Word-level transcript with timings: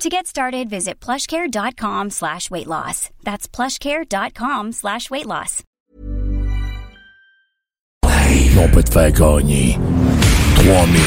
To 0.00 0.08
get 0.08 0.28
started, 0.28 0.70
visit 0.70 1.00
plushcare.com 1.00 2.10
slash 2.10 2.52
weight 2.52 2.68
loss. 2.68 3.10
That's 3.24 3.48
plushcare.com 3.48 4.70
slash 4.70 5.10
weight 5.10 5.26
loss. 5.26 5.64
Ils 8.30 8.50
vont 8.54 8.68
pas 8.68 8.84
te 8.84 8.92
faire 8.92 9.10
gagner 9.10 9.76
3000, 10.54 11.00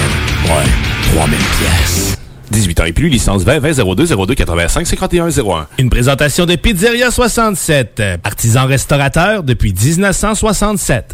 ouais, 0.44 0.69
3000 1.14 1.38
pièces. 1.38 2.17
18 2.52 2.80
ans 2.81 2.86
et 2.86 2.92
plus, 2.92 3.08
licence 3.08 3.44
20 3.44 3.59
20 3.59 3.95
02 3.95 4.08
02 4.25 4.36
85 4.36 4.86
51 4.86 5.30
01. 5.30 5.67
Une 5.78 5.89
présentation 5.89 6.45
de 6.45 6.58
Pizzeria 6.58 7.12
67, 7.12 8.03
artisan 8.25 8.66
restaurateur 8.66 9.44
depuis 9.44 9.73
1967. 9.73 11.14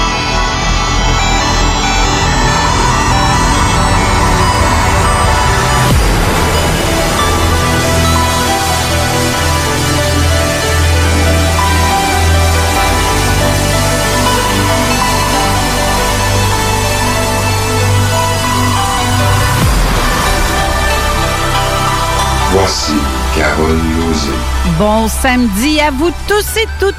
Bon 24.81 25.07
samedi 25.07 25.79
à 25.79 25.91
vous 25.91 26.09
tous 26.27 26.57
et 26.57 26.65
toutes 26.79 26.95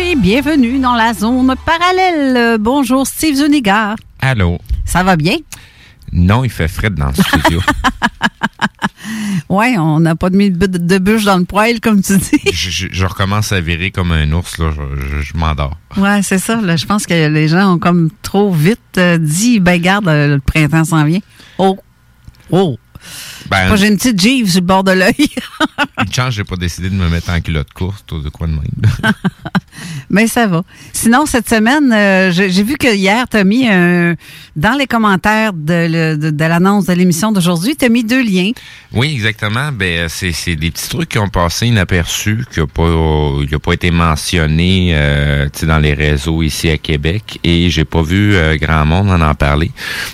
et 0.00 0.16
bienvenue 0.16 0.78
dans 0.78 0.94
la 0.94 1.12
zone 1.12 1.54
parallèle. 1.66 2.56
Bonjour 2.58 3.06
Steve 3.06 3.34
Zuniga. 3.34 3.94
Allô. 4.22 4.58
Ça 4.86 5.02
va 5.02 5.16
bien? 5.16 5.36
Non, 6.12 6.44
il 6.44 6.48
fait 6.50 6.66
frais 6.66 6.88
dans 6.88 7.08
le 7.08 7.12
studio. 7.12 7.60
ouais, 9.50 9.76
on 9.76 10.00
n'a 10.00 10.16
pas 10.16 10.30
mis 10.30 10.50
de, 10.50 10.66
de 10.66 10.96
bûche 10.98 11.24
dans 11.24 11.36
le 11.36 11.44
poêle, 11.44 11.78
comme 11.80 12.00
tu 12.00 12.16
dis. 12.16 12.40
je, 12.54 12.70
je- 12.70 12.88
je 12.90 13.04
recommence 13.04 13.52
à 13.52 13.60
virer 13.60 13.90
comme 13.90 14.12
un 14.12 14.32
ours, 14.32 14.56
là. 14.56 14.70
Je, 15.20 15.36
m'endors. 15.36 15.76
Ouais, 15.98 16.22
c'est 16.22 16.38
ça. 16.38 16.56
Là, 16.62 16.76
je 16.76 16.86
pense 16.86 17.04
que 17.04 17.28
les 17.28 17.48
gens 17.48 17.74
ont 17.74 17.78
comme 17.78 18.08
trop 18.22 18.50
vite 18.50 18.80
euh, 18.96 19.18
dit, 19.18 19.60
ben 19.60 19.78
garde, 19.78 20.08
euh, 20.08 20.36
le 20.36 20.40
printemps 20.40 20.86
s'en 20.86 21.04
vient. 21.04 21.20
Oh, 21.58 21.76
oh. 22.50 22.78
Ben, 23.50 23.68
Moi, 23.68 23.76
j'ai 23.76 23.88
une 23.88 23.96
petite 23.96 24.20
givre 24.20 24.48
sur 24.50 24.60
le 24.60 24.66
bord 24.66 24.84
de 24.84 24.92
l'œil. 24.92 25.14
une 26.06 26.12
chance, 26.12 26.34
j'ai 26.34 26.44
pas 26.44 26.56
décidé 26.56 26.90
de 26.90 26.94
me 26.94 27.08
mettre 27.08 27.30
en 27.30 27.40
culotte 27.40 27.72
courte 27.72 28.10
ou 28.12 28.20
de 28.20 28.28
quoi 28.28 28.46
de 28.46 28.52
même. 28.52 28.62
Mais 30.08 30.26
ça 30.26 30.46
va. 30.46 30.62
Sinon, 30.92 31.26
cette 31.26 31.48
semaine, 31.48 31.92
euh, 31.92 32.30
j'ai 32.32 32.62
vu 32.62 32.76
que 32.76 32.94
hier, 32.94 33.26
tu 33.28 33.36
as 33.36 33.44
mis 33.44 33.68
un- 33.68 34.14
dans 34.54 34.72
les 34.78 34.86
commentaires 34.86 35.52
de, 35.52 35.86
le- 35.90 36.16
de- 36.16 36.30
de 36.30 36.44
l'annonce 36.44 36.86
de 36.86 36.92
l'émission 36.94 37.30
d'aujourd'hui, 37.32 37.76
tu 37.76 37.84
as 37.84 37.88
mis 37.90 38.02
deux 38.04 38.22
liens. 38.24 38.52
Oui, 38.92 39.12
exactement. 39.12 39.70
Ben, 39.72 40.08
c'est, 40.08 40.32
c'est 40.32 40.56
des 40.56 40.70
petits 40.70 40.88
trucs 40.88 41.10
qui 41.10 41.18
ont 41.18 41.28
passé 41.28 41.66
inaperçus, 41.66 42.44
qui 42.52 42.60
n'ont 42.60 42.66
pas, 43.58 43.72
été 43.74 43.90
mentionné 43.90 44.92
euh, 44.94 45.48
dans 45.64 45.78
les 45.78 45.92
réseaux 45.92 46.42
ici 46.42 46.70
à 46.70 46.78
Québec, 46.78 47.38
et 47.44 47.68
j'ai 47.68 47.84
pas 47.84 48.02
vu 48.02 48.34
euh, 48.34 48.56
grand 48.56 48.86
monde 48.86 49.10
en 49.10 49.20
en 49.20 49.34
parler. 49.34 49.70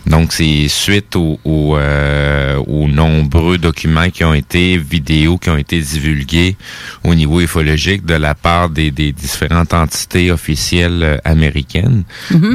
Donc, 0.06 0.32
c'est 0.32 0.66
suite 0.68 1.14
aux, 1.14 1.38
aux, 1.44 1.76
euh, 1.76 2.56
aux 2.66 2.88
nombreux 3.22 3.58
documents 3.58 4.10
qui 4.10 4.24
ont 4.24 4.34
été, 4.34 4.76
vidéos 4.76 5.38
qui 5.38 5.48
ont 5.50 5.56
été 5.56 5.80
divulgués 5.80 6.56
au 7.04 7.14
niveau 7.14 7.40
ufologique 7.40 8.04
de 8.04 8.14
la 8.14 8.34
part 8.34 8.68
des, 8.70 8.90
des 8.90 9.12
différentes 9.12 9.72
entités 9.74 10.30
officielles 10.30 11.00
euh, 11.02 11.16
américaines. 11.24 12.02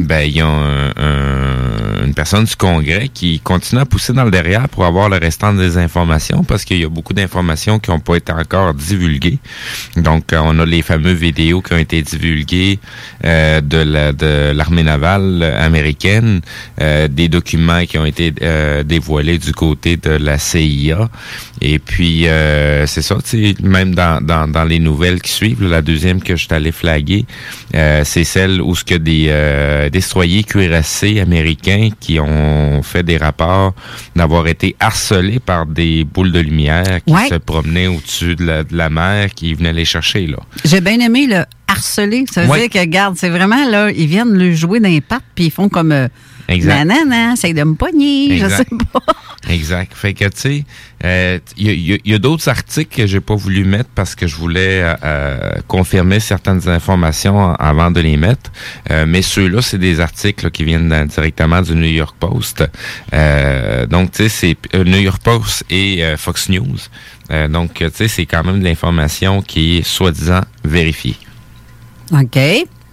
Ben, 0.06 0.22
il 0.22 0.38
y 0.38 0.42
a 0.42 0.48
un- 0.48 0.90
un- 0.98 2.06
une 2.06 2.14
personne 2.14 2.44
du 2.46 2.56
Congrès 2.56 3.10
qui 3.14 3.40
continue 3.40 3.82
à 3.82 3.86
pousser 3.86 4.14
dans 4.14 4.24
le 4.26 4.32
derrière 4.32 4.70
pour 4.70 4.86
avoir 4.86 5.10
le 5.10 5.18
restant 5.18 5.54
des 5.54 5.78
informations 5.78 6.44
parce 6.44 6.64
qu'il 6.66 6.80
y 6.80 6.84
a 6.84 6.90
beaucoup 6.90 7.14
d'informations 7.14 7.80
qui 7.80 7.90
n'ont 7.92 8.00
pas 8.00 8.16
été 8.16 8.32
encore 8.32 8.74
divulguées. 8.74 9.40
Donc, 9.96 10.34
euh, 10.34 10.40
on 10.44 10.58
a 10.60 10.66
les 10.66 10.82
fameux 10.82 11.14
vidéos 11.14 11.62
qui 11.62 11.74
ont 11.74 11.78
été 11.78 12.02
divulguées 12.02 12.80
euh, 13.26 13.62
de 13.62 13.78
la- 13.78 14.12
de 14.14 14.52
l'armée 14.54 14.84
navale 14.84 15.44
américaine, 15.44 16.42
euh, 16.82 17.08
des 17.08 17.30
documents 17.30 17.86
qui 17.86 17.98
ont 17.98 18.06
été 18.06 18.34
euh, 18.42 18.84
dévoilés 18.84 19.38
du 19.38 19.52
côté 19.54 19.98
de 19.98 20.12
la 20.12 20.38
CIA. 20.38 20.57
Et 20.58 21.80
puis, 21.80 22.28
euh, 22.28 22.86
c'est 22.88 23.02
ça, 23.02 23.16
tu 23.24 23.54
sais, 23.54 23.56
même 23.62 23.94
dans, 23.96 24.24
dans, 24.24 24.48
dans 24.48 24.64
les 24.64 24.80
nouvelles 24.80 25.22
qui 25.22 25.32
suivent, 25.32 25.64
là, 25.64 25.70
la 25.70 25.82
deuxième 25.82 26.22
que 26.22 26.36
je 26.36 26.46
suis 26.46 26.54
allé 26.54 26.72
flaguer, 26.72 27.26
euh, 27.76 28.02
c'est 28.06 28.24
celle 28.24 28.62
où 28.62 28.76
ce 28.76 28.84
que 28.84 28.96
des 28.96 29.26
euh, 29.30 29.90
destroyers 29.90 30.44
cuirassés 30.44 31.20
américains 31.20 31.90
qui 32.00 32.20
ont 32.20 32.82
fait 32.84 33.04
des 33.04 33.18
rapports 33.18 33.74
d'avoir 34.16 34.48
été 34.48 34.76
harcelés 34.80 35.40
par 35.40 35.66
des 35.66 36.04
boules 36.04 36.32
de 36.32 36.40
lumière 36.40 37.00
qui 37.06 37.14
Ouais. 37.14 37.28
se 37.30 37.36
promenaient 37.36 37.88
au-dessus 37.88 38.36
de 38.36 38.46
la, 38.46 38.64
de 38.64 38.76
la 38.76 38.90
mer, 38.90 39.30
qui 39.34 39.54
venaient 39.54 39.74
les 39.74 39.86
chercher, 39.86 40.28
là. 40.28 40.38
J'ai 40.66 40.82
bien 40.82 41.00
aimé 41.00 41.28
le 41.28 41.44
harcelé. 41.68 42.26
Ça 42.32 42.44
veut 42.44 42.50
Ouais. 42.50 42.60
dire 42.62 42.70
que, 42.70 42.80
regarde, 42.80 43.16
c'est 43.18 43.30
vraiment, 43.30 43.68
là, 43.70 43.90
ils 43.92 44.08
viennent 44.08 44.34
le 44.38 44.54
jouer 44.54 44.80
les 44.80 45.02
pattes, 45.02 45.24
puis 45.36 45.46
ils 45.46 45.52
font 45.52 45.70
comme, 45.70 45.92
euh, 45.92 46.08
Exact. 46.48 46.86
nanana, 46.86 47.34
essaye 47.34 47.54
de 47.54 47.64
me 47.64 47.76
pogner, 47.76 48.38
je 48.38 48.46
Exact. 48.46 48.70
sais 48.70 48.86
pas. 48.94 49.02
Exact. 49.50 49.94
Fait 49.94 50.14
que, 50.14 50.26
tu 50.26 50.32
sais, 50.36 50.66
euh, 51.06 51.40
il 51.58 51.68
y 51.68 51.70
a, 51.70 51.98
il 52.04 52.08
y 52.10 52.14
a- 52.14 52.16
a 52.16 52.20
d'autres 52.20 52.48
articles 52.50 52.94
que 52.96 53.06
j'ai 53.08 53.20
pas 53.22 53.36
voulu 53.36 53.64
mettre 53.66 53.90
parce 53.96 54.16
que 54.16 54.28
je 54.28 54.36
voulais 54.36 54.82
euh, 54.82 54.94
euh, 55.04 55.40
confirmer 55.68 56.20
certaines 56.20 56.68
informations 56.68 57.54
avant 57.56 57.92
de 57.92 58.02
les 58.02 58.18
mettre. 58.18 58.52
Euh, 58.92 59.06
mais 59.08 59.22
ceux-là, 59.22 59.62
c'est 59.62 59.78
des 59.78 60.00
articles 60.00 60.44
là, 60.46 60.50
qui 60.50 60.64
viennent 60.64 60.90
dans- 60.90 61.06
directement 61.06 61.62
du 61.62 61.76
New 61.76 61.84
York 61.84 62.16
Post. 62.20 62.64
Euh, 63.14 63.86
donc, 63.86 64.12
tu 64.12 64.24
sais, 64.24 64.30
c'est 64.30 64.58
euh, 64.76 64.84
New 64.84 65.00
York 65.00 65.22
Post 65.24 65.64
et 65.70 66.04
euh, 66.04 66.18
Fox 66.18 66.50
News. 66.50 66.78
Euh, 67.32 67.48
donc, 67.48 67.74
tu 67.76 67.90
sais, 67.94 68.08
c'est 68.08 68.26
quand 68.26 68.44
même 68.44 68.60
de 68.60 68.66
l'information 68.66 69.42
qui 69.42 69.78
est 69.78 69.84
soi-disant 69.84 70.42
vérifiée. 70.64 71.16
OK. 72.12 72.40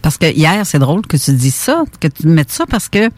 Parce 0.04 0.18
que 0.18 0.30
hier, 0.30 0.66
c'est 0.66 0.78
drôle 0.78 1.00
que 1.06 1.16
tu 1.16 1.32
dises 1.32 1.54
ça, 1.54 1.82
que 1.98 2.08
tu 2.08 2.26
mettes 2.26 2.50
ça, 2.50 2.66
parce 2.66 2.90
que 2.90 3.08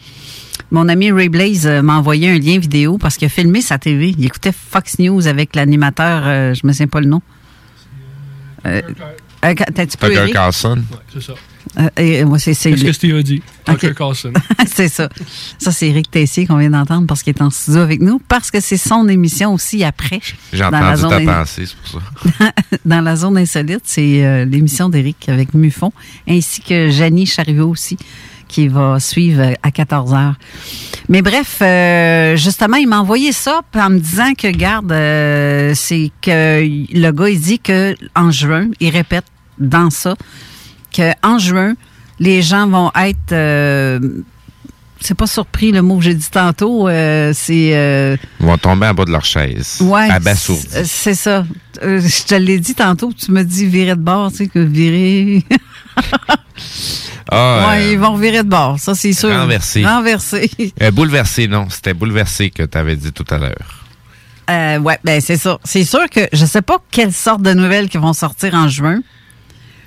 mon 0.70 0.88
ami 0.88 1.10
Ray 1.10 1.28
Blaze 1.28 1.66
euh, 1.66 1.82
m'a 1.82 1.96
envoyé 1.98 2.30
un 2.30 2.38
lien 2.38 2.60
vidéo 2.60 2.96
parce 2.96 3.16
qu'il 3.16 3.26
a 3.26 3.28
filmé 3.28 3.60
sa 3.60 3.76
TV. 3.76 4.14
Il 4.16 4.24
écoutait 4.24 4.52
Fox 4.52 5.00
News 5.00 5.26
avec 5.26 5.56
l'animateur, 5.56 6.22
euh, 6.24 6.54
je 6.54 6.64
me 6.64 6.70
souviens 6.70 6.86
pas 6.86 7.00
le 7.00 7.08
nom. 7.08 7.22
Euh, 8.66 8.82
euh, 9.44 9.54
Tucker? 9.54 10.30
Carlson. 10.32 10.80
C'est 11.12 11.22
ça. 11.22 11.32
Euh, 11.78 11.88
et, 11.96 12.24
moi, 12.24 12.38
c'est 12.38 12.52
Qu'est-ce 12.54 12.84
que 12.84 12.92
Steve 12.92 13.16
a 13.16 13.22
dit? 13.22 13.42
Tucker 13.64 13.92
Carlson. 13.94 14.32
c'est 14.74 14.88
ça. 14.88 15.08
Ça, 15.58 15.72
c'est 15.72 15.88
Eric 15.88 16.10
Tessier 16.10 16.46
qu'on 16.46 16.56
vient 16.56 16.70
d'entendre 16.70 17.06
parce 17.06 17.22
qu'il 17.22 17.34
est 17.34 17.42
en 17.42 17.50
studio 17.50 17.80
avec 17.80 18.00
nous, 18.00 18.18
parce 18.28 18.50
que 18.50 18.60
c'est 18.60 18.76
son 18.76 19.08
émission 19.08 19.52
aussi 19.54 19.84
après. 19.84 20.20
J'ai 20.52 20.60
dans 20.60 20.70
la 20.70 20.92
entendu 20.92 21.00
zone 21.02 21.10
ta 21.10 21.16
in- 21.16 21.24
pensée, 21.40 21.64
c'est 21.66 21.76
pour 21.76 22.00
ça. 22.00 22.52
dans 22.84 23.00
la 23.00 23.16
zone 23.16 23.38
insolite, 23.38 23.82
c'est 23.84 24.24
euh, 24.24 24.44
l'émission 24.44 24.88
d'Éric 24.88 25.28
avec 25.28 25.54
Muffon, 25.54 25.92
ainsi 26.28 26.60
que 26.62 26.88
Janie 26.90 27.26
Chariot 27.26 27.68
aussi, 27.68 27.96
qui 28.48 28.68
va 28.68 29.00
suivre 29.00 29.42
euh, 29.42 29.52
à 29.62 29.70
14 29.70 30.14
heures. 30.14 30.34
Mais 31.08 31.20
bref, 31.22 31.58
euh, 31.62 32.36
justement, 32.36 32.76
il 32.76 32.88
m'a 32.88 33.00
envoyé 33.00 33.32
ça 33.32 33.60
en 33.74 33.90
me 33.90 33.98
disant 33.98 34.32
que, 34.34 34.48
garde, 34.48 34.92
euh, 34.92 35.72
c'est 35.74 36.10
que 36.22 36.62
le 36.62 37.10
gars, 37.10 37.28
il 37.28 37.40
dit 37.40 37.58
que 37.58 37.94
en 38.14 38.30
juin, 38.30 38.68
il 38.80 38.90
répète 38.90 39.24
dans 39.58 39.90
ça, 39.90 40.14
que 40.96 41.12
en 41.22 41.38
juin, 41.38 41.74
les 42.18 42.42
gens 42.42 42.66
vont 42.68 42.90
être... 42.94 43.32
euh, 43.32 44.00
c'est 45.00 45.14
pas 45.14 45.26
surpris 45.26 45.72
le 45.72 45.82
mot 45.82 45.98
que 45.98 46.04
j'ai 46.04 46.14
dit 46.14 46.30
tantôt, 46.30 46.88
euh, 46.88 47.32
c'est... 47.34 47.70
euh, 47.76 48.16
Ils 48.40 48.46
vont 48.46 48.56
tomber 48.58 48.86
en 48.86 48.94
bas 48.94 49.04
de 49.04 49.10
leur 49.12 49.24
chaise. 49.24 49.76
Ouais, 49.80 50.08
Abasourdis. 50.10 50.66
c'est- 50.70 50.84
c'est 50.84 51.14
ça. 51.14 51.44
Je 51.82 52.24
te 52.24 52.34
l'ai 52.34 52.58
dit 52.58 52.74
tantôt, 52.74 53.12
tu 53.12 53.30
me 53.30 53.42
dis 53.44 53.66
virer 53.66 53.94
de 53.94 54.00
bord, 54.00 54.30
tu 54.30 54.38
sais, 54.38 54.46
que 54.46 54.58
virer. 54.58 55.44
Ah, 57.30 57.66
ouais, 57.70 57.78
euh, 57.86 57.92
ils 57.92 57.98
vont 57.98 58.16
virer 58.16 58.44
de 58.44 58.48
bord, 58.48 58.78
ça, 58.78 58.94
c'est 58.94 59.12
sûr. 59.12 59.30
Renversé. 59.30 59.84
Renversé. 59.84 60.48
Euh, 60.82 60.90
bouleversé, 60.92 61.48
non. 61.48 61.66
C'était 61.70 61.92
bouleversé 61.94 62.50
que 62.50 62.62
tu 62.62 62.78
avais 62.78 62.94
dit 62.96 63.12
tout 63.12 63.24
à 63.30 63.38
l'heure. 63.38 63.84
Euh, 64.48 64.78
ouais, 64.78 64.98
ben, 65.02 65.20
c'est 65.20 65.36
ça. 65.36 65.58
C'est 65.64 65.84
sûr 65.84 66.08
que 66.08 66.20
je 66.32 66.44
sais 66.46 66.62
pas 66.62 66.78
quelle 66.92 67.12
sorte 67.12 67.42
de 67.42 67.52
nouvelles 67.52 67.88
qui 67.88 67.98
vont 67.98 68.12
sortir 68.12 68.54
en 68.54 68.68
juin, 68.68 69.00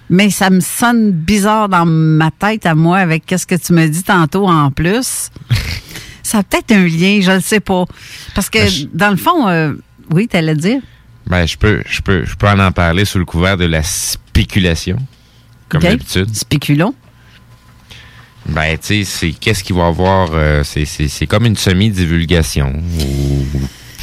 mais 0.09 0.29
ça 0.29 0.49
me 0.49 0.59
sonne 0.59 1.11
bizarre 1.11 1.69
dans 1.69 1.85
ma 1.85 2.31
tête 2.31 2.65
à 2.65 2.75
moi 2.75 2.97
avec 2.97 3.25
qu'est-ce 3.25 3.45
que 3.47 3.55
tu 3.55 3.73
me 3.73 3.87
dis 3.87 4.03
tantôt 4.03 4.47
en 4.47 4.71
plus. 4.71 5.29
ça 6.23 6.39
a 6.39 6.43
peut-être 6.43 6.71
un 6.71 6.85
lien, 6.87 7.19
je 7.21 7.31
le 7.31 7.41
sais 7.41 7.59
pas. 7.59 7.85
Parce 8.35 8.49
que, 8.49 8.59
Ben, 8.59 8.67
je- 8.69 8.85
dans 8.93 9.09
le 9.11 9.17
fond, 9.17 9.47
euh, 9.47 9.73
oui, 10.11 10.27
t'allais 10.27 10.55
dire. 10.55 10.81
Ben, 11.27 11.45
je 11.45 11.57
peux, 11.57 11.81
je 11.87 12.01
peux, 12.01 12.25
je 12.25 12.35
peux 12.35 12.47
en 12.47 12.59
en 12.59 12.71
parler 12.71 13.05
sous 13.05 13.19
le 13.19 13.25
couvert 13.25 13.55
de 13.57 13.65
la 13.65 13.83
spéculation, 13.83 14.97
comme 15.69 15.81
d'habitude. 15.81 16.35
Spéculons. 16.35 16.93
Ben, 18.47 18.77
tu 18.79 19.03
sais, 19.03 19.03
c'est 19.03 19.31
qu'est-ce 19.31 19.63
qu'il 19.63 19.75
va 19.75 19.83
y 19.83 19.87
avoir. 19.87 20.29
euh, 20.33 20.63
c'est, 20.63 21.27
comme 21.27 21.45
une 21.45 21.55
semi-divulgation 21.57 22.73
ou 22.99 23.45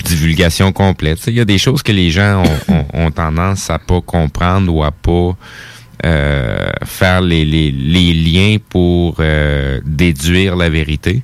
divulgation 0.04 0.70
complète. 0.72 1.20
Tu 1.20 1.30
Il 1.30 1.36
y 1.36 1.40
a 1.40 1.44
des 1.44 1.58
choses 1.58 1.82
que 1.82 1.90
les 1.90 2.10
gens 2.10 2.44
ont, 2.44 2.74
ont- 2.74 2.86
ont 3.06 3.10
tendance 3.10 3.70
à 3.70 3.78
pas 3.80 4.00
comprendre 4.00 4.72
ou 4.72 4.84
à 4.84 4.92
pas 4.92 5.36
euh, 6.04 6.68
faire 6.84 7.20
les, 7.20 7.44
les, 7.44 7.72
les 7.72 8.12
liens 8.12 8.56
pour 8.68 9.16
euh, 9.20 9.80
déduire 9.84 10.56
la 10.56 10.68
vérité. 10.68 11.22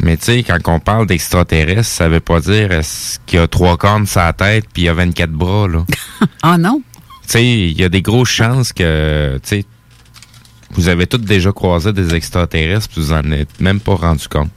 Mais 0.00 0.16
tu 0.16 0.24
sais, 0.24 0.42
quand 0.42 0.58
on 0.66 0.80
parle 0.80 1.06
d'extraterrestres, 1.06 1.84
ça 1.84 2.08
veut 2.08 2.20
pas 2.20 2.40
dire 2.40 2.72
est-ce 2.72 3.18
qu'il 3.26 3.38
y 3.38 3.42
a 3.42 3.48
trois 3.48 3.76
cornes 3.76 4.06
sur 4.06 4.20
la 4.20 4.32
tête 4.32 4.66
puis 4.72 4.82
il 4.82 4.86
y 4.86 4.88
a 4.88 4.94
24 4.94 5.30
bras, 5.30 5.66
là? 5.68 5.84
Ah 6.42 6.58
non? 6.58 6.82
Tu 7.22 7.30
sais, 7.30 7.44
il 7.44 7.80
y 7.80 7.84
a 7.84 7.88
des 7.88 8.02
grosses 8.02 8.28
chances 8.30 8.72
que, 8.72 9.40
tu 9.42 9.48
sais, 9.48 9.64
vous 10.72 10.88
avez 10.88 11.06
tous 11.06 11.18
déjà 11.18 11.52
croisé 11.52 11.92
des 11.92 12.14
extraterrestres, 12.14 12.88
puis 12.88 13.00
vous 13.00 13.12
en 13.12 13.30
êtes 13.30 13.60
même 13.60 13.80
pas 13.80 13.94
rendu 13.94 14.28
compte. 14.28 14.50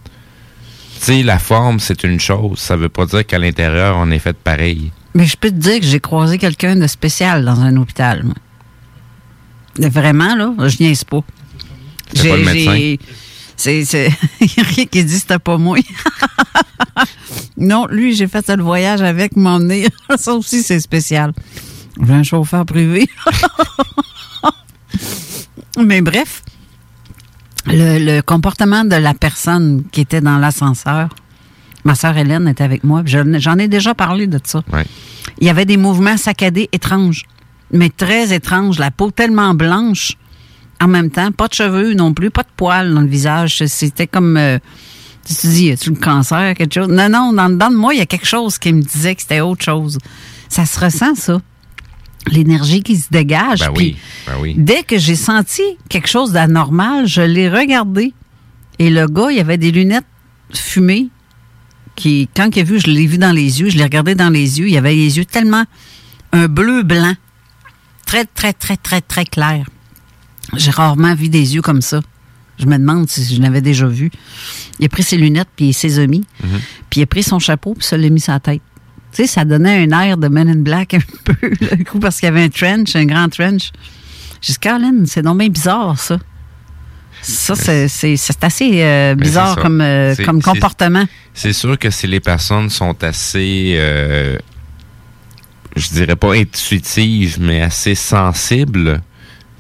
Tu 1.00 1.06
sais, 1.06 1.24
la 1.24 1.40
forme, 1.40 1.80
c'est 1.80 2.04
une 2.04 2.20
chose. 2.20 2.58
Ça 2.60 2.76
veut 2.76 2.90
pas 2.90 3.06
dire 3.06 3.26
qu'à 3.26 3.38
l'intérieur, 3.38 3.96
on 3.98 4.10
est 4.12 4.20
fait 4.20 4.36
pareil. 4.36 4.92
Mais 5.14 5.26
je 5.26 5.38
peux 5.38 5.50
te 5.50 5.56
dire 5.56 5.80
que 5.80 5.86
j'ai 5.86 6.00
croisé 6.00 6.38
quelqu'un 6.38 6.76
de 6.76 6.88
spécial 6.88 7.46
dans 7.46 7.60
un 7.62 7.76
hôpital. 7.78 8.24
moi. 8.24 8.34
Vraiment, 9.80 10.36
là, 10.36 10.54
je 10.68 10.78
niaise 10.80 11.04
pas. 11.04 11.22
C'était 12.14 12.30
pas 12.30 12.38
le 12.38 12.44
médecin? 12.46 12.76
j'ai- 12.76 13.00
C'est, 13.56 13.86
c'est... 13.86 14.12
Il 14.42 14.48
y 14.58 14.60
a 14.60 14.64
rien 14.64 14.86
qui 14.86 15.04
dit 15.04 15.14
que 15.14 15.20
c'était 15.20 15.40
pas 15.40 15.58
moi. 15.58 15.78
non, 17.58 17.88
lui, 17.90 18.14
j'ai 18.16 18.28
fait 18.28 18.48
le 18.56 18.64
voyage 18.64 19.02
avec 19.02 19.36
mon 19.36 19.60
nez. 19.60 19.88
Ça 20.18 20.34
aussi, 20.34 20.62
c'est 20.64 20.80
spécial. 20.80 21.34
J'ai 22.06 22.14
un 22.14 22.24
chauffeur 22.24 22.66
privé. 22.66 23.10
Mais 25.80 26.02
bref, 26.02 26.44
le, 27.68 28.00
le 28.16 28.22
comportement 28.22 28.84
de 28.84 28.96
la 28.96 29.14
personne 29.14 29.84
qui 29.92 30.02
était 30.02 30.22
dans 30.22 30.38
l'ascenseur, 30.38 31.10
ma 31.84 31.94
sœur 31.96 32.18
Hélène 32.18 32.48
était 32.48 32.64
avec 32.64 32.84
moi, 32.84 33.04
j'en 33.06 33.58
ai 33.60 33.68
déjà 33.68 33.94
parlé 33.94 34.28
de 34.28 34.40
ça. 34.44 34.64
Ouais. 34.74 34.86
Il 35.40 35.46
y 35.46 35.50
avait 35.50 35.66
des 35.66 35.78
mouvements 35.78 36.18
saccadés 36.18 36.70
étranges, 36.72 37.24
mais 37.72 37.90
très 37.90 38.34
étranges. 38.34 38.80
La 38.80 38.92
peau 38.92 39.12
tellement 39.12 39.54
blanche, 39.54 40.14
en 40.82 40.88
même 40.88 41.10
temps, 41.10 41.32
pas 41.32 41.48
de 41.48 41.54
cheveux 41.54 41.94
non 41.94 42.14
plus, 42.14 42.30
pas 42.30 42.44
de 42.44 42.50
poils 42.56 42.94
dans 42.94 43.02
le 43.02 43.08
visage. 43.08 43.66
C'était 43.66 44.08
comme, 44.08 44.38
euh, 44.38 44.60
tu 45.26 45.34
te 45.34 45.48
dis, 45.48 45.72
as-tu 45.72 45.90
le 45.90 45.96
cancer, 45.96 46.54
quelque 46.56 46.74
chose? 46.74 46.88
Non, 46.88 47.10
non, 47.10 47.34
dans, 47.34 47.50
dans 47.50 47.70
de 47.70 47.76
moi, 47.76 47.94
il 47.94 47.98
y 47.98 48.02
a 48.02 48.06
quelque 48.06 48.28
chose 48.28 48.58
qui 48.58 48.72
me 48.74 48.82
disait 48.82 49.16
que 49.16 49.22
c'était 49.22 49.42
autre 49.42 49.64
chose. 49.64 49.98
Ça 50.50 50.66
se 50.66 50.80
ressent, 50.80 51.16
ça. 51.16 51.42
L'énergie 52.32 52.82
qui 52.84 52.98
se 52.98 53.08
dégage. 53.10 53.60
Ben 53.60 53.72
oui, 53.76 53.98
ben 54.26 54.34
oui. 54.42 54.56
Dès 54.58 54.84
que 54.84 54.98
j'ai 54.98 55.16
senti 55.16 55.62
quelque 55.90 56.10
chose 56.10 56.32
d'anormal, 56.34 57.08
je 57.08 57.22
l'ai 57.22 57.50
regardé. 57.50 58.14
Et 58.80 58.90
le 58.90 59.08
gars, 59.08 59.32
il 59.32 59.40
avait 59.40 59.58
des 59.58 59.72
lunettes 59.72 60.06
fumées. 60.54 61.08
Qui, 61.96 62.30
quand 62.36 62.56
il 62.56 62.60
a 62.60 62.64
vu, 62.64 62.80
je 62.80 62.88
l'ai 62.88 63.08
vu 63.08 63.18
dans 63.18 63.32
les 63.32 63.60
yeux, 63.60 63.70
je 63.70 63.78
l'ai 63.78 63.84
regardé 63.84 64.14
dans 64.14 64.30
les 64.30 64.60
yeux. 64.60 64.70
Il 64.70 64.78
avait 64.78 64.94
les 64.94 65.18
yeux 65.18 65.26
tellement 65.26 65.64
un 66.32 66.48
bleu 66.48 66.84
blanc, 66.84 67.14
très, 68.08 68.26
très, 68.26 68.54
très, 68.54 68.78
très, 68.78 69.02
très 69.02 69.26
clair. 69.26 69.68
J'ai 70.56 70.72
rarement 70.72 71.14
vu 71.14 71.30
des 71.30 71.56
yeux 71.56 71.62
comme 71.62 71.82
ça. 71.82 72.02
Je 72.58 72.66
me 72.66 72.78
demande 72.78 73.08
si 73.08 73.36
je 73.36 73.42
l'avais 73.42 73.62
déjà 73.62 73.86
vu. 73.86 74.10
Il 74.80 74.86
a 74.86 74.90
pris 74.90 75.04
ses 75.04 75.18
lunettes, 75.18 75.50
puis 75.56 75.74
ses 75.74 75.90
s'est 75.90 76.08
mis, 76.08 76.26
puis 76.90 77.02
il 77.02 77.04
a 77.04 77.06
pris 77.06 77.22
son 77.22 77.38
chapeau, 77.38 77.76
puis 77.76 77.86
ça 77.86 77.98
l'a 77.98 78.10
mis 78.10 78.20
sur 78.20 78.34
la 78.34 78.40
tête. 78.40 78.62
Tu 79.12 79.24
sais, 79.24 79.28
ça 79.28 79.46
donnait 79.46 79.86
un 79.86 80.02
air 80.02 80.18
de 80.18 80.28
Men 80.28 80.50
in 80.50 80.62
Black 80.62 80.96
un 80.96 81.00
peu, 81.24 81.36
le 81.42 81.84
coup, 81.84 82.00
parce 82.00 82.20
qu'il 82.20 82.28
y 82.28 82.30
avait 82.30 82.44
un 82.44 82.50
trench, 82.50 82.96
un 82.96 83.06
grand 83.06 83.30
trench. 83.30 83.72
J'ai 84.42 84.54
dit, 84.54 85.06
c'est 85.06 85.22
bien 85.22 85.50
bizarre, 85.50 86.00
ça. 86.00 86.18
Ça, 87.22 87.56
c'est 87.56 88.44
assez 88.44 88.84
euh, 88.84 89.16
bizarre 89.16 89.58
comme, 89.58 89.82
euh, 89.82 90.16
comme 90.24 90.42
comportement. 90.42 91.06
C'est 91.34 91.54
sûr 91.54 91.78
que 91.78 91.90
si 91.90 92.08
les 92.08 92.20
personnes 92.20 92.70
sont 92.70 93.04
assez, 93.04 93.76
euh, 93.78 94.38
je 95.78 95.90
dirais 95.90 96.16
pas 96.16 96.34
intuitives, 96.34 97.38
mais 97.40 97.62
assez 97.62 97.96
sensibles 97.96 99.02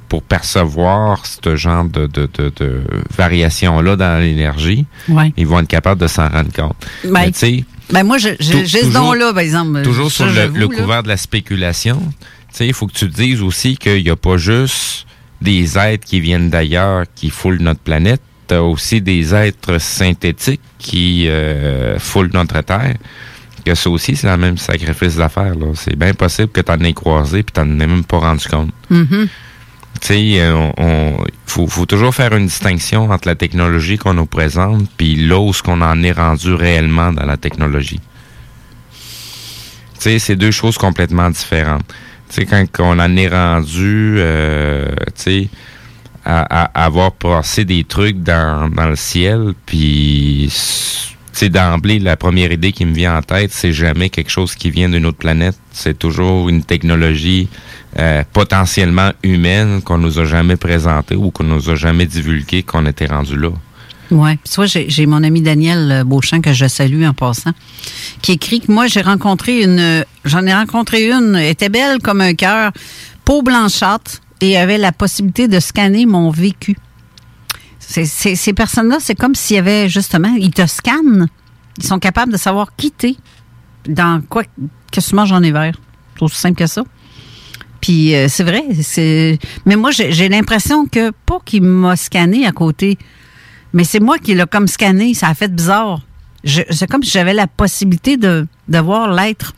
pour 0.09 0.23
percevoir 0.23 1.25
ce 1.25 1.55
genre 1.57 1.83
de, 1.85 2.07
de, 2.07 2.29
de, 2.37 2.51
de 2.55 2.81
variation-là 3.17 3.95
dans 3.97 4.21
l'énergie, 4.21 4.85
Ouais. 5.09 5.33
ils 5.35 5.45
vont 5.45 5.59
être 5.59 5.67
capables 5.67 5.99
de 5.99 6.07
s'en 6.07 6.29
rendre 6.29 6.51
compte. 6.53 6.77
Ben, 7.03 7.11
Mais 7.13 7.31
tu 7.31 7.39
sais, 7.39 7.65
Ben 7.91 8.03
moi, 8.03 8.17
j'ai 8.17 8.37
ce 8.39 8.77
toujours- 8.79 8.91
don-là, 8.93 9.33
par 9.33 9.39
exemple. 9.43 9.81
toujours 9.81 10.11
sur 10.11 10.25
le, 10.25 10.47
là. 10.47 10.67
couvert 10.67 11.03
de 11.03 11.09
la 11.09 11.17
spéculation, 11.17 11.99
tu 11.99 12.15
sais, 12.53 12.67
il 12.67 12.73
faut 12.73 12.87
que 12.87 12.93
tu 12.93 13.09
te 13.09 13.15
dises 13.15 13.41
aussi 13.41 13.75
qu'il 13.77 14.01
n'y 14.03 14.09
a 14.09 14.15
pas 14.15 14.37
juste 14.37 15.05
des 15.41 15.77
êtres 15.77 16.05
qui 16.05 16.19
viennent 16.21 16.49
d'ailleurs 16.49 17.03
qui 17.13 17.29
foulent 17.29 17.59
notre 17.61 17.81
planète, 17.81 18.21
tu 18.47 18.55
as 18.55 18.63
aussi 18.63 19.01
des 19.01 19.35
êtres 19.35 19.77
synthétiques 19.79 20.61
qui 20.79 21.27
euh, 21.27 21.99
foulent 21.99 22.31
notre 22.33 22.61
Terre. 22.61 22.95
Que 23.67 23.75
ça 23.75 23.89
aussi, 23.89 24.15
c'est 24.15 24.27
la 24.27 24.37
même 24.37 24.57
sacrifice 24.57 25.17
d'affaires. 25.17 25.53
là. 25.55 25.67
C'est 25.75 25.97
bien 25.97 26.13
possible 26.13 26.47
que 26.49 26.61
tu 26.61 26.71
en 26.71 26.79
aies 26.79 26.93
croisé 26.93 27.43
puis 27.43 27.51
tu 27.53 27.59
n'en 27.59 27.79
aies 27.81 27.87
même 27.87 28.05
pas 28.05 28.19
rendu 28.19 28.47
compte. 28.47 28.69
Mhm. 28.89 29.27
Tu 29.99 30.07
sais, 30.07 30.39
euh, 30.39 30.53
on, 30.55 30.73
on- 30.77 31.17
faut, 31.45 31.67
faut 31.67 31.85
toujours 31.85 32.15
faire 32.15 32.33
une 32.33 32.45
distinction 32.45 33.09
entre 33.09 33.27
la 33.27 33.35
technologie 33.35 33.97
qu'on 33.97 34.13
nous 34.13 34.25
présente 34.25 34.87
puis 34.95 35.15
là 35.15 35.37
où 35.39 35.51
ce 35.53 35.61
qu'on 35.61 35.81
en 35.81 36.01
est 36.01 36.13
rendu 36.13 36.53
réellement 36.53 37.11
dans 37.11 37.25
la 37.25 37.35
technologie. 37.35 37.99
Tu 39.95 40.03
sais, 40.11 40.19
c'est 40.19 40.35
deux 40.37 40.51
choses 40.51 40.77
complètement 40.77 41.29
différentes. 41.29 41.83
Tu 42.29 42.35
sais, 42.35 42.45
quand 42.45 42.65
on 42.79 42.99
en 42.99 43.15
est 43.17 43.27
rendu, 43.27 44.15
euh, 44.19 44.85
tu 45.07 45.11
sais, 45.15 45.49
à, 46.23 46.41
à 46.43 46.85
avoir 46.85 47.11
passé 47.13 47.65
des 47.65 47.83
trucs 47.83 48.21
dans, 48.23 48.69
dans 48.69 48.87
le 48.87 48.95
ciel, 48.95 49.53
puis 49.65 50.49
c'est 51.37 51.49
d'emblée 51.49 51.99
la 51.99 52.17
première 52.17 52.51
idée 52.51 52.71
qui 52.71 52.83
me 52.83 52.95
vient 52.95 53.15
en 53.15 53.21
tête, 53.21 53.51
c'est 53.53 53.71
jamais 53.71 54.09
quelque 54.09 54.31
chose 54.31 54.55
qui 54.55 54.71
vient 54.71 54.89
d'une 54.89 55.05
autre 55.05 55.19
planète. 55.19 55.55
C'est 55.71 55.99
toujours 55.99 56.49
une 56.49 56.63
technologie 56.63 57.47
euh, 57.99 58.23
potentiellement 58.33 59.11
humaine 59.21 59.83
qu'on 59.83 59.99
nous 59.99 60.17
a 60.17 60.25
jamais 60.25 60.55
présentée 60.55 61.15
ou 61.15 61.29
qu'on 61.29 61.43
nous 61.43 61.69
a 61.69 61.75
jamais 61.75 62.07
divulguée 62.07 62.63
qu'on 62.63 62.87
était 62.87 63.05
rendu 63.05 63.37
là. 63.37 63.49
Oui. 64.09 64.31
Vois, 64.55 64.65
j'ai 64.65 65.05
mon 65.05 65.23
ami 65.23 65.43
Daniel 65.43 65.91
euh, 65.91 66.03
Beauchamp, 66.03 66.41
que 66.41 66.53
je 66.53 66.67
salue 66.67 67.03
en 67.03 67.13
passant, 67.13 67.51
qui 68.23 68.31
écrit 68.31 68.59
que 68.59 68.71
moi, 68.71 68.87
j'ai 68.87 69.01
rencontré 69.01 69.61
une. 69.61 70.03
J'en 70.25 70.43
ai 70.43 70.53
rencontré 70.55 71.07
une, 71.07 71.35
était 71.35 71.69
belle 71.69 71.99
comme 71.99 72.21
un 72.21 72.33
cœur, 72.33 72.71
peau 73.25 73.43
blanchâtre, 73.43 74.21
et 74.41 74.57
avait 74.57 74.79
la 74.79 74.91
possibilité 74.91 75.47
de 75.47 75.59
scanner 75.59 76.07
mon 76.07 76.31
vécu. 76.31 76.77
C'est- 77.89 78.35
ces 78.35 78.53
personnes-là, 78.53 78.97
c'est 78.99 79.15
comme 79.15 79.33
s'il 79.33 79.55
y 79.55 79.59
avait 79.59 79.87
justement, 79.87 80.35
ils 80.37 80.51
te 80.51 80.65
scannent. 80.67 81.27
Ils 81.77 81.83
sont 81.85 81.99
capables 81.99 82.31
de 82.31 82.37
savoir 82.37 82.75
qui 82.75 82.91
t'es, 82.91 83.15
dans 83.87 84.21
quoi, 84.27 84.43
que 84.91 84.99
tu 84.99 85.15
manges 85.15 85.31
en 85.31 85.41
hiver. 85.41 85.73
C'est 86.17 86.23
aussi 86.25 86.37
simple 86.37 86.57
que 86.57 86.67
ça. 86.67 86.83
Puis 87.79 88.13
euh, 88.15 88.27
c'est 88.27 88.43
vrai, 88.43 88.63
c'est. 88.81 89.39
Mais 89.65 89.75
moi, 89.75 89.91
j'ai 89.91 90.27
l'impression 90.29 90.85
que 90.87 91.11
pas 91.25 91.39
qu'il 91.45 91.63
m'a 91.63 91.95
scanné 91.95 92.45
à 92.45 92.51
côté, 92.51 92.97
mais 93.71 93.83
c'est 93.83 93.99
moi 93.99 94.17
qui 94.17 94.33
l'ai 94.33 94.45
comme 94.51 94.67
scanné. 94.67 95.13
Ça 95.13 95.27
a 95.29 95.33
fait 95.35 95.47
bizarre. 95.53 96.01
C'est 96.43 96.89
comme 96.89 97.03
si 97.03 97.11
j'avais 97.11 97.33
la 97.33 97.47
possibilité 97.47 98.17
de, 98.17 98.47
de 98.67 98.79
voir 98.79 99.11
l'être, 99.13 99.53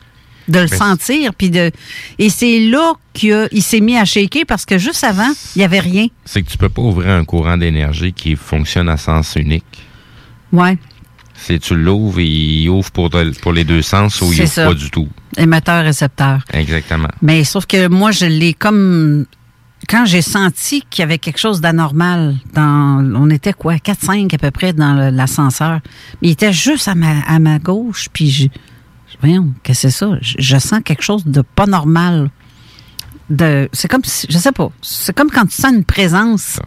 de 0.50 0.58
le 0.60 0.66
Mais- 0.70 0.76
sentir, 0.76 1.34
puis 1.34 1.50
de. 1.50 1.70
Et 2.18 2.28
c'est 2.30 2.60
là 2.60 2.92
qu'il 3.12 3.48
il 3.52 3.62
s'est 3.62 3.80
mis 3.80 3.96
à 3.96 4.04
shaker 4.04 4.42
parce 4.46 4.64
que 4.66 4.76
juste 4.78 5.04
avant, 5.04 5.30
il 5.56 5.62
y 5.62 5.64
avait 5.64 5.80
rien. 5.80 6.06
C'est 6.24 6.42
que 6.42 6.50
tu 6.50 6.58
peux 6.58 6.68
pas 6.68 6.82
ouvrir 6.82 7.10
un 7.12 7.24
courant 7.24 7.56
d'énergie 7.56 8.12
qui 8.12 8.36
fonctionne 8.36 8.88
à 8.88 8.96
sens 8.96 9.36
unique. 9.36 9.64
Ouais. 10.52 10.76
C'est 11.34 11.58
tu 11.58 11.74
l'ouvres 11.74 12.18
et 12.20 12.26
il 12.26 12.68
ouvre 12.68 12.90
pour, 12.90 13.08
de- 13.08 13.32
pour 13.40 13.52
les 13.54 13.64
deux 13.64 13.80
sens 13.82 14.20
ou 14.20 14.30
il 14.32 14.42
ouvre 14.42 14.48
ça. 14.50 14.66
pas 14.66 14.74
du 14.74 14.90
tout. 14.90 15.08
Émetteur, 15.38 15.84
récepteur. 15.84 16.40
Exactement. 16.52 17.08
Mais 17.22 17.44
sauf 17.44 17.64
que 17.66 17.88
moi, 17.88 18.10
je 18.10 18.26
l'ai 18.26 18.52
comme. 18.52 19.26
Quand 19.88 20.04
j'ai 20.04 20.20
senti 20.20 20.84
qu'il 20.90 21.00
y 21.00 21.04
avait 21.04 21.16
quelque 21.18 21.38
chose 21.38 21.60
d'anormal 21.62 22.36
dans. 22.52 23.02
On 23.16 23.30
était 23.30 23.54
quoi? 23.54 23.76
4-5 23.76 24.34
à 24.34 24.38
peu 24.38 24.50
près 24.50 24.72
dans 24.74 25.10
l'ascenseur. 25.10 25.80
Mais 26.20 26.28
il 26.28 26.30
était 26.32 26.52
juste 26.52 26.86
à 26.88 26.94
ma, 26.94 27.20
à 27.26 27.38
ma 27.38 27.58
gauche. 27.58 28.08
Puis 28.12 28.30
je. 28.30 28.48
Voyons, 29.20 29.48
qu'est-ce 29.62 29.82
que 29.82 29.90
c'est 29.90 29.98
ça? 29.98 30.10
Je, 30.20 30.34
je 30.38 30.58
sens 30.58 30.80
quelque 30.84 31.02
chose 31.02 31.24
de 31.26 31.42
pas 31.42 31.66
normal. 31.66 32.30
De, 33.28 33.68
c'est 33.72 33.88
comme 33.88 34.02
si. 34.04 34.26
Je 34.30 34.38
sais 34.38 34.52
pas. 34.52 34.70
C'est 34.82 35.14
comme 35.14 35.30
quand 35.30 35.46
tu 35.46 35.60
sens 35.60 35.72
une 35.72 35.84
présence. 35.84 36.58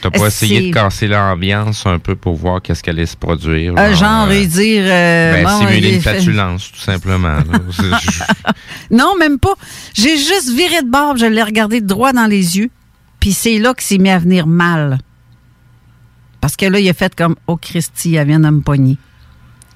T'as 0.00 0.10
pas 0.10 0.28
essayé 0.28 0.68
de 0.68 0.74
casser 0.74 1.08
l'ambiance 1.08 1.84
un 1.84 1.98
peu 1.98 2.14
pour 2.14 2.36
voir 2.36 2.62
qu'est-ce 2.62 2.84
qu'elle 2.84 2.94
allait 2.98 3.06
se 3.06 3.16
produire? 3.16 3.74
Euh, 3.76 3.94
genre, 3.96 4.28
euh, 4.28 4.30
et 4.30 4.46
dire. 4.46 4.84
euh, 4.86 5.32
ben, 5.32 5.44
bon, 5.44 5.58
simuler 5.66 5.94
une 5.96 6.00
fait- 6.00 6.10
flatulence, 6.14 6.70
tout 6.70 6.78
simplement. 6.78 7.38
Non, 8.92 9.16
même 9.18 9.38
pas. 9.40 9.54
J'ai 9.94 10.16
juste 10.16 10.50
viré 10.50 10.82
de 10.82 10.88
bord, 10.90 11.16
je 11.16 11.26
l'ai 11.26 11.42
regardé 11.42 11.80
droit 11.80 12.12
dans 12.12 12.26
les 12.26 12.58
yeux. 12.58 12.70
Puis 13.18 13.32
c'est 13.32 13.58
là 13.58 13.74
que 13.74 13.82
s'est 13.82 13.98
mis 13.98 14.10
à 14.10 14.18
venir 14.18 14.46
mal. 14.46 14.98
Parce 16.40 16.54
que 16.54 16.66
là, 16.66 16.78
il 16.78 16.88
a 16.88 16.94
fait 16.94 17.14
comme 17.16 17.34
Oh 17.48 17.56
Christy, 17.56 18.14
elle 18.14 18.28
vient 18.28 18.38
de 18.40 18.48
me 18.50 18.60
pogner. 18.60 18.96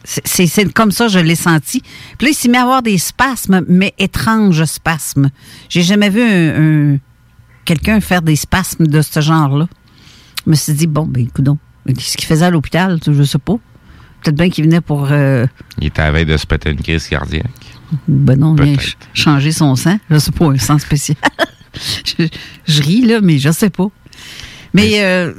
C'est- 0.04 0.72
comme 0.72 0.90
ça, 0.90 1.08
je 1.08 1.18
l'ai 1.18 1.34
senti. 1.36 1.80
Puis 2.18 2.26
là, 2.26 2.30
il 2.30 2.34
s'est 2.34 2.48
mis 2.48 2.56
à 2.56 2.62
avoir 2.62 2.82
des 2.82 2.98
spasmes, 2.98 3.62
mais 3.68 3.94
étranges 3.98 4.64
spasmes. 4.64 5.30
J'ai 5.68 5.82
jamais 5.82 6.10
vu 6.10 6.20
un, 6.22 6.94
un- 6.94 6.98
quelqu'un 7.64 8.00
faire 8.00 8.22
des 8.22 8.36
spasmes 8.36 8.86
de 8.86 9.00
ce 9.02 9.20
genre-là. 9.20 9.68
Je 10.44 10.50
me 10.50 10.56
suis 10.56 10.72
dit, 10.72 10.86
bon, 10.86 11.06
ben, 11.06 11.24
écoute 11.24 11.46
Qu'est-ce 11.86 12.16
qu'il 12.16 12.26
faisait 12.26 12.44
à 12.46 12.50
l'hôpital? 12.50 12.98
Je 13.06 13.22
sais 13.22 13.38
pas. 13.38 13.54
Peut-être 14.22 14.36
bien 14.36 14.50
qu'il 14.50 14.64
venait 14.64 14.80
pour. 14.80 15.08
euh, 15.10 15.46
il 15.80 15.86
était 15.88 16.00
à 16.02 16.06
la 16.06 16.12
veille 16.12 16.26
de 16.26 16.36
se 16.36 16.46
péter 16.46 16.70
une 16.70 16.80
crise 16.80 17.08
cardiaque. 17.08 17.46
ben 18.06 18.36
non, 18.38 18.52
bien 18.54 18.74
ch- 18.76 18.96
changer 19.14 19.50
son 19.50 19.74
sang. 19.74 19.98
Je 20.08 20.18
sais 20.18 20.30
pas, 20.30 20.46
un 20.46 20.58
sang 20.58 20.78
spécial. 20.78 21.16
je, 22.04 22.28
je 22.66 22.82
ris, 22.82 23.02
là, 23.02 23.20
mais 23.20 23.38
je 23.38 23.50
sais 23.50 23.70
pas. 23.70 23.88
Mais 24.74 25.02
euh, 25.04 25.32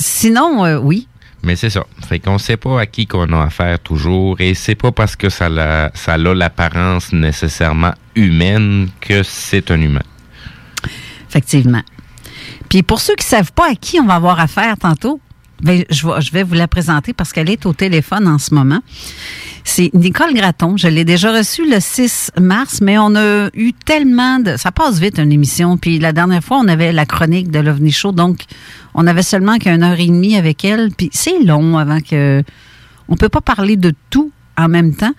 sinon, 0.00 0.64
euh, 0.64 0.78
oui. 0.80 1.06
Mais 1.44 1.56
c'est 1.56 1.70
ça. 1.70 1.84
Fait 2.08 2.18
qu'on 2.18 2.38
sait 2.38 2.56
pas 2.56 2.80
à 2.80 2.86
qui 2.86 3.06
qu'on 3.06 3.30
a 3.32 3.44
affaire 3.44 3.78
toujours 3.78 4.40
et 4.40 4.54
c'est 4.54 4.74
pas 4.74 4.92
parce 4.92 5.14
que 5.14 5.28
ça, 5.28 5.48
l'a- 5.48 5.90
ça 5.94 6.14
a 6.14 6.18
l'apparence 6.18 7.12
nécessairement 7.12 7.92
humaine 8.14 8.88
que 9.00 9.22
c'est 9.22 9.70
un 9.70 9.80
humain. 9.80 10.02
Effectivement. 11.28 11.82
Puis 12.68 12.82
pour 12.82 13.00
ceux 13.00 13.14
qui 13.14 13.26
savent 13.26 13.52
pas 13.52 13.70
à 13.70 13.74
qui 13.74 14.00
on 14.00 14.06
va 14.06 14.14
avoir 14.14 14.40
affaire 14.40 14.76
tantôt, 14.78 15.20
ben, 15.64 15.82
je, 15.88 16.30
vais, 16.30 16.42
vous 16.42 16.54
la 16.54 16.68
présenter 16.68 17.14
parce 17.14 17.32
qu'elle 17.32 17.48
est 17.48 17.64
au 17.64 17.72
téléphone 17.72 18.28
en 18.28 18.36
ce 18.38 18.54
moment. 18.54 18.80
C'est 19.64 19.90
Nicole 19.94 20.34
Gratton. 20.34 20.76
Je 20.76 20.88
l'ai 20.88 21.06
déjà 21.06 21.32
reçue 21.32 21.68
le 21.68 21.80
6 21.80 22.32
mars, 22.38 22.82
mais 22.82 22.98
on 22.98 23.16
a 23.16 23.48
eu 23.54 23.72
tellement 23.72 24.40
de... 24.40 24.58
Ça 24.58 24.72
passe 24.72 24.98
vite, 24.98 25.18
une 25.18 25.32
émission. 25.32 25.78
Puis 25.78 25.98
la 25.98 26.12
dernière 26.12 26.44
fois, 26.44 26.58
on 26.58 26.68
avait 26.68 26.92
la 26.92 27.06
chronique 27.06 27.50
de 27.50 27.60
l'OVNI 27.60 27.92
Show, 27.92 28.12
donc 28.12 28.42
on 28.92 29.06
avait 29.06 29.22
seulement 29.22 29.56
qu'une 29.56 29.82
heure 29.82 29.98
et 29.98 30.06
demie 30.06 30.36
avec 30.36 30.66
elle. 30.66 30.90
Puis 30.90 31.08
c'est 31.12 31.42
long 31.42 31.78
avant 31.78 32.00
que... 32.00 32.42
On 33.08 33.16
peut 33.16 33.30
pas 33.30 33.40
parler 33.40 33.76
de 33.78 33.94
tout 34.10 34.32
en 34.58 34.68
même 34.68 34.94
temps. 34.94 35.12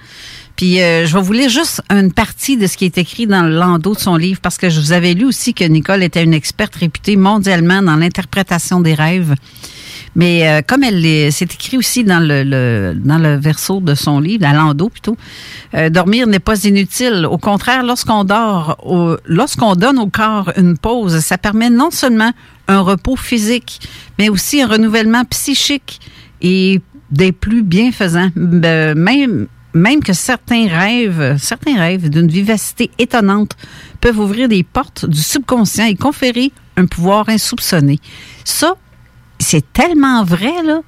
Puis 0.55 0.79
euh, 0.79 1.07
je 1.07 1.13
vais 1.17 1.23
vous 1.23 1.33
lire 1.33 1.49
juste 1.49 1.81
une 1.89 2.13
partie 2.13 2.55
de 2.55 2.67
ce 2.67 2.77
qui 2.77 2.85
est 2.85 2.99
écrit 2.99 3.25
dans 3.25 3.41
le 3.41 3.55
landau 3.55 3.95
de 3.95 3.99
son 3.99 4.15
livre 4.15 4.39
parce 4.41 4.57
que 4.57 4.69
je 4.69 4.79
vous 4.79 4.91
avais 4.91 5.13
lu 5.13 5.25
aussi 5.25 5.55
que 5.55 5.63
Nicole 5.63 6.03
était 6.03 6.23
une 6.23 6.33
experte 6.35 6.75
réputée 6.75 7.15
mondialement 7.15 7.81
dans 7.81 7.95
l'interprétation 7.95 8.79
des 8.79 8.93
rêves. 8.93 9.35
Mais 10.15 10.47
euh, 10.47 10.61
comme 10.65 10.83
elle 10.83 11.01
l'est- 11.01 11.31
c'est 11.31 11.53
écrit 11.53 11.77
aussi 11.77 12.03
dans 12.05 12.19
le, 12.19 12.43
le- 12.43 12.93
dans 12.95 13.17
le 13.17 13.35
verso 13.35 13.81
de 13.81 13.95
son 13.95 14.19
livre, 14.19 14.43
dans 14.43 14.53
landau 14.53 14.89
plutôt, 14.89 15.17
euh, 15.73 15.89
dormir 15.89 16.25
n'est 16.27 16.39
pas 16.39 16.63
inutile. 16.63 17.27
Au 17.29 17.37
contraire, 17.37 17.83
lorsqu'on 17.83 18.23
dort, 18.23 18.77
lorsqu'on 19.25 19.75
donne 19.75 19.99
au 19.99 20.07
corps 20.07 20.51
une 20.57 20.77
pause, 20.77 21.19
ça 21.19 21.37
permet 21.37 21.69
non 21.69 21.91
seulement 21.91 22.31
un 22.67 22.79
repos 22.79 23.15
physique, 23.17 23.81
mais 24.17 24.29
aussi 24.29 24.61
un 24.61 24.67
renouvellement 24.67 25.25
psychique 25.25 25.99
et 26.41 26.81
des 27.11 27.31
plus 27.31 27.61
bienfaisants. 27.61 28.29
Ben, 28.35 28.97
même 28.97 29.47
même 29.73 30.01
que 30.01 30.13
certains 30.13 30.69
rêves, 30.69 31.35
certains 31.37 31.75
rêves 31.77 32.09
d'une 32.09 32.29
vivacité 32.29 32.89
étonnante 32.97 33.57
peuvent 33.99 34.19
ouvrir 34.19 34.47
des 34.47 34.63
portes 34.63 35.05
du 35.05 35.19
subconscient 35.21 35.85
et 35.87 35.95
conférer 35.95 36.53
un 36.77 36.85
pouvoir 36.85 37.27
insoupçonné. 37.27 37.99
Ça, 38.45 38.75
c'est 39.39 39.71
tellement 39.73 40.23
vrai, 40.23 40.63
là. 40.63 40.81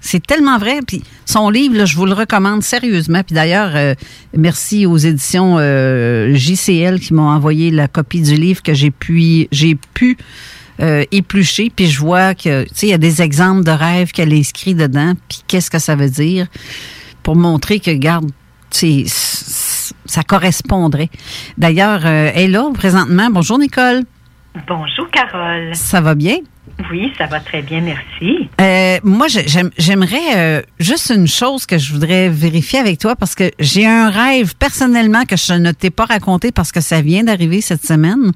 C'est 0.00 0.24
tellement 0.24 0.58
vrai. 0.58 0.80
Puis 0.86 1.02
son 1.24 1.50
livre, 1.50 1.76
là, 1.76 1.84
je 1.84 1.96
vous 1.96 2.06
le 2.06 2.12
recommande 2.12 2.62
sérieusement. 2.62 3.22
Puis 3.22 3.34
d'ailleurs, 3.34 3.72
euh, 3.74 3.94
merci 4.36 4.86
aux 4.86 4.96
éditions 4.96 5.56
euh, 5.58 6.34
JCL 6.34 7.00
qui 7.00 7.14
m'ont 7.14 7.28
envoyé 7.28 7.70
la 7.70 7.88
copie 7.88 8.22
du 8.22 8.34
livre 8.34 8.62
que 8.62 8.74
j'ai 8.74 8.90
pu, 8.90 9.48
j'ai 9.50 9.74
pu 9.74 10.16
euh, 10.80 11.04
éplucher. 11.10 11.70
Puis 11.74 11.86
je 11.86 11.98
vois 11.98 12.34
que, 12.34 12.62
tu 12.64 12.70
sais, 12.74 12.86
il 12.86 12.90
y 12.90 12.94
a 12.94 12.98
des 12.98 13.22
exemples 13.22 13.64
de 13.64 13.72
rêves 13.72 14.12
qu'elle 14.12 14.32
a 14.32 14.36
inscrits 14.36 14.74
dedans. 14.74 15.14
Puis 15.28 15.40
qu'est-ce 15.48 15.70
que 15.70 15.80
ça 15.80 15.96
veut 15.96 16.10
dire? 16.10 16.46
Pour 17.24 17.34
montrer 17.34 17.80
que, 17.80 17.90
garde, 17.90 18.30
c'est 18.70 19.04
ça 19.06 20.22
correspondrait. 20.22 21.10
D'ailleurs, 21.56 22.06
elle 22.06 22.36
est 22.36 22.48
là 22.48 22.70
présentement. 22.72 23.28
Bonjour 23.30 23.58
Nicole. 23.58 24.04
Bonjour 24.66 25.10
Carole. 25.10 25.74
Ça 25.74 26.00
va 26.00 26.14
bien? 26.14 26.36
Oui, 26.90 27.12
ça 27.18 27.26
va 27.26 27.40
très 27.40 27.62
bien, 27.62 27.80
merci. 27.80 28.48
Euh, 28.60 28.98
moi, 29.02 29.26
j'aimerais 29.76 30.36
euh, 30.36 30.62
juste 30.78 31.10
une 31.14 31.26
chose 31.26 31.66
que 31.66 31.76
je 31.76 31.92
voudrais 31.92 32.28
vérifier 32.28 32.78
avec 32.78 32.98
toi 32.98 33.16
parce 33.16 33.34
que 33.34 33.50
j'ai 33.58 33.86
un 33.86 34.10
rêve 34.10 34.54
personnellement 34.56 35.24
que 35.24 35.36
je 35.36 35.54
ne 35.54 35.72
t'ai 35.72 35.90
pas 35.90 36.04
raconté 36.04 36.52
parce 36.52 36.70
que 36.70 36.80
ça 36.80 37.02
vient 37.02 37.24
d'arriver 37.24 37.60
cette 37.60 37.84
semaine. 37.84 38.32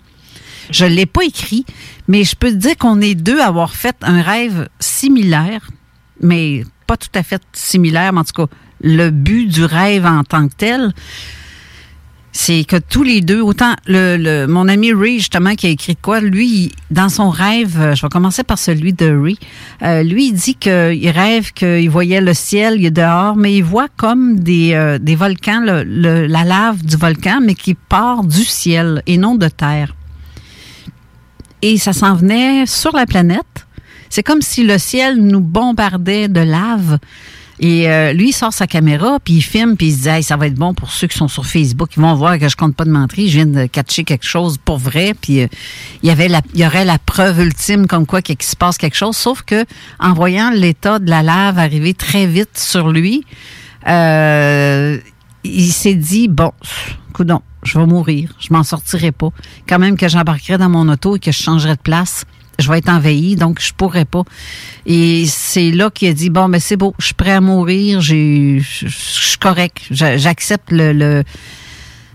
Je 0.70 0.84
l'ai 0.84 1.06
pas 1.06 1.24
écrit, 1.24 1.64
mais 2.08 2.24
je 2.24 2.34
peux 2.34 2.50
te 2.50 2.56
dire 2.56 2.76
qu'on 2.76 3.00
est 3.00 3.14
deux 3.14 3.40
à 3.40 3.46
avoir 3.46 3.74
fait 3.74 3.96
un 4.02 4.22
rêve 4.22 4.68
similaire, 4.80 5.70
mais 6.20 6.64
pas 6.86 6.96
tout 6.96 7.08
à 7.14 7.22
fait 7.22 7.42
similaire, 7.52 8.12
mais 8.12 8.20
en 8.20 8.24
tout 8.24 8.46
cas, 8.46 8.52
le 8.82 9.10
but 9.10 9.46
du 9.46 9.64
rêve 9.64 10.04
en 10.04 10.24
tant 10.24 10.48
que 10.48 10.54
tel, 10.56 10.92
c'est 12.32 12.64
que 12.64 12.76
tous 12.76 13.02
les 13.02 13.20
deux, 13.20 13.42
autant 13.42 13.74
le, 13.86 14.46
mon 14.46 14.66
ami 14.66 14.92
Ray, 14.92 15.18
justement, 15.18 15.54
qui 15.54 15.66
a 15.66 15.70
écrit 15.70 15.96
quoi, 15.96 16.20
lui, 16.20 16.72
dans 16.90 17.10
son 17.10 17.28
rêve, 17.28 17.78
euh, 17.78 17.94
je 17.94 18.02
vais 18.02 18.08
commencer 18.08 18.42
par 18.42 18.58
celui 18.58 18.94
de 18.94 19.14
Ray, 19.14 19.38
euh, 19.82 20.02
lui, 20.02 20.28
il 20.28 20.32
dit 20.32 20.54
qu'il 20.54 21.10
rêve 21.10 21.52
qu'il 21.52 21.90
voyait 21.90 22.22
le 22.22 22.32
ciel, 22.32 22.76
il 22.78 22.86
est 22.86 22.90
dehors, 22.90 23.36
mais 23.36 23.54
il 23.54 23.62
voit 23.62 23.88
comme 23.96 24.40
des, 24.40 24.72
euh, 24.72 24.98
des 24.98 25.14
volcans, 25.14 25.60
la 25.62 26.44
lave 26.44 26.82
du 26.82 26.96
volcan, 26.96 27.40
mais 27.42 27.54
qui 27.54 27.74
part 27.74 28.24
du 28.24 28.44
ciel 28.44 29.02
et 29.06 29.18
non 29.18 29.34
de 29.34 29.48
terre. 29.48 29.94
Et 31.60 31.76
ça 31.76 31.92
s'en 31.92 32.14
venait 32.14 32.64
sur 32.66 32.96
la 32.96 33.04
planète. 33.04 33.66
C'est 34.08 34.22
comme 34.22 34.42
si 34.42 34.64
le 34.64 34.78
ciel 34.78 35.16
nous 35.16 35.40
bombardait 35.40 36.28
de 36.28 36.40
lave 36.40 36.98
Et 37.62 37.88
euh, 37.88 38.12
lui, 38.12 38.30
il 38.30 38.32
sort 38.32 38.52
sa 38.52 38.66
caméra, 38.66 39.18
puis 39.22 39.34
il 39.34 39.40
filme, 39.40 39.76
puis 39.76 39.86
il 39.86 39.92
se 39.94 40.02
dit 40.02 40.08
Hey, 40.08 40.24
ça 40.24 40.36
va 40.36 40.48
être 40.48 40.56
bon 40.56 40.74
pour 40.74 40.90
ceux 40.90 41.06
qui 41.06 41.16
sont 41.16 41.28
sur 41.28 41.46
Facebook. 41.46 41.90
Ils 41.96 42.02
vont 42.02 42.14
voir 42.16 42.36
que 42.40 42.48
je 42.48 42.56
compte 42.56 42.74
pas 42.74 42.84
de 42.84 42.90
menterie. 42.90 43.28
Je 43.28 43.36
viens 43.36 43.46
de 43.46 43.66
catcher 43.66 44.02
quelque 44.02 44.26
chose 44.26 44.58
pour 44.58 44.78
vrai. 44.78 45.14
Puis 45.18 45.42
euh, 45.42 45.46
il 46.02 46.08
y 46.08 46.10
avait 46.10 46.26
la, 46.26 46.40
il 46.54 46.60
y 46.60 46.66
aurait 46.66 46.84
la 46.84 46.98
preuve 46.98 47.38
ultime 47.38 47.86
comme 47.86 48.04
quoi 48.04 48.20
qu'il 48.20 48.42
se 48.42 48.56
passe 48.56 48.78
quelque 48.78 48.96
chose. 48.96 49.16
Sauf 49.16 49.42
que 49.42 49.64
en 50.00 50.12
voyant 50.12 50.50
l'état 50.50 50.98
de 50.98 51.08
la 51.08 51.22
lave 51.22 51.60
arriver 51.60 51.94
très 51.94 52.26
vite 52.26 52.58
sur 52.58 52.90
lui, 52.90 53.24
euh, 53.86 54.98
il 55.44 55.72
s'est 55.72 55.94
dit 55.94 56.26
bon, 56.26 56.50
coudon, 57.12 57.42
je 57.62 57.78
vais 57.78 57.86
mourir, 57.86 58.34
je 58.40 58.52
m'en 58.52 58.64
sortirai 58.64 59.12
pas. 59.12 59.28
Quand 59.68 59.78
même 59.78 59.96
que 59.96 60.08
j'embarquerai 60.08 60.58
dans 60.58 60.68
mon 60.68 60.88
auto 60.88 61.14
et 61.14 61.20
que 61.20 61.30
je 61.30 61.40
changerai 61.40 61.76
de 61.76 61.80
place, 61.80 62.24
je 62.62 62.70
vais 62.70 62.78
être 62.78 62.88
envahi, 62.88 63.36
donc 63.36 63.60
je 63.60 63.72
pourrais 63.74 64.04
pas. 64.06 64.22
Et 64.86 65.26
c'est 65.26 65.70
là 65.70 65.90
qu'il 65.90 66.08
a 66.08 66.12
dit 66.14 66.30
bon, 66.30 66.48
mais 66.48 66.60
c'est 66.60 66.76
beau, 66.76 66.94
je 66.98 67.06
suis 67.06 67.14
prêt 67.14 67.32
à 67.32 67.40
mourir, 67.42 68.00
je 68.00 68.60
suis 68.62 69.38
correct, 69.38 69.78
J'a- 69.90 70.16
j'accepte 70.16 70.70
le, 70.70 71.22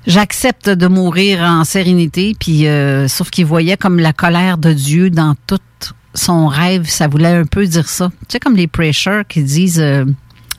j'accepte 0.05 0.69
de 0.69 0.87
mourir 0.87 1.41
en 1.41 1.63
sérénité. 1.63 2.35
Puis 2.39 2.67
euh, 2.67 3.07
sauf 3.07 3.29
qu'il 3.29 3.45
voyait 3.45 3.77
comme 3.77 3.99
la 3.99 4.13
colère 4.13 4.57
de 4.57 4.73
Dieu 4.73 5.09
dans 5.09 5.35
tout 5.47 5.59
son 6.13 6.47
rêve, 6.47 6.87
ça 6.89 7.07
voulait 7.07 7.27
un 7.27 7.45
peu 7.45 7.65
dire 7.67 7.87
ça. 7.87 8.09
Tu 8.21 8.25
sais 8.33 8.39
comme 8.39 8.55
les 8.55 8.67
prêcheurs 8.67 9.25
qui 9.27 9.43
disent 9.43 9.79
euh, 9.79 10.03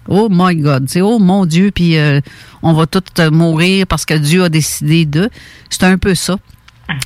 Oh 0.09 0.28
my 0.30 0.54
God, 0.57 0.88
tu 0.88 1.00
oh 1.00 1.18
mon 1.18 1.45
Dieu, 1.47 1.71
puis 1.75 1.99
euh, 1.99 2.21
on 2.62 2.73
va 2.73 2.87
tous 2.87 3.23
mourir 3.30 3.87
parce 3.87 4.04
que 4.07 4.14
Dieu 4.14 4.45
a 4.45 4.49
décidé 4.49 5.04
de. 5.04 5.28
C'est 5.68 5.85
un 5.85 5.99
peu 5.99 6.14
ça. 6.14 6.38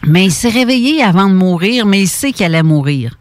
Mais 0.07 0.25
il 0.25 0.31
s'est 0.31 0.49
réveillé 0.51 1.03
avant 1.03 1.29
de 1.29 1.35
mourir, 1.35 1.87
mais 1.87 2.01
il 2.03 2.09
sait 2.09 2.33
qu'il 2.33 2.47
allait 2.47 2.63
mourir. 2.63 3.17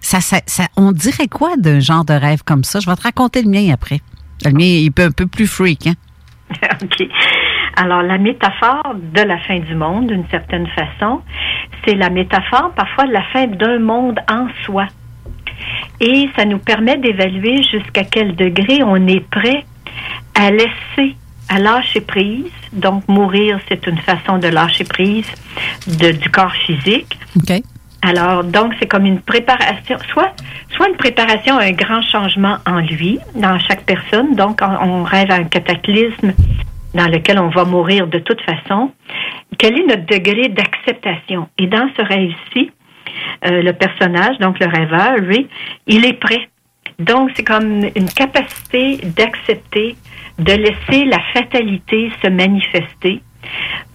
Ça, 0.00 0.20
ça, 0.20 0.38
ça- 0.46 0.68
on 0.76 0.92
dirait 0.92 1.26
quoi 1.28 1.56
d'un 1.56 1.80
genre 1.80 2.04
de 2.04 2.12
rêve 2.14 2.42
comme 2.44 2.62
ça? 2.64 2.78
Je 2.80 2.88
vais 2.88 2.94
te 2.96 3.02
raconter 3.02 3.42
le 3.42 3.50
mien 3.50 3.72
après. 3.72 4.00
Le 4.44 4.52
mien, 4.52 4.64
il 4.64 4.86
est 4.86 5.00
un 5.00 5.10
peu 5.10 5.26
plus 5.26 5.46
freak, 5.46 5.88
hein? 5.88 5.94
OK. 6.82 7.08
Alors, 7.76 8.02
la 8.02 8.16
métaphore 8.18 8.94
de 8.94 9.20
la 9.22 9.38
fin 9.38 9.58
du 9.58 9.74
monde, 9.74 10.06
d'une 10.06 10.26
certaine 10.30 10.66
façon, 10.68 11.20
c'est 11.84 11.94
la 11.94 12.08
métaphore 12.10 12.72
parfois 12.76 13.06
de 13.06 13.12
la 13.12 13.22
fin 13.32 13.46
d'un 13.48 13.78
monde 13.80 14.18
en 14.30 14.46
soi. 14.64 14.86
Et 16.00 16.28
ça 16.36 16.44
nous 16.44 16.58
permet 16.58 16.96
d'évaluer 16.98 17.62
jusqu'à 17.64 18.04
quel 18.04 18.36
degré 18.36 18.82
on 18.82 19.06
est 19.08 19.28
prêt 19.28 19.64
à 20.34 20.50
laisser, 20.50 21.16
à 21.48 21.58
lâcher 21.58 22.00
prise. 22.02 22.50
Donc, 22.76 23.08
mourir, 23.08 23.58
c'est 23.68 23.86
une 23.86 23.98
façon 23.98 24.38
de 24.38 24.48
lâcher 24.48 24.84
prise 24.84 25.26
de, 25.86 26.12
du 26.12 26.30
corps 26.30 26.54
physique. 26.66 27.18
OK. 27.36 27.62
Alors, 28.02 28.44
donc, 28.44 28.74
c'est 28.78 28.86
comme 28.86 29.06
une 29.06 29.20
préparation, 29.20 29.96
soit, 30.12 30.32
soit 30.76 30.88
une 30.88 30.96
préparation 30.96 31.58
à 31.58 31.64
un 31.64 31.72
grand 31.72 32.02
changement 32.02 32.58
en 32.66 32.78
lui, 32.78 33.18
dans 33.34 33.58
chaque 33.58 33.84
personne. 33.84 34.34
Donc, 34.36 34.60
on, 34.62 34.88
on 34.88 35.02
rêve 35.02 35.30
à 35.30 35.36
un 35.36 35.44
cataclysme 35.44 36.32
dans 36.94 37.08
lequel 37.08 37.38
on 37.38 37.48
va 37.48 37.64
mourir 37.64 38.06
de 38.06 38.18
toute 38.18 38.40
façon. 38.42 38.92
Quel 39.58 39.78
est 39.78 39.86
notre 39.86 40.06
degré 40.06 40.48
d'acceptation? 40.48 41.48
Et 41.58 41.66
dans 41.66 41.88
ce 41.96 42.02
rêve-ci, 42.02 42.70
euh, 43.46 43.62
le 43.62 43.72
personnage, 43.72 44.38
donc 44.38 44.58
le 44.60 44.66
rêveur, 44.66 45.16
lui, 45.16 45.48
il 45.86 46.04
est 46.04 46.18
prêt. 46.20 46.48
Donc, 46.98 47.30
c'est 47.34 47.44
comme 47.44 47.84
une 47.94 48.08
capacité 48.08 48.98
d'accepter, 49.16 49.96
de 50.38 50.52
laisser 50.52 51.04
la 51.04 51.20
fatalité 51.32 52.10
se 52.22 52.28
manifester 52.28 53.22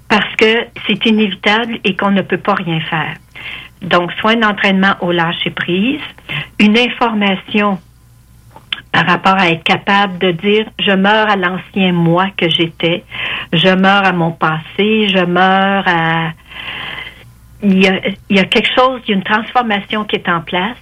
parce 0.10 0.36
que 0.36 0.67
c'est 0.88 1.05
inévitable 1.05 1.79
et 1.83 1.95
qu'on 1.95 2.12
ne 2.12 2.21
peut 2.21 2.38
pas 2.38 2.55
rien 2.55 2.79
faire. 2.81 3.15
Donc, 3.81 4.12
soit 4.19 4.31
un 4.31 4.43
entraînement 4.43 4.95
au 5.01 5.12
lâcher 5.12 5.51
prise, 5.51 6.01
une 6.60 6.77
information 6.77 7.79
par 8.91 9.07
rapport 9.07 9.36
à 9.36 9.50
être 9.50 9.63
capable 9.63 10.17
de 10.19 10.31
dire 10.31 10.65
je 10.79 10.91
meurs 10.91 11.29
à 11.29 11.36
l'ancien 11.36 11.93
moi 11.93 12.27
que 12.38 12.50
j'étais, 12.50 13.03
je 13.53 13.69
meurs 13.69 14.05
à 14.05 14.12
mon 14.12 14.31
passé, 14.31 15.07
je 15.07 15.24
meurs 15.25 15.88
à 15.88 16.31
il 17.63 17.83
y, 17.83 17.88
a, 17.88 18.00
il 18.29 18.38
y 18.38 18.39
a 18.39 18.45
quelque 18.45 18.69
chose, 18.75 19.01
il 19.05 19.12
y 19.12 19.13
a 19.13 19.17
une 19.17 19.24
transformation 19.24 20.03
qui 20.03 20.15
est 20.15 20.27
en 20.27 20.41
place 20.41 20.77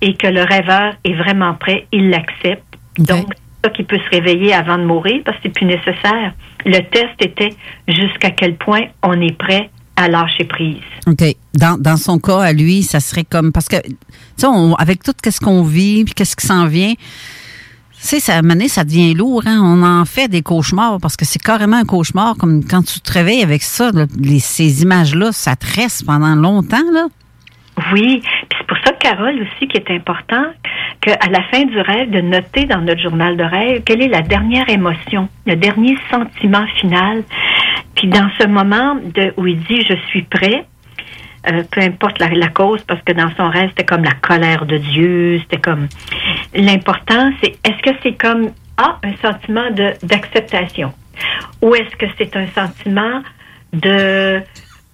et 0.00 0.14
que 0.14 0.28
le 0.28 0.42
rêveur 0.42 0.94
est 1.02 1.14
vraiment 1.14 1.54
prêt, 1.54 1.86
il 1.92 2.10
l'accepte. 2.10 2.78
Donc, 2.98 3.26
qui 3.70 3.82
peut 3.82 3.98
se 3.98 4.10
réveiller 4.10 4.52
avant 4.52 4.78
de 4.78 4.84
mourir 4.84 5.22
parce 5.24 5.36
que 5.38 5.44
c'est 5.44 5.48
plus 5.50 5.66
nécessaire. 5.66 6.34
Le 6.64 6.78
test 6.90 7.14
était 7.20 7.54
jusqu'à 7.88 8.30
quel 8.30 8.56
point 8.56 8.82
on 9.02 9.20
est 9.20 9.36
prêt 9.36 9.70
à 9.96 10.08
lâcher 10.08 10.44
prise. 10.44 10.82
OK. 11.06 11.22
Dans, 11.54 11.80
dans 11.80 11.96
son 11.96 12.18
cas, 12.18 12.40
à 12.40 12.52
lui, 12.52 12.82
ça 12.82 13.00
serait 13.00 13.24
comme. 13.24 13.52
Parce 13.52 13.68
que, 13.68 13.76
tu 13.76 13.94
sais, 14.36 14.46
avec 14.78 15.02
tout 15.02 15.12
ce 15.28 15.40
qu'on 15.40 15.62
vit, 15.62 16.04
puis 16.04 16.14
qu'est-ce 16.14 16.36
qui 16.36 16.46
s'en 16.46 16.66
vient, 16.66 16.94
tu 16.94 18.08
sais, 18.10 18.20
ça, 18.20 18.38
à 18.38 18.68
ça 18.68 18.84
devient 18.84 19.14
lourd. 19.14 19.42
Hein? 19.46 19.60
On 19.62 19.82
en 19.82 20.04
fait 20.04 20.28
des 20.28 20.42
cauchemars 20.42 20.98
parce 21.00 21.16
que 21.16 21.24
c'est 21.24 21.40
carrément 21.40 21.76
un 21.76 21.84
cauchemar. 21.84 22.36
Comme 22.36 22.64
quand 22.64 22.82
tu 22.82 23.00
te 23.00 23.12
réveilles 23.12 23.42
avec 23.42 23.62
ça, 23.62 23.90
les, 24.18 24.40
ces 24.40 24.82
images-là, 24.82 25.32
ça 25.32 25.56
te 25.56 25.66
reste 25.80 26.04
pendant 26.04 26.34
longtemps. 26.34 26.90
là. 26.92 27.06
Oui, 27.92 28.22
puis 28.22 28.58
c'est 28.58 28.66
pour 28.66 28.78
ça, 28.84 28.92
Carole, 28.92 29.34
aussi, 29.40 29.66
qui 29.66 29.76
est 29.76 29.90
important 29.90 30.44
qu'à 31.00 31.28
la 31.28 31.42
fin 31.50 31.64
du 31.64 31.80
rêve, 31.80 32.10
de 32.10 32.20
noter 32.20 32.66
dans 32.66 32.80
notre 32.80 33.00
journal 33.00 33.36
de 33.36 33.42
rêve 33.44 33.82
quelle 33.84 34.02
est 34.02 34.08
la 34.08 34.22
dernière 34.22 34.68
émotion, 34.68 35.28
le 35.46 35.56
dernier 35.56 35.96
sentiment 36.10 36.66
final. 36.80 37.24
Puis 37.96 38.08
dans 38.08 38.28
ce 38.38 38.46
moment 38.46 38.94
de, 38.94 39.34
où 39.36 39.46
il 39.46 39.60
dit 39.64 39.82
je 39.88 39.96
suis 40.08 40.22
prêt, 40.22 40.64
euh, 41.46 41.62
peu 41.70 41.82
importe 41.82 42.20
la, 42.20 42.28
la 42.28 42.48
cause, 42.48 42.82
parce 42.84 43.02
que 43.02 43.12
dans 43.12 43.30
son 43.36 43.50
rêve, 43.50 43.68
c'était 43.70 43.84
comme 43.84 44.04
la 44.04 44.12
colère 44.12 44.64
de 44.64 44.78
Dieu, 44.78 45.40
c'était 45.40 45.60
comme... 45.60 45.88
L'important, 46.54 47.32
c'est 47.42 47.56
est-ce 47.64 47.82
que 47.82 47.96
c'est 48.02 48.14
comme, 48.14 48.50
ah, 48.78 48.98
un 49.02 49.16
sentiment 49.16 49.70
d'acceptation? 50.02 50.92
Ou 51.60 51.74
est-ce 51.74 51.96
que 51.96 52.06
c'est 52.16 52.34
un 52.36 52.46
sentiment 52.46 53.22
de... 53.74 54.40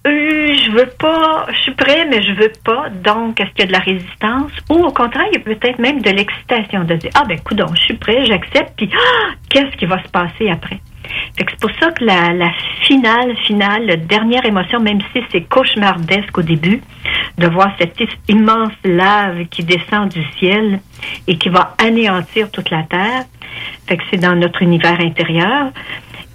Euh, 0.07 0.55
je 0.55 0.71
veux 0.71 0.89
pas, 0.97 1.45
je 1.51 1.59
suis 1.61 1.75
prêt, 1.75 2.07
mais 2.09 2.23
je 2.23 2.33
veux 2.33 2.51
pas. 2.63 2.89
Donc, 2.89 3.39
est-ce 3.39 3.51
qu'il 3.51 3.59
y 3.59 3.63
a 3.63 3.67
de 3.67 3.71
la 3.71 3.79
résistance? 3.79 4.51
Ou 4.69 4.85
au 4.85 4.91
contraire, 4.91 5.27
il 5.31 5.37
y 5.37 5.41
a 5.41 5.43
peut-être 5.43 5.77
même 5.77 6.01
de 6.01 6.09
l'excitation 6.09 6.83
de 6.83 6.95
dire, 6.95 7.11
ah 7.13 7.23
ben, 7.27 7.39
coudon, 7.39 7.67
je 7.75 7.81
suis 7.81 7.93
prêt, 7.93 8.25
j'accepte, 8.25 8.73
puis 8.75 8.89
ah, 8.93 9.33
qu'est-ce 9.49 9.77
qui 9.77 9.85
va 9.85 10.01
se 10.03 10.09
passer 10.09 10.49
après? 10.49 10.79
Fait 11.37 11.43
que 11.45 11.51
c'est 11.51 11.59
pour 11.59 11.71
ça 11.79 11.91
que 11.91 12.03
la, 12.03 12.51
finale, 12.83 13.35
finale, 13.45 13.85
la 13.85 13.97
dernière 13.97 14.45
émotion, 14.45 14.79
même 14.79 14.99
si 15.13 15.21
c'est 15.31 15.41
cauchemardesque 15.41 16.37
au 16.37 16.41
début, 16.41 16.81
de 17.37 17.47
voir 17.47 17.71
cette 17.79 17.97
immense 18.27 18.73
lave 18.83 19.45
qui 19.45 19.63
descend 19.63 20.09
du 20.09 20.23
ciel 20.39 20.79
et 21.27 21.37
qui 21.37 21.49
va 21.49 21.75
anéantir 21.77 22.49
toute 22.49 22.69
la 22.69 22.83
terre. 22.83 23.25
Fait 23.87 23.97
que 23.97 24.03
c'est 24.09 24.17
dans 24.17 24.35
notre 24.35 24.61
univers 24.61 24.99
intérieur. 24.99 25.71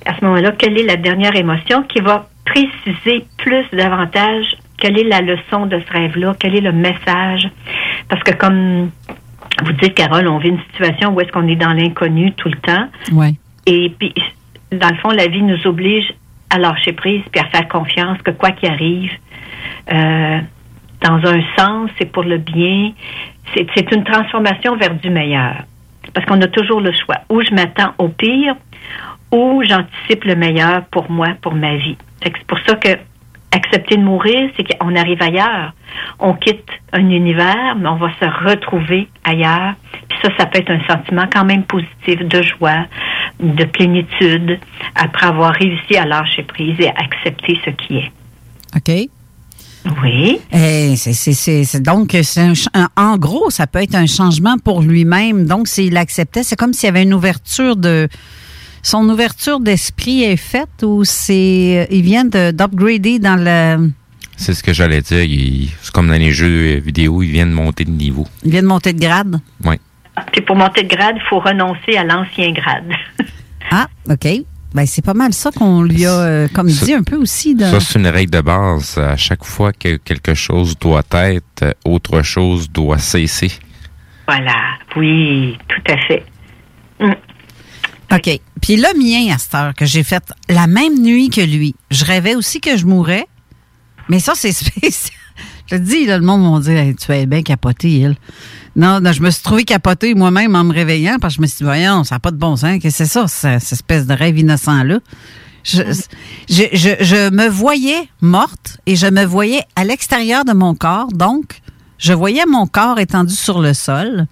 À 0.06 0.16
ce 0.18 0.24
moment-là, 0.24 0.52
quelle 0.52 0.78
est 0.78 0.84
la 0.84 0.96
dernière 0.96 1.36
émotion 1.36 1.82
qui 1.82 2.00
va 2.00 2.28
préciser 2.44 3.26
plus 3.36 3.64
davantage 3.72 4.56
quelle 4.78 4.98
est 4.98 5.04
la 5.04 5.20
leçon 5.20 5.66
de 5.66 5.80
ce 5.80 5.92
rêve-là, 5.92 6.34
quel 6.38 6.56
est 6.56 6.60
le 6.60 6.72
message? 6.72 7.48
Parce 8.08 8.22
que 8.22 8.32
comme 8.32 8.90
vous 9.64 9.72
dites, 9.72 9.94
Carole, 9.94 10.28
on 10.28 10.38
vit 10.38 10.50
une 10.50 10.60
situation 10.70 11.14
où 11.14 11.20
est-ce 11.20 11.32
qu'on 11.32 11.48
est 11.48 11.56
dans 11.56 11.72
l'inconnu 11.72 12.32
tout 12.32 12.48
le 12.48 12.56
temps. 12.56 12.88
Ouais. 13.12 13.32
Et 13.64 13.92
puis, 13.98 14.14
dans 14.70 14.88
le 14.88 14.96
fond, 14.96 15.10
la 15.10 15.28
vie 15.28 15.42
nous 15.42 15.66
oblige 15.66 16.12
à 16.50 16.58
lâcher 16.58 16.92
prise 16.92 17.22
puis 17.32 17.40
à 17.40 17.48
faire 17.48 17.66
confiance 17.68 18.18
que 18.22 18.30
quoi 18.30 18.50
qu'il 18.50 18.70
arrive, 18.70 19.10
euh, 19.92 20.38
dans 21.02 21.26
un 21.26 21.40
sens, 21.56 21.90
c'est 21.98 22.10
pour 22.10 22.22
le 22.22 22.38
bien. 22.38 22.92
C'est 23.54 23.66
c'est 23.74 23.90
une 23.92 24.04
transformation 24.04 24.76
vers 24.76 24.94
du 24.94 25.10
meilleur. 25.10 25.64
Parce 26.12 26.26
qu'on 26.26 26.40
a 26.40 26.48
toujours 26.48 26.80
le 26.80 26.92
choix. 26.92 27.16
Ou 27.30 27.40
je 27.42 27.52
m'attends 27.54 27.94
au 27.98 28.08
pire, 28.08 28.54
ou 29.36 29.62
j'anticipe 29.64 30.24
le 30.24 30.34
meilleur 30.36 30.84
pour 30.86 31.10
moi, 31.10 31.28
pour 31.42 31.54
ma 31.54 31.76
vie. 31.76 31.96
C'est 32.22 32.32
pour 32.46 32.58
ça 32.66 32.74
que 32.76 32.88
accepter 33.52 33.96
de 33.96 34.02
mourir, 34.02 34.50
c'est 34.56 34.64
qu'on 34.76 34.94
arrive 34.96 35.22
ailleurs. 35.22 35.72
On 36.18 36.34
quitte 36.34 36.68
un 36.92 37.08
univers, 37.08 37.74
mais 37.78 37.88
on 37.88 37.96
va 37.96 38.08
se 38.20 38.48
retrouver 38.48 39.08
ailleurs. 39.24 39.74
Puis 40.08 40.18
ça, 40.22 40.28
ça 40.38 40.46
peut 40.46 40.58
être 40.58 40.70
un 40.70 40.80
sentiment 40.86 41.24
quand 41.32 41.44
même 41.44 41.62
positif 41.64 42.18
de 42.20 42.42
joie, 42.42 42.84
de 43.40 43.64
plénitude, 43.64 44.58
après 44.94 45.26
avoir 45.26 45.52
réussi 45.54 45.96
à 45.96 46.04
lâcher 46.04 46.42
prise 46.42 46.76
et 46.80 46.88
à 46.88 46.94
accepter 46.98 47.58
ce 47.64 47.70
qui 47.70 47.96
est. 47.98 48.10
OK? 48.76 49.08
Oui. 50.02 50.40
Eh, 50.52 50.96
c'est, 50.96 51.12
c'est, 51.12 51.32
c'est, 51.32 51.64
c'est- 51.64 51.80
donc, 51.80 52.14
un- 52.14 52.88
en 52.96 53.16
gros, 53.16 53.50
ça 53.50 53.66
peut 53.68 53.80
être 53.82 53.94
un 53.94 54.06
changement 54.06 54.56
pour 54.62 54.82
lui-même. 54.82 55.46
Donc, 55.46 55.68
s'il 55.68 55.96
acceptait, 55.96 56.42
c'est 56.42 56.56
comme 56.56 56.72
s'il 56.72 56.88
y 56.88 56.90
avait 56.90 57.04
une 57.04 57.14
ouverture 57.14 57.76
de. 57.76 58.08
Son 58.86 59.08
ouverture 59.08 59.58
d'esprit 59.58 60.22
est 60.22 60.36
faite 60.36 60.84
ou 60.84 61.02
c'est. 61.02 61.88
Il 61.90 62.02
vient 62.02 62.24
de, 62.24 62.52
d'upgrader 62.52 63.18
dans 63.18 63.34
le. 63.34 63.90
C'est 64.36 64.54
ce 64.54 64.62
que 64.62 64.72
j'allais 64.72 65.00
dire. 65.00 65.70
C'est 65.82 65.92
comme 65.92 66.06
dans 66.06 66.14
les 66.14 66.30
jeux 66.30 66.76
vidéo, 66.76 67.20
ils 67.20 67.32
viennent 67.32 67.50
monter 67.50 67.84
de 67.84 67.90
niveau. 67.90 68.24
Il 68.44 68.52
vient 68.52 68.62
de 68.62 68.68
monter 68.68 68.92
de 68.92 69.00
grade? 69.00 69.40
Oui. 69.64 69.74
Puis 70.32 70.40
pour 70.42 70.54
monter 70.54 70.84
de 70.84 70.88
grade, 70.88 71.16
il 71.16 71.22
faut 71.28 71.40
renoncer 71.40 71.96
à 71.96 72.04
l'ancien 72.04 72.52
grade. 72.52 72.92
Ah, 73.72 73.88
OK. 74.08 74.28
Ben, 74.72 74.86
c'est 74.86 75.04
pas 75.04 75.14
mal 75.14 75.32
ça 75.32 75.50
qu'on 75.50 75.82
lui 75.82 76.06
a, 76.06 76.20
euh, 76.20 76.48
comme 76.54 76.68
Ça- 76.68 76.86
dit 76.86 76.94
un 76.94 77.02
peu 77.02 77.16
aussi. 77.16 77.56
De... 77.56 77.64
Ça, 77.64 77.80
c'est 77.80 77.98
une 77.98 78.06
règle 78.06 78.30
de 78.30 78.40
base. 78.40 78.96
À 78.98 79.16
chaque 79.16 79.42
fois 79.44 79.72
que 79.72 79.96
quelque 79.96 80.34
chose 80.34 80.78
doit 80.78 81.02
être, 81.14 81.74
autre 81.84 82.22
chose 82.22 82.70
doit 82.70 82.98
cesser. 82.98 83.50
Voilà. 84.28 84.54
Oui, 84.94 85.58
tout 85.66 85.92
à 85.92 85.96
fait. 86.06 86.24
OK. 88.12 88.40
Puis 88.60 88.76
le 88.76 88.98
mien, 88.98 89.34
à 89.34 89.38
cette 89.38 89.54
heure, 89.54 89.74
que 89.74 89.84
j'ai 89.84 90.02
fait 90.04 90.22
la 90.48 90.66
même 90.66 90.98
nuit 91.00 91.28
que 91.28 91.40
lui, 91.40 91.74
je 91.90 92.04
rêvais 92.04 92.34
aussi 92.36 92.60
que 92.60 92.76
je 92.76 92.86
mourrais. 92.86 93.26
Mais 94.08 94.20
ça, 94.20 94.32
c'est 94.36 94.52
spécial. 94.52 95.12
Je 95.70 95.76
te 95.76 95.80
dis, 95.80 96.06
là, 96.06 96.16
le 96.18 96.24
monde 96.24 96.50
m'a 96.50 96.60
dit, 96.60 96.70
Hey, 96.70 96.94
tu 96.94 97.10
es 97.12 97.26
bien 97.26 97.42
capoté, 97.42 97.90
il. 97.90 98.16
Non, 98.76 99.00
non, 99.00 99.12
je 99.12 99.20
me 99.22 99.30
suis 99.30 99.42
trouvé 99.42 99.64
capoté 99.64 100.14
moi-même 100.14 100.54
en 100.54 100.62
me 100.64 100.72
réveillant 100.72 101.16
parce 101.20 101.34
que 101.34 101.38
je 101.38 101.42
me 101.42 101.46
suis 101.46 101.58
dit, 101.58 101.64
voyons, 101.64 102.04
ça 102.04 102.16
n'a 102.16 102.18
pas 102.20 102.30
de 102.30 102.36
bon 102.36 102.56
sens. 102.56 102.78
Qu'est-ce 102.80 102.98
que 102.98 103.04
c'est 103.04 103.10
ça, 103.12 103.26
ce- 103.26 103.58
cette 103.58 103.72
espèce 103.72 104.06
de 104.06 104.12
rêve 104.14 104.38
innocent-là? 104.38 105.00
Je, 105.64 105.82
je 106.48 107.30
me 107.30 107.48
voyais 107.48 108.08
morte 108.20 108.78
et 108.86 108.94
je 108.96 109.06
me 109.08 109.24
voyais 109.24 109.62
à 109.74 109.84
l'extérieur 109.84 110.44
de 110.44 110.52
mon 110.52 110.74
corps. 110.74 111.08
Donc, 111.08 111.60
je 111.98 112.12
voyais 112.12 112.44
mon 112.46 112.66
corps 112.66 113.00
étendu 113.00 113.34
sur 113.34 113.60
le 113.60 113.74
sol. 113.74 114.26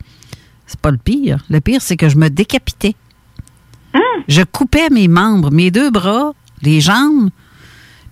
C'est 0.67 0.79
pas 0.79 0.91
le 0.93 0.99
pire. 0.99 1.45
Le 1.51 1.61
pire, 1.61 1.81
c'est 1.83 1.97
que 1.97 2.09
je 2.09 2.17
me 2.17 2.29
décapitais. 2.31 2.95
Je 4.29 4.43
coupais 4.43 4.89
mes 4.91 5.09
membres, 5.09 5.51
mes 5.51 5.71
deux 5.71 5.91
bras, 5.91 6.33
les 6.63 6.81
jambes. 6.81 7.31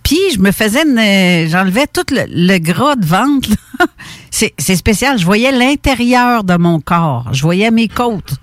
Puis 0.02 0.18
je 0.34 0.40
me 0.40 0.50
faisais 0.50 0.84
euh, 0.84 1.48
j'enlevais 1.48 1.86
tout 1.86 2.04
le, 2.10 2.58
gras 2.58 2.96
de 2.96 3.06
ventre. 3.06 3.48
C'est 4.30 4.76
spécial. 4.76 5.18
Je 5.18 5.24
voyais 5.24 5.52
l'intérieur 5.52 6.44
de 6.44 6.56
mon 6.56 6.80
corps. 6.80 7.28
Je 7.32 7.42
voyais 7.42 7.70
mes 7.70 7.88
côtes. 7.88 8.34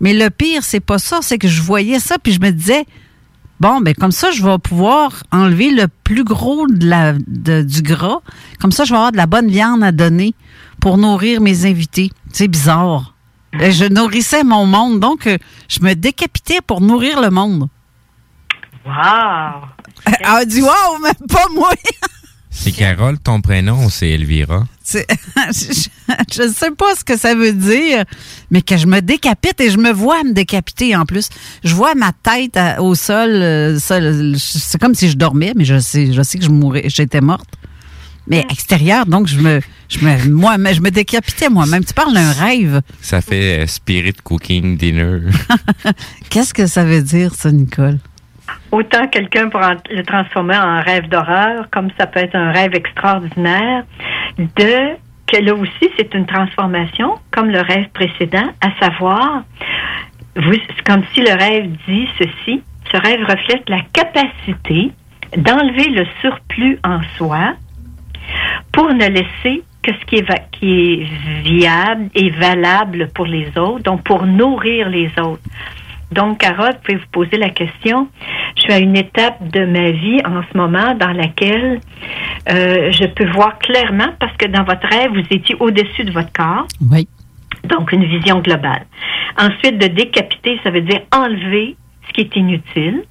Mais 0.00 0.14
le 0.14 0.30
pire, 0.30 0.62
c'est 0.62 0.80
pas 0.80 0.98
ça. 0.98 1.20
C'est 1.22 1.38
que 1.38 1.48
je 1.48 1.62
voyais 1.62 1.98
ça 1.98 2.18
puis 2.18 2.32
je 2.32 2.40
me 2.40 2.50
disais, 2.50 2.84
bon, 3.60 3.80
ben 3.80 3.94
comme 3.94 4.12
ça, 4.12 4.30
je 4.30 4.42
vais 4.42 4.58
pouvoir 4.58 5.22
enlever 5.32 5.70
le 5.70 5.86
plus 6.04 6.24
gros 6.24 6.66
du 6.68 7.82
gras. 7.82 8.20
Comme 8.60 8.72
ça, 8.72 8.84
je 8.84 8.90
vais 8.90 8.96
avoir 8.96 9.12
de 9.12 9.16
la 9.16 9.26
bonne 9.26 9.48
viande 9.48 9.82
à 9.82 9.92
donner 9.92 10.34
pour 10.80 10.98
nourrir 10.98 11.40
mes 11.40 11.64
invités. 11.66 12.10
C'est 12.32 12.48
bizarre. 12.48 13.15
Euh, 13.60 13.70
Je 13.70 13.84
nourrissais 13.86 14.44
mon 14.44 14.66
monde, 14.66 15.00
donc 15.00 15.26
euh, 15.26 15.38
je 15.68 15.80
me 15.80 15.94
décapitais 15.94 16.60
pour 16.66 16.80
nourrir 16.80 17.20
le 17.20 17.30
monde. 17.30 17.68
Wow! 18.84 18.92
Ah, 20.24 20.44
du 20.46 20.62
wow, 20.62 20.98
mais 21.02 21.12
pas 21.28 21.46
moi! 21.54 21.70
C'est 22.50 22.72
Carole, 22.72 23.18
ton 23.18 23.40
prénom, 23.40 23.84
ou 23.84 23.90
c'est 23.90 24.10
Elvira? 24.10 24.64
Je 24.94 26.42
ne 26.42 26.48
sais 26.52 26.70
pas 26.70 26.94
ce 26.96 27.04
que 27.04 27.18
ça 27.18 27.34
veut 27.34 27.52
dire, 27.52 28.04
mais 28.50 28.62
que 28.62 28.76
je 28.76 28.86
me 28.86 29.00
décapite 29.00 29.60
et 29.60 29.70
je 29.70 29.78
me 29.78 29.90
vois 29.92 30.22
me 30.22 30.32
décapiter 30.32 30.94
en 30.96 31.04
plus. 31.04 31.28
Je 31.64 31.74
vois 31.74 31.94
ma 31.94 32.12
tête 32.12 32.56
à- 32.56 32.80
au 32.82 32.94
sol. 32.94 33.30
euh, 33.30 33.78
sol, 33.80 34.34
c'est 34.38 34.80
comme 34.80 34.94
si 34.94 35.08
je 35.10 35.16
dormais, 35.16 35.52
mais 35.56 35.64
je 35.64 35.78
sais, 35.80 36.12
je 36.12 36.22
sais 36.22 36.38
que 36.38 36.44
je 36.44 36.50
mourrais, 36.50 36.84
j'étais 36.86 37.20
morte. 37.20 37.48
Mais 38.28 38.40
extérieur, 38.50 39.06
donc 39.06 39.28
je 39.28 39.38
me, 39.38 39.60
je 39.88 40.04
me, 40.04 40.28
moi, 40.30 40.56
je 40.72 40.80
me 40.80 40.90
décapitais 40.90 41.48
moi-même. 41.48 41.84
Tu 41.84 41.94
parles 41.94 42.12
d'un 42.12 42.32
rêve. 42.32 42.80
Ça 43.00 43.20
fait 43.20 43.62
euh, 43.62 43.66
Spirit 43.66 44.16
Cooking 44.24 44.76
Dinner. 44.76 45.20
Qu'est-ce 46.30 46.52
que 46.52 46.66
ça 46.66 46.84
veut 46.84 47.02
dire, 47.02 47.34
ça, 47.34 47.52
Nicole? 47.52 47.98
Autant 48.72 49.06
quelqu'un 49.08 49.48
pour 49.48 49.60
le 49.60 50.02
transformer 50.02 50.56
en 50.56 50.80
rêve 50.80 51.08
d'horreur, 51.08 51.68
comme 51.70 51.88
ça 51.98 52.06
peut 52.06 52.20
être 52.20 52.34
un 52.34 52.52
rêve 52.52 52.74
extraordinaire, 52.74 53.84
de 54.38 54.96
que 55.26 55.42
là 55.42 55.54
aussi 55.54 55.90
c'est 55.96 56.14
une 56.14 56.26
transformation, 56.26 57.14
comme 57.32 57.48
le 57.48 57.60
rêve 57.60 57.88
précédent, 57.92 58.48
à 58.60 58.70
savoir, 58.80 59.42
vous, 60.36 60.52
c'est 60.52 60.84
comme 60.84 61.02
si 61.12 61.20
le 61.20 61.32
rêve 61.32 61.70
dit 61.88 62.08
ceci, 62.18 62.62
ce 62.92 62.96
rêve 62.96 63.20
reflète 63.20 63.68
la 63.68 63.80
capacité 63.92 64.92
d'enlever 65.36 65.88
le 65.90 66.06
surplus 66.20 66.78
en 66.84 67.00
soi 67.16 67.54
pour 68.72 68.92
ne 68.92 69.06
laisser 69.06 69.62
que 69.82 69.92
ce 69.92 70.04
qui 70.06 70.16
est, 70.16 70.28
va- 70.28 70.42
qui 70.52 70.70
est 71.02 71.06
viable 71.42 72.08
et 72.14 72.30
valable 72.30 73.08
pour 73.14 73.26
les 73.26 73.46
autres, 73.56 73.82
donc 73.84 74.02
pour 74.02 74.26
nourrir 74.26 74.88
les 74.88 75.10
autres. 75.20 75.42
Donc, 76.12 76.38
Carole, 76.38 76.72
vous 76.72 76.78
pouvez 76.84 76.98
vous 76.98 77.10
poser 77.10 77.36
la 77.36 77.50
question. 77.50 78.08
Je 78.56 78.62
suis 78.62 78.72
à 78.72 78.78
une 78.78 78.96
étape 78.96 79.48
de 79.48 79.64
ma 79.64 79.90
vie 79.90 80.20
en 80.24 80.42
ce 80.50 80.56
moment 80.56 80.94
dans 80.94 81.10
laquelle 81.12 81.80
euh, 82.48 82.92
je 82.92 83.06
peux 83.06 83.28
voir 83.30 83.58
clairement, 83.58 84.10
parce 84.20 84.36
que 84.36 84.46
dans 84.46 84.62
votre 84.62 84.86
rêve, 84.88 85.10
vous 85.12 85.26
étiez 85.30 85.56
au-dessus 85.58 86.04
de 86.04 86.12
votre 86.12 86.32
corps. 86.32 86.66
Oui. 86.92 87.08
Donc, 87.64 87.90
une 87.90 88.04
vision 88.04 88.38
globale. 88.40 88.86
Ensuite, 89.36 89.78
de 89.78 89.88
décapiter, 89.88 90.60
ça 90.62 90.70
veut 90.70 90.82
dire 90.82 91.00
enlever 91.12 91.74
ce 92.06 92.12
qui 92.12 92.20
est 92.20 92.36
inutile. 92.36 93.02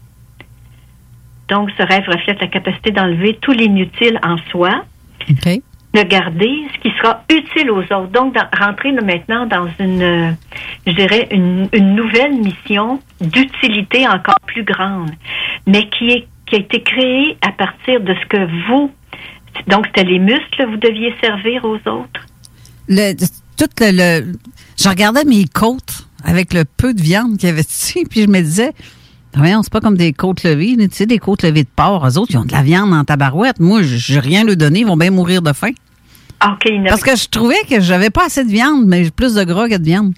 Donc, 1.50 1.70
ce 1.78 1.84
rêve 1.84 2.06
reflète 2.08 2.40
la 2.40 2.48
capacité 2.48 2.92
d'enlever 2.92 3.38
tout 3.42 3.52
l'inutile 3.52 4.20
en 4.24 4.38
soi 4.50 4.84
De 5.94 6.02
garder 6.04 6.52
ce 6.74 6.80
qui 6.82 6.94
sera 6.98 7.24
utile 7.32 7.72
aux 7.72 7.80
autres. 7.84 8.08
Donc, 8.12 8.36
dans- 8.36 8.50
rentrer 8.66 8.92
maintenant 8.92 9.46
dans 9.46 9.68
une, 9.80 10.02
euh, 10.02 10.32
je 10.86 10.92
dirais, 10.94 11.28
une, 11.32 11.70
une 11.74 11.96
nouvelle 11.96 12.34
mission 12.34 13.00
d'utilité 13.22 14.06
encore 14.08 14.40
plus 14.46 14.64
grande, 14.66 15.12
mais 15.68 15.88
qui, 15.90 16.10
est, 16.10 16.28
qui 16.48 16.56
a 16.56 16.60
été 16.60 16.82
créée 16.84 17.38
à 17.42 17.52
partir 17.54 18.02
de 18.02 18.14
ce 18.14 18.26
que 18.28 18.68
vous, 18.68 18.92
donc 19.68 19.86
c'était 19.88 20.04
les 20.04 20.20
muscles 20.20 20.44
que 20.58 20.66
vous 20.66 20.78
deviez 20.78 21.14
servir 21.22 21.64
aux 21.64 21.78
autres. 21.90 22.26
Le, 22.90 23.14
tout 23.58 23.70
le, 23.80 23.92
le- 24.22 24.34
je 24.78 24.90
regardais 24.90 25.24
mes 25.24 25.46
côtes 25.46 26.08
avec 26.26 26.54
le 26.54 26.66
peu 26.66 26.94
de 26.94 27.02
viande 27.02 27.38
qu'il 27.38 27.48
y 27.48 27.52
avait 27.54 27.62
dessus, 27.64 28.04
puis 28.10 28.24
je 28.24 28.28
me 28.28 28.42
disais, 28.42 28.74
voyons, 29.38 29.64
c'est 29.64 29.72
pas 29.72 29.82
comme 29.82 29.98
des 29.98 30.14
côtes 30.14 30.44
levées, 30.44 30.76
tu 30.78 30.88
sais, 30.92 31.06
des 31.06 31.20
côtes 31.20 31.44
levées 31.44 31.64
de 31.64 31.70
porc. 31.76 32.08
Eux 32.08 32.18
autres, 32.18 32.32
ils 32.32 32.38
ont 32.38 32.46
de 32.46 32.52
la 32.52 32.62
viande 32.62 32.94
en 32.94 33.04
tabarouette. 33.04 33.60
Moi, 33.60 33.82
j'ai 33.84 34.20
rien 34.20 34.44
leur 34.44 34.56
donné, 34.56 34.80
ils 34.80 34.86
vont 34.86 34.98
bien 34.98 35.12
mourir 35.12 35.42
de 35.42 35.54
faim. 35.54 35.72
OK. 36.46 36.72
Parce 36.88 37.04
que 37.04 37.16
je 37.16 37.30
trouvais 37.30 37.62
que 37.70 37.80
j'avais 37.82 38.10
pas 38.10 38.26
assez 38.26 38.44
de 38.44 38.50
viande, 38.50 38.86
mais 38.86 39.10
plus 39.10 39.36
de 39.36 39.44
gras 39.44 39.68
que 39.68 39.78
de 39.78 39.84
viande. 39.84 40.14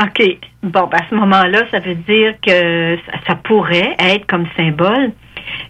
OK. 0.00 0.22
Bon, 0.62 0.88
ben, 0.90 0.98
à 0.98 1.08
ce 1.08 1.14
moment-là, 1.14 1.62
ça 1.70 1.78
veut 1.78 1.94
dire 1.94 2.34
que 2.44 2.96
ça, 3.06 3.12
ça 3.26 3.34
pourrait 3.36 3.94
être 3.98 4.26
comme 4.26 4.46
symbole 4.56 5.12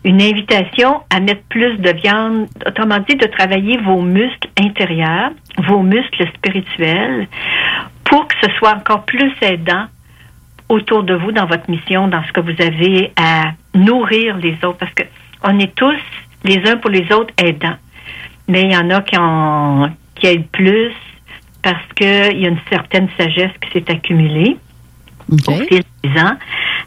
une 0.04 0.20
invitation 0.20 1.02
à 1.11 1.20
mettre 1.20 1.42
plus 1.48 1.76
de 1.78 1.90
viande, 1.90 2.46
autrement 2.66 2.98
dit, 3.09 3.16
de 3.16 3.26
travailler 3.26 3.78
vos 3.78 4.02
muscles 4.02 4.48
intérieurs, 4.59 5.30
vos 5.68 5.83
muscles 5.83 6.26
spirituels, 6.35 7.26
pour 8.04 8.26
que 8.28 8.35
ce 8.42 8.50
soit 8.59 8.74
encore 8.74 9.04
plus 9.04 9.33
aidant 9.40 9.87
autour 10.68 11.03
de 11.03 11.14
vous 11.14 11.33
dans 11.33 11.46
votre 11.46 11.70
mission, 11.70 12.09
dans 12.09 12.22
ce 12.24 12.33
que 12.33 12.40
vous 12.40 12.62
avez 12.62 13.12
à 13.16 13.53
nourrir 13.74 14.37
les 14.38 14.57
autres, 14.64 14.79
parce 14.79 14.94
que 14.94 15.05
on 15.42 15.59
est 15.59 15.74
tous 15.74 15.92
les 16.44 16.59
uns 16.68 16.77
pour 16.77 16.90
les 16.90 17.11
autres 17.12 17.35
aidants. 17.38 17.77
Mais 18.48 18.62
il 18.62 18.72
y 18.72 18.77
en 18.77 18.90
a 18.90 19.03
qui 19.03 19.16
en 19.18 19.90
qui 20.14 20.27
aident 20.27 20.48
plus 20.48 20.92
parce 21.62 21.87
qu'il 21.96 22.07
y 22.07 22.46
a 22.46 22.48
une 22.48 22.61
certaine 22.70 23.09
sagesse 23.18 23.53
qui 23.61 23.70
s'est 23.72 23.90
accumulée 23.90 24.57
au 25.31 25.53
fil 25.53 25.83
des 26.03 26.20
ans. 26.20 26.37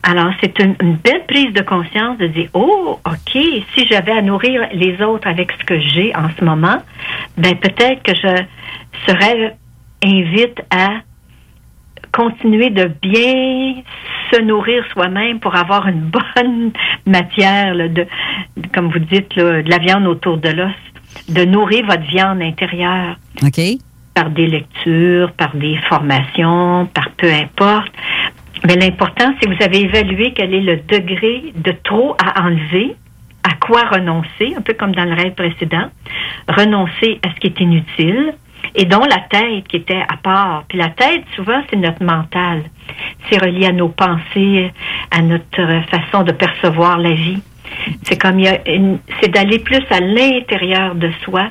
Alors, 0.03 0.31
c'est 0.39 0.57
une, 0.59 0.75
une 0.81 0.95
belle 0.95 1.25
prise 1.27 1.51
de 1.53 1.61
conscience 1.61 2.17
de 2.19 2.27
dire, 2.27 2.49
oh, 2.53 2.99
OK, 3.03 3.31
si 3.31 3.87
j'avais 3.89 4.11
à 4.11 4.21
nourrir 4.21 4.61
les 4.73 5.01
autres 5.01 5.27
avec 5.27 5.51
ce 5.53 5.65
que 5.65 5.79
j'ai 5.79 6.15
en 6.15 6.29
ce 6.37 6.45
moment, 6.45 6.77
ben 7.37 7.55
peut-être 7.57 8.03
que 8.03 8.13
je 8.13 9.11
rêve 9.11 9.53
invite 10.03 10.61
à 10.69 11.01
continuer 12.17 12.71
de 12.71 12.85
bien 13.01 13.75
se 14.31 14.41
nourrir 14.41 14.83
soi-même 14.91 15.39
pour 15.39 15.55
avoir 15.55 15.87
une 15.87 16.01
bonne 16.35 16.71
matière, 17.05 17.75
là, 17.75 17.87
de, 17.87 18.05
comme 18.73 18.89
vous 18.91 18.99
dites, 18.99 19.35
là, 19.35 19.61
de 19.61 19.69
la 19.69 19.77
viande 19.77 20.07
autour 20.07 20.37
de 20.37 20.49
l'os, 20.49 20.71
de 21.29 21.45
nourrir 21.45 21.85
votre 21.85 22.07
viande 22.07 22.41
intérieure 22.41 23.17
OK? 23.43 23.59
par 24.15 24.31
des 24.31 24.47
lectures, 24.47 25.31
par 25.33 25.55
des 25.55 25.77
formations, 25.87 26.87
par 26.87 27.11
peu 27.11 27.31
importe. 27.31 27.91
Mais 28.65 28.75
l'important, 28.75 29.31
c'est 29.39 29.47
que 29.47 29.55
vous 29.55 29.63
avez 29.63 29.81
évalué 29.81 30.33
quel 30.35 30.55
est 30.55 30.61
le 30.61 30.77
degré 30.77 31.53
de 31.55 31.71
trop 31.83 32.15
à 32.17 32.43
enlever, 32.43 32.95
à 33.43 33.53
quoi 33.63 33.83
renoncer, 33.83 34.55
un 34.57 34.61
peu 34.61 34.73
comme 34.73 34.95
dans 34.95 35.05
le 35.05 35.13
rêve 35.13 35.35
précédent, 35.35 35.89
renoncer 36.47 37.19
à 37.23 37.29
ce 37.35 37.39
qui 37.39 37.47
est 37.47 37.59
inutile, 37.59 38.33
et 38.77 38.85
dont 38.85 39.03
la 39.03 39.19
tête 39.29 39.67
qui 39.67 39.77
était 39.77 40.03
à 40.07 40.15
part. 40.17 40.63
Puis 40.69 40.77
la 40.77 40.89
tête, 40.89 41.23
souvent, 41.35 41.61
c'est 41.69 41.75
notre 41.75 42.03
mental. 42.03 42.61
C'est 43.27 43.43
relié 43.43 43.65
à 43.65 43.71
nos 43.71 43.89
pensées, 43.89 44.71
à 45.11 45.21
notre 45.21 45.81
façon 45.89 46.23
de 46.23 46.31
percevoir 46.31 46.99
la 46.99 47.11
vie. 47.11 47.41
C'est 48.03 48.21
comme 48.21 48.39
il 48.39 48.45
y 48.45 48.47
a 48.47 48.59
une, 48.69 48.99
c'est 49.19 49.29
d'aller 49.29 49.59
plus 49.59 49.83
à 49.89 49.99
l'intérieur 49.99 50.95
de 50.95 51.11
soi 51.23 51.49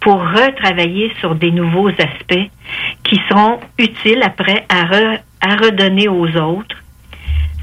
pour 0.00 0.18
retravailler 0.20 1.12
sur 1.20 1.34
des 1.34 1.50
nouveaux 1.50 1.88
aspects 1.90 2.50
qui 3.04 3.20
seront 3.28 3.60
utiles 3.78 4.22
après 4.24 4.64
à, 4.68 4.84
re- 4.84 5.20
à 5.42 5.56
redonner 5.56 6.08
aux 6.08 6.36
autres. 6.36 6.76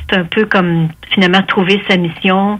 C'est 0.07 0.17
un 0.17 0.25
peu 0.25 0.45
comme 0.45 0.89
finalement 1.09 1.41
trouver 1.41 1.81
sa 1.89 1.97
mission 1.97 2.59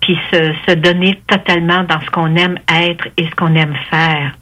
puis 0.00 0.16
se, 0.30 0.52
se 0.68 0.74
donner 0.74 1.20
totalement 1.26 1.82
dans 1.84 2.00
ce 2.00 2.10
qu'on 2.10 2.36
aime 2.36 2.58
être 2.68 3.08
et 3.16 3.24
ce 3.24 3.34
qu'on 3.34 3.54
aime 3.54 3.74
faire. 3.90 4.32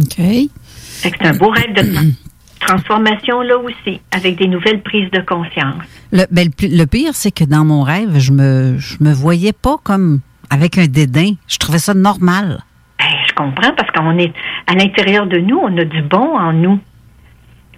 OK. 0.00 0.50
C'est 0.78 1.22
un 1.26 1.32
beau 1.34 1.48
rêve 1.50 1.72
de 1.74 1.82
transformation 2.60 3.40
là 3.42 3.58
aussi, 3.58 4.00
avec 4.12 4.36
des 4.36 4.48
nouvelles 4.48 4.82
prises 4.82 5.10
de 5.10 5.20
conscience. 5.20 5.82
Le, 6.12 6.24
ben, 6.30 6.48
le 6.62 6.84
pire, 6.86 7.14
c'est 7.14 7.30
que 7.30 7.44
dans 7.44 7.64
mon 7.64 7.82
rêve, 7.82 8.18
je 8.18 8.32
me, 8.32 8.78
je 8.78 8.96
me 9.00 9.12
voyais 9.12 9.52
pas 9.52 9.76
comme 9.82 10.20
avec 10.50 10.78
un 10.78 10.86
dédain. 10.86 11.32
Je 11.48 11.58
trouvais 11.58 11.78
ça 11.78 11.94
normal. 11.94 12.62
Ben, 12.98 13.06
je 13.28 13.34
comprends 13.34 13.72
parce 13.76 13.90
qu'on 13.90 14.18
est 14.18 14.32
à 14.66 14.74
l'intérieur 14.74 15.26
de 15.26 15.38
nous, 15.38 15.58
on 15.58 15.76
a 15.76 15.84
du 15.84 16.02
bon 16.02 16.36
en 16.38 16.52
nous. 16.52 16.78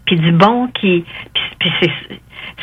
Puis 0.06 0.16
du 0.16 0.32
bon 0.32 0.68
qui. 0.68 1.04
Puis, 1.34 1.70
puis 1.80 1.90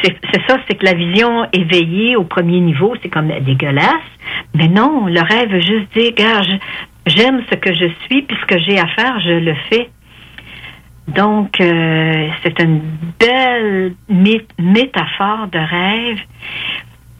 c'est, 0.03 0.15
ça, 0.47 0.57
c'est 0.67 0.75
que 0.77 0.85
la 0.85 0.93
vision 0.93 1.45
éveillée 1.53 2.15
au 2.15 2.23
premier 2.23 2.59
niveau, 2.59 2.95
c'est 3.01 3.09
comme 3.09 3.27
dégueulasse. 3.45 3.93
Mais 4.55 4.67
non, 4.67 5.05
le 5.07 5.21
rêve 5.21 5.51
veut 5.51 5.61
juste 5.61 5.93
dire, 5.95 6.11
gars, 6.15 6.41
je- 6.41 6.57
j'aime 7.05 7.41
ce 7.49 7.55
que 7.55 7.73
je 7.73 7.85
suis, 8.05 8.21
puis 8.23 8.37
ce 8.41 8.45
que 8.45 8.59
j'ai 8.59 8.79
à 8.79 8.87
faire, 8.87 9.19
je 9.19 9.31
le 9.31 9.53
fais. 9.69 9.89
Donc, 11.07 11.59
euh, 11.61 12.27
c'est 12.43 12.59
une 12.61 12.81
belle 13.19 13.93
mé- 14.11 14.45
métaphore 14.59 15.47
de 15.51 15.59
rêve 15.59 16.19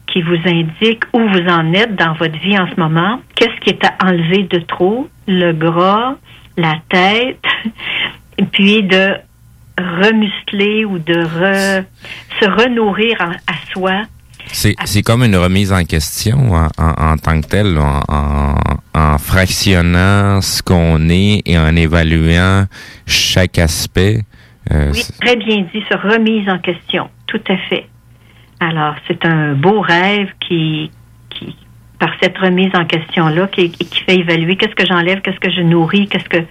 qui 0.08 0.22
vous 0.22 0.38
indique 0.46 1.04
où 1.12 1.20
vous 1.20 1.46
en 1.48 1.72
êtes 1.72 1.94
dans 1.94 2.14
votre 2.14 2.38
vie 2.40 2.58
en 2.58 2.66
ce 2.68 2.80
moment. 2.80 3.20
Qu'est-ce 3.36 3.60
qui 3.60 3.70
est 3.70 3.84
à 3.84 3.94
enlever 4.04 4.42
de 4.44 4.58
trop? 4.60 5.08
Le 5.28 5.52
gras, 5.52 6.16
la 6.56 6.74
tête, 6.88 7.38
et 8.38 8.44
puis 8.44 8.82
de 8.82 9.14
remuscler 9.78 10.84
ou 10.84 10.98
de 10.98 11.14
re- 11.14 11.84
se 12.40 12.48
renourrir 12.48 13.16
en- 13.20 13.30
à 13.52 13.56
soi. 13.72 14.02
C'est, 14.52 14.74
c'est 14.84 15.02
comme 15.02 15.22
une 15.24 15.36
remise 15.36 15.72
en 15.72 15.84
question 15.84 16.52
en, 16.52 16.68
en- 16.78 17.12
en 17.12 17.16
tant 17.18 17.40
que 17.40 17.46
telle, 17.46 17.78
en, 17.78 18.00
en- 18.08 18.54
en 18.94 19.18
fractionnant 19.18 20.40
ce 20.40 20.62
qu'on 20.62 21.08
est 21.08 21.42
et 21.44 21.58
en 21.58 21.74
évaluant 21.76 22.64
chaque 23.06 23.58
aspect. 23.58 24.20
Euh, 24.72 24.90
Oui, 24.94 25.02
très 25.20 25.36
bien 25.36 25.66
dit, 25.72 25.82
se 25.90 25.96
remise 25.96 26.48
en 26.48 26.58
question. 26.58 27.08
Tout 27.26 27.40
à 27.48 27.56
fait. 27.68 27.86
Alors, 28.60 28.94
c'est 29.06 29.24
un 29.26 29.52
beau 29.54 29.80
rêve 29.80 30.30
qui, 30.40 30.90
qui 31.30 31.54
par 31.98 32.10
cette 32.22 32.38
remise 32.38 32.70
en 32.74 32.84
question-là, 32.84 33.48
qui, 33.48 33.70
qui 33.70 34.04
fait 34.04 34.16
évaluer 34.16 34.56
qu'est-ce 34.56 34.74
que 34.74 34.86
j'enlève, 34.86 35.20
qu'est-ce 35.22 35.40
que 35.40 35.50
je 35.50 35.60
nourris, 35.62 36.06
qu'est-ce 36.08 36.28
que, 36.28 36.44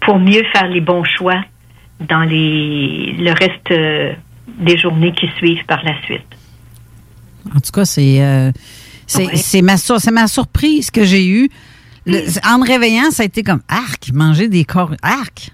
pour 0.00 0.18
mieux 0.18 0.42
faire 0.52 0.68
les 0.68 0.80
bons 0.80 1.04
choix 1.04 1.40
dans 2.00 2.22
les, 2.22 3.14
le 3.18 3.30
reste 3.32 3.70
euh, 3.72 4.12
des 4.58 4.76
journées 4.76 5.12
qui 5.12 5.28
suivent 5.36 5.64
par 5.66 5.82
la 5.84 6.00
suite. 6.04 6.22
En 7.54 7.60
tout 7.60 7.72
cas, 7.72 7.84
c'est 7.84 8.22
euh, 8.22 8.52
ma, 9.62 9.76
sur- 9.76 9.98
ma 10.12 10.26
surprise 10.28 10.90
que 10.90 11.04
j'ai 11.04 11.26
eue. 11.26 11.48
Le- 12.06 12.24
En 12.46 12.58
me 12.58 12.66
réveillant, 12.66 13.10
ça 13.10 13.22
a 13.22 13.26
été 13.26 13.42
comme 13.42 13.60
arc, 13.68 14.10
manger 14.12 14.48
des 14.48 14.64
corps. 14.64 14.94
Arc! 15.02 15.50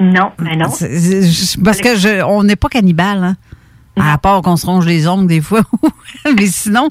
Non, 0.00 0.30
mais 0.40 0.56
non. 0.56 0.68
C'est- 0.70 1.22
c'est- 1.30 1.62
Parce 1.62 1.80
que 1.80 1.96
je, 1.96 2.22
on 2.24 2.44
n'est 2.44 2.56
pas 2.56 2.68
cannibale, 2.68 3.24
hein? 3.24 3.36
À 3.98 4.18
part 4.18 4.42
qu'on 4.42 4.56
se 4.58 4.66
ronge 4.66 4.84
les 4.84 5.08
ongles 5.08 5.26
des 5.26 5.40
fois. 5.40 5.62
Mais 6.36 6.48
sinon, 6.48 6.90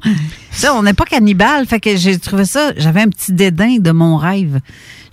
ça, 0.49 0.73
on 0.73 0.81
n'est 0.81 0.95
pas 0.95 1.05
cannibale. 1.05 1.67
Fait 1.67 1.79
que 1.79 1.95
j'ai 1.97 2.17
trouvé 2.17 2.45
ça, 2.45 2.71
j'avais 2.77 3.01
un 3.01 3.09
petit 3.09 3.31
dédain 3.31 3.77
de 3.77 3.91
mon 3.91 4.17
rêve. 4.17 4.59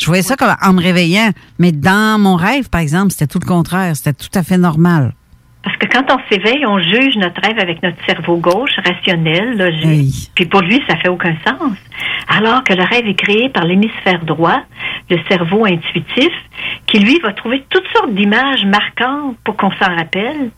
Je 0.01 0.07
voyais 0.07 0.23
ça 0.23 0.37
comme 0.37 0.57
en 0.63 0.73
me 0.73 0.81
réveillant. 0.81 1.33
Mais 1.59 1.71
dans 1.71 2.19
mon 2.19 2.37
rêve, 2.37 2.71
par 2.71 2.81
exemple, 2.81 3.11
c'était 3.13 3.27
tout 3.27 3.41
le 3.41 3.47
contraire. 3.47 3.95
C'était 3.95 4.15
tout 4.15 4.31
à 4.35 4.43
fait 4.43 4.57
normal. 4.57 5.15
Parce 5.63 5.77
que 5.77 5.87
quand 5.87 6.11
on 6.11 6.19
s'éveille, 6.29 6.67
on 6.67 6.79
juge 6.81 7.17
notre 7.17 7.41
rêve 7.41 7.59
avec 7.59 7.83
notre 7.83 8.05
cerveau 8.05 8.37
gauche, 8.37 8.77
rationnel, 8.85 9.57
logique. 9.57 10.31
Puis 10.35 10.47
pour 10.47 10.61
lui, 10.61 10.83
ça 10.89 10.97
fait 10.97 11.09
aucun 11.09 11.37
sens. 11.47 11.77
Alors 12.29 12.65
que 12.65 12.75
le 12.75 12.83
rêve 12.83 13.07
est 13.07 13.15
créé 13.15 13.49
par 13.49 13.65
l'hémisphère 13.65 14.25
droit, 14.25 14.61
le 15.09 15.19
cerveau 15.29 15.65
intuitif, 15.65 16.33
qui 16.87 16.99
lui 16.99 17.19
va 17.21 17.33
trouver 17.33 17.65
toutes 17.71 17.87
sortes 17.95 18.13
d'images 18.13 18.65
marquantes 18.65 19.37
pour 19.45 19.57
qu'on 19.57 19.71
s'en 19.73 19.95
rappelle, 19.95 20.51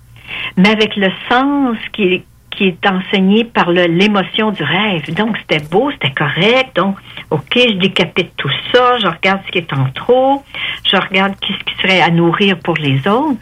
mais 0.56 0.70
avec 0.70 0.96
le 0.96 1.08
sens 1.30 1.76
qui 1.92 2.04
est, 2.04 2.24
qui 2.50 2.68
est 2.68 2.86
enseigné 2.86 3.44
par 3.44 3.70
l'émotion 3.70 4.52
du 4.52 4.62
rêve. 4.62 5.12
Donc 5.14 5.36
c'était 5.38 5.64
beau, 5.70 5.90
c'était 5.92 6.12
correct. 6.12 6.76
Donc, 6.76 6.96
OK, 7.30 7.52
je 7.54 7.74
décapite 7.74 8.30
tout 8.36 8.50
ça, 8.72 8.98
je 8.98 9.06
regarde 9.06 9.40
ce 9.46 9.52
qui 9.52 9.58
est 9.58 9.72
en 9.72 9.86
trop, 9.94 10.42
je 10.90 10.96
regarde 10.96 11.34
qu'est-ce 11.40 11.64
qui 11.64 11.82
serait 11.82 12.00
à 12.00 12.10
nourrir 12.10 12.58
pour 12.60 12.76
les 12.76 13.06
autres. 13.06 13.38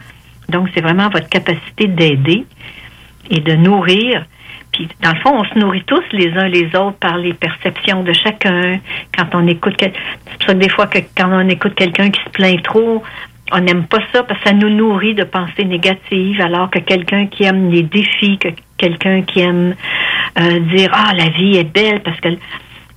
Donc, 0.49 0.69
c'est 0.73 0.81
vraiment 0.81 1.09
votre 1.09 1.29
capacité 1.29 1.87
d'aider 1.87 2.45
et 3.29 3.39
de 3.39 3.53
nourrir. 3.55 4.25
Puis, 4.71 4.87
dans 5.03 5.11
le 5.11 5.19
fond, 5.19 5.31
on 5.39 5.43
se 5.45 5.57
nourrit 5.59 5.83
tous 5.85 6.01
les 6.11 6.31
uns 6.33 6.47
les 6.47 6.65
autres 6.75 6.97
par 6.99 7.17
les 7.17 7.33
perceptions 7.33 8.03
de 8.03 8.11
chacun. 8.13 8.79
Quand 9.15 9.27
on 9.33 9.47
écoute, 9.47 9.75
quel- 9.77 9.93
c'est 10.25 10.37
pour 10.39 10.47
ça 10.47 10.53
que 10.53 10.59
des 10.59 10.69
fois 10.69 10.87
que 10.87 10.99
quand 11.15 11.29
on 11.31 11.47
écoute 11.47 11.75
quelqu'un 11.75 12.09
qui 12.09 12.19
se 12.23 12.29
plaint 12.29 12.61
trop, 12.63 13.03
on 13.51 13.59
n'aime 13.59 13.85
pas 13.85 13.99
ça 14.11 14.23
parce 14.23 14.39
que 14.41 14.49
ça 14.49 14.55
nous 14.55 14.69
nourrit 14.69 15.13
de 15.13 15.23
pensées 15.25 15.65
négatives, 15.65 16.41
alors 16.41 16.71
que 16.71 16.79
quelqu'un 16.79 17.27
qui 17.27 17.43
aime 17.43 17.69
les 17.69 17.83
défis, 17.83 18.37
que 18.39 18.47
quelqu'un 18.77 19.21
qui 19.21 19.41
aime 19.41 19.75
euh, 20.39 20.59
dire 20.75 20.89
ah 20.93 21.13
la 21.15 21.29
vie 21.29 21.57
est 21.57 21.71
belle 21.71 22.01
parce 22.01 22.19
que 22.19 22.29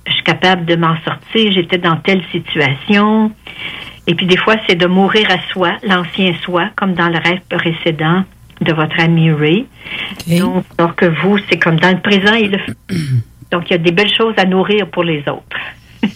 je 0.07 0.13
suis 0.13 0.23
capable 0.23 0.65
de 0.65 0.75
m'en 0.75 0.95
sortir, 1.03 1.51
j'étais 1.51 1.77
dans 1.77 1.97
telle 1.97 2.23
situation. 2.31 3.31
Et 4.07 4.15
puis 4.15 4.25
des 4.25 4.37
fois, 4.37 4.55
c'est 4.67 4.75
de 4.75 4.85
mourir 4.87 5.27
à 5.29 5.37
soi, 5.51 5.73
l'ancien 5.83 6.33
soi, 6.43 6.69
comme 6.77 6.93
dans 6.93 7.09
le 7.09 7.17
rêve 7.19 7.41
précédent 7.49 8.23
de 8.61 8.73
votre 8.73 8.99
ami 8.99 9.31
Ray. 9.31 9.65
Donc, 10.39 10.63
alors 10.77 10.95
que 10.95 11.05
vous, 11.21 11.37
c'est 11.49 11.59
comme 11.59 11.79
dans 11.79 11.91
le 11.91 11.99
présent 12.01 12.33
et 12.33 12.47
le 12.47 12.57
Donc, 13.51 13.63
il 13.69 13.71
y 13.71 13.75
a 13.75 13.77
des 13.77 13.91
belles 13.91 14.13
choses 14.13 14.33
à 14.37 14.45
nourrir 14.45 14.87
pour 14.89 15.03
les 15.03 15.19
autres. 15.27 15.57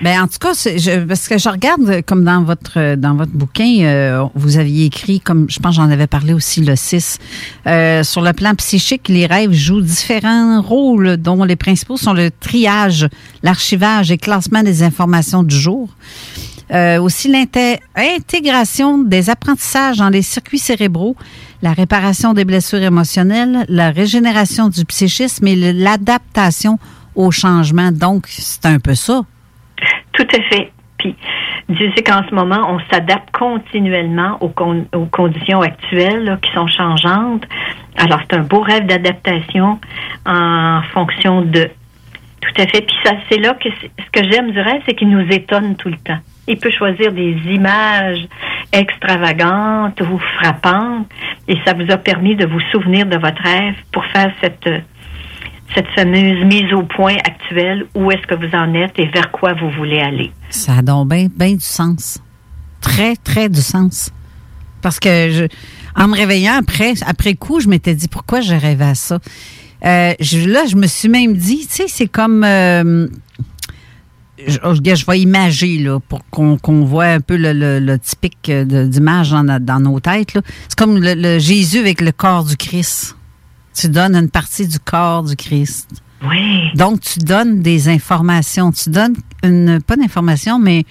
Ben, 0.00 0.22
en 0.22 0.28
tout 0.28 0.38
cas, 0.40 0.52
je- 0.52 1.04
parce 1.06 1.26
que 1.26 1.38
je 1.38 1.48
regarde 1.48 2.02
comme 2.02 2.22
dans 2.22 2.44
votre 2.44 2.94
dans 2.94 3.16
votre 3.16 3.32
bouquin, 3.32 3.80
euh, 3.82 4.24
vous 4.36 4.56
aviez 4.56 4.84
écrit, 4.86 5.18
comme 5.18 5.46
je 5.50 5.58
pense 5.58 5.74
j'en 5.74 5.90
avais 5.90 6.06
parlé 6.06 6.32
aussi 6.34 6.60
le 6.64 6.76
6, 6.76 7.18
euh, 7.66 8.04
sur 8.04 8.22
le 8.22 8.32
plan 8.32 8.54
psychique, 8.54 9.08
les 9.08 9.26
rêves 9.26 9.50
jouent 9.52 9.80
différents 9.80 10.62
rôles 10.62 11.16
dont 11.16 11.42
les 11.42 11.56
principaux 11.56 11.96
sont 11.96 12.12
le 12.12 12.30
triage, 12.30 13.08
l'archivage 13.42 14.12
et 14.12 14.18
classement 14.18 14.62
des 14.62 14.84
informations 14.84 15.42
du 15.42 15.56
jour. 15.56 15.88
Euh, 16.70 17.00
aussi 17.00 17.32
l'intégration 17.32 18.98
des 18.98 19.30
apprentissages 19.30 19.96
dans 19.96 20.10
les 20.10 20.20
circuits 20.22 20.58
cérébraux, 20.58 21.16
la 21.62 21.72
réparation 21.72 22.34
des 22.34 22.44
blessures 22.44 22.82
émotionnelles, 22.82 23.64
la 23.68 23.90
régénération 23.90 24.68
du 24.68 24.84
psychisme 24.84 25.46
et 25.46 25.56
l'adaptation 25.72 26.78
au 27.14 27.30
changement. 27.30 27.90
Donc, 27.90 28.26
c'est 28.28 28.66
un 28.66 28.78
peu 28.78 28.94
ça. 28.94 29.22
Tout 30.12 30.26
à 30.30 30.42
fait. 30.54 30.70
Puis, 30.98 31.14
Dieu 31.68 31.90
sait 31.96 32.02
qu'en 32.02 32.22
ce 32.28 32.34
moment, 32.34 32.66
on 32.68 32.80
s'adapte 32.92 33.30
continuellement 33.30 34.36
aux, 34.42 34.48
con- 34.48 34.86
aux 34.94 35.06
conditions 35.06 35.62
actuelles 35.62 36.24
là, 36.24 36.38
qui 36.42 36.50
sont 36.52 36.66
changeantes. 36.66 37.44
Alors, 37.96 38.20
c'est 38.28 38.36
un 38.36 38.42
beau 38.42 38.60
rêve 38.60 38.86
d'adaptation 38.86 39.78
en 40.26 40.82
fonction 40.92 41.42
de. 41.42 41.70
Tout 42.40 42.62
à 42.62 42.66
fait. 42.66 42.82
Puis 42.82 42.96
ça, 43.04 43.12
c'est 43.30 43.38
là 43.38 43.54
que 43.54 43.68
ce 43.70 44.10
que 44.20 44.30
j'aime 44.30 44.50
du 44.50 44.60
rêve, 44.60 44.82
c'est 44.86 44.94
qu'il 44.94 45.10
nous 45.10 45.26
étonne 45.30 45.76
tout 45.76 45.88
le 45.88 45.96
temps. 45.96 46.18
Il 46.48 46.56
peut 46.58 46.70
choisir 46.70 47.12
des 47.12 47.36
images 47.46 48.26
extravagantes 48.72 50.00
ou 50.00 50.18
frappantes, 50.38 51.06
et 51.46 51.56
ça 51.64 51.74
vous 51.74 51.90
a 51.92 51.98
permis 51.98 52.36
de 52.36 52.46
vous 52.46 52.60
souvenir 52.72 53.06
de 53.06 53.16
votre 53.16 53.42
rêve 53.42 53.74
pour 53.92 54.04
faire 54.06 54.32
cette 54.42 54.66
euh, 54.66 54.78
cette 55.74 55.86
fameuse 55.94 56.44
mise 56.46 56.72
au 56.72 56.82
point 56.82 57.16
actuelle, 57.16 57.84
où 57.94 58.10
est-ce 58.10 58.26
que 58.26 58.34
vous 58.34 58.54
en 58.56 58.72
êtes 58.72 58.98
et 58.98 59.06
vers 59.08 59.30
quoi 59.30 59.52
vous 59.52 59.70
voulez 59.70 60.00
aller. 60.00 60.32
Ça 60.48 60.78
a 60.78 60.82
donc 60.82 61.08
bien 61.08 61.52
du 61.52 61.60
sens. 61.60 62.18
Très, 62.80 63.16
très 63.16 63.50
du 63.50 63.60
sens. 63.60 64.10
Parce 64.80 64.98
que 64.98 65.46
en 65.94 66.08
me 66.08 66.16
réveillant 66.16 66.54
après, 66.58 66.94
après 67.06 67.34
coup, 67.34 67.60
je 67.60 67.68
m'étais 67.68 67.94
dit 67.94 68.08
pourquoi 68.08 68.40
je 68.40 68.54
rêvais 68.54 68.84
à 68.84 68.94
ça? 68.94 69.18
Euh, 69.84 70.14
là, 70.46 70.64
je 70.66 70.76
me 70.76 70.86
suis 70.86 71.10
même 71.10 71.34
dit, 71.34 71.66
tu 71.66 71.74
sais, 71.74 71.88
c'est 71.88 72.08
comme. 72.08 72.44
euh, 72.44 73.06
je, 74.46 74.58
je- 74.62 74.94
je 74.94 75.06
vais 75.06 75.20
imager 75.20 75.78
là, 75.78 75.98
pour 76.00 76.20
qu'on 76.30 76.84
voit 76.84 77.06
un 77.06 77.20
peu 77.20 77.36
le, 77.36 77.52
le- 77.52 77.80
le 77.80 77.98
typique 77.98 78.46
de- 78.50 78.86
d'image 78.86 79.30
dans, 79.30 79.62
dans 79.62 79.80
nos 79.80 80.00
têtes. 80.00 80.34
là. 80.34 80.42
C'est 80.68 80.78
comme 80.78 80.98
le, 80.98 81.14
le 81.14 81.38
Jésus 81.38 81.78
avec 81.78 82.00
le 82.00 82.12
corps 82.12 82.44
du 82.44 82.56
Christ. 82.56 83.16
Tu 83.74 83.88
donnes 83.88 84.14
une 84.16 84.28
partie 84.30 84.66
du 84.66 84.78
corps 84.80 85.22
du 85.22 85.36
Christ. 85.36 85.88
Oui. 86.28 86.70
Donc, 86.74 87.00
tu 87.00 87.20
donnes 87.20 87.62
des 87.62 87.88
informations. 87.88 88.72
Tu 88.72 88.90
donnes 88.90 89.14
une, 89.44 89.80
pas 89.80 89.94
d'information, 89.96 90.58
mais 90.58 90.84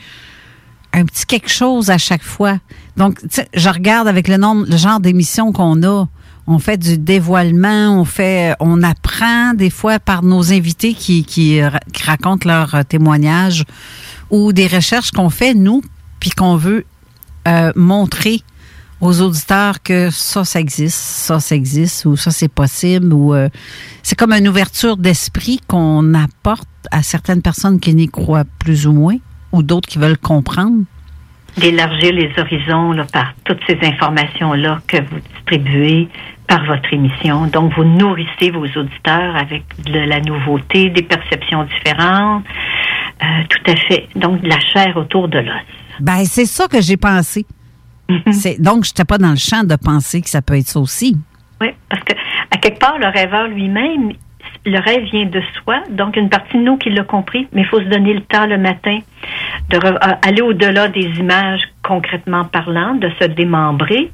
un 0.94 1.04
petit 1.04 1.26
quelque 1.26 1.50
chose 1.50 1.90
à 1.90 1.98
chaque 1.98 2.24
fois. 2.24 2.60
Donc, 2.96 3.20
je 3.54 3.70
regarde 3.70 4.08
avec 4.08 4.28
le 4.30 4.38
nombre, 4.38 4.66
le 4.70 4.78
genre 4.78 5.00
d'émissions 5.02 5.52
qu'on 5.52 5.84
a. 5.84 6.06
On 6.50 6.60
fait 6.60 6.78
du 6.78 6.98
dévoilement, 6.98 8.00
on 8.00 8.06
fait, 8.06 8.56
apprend 8.84 9.54
des 9.54 9.70
fois 9.70 10.00
par 10.00 10.24
nos 10.24 10.54
invités 10.54 10.94
qui, 10.94 11.26
qui, 11.26 11.62
ra- 11.62 11.80
qui 11.92 12.04
racontent 12.04 12.48
leurs 12.48 12.74
euh, 12.74 12.84
témoignages 12.84 13.66
ou 14.30 14.54
des 14.54 14.68
recherches 14.68 15.12
qu'on 15.12 15.30
fait, 15.30 15.54
nous, 15.54 15.82
puis 16.20 16.30
qu'on 16.32 16.56
veut 16.56 16.86
euh, 17.48 17.72
montrer 17.76 18.42
aux 19.02 19.22
auditeurs 19.22 19.84
que 19.84 20.10
ça, 20.10 20.44
ça 20.44 20.60
existe, 20.60 20.98
ça, 20.98 21.40
ça 21.40 21.54
existe, 21.56 22.06
ou 22.06 22.16
ça, 22.16 22.32
c'est 22.32 22.48
possible, 22.48 23.14
ou 23.14 23.34
euh, 23.36 23.50
c'est 24.02 24.18
comme 24.18 24.32
une 24.32 24.48
ouverture 24.48 24.98
d'esprit 24.98 25.60
qu'on 25.68 26.14
apporte 26.14 26.68
à 26.92 27.04
certaines 27.04 27.42
personnes 27.42 27.80
qui 27.80 27.94
n'y 27.94 28.08
croient 28.08 28.46
plus 28.58 28.88
ou 28.88 28.94
moins, 28.94 29.18
ou 29.52 29.64
d'autres 29.64 29.88
qui 29.88 30.00
veulent 30.00 30.18
comprendre. 30.18 30.84
D'élargir 31.58 32.14
les 32.14 32.32
horizons 32.38 32.96
par 33.12 33.34
toutes 33.44 33.60
ces 33.68 33.78
informations-là 33.82 34.82
que 34.88 34.98
vous 34.98 35.20
distribuez 35.36 36.08
par 36.48 36.64
votre 36.66 36.92
émission. 36.94 37.48
Donc, 37.48 37.74
vous 37.76 37.84
nourrissez 37.84 38.52
vos 38.52 38.66
auditeurs 38.66 39.36
avec 39.36 39.64
de 39.86 40.00
la 40.00 40.20
nouveauté, 40.22 40.90
des 40.90 41.02
perceptions 41.04 41.64
différentes. 41.66 42.44
Euh, 43.22 43.26
tout 43.50 43.72
à 43.72 43.76
fait. 43.76 44.08
Donc, 44.16 44.42
de 44.42 44.48
la 44.48 44.60
chair 44.60 44.96
autour 44.96 45.28
de 45.28 45.40
l'os. 45.40 45.56
Ben, 46.00 46.24
c'est 46.26 46.46
ça 46.46 46.68
que 46.68 46.82
j'ai 46.82 46.98
pensé. 46.98 47.46
C'est- 48.32 48.62
Donc, 48.62 48.86
je 48.86 48.92
n'étais 48.92 49.04
pas 49.06 49.18
dans 49.18 49.32
le 49.32 49.36
champ 49.38 49.64
de 49.64 49.76
penser 49.76 50.22
que 50.22 50.30
ça 50.30 50.42
peut 50.42 50.56
être 50.58 50.68
ça 50.68 50.80
aussi. 50.80 51.18
Oui, 51.60 51.70
parce 51.90 52.04
que 52.04 52.14
à 52.52 52.58
quelque 52.58 52.80
part, 52.80 52.98
le 53.00 53.08
rêveur 53.08 53.48
lui-même, 53.48 54.14
le 54.70 54.80
rêve 54.80 55.04
vient 55.12 55.26
de 55.26 55.42
soi, 55.56 55.82
donc 55.90 56.16
une 56.18 56.30
partie 56.30 56.58
de 56.58 56.64
nous 56.64 56.78
qui 56.78 56.90
l'a 56.90 57.04
compris, 57.04 57.48
mais 57.54 57.62
il 57.62 57.68
faut 57.68 57.80
se 57.80 57.86
donner 57.86 58.14
le 58.14 58.22
temps 58.22 58.46
le 58.46 58.58
matin 58.58 59.00
de 59.70 59.78
euh, 59.78 60.46
au-delà 60.46 60.88
des 60.90 61.08
images 61.20 61.62
concrètement 61.84 62.44
parlant, 62.46 62.96
de 62.96 63.10
se 63.20 63.26
démembrer, 63.28 64.12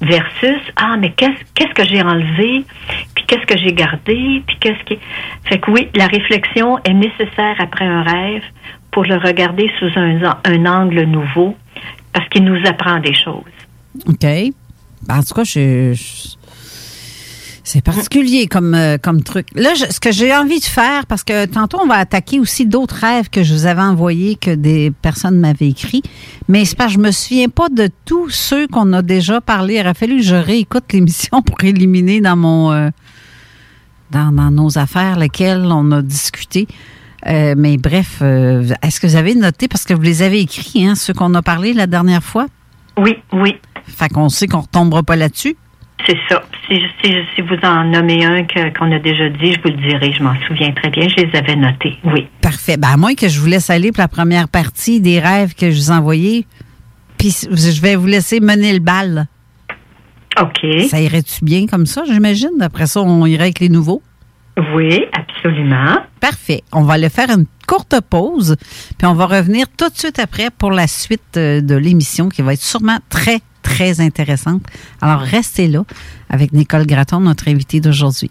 versus 0.00 0.60
ah 0.76 0.96
mais 0.98 1.10
qu'est-ce 1.12 1.40
qu'est-ce 1.54 1.72
que 1.74 1.84
j'ai 1.84 2.02
enlevé, 2.02 2.64
puis 3.14 3.24
qu'est-ce 3.26 3.46
que 3.46 3.58
j'ai 3.58 3.72
gardé, 3.72 4.42
puis 4.46 4.56
qu'est-ce 4.60 4.84
qui 4.84 4.98
fait 5.44 5.58
que 5.58 5.70
oui, 5.70 5.88
la 5.94 6.06
réflexion 6.06 6.78
est 6.84 6.92
nécessaire 6.94 7.56
après 7.58 7.86
un 7.86 8.02
rêve 8.02 8.42
pour 8.90 9.04
le 9.04 9.16
regarder 9.16 9.70
sous 9.78 9.90
un, 9.98 10.36
un 10.44 10.66
angle 10.66 11.02
nouveau, 11.04 11.56
parce 12.12 12.28
qu'il 12.28 12.44
nous 12.44 12.60
apprend 12.66 13.00
des 13.00 13.14
choses. 13.14 13.42
OK. 14.06 14.20
Ben, 14.20 15.18
En 15.18 15.22
tout 15.22 15.34
cas, 15.34 15.44
je, 15.44 15.92
je- 15.94 16.36
c'est 17.66 17.82
particulier 17.82 18.46
comme, 18.46 18.74
euh, 18.74 18.98
comme 18.98 19.22
truc. 19.22 19.48
Là, 19.54 19.72
je- 19.74 19.90
ce 19.90 19.98
que 19.98 20.12
j'ai 20.12 20.34
envie 20.36 20.60
de 20.60 20.64
faire, 20.64 21.06
parce 21.06 21.24
que 21.24 21.46
tantôt, 21.46 21.78
on 21.82 21.86
va 21.86 21.94
attaquer 21.96 22.38
aussi 22.38 22.66
d'autres 22.66 22.96
rêves 22.96 23.30
que 23.30 23.42
je 23.42 23.54
vous 23.54 23.64
avais 23.66 23.80
envoyés, 23.82 24.36
que 24.36 24.54
des 24.54 24.90
personnes 25.02 25.40
m'avaient 25.40 25.68
écrit. 25.68 26.02
Mais 26.46 26.64
c'est 26.66 26.76
parce 26.76 26.92
que 26.92 26.98
je 27.00 27.04
me 27.06 27.10
souviens 27.10 27.48
pas 27.48 27.68
de 27.70 27.88
tous 28.04 28.28
ceux 28.28 28.68
qu'on 28.68 28.92
a 28.92 29.00
déjà 29.02 29.40
parlé. 29.40 29.76
Il 29.76 29.80
aurait 29.80 29.94
fallu 29.94 30.18
que 30.18 30.22
je 30.22 30.34
réécoute 30.36 30.84
l'émission 30.92 31.40
pour 31.42 31.56
éliminer 31.64 32.20
dans 32.20 32.36
mon 32.36 32.70
euh, 32.70 32.90
dans, 34.10 34.30
dans 34.30 34.50
nos 34.50 34.78
affaires 34.78 35.18
lesquelles 35.18 35.64
on 35.64 35.90
a 35.90 36.02
discuté. 36.02 36.68
Euh, 37.26 37.54
mais 37.56 37.78
bref, 37.78 38.18
euh, 38.20 38.68
est-ce 38.82 39.00
que 39.00 39.06
vous 39.06 39.16
avez 39.16 39.34
noté, 39.34 39.66
parce 39.66 39.84
que 39.84 39.94
vous 39.94 40.02
les 40.02 40.20
avez 40.20 40.40
écrits, 40.40 40.86
hein, 40.86 40.94
ceux 40.94 41.14
qu'on 41.14 41.34
a 41.34 41.40
parlé 41.40 41.72
la 41.72 41.86
dernière 41.86 42.22
fois? 42.22 42.46
Oui, 42.98 43.14
oui. 43.32 43.54
Fait 43.86 44.10
qu'on 44.10 44.28
sait 44.28 44.46
qu'on 44.46 44.60
retombera 44.60 45.02
pas 45.02 45.16
là-dessus. 45.16 45.56
C'est 46.06 46.18
ça. 46.28 46.42
Si, 46.68 46.80
si, 47.02 47.14
si 47.34 47.40
vous 47.40 47.56
en 47.62 47.84
nommez 47.84 48.24
un 48.24 48.44
qu'on 48.44 48.92
a 48.92 48.98
déjà 48.98 49.28
dit, 49.28 49.52
je 49.52 49.60
vous 49.62 49.76
le 49.76 49.88
dirai. 49.88 50.12
Je 50.12 50.22
m'en 50.22 50.34
souviens 50.46 50.72
très 50.72 50.90
bien. 50.90 51.08
Je 51.08 51.24
les 51.24 51.36
avais 51.36 51.56
notés. 51.56 51.98
Oui. 52.04 52.26
Parfait. 52.40 52.76
Ben, 52.76 52.88
à 52.88 52.96
moins 52.96 53.14
que 53.14 53.28
je 53.28 53.40
vous 53.40 53.46
laisse 53.46 53.70
aller 53.70 53.90
pour 53.92 54.02
la 54.02 54.08
première 54.08 54.48
partie 54.48 55.00
des 55.00 55.18
rêves 55.18 55.54
que 55.54 55.70
je 55.70 55.76
vous 55.76 55.90
ai 55.90 55.94
envoyés. 55.94 56.46
Puis 57.18 57.34
je 57.50 57.80
vais 57.80 57.96
vous 57.96 58.06
laisser 58.06 58.40
mener 58.40 58.72
le 58.72 58.80
bal. 58.80 59.28
OK. 60.40 60.66
Ça 60.88 61.00
irait-tu 61.00 61.44
bien 61.44 61.66
comme 61.66 61.86
ça, 61.86 62.02
j'imagine? 62.06 62.60
Après 62.60 62.86
ça, 62.86 63.00
on 63.00 63.24
irait 63.24 63.44
avec 63.44 63.60
les 63.60 63.68
nouveaux? 63.68 64.02
Oui, 64.74 65.00
absolument. 65.12 65.96
Parfait. 66.20 66.62
On 66.72 66.82
va 66.82 66.94
aller 66.94 67.08
faire 67.08 67.30
une 67.30 67.46
courte 67.66 68.00
pause, 68.08 68.56
puis 68.98 69.06
on 69.06 69.14
va 69.14 69.26
revenir 69.26 69.66
tout 69.76 69.88
de 69.88 69.96
suite 69.96 70.18
après 70.18 70.50
pour 70.50 70.70
la 70.70 70.86
suite 70.86 71.36
euh, 71.36 71.60
de 71.60 71.74
l'émission 71.74 72.28
qui 72.28 72.42
va 72.42 72.52
être 72.52 72.62
sûrement 72.62 72.98
très, 73.08 73.38
très 73.64 74.00
intéressante. 74.00 74.62
Alors, 75.00 75.20
restez 75.20 75.66
là 75.66 75.84
avec 76.28 76.52
Nicole 76.52 76.86
Gratton, 76.86 77.18
notre 77.18 77.48
invitée 77.48 77.80
d'aujourd'hui. 77.80 78.30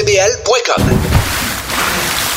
GroupeDBL.com. 0.00 2.09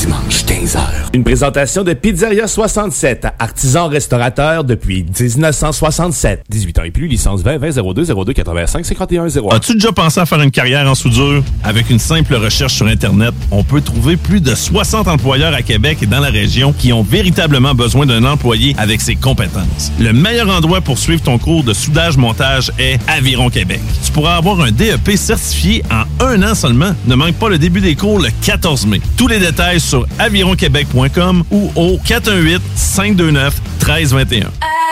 Dimanches 0.00 0.46
15h 0.46 0.80
Une 1.12 1.24
présentation 1.24 1.84
de 1.84 1.92
Pizzeria 1.92 2.48
67, 2.48 3.26
artisan 3.38 3.86
restaurateur 3.86 4.64
depuis 4.64 5.04
1967. 5.04 6.42
18 6.48 6.78
ans 6.78 6.82
et 6.84 6.90
plus, 6.90 7.06
licence 7.06 7.42
20 7.42 7.58
20 7.58 7.82
02 7.82 8.04
02 8.06 8.32
85 8.32 8.86
51 8.86 9.28
01. 9.28 9.48
As-tu 9.54 9.74
déjà 9.74 9.92
pensé 9.92 10.18
à 10.18 10.24
faire 10.24 10.40
une 10.40 10.50
carrière 10.50 10.88
en 10.90 10.94
soudure? 10.94 11.44
Avec 11.64 11.90
une 11.90 11.98
simple 11.98 12.34
recherche 12.34 12.76
sur 12.76 12.86
Internet, 12.86 13.34
on 13.50 13.62
peut 13.62 13.82
trouver 13.82 14.16
plus 14.16 14.40
de 14.40 14.54
60 14.54 15.06
employeurs 15.06 15.52
à 15.52 15.60
Québec 15.60 15.98
et 16.00 16.06
dans 16.06 16.20
la 16.20 16.30
région 16.30 16.72
qui 16.72 16.94
ont 16.94 17.02
véritablement 17.02 17.74
besoin 17.74 18.06
d'un 18.06 18.24
employé 18.24 18.74
avec 18.78 19.02
ses 19.02 19.16
compétences. 19.16 19.92
Le 20.00 20.14
meilleur 20.14 20.48
endroit 20.48 20.80
pour 20.80 20.96
suivre 20.96 21.20
ton 21.20 21.36
cours 21.36 21.62
de 21.62 21.74
soudage-montage 21.74 22.72
est 22.78 22.98
Aviron 23.06 23.50
Québec. 23.50 23.80
Tu 24.02 24.12
pourras 24.12 24.36
avoir 24.36 24.62
un 24.62 24.70
DEP 24.70 25.10
certifié 25.16 25.82
en 25.90 26.24
un 26.24 26.42
an 26.42 26.54
seulement. 26.54 26.94
Ne 27.06 27.16
manque 27.16 27.34
pas 27.34 27.50
le 27.50 27.58
début 27.58 27.82
des 27.82 27.96
cours 27.96 28.18
le 28.18 28.30
14 28.46 28.86
mai. 28.86 29.02
Tous 29.18 29.28
les 29.28 29.38
détails 29.38 29.78
sur 29.89 29.89
avironquebec.com 30.18 31.44
ou 31.50 31.70
au 31.76 31.98
418 31.98 32.60
529 32.76 33.54
1321. 33.80 34.50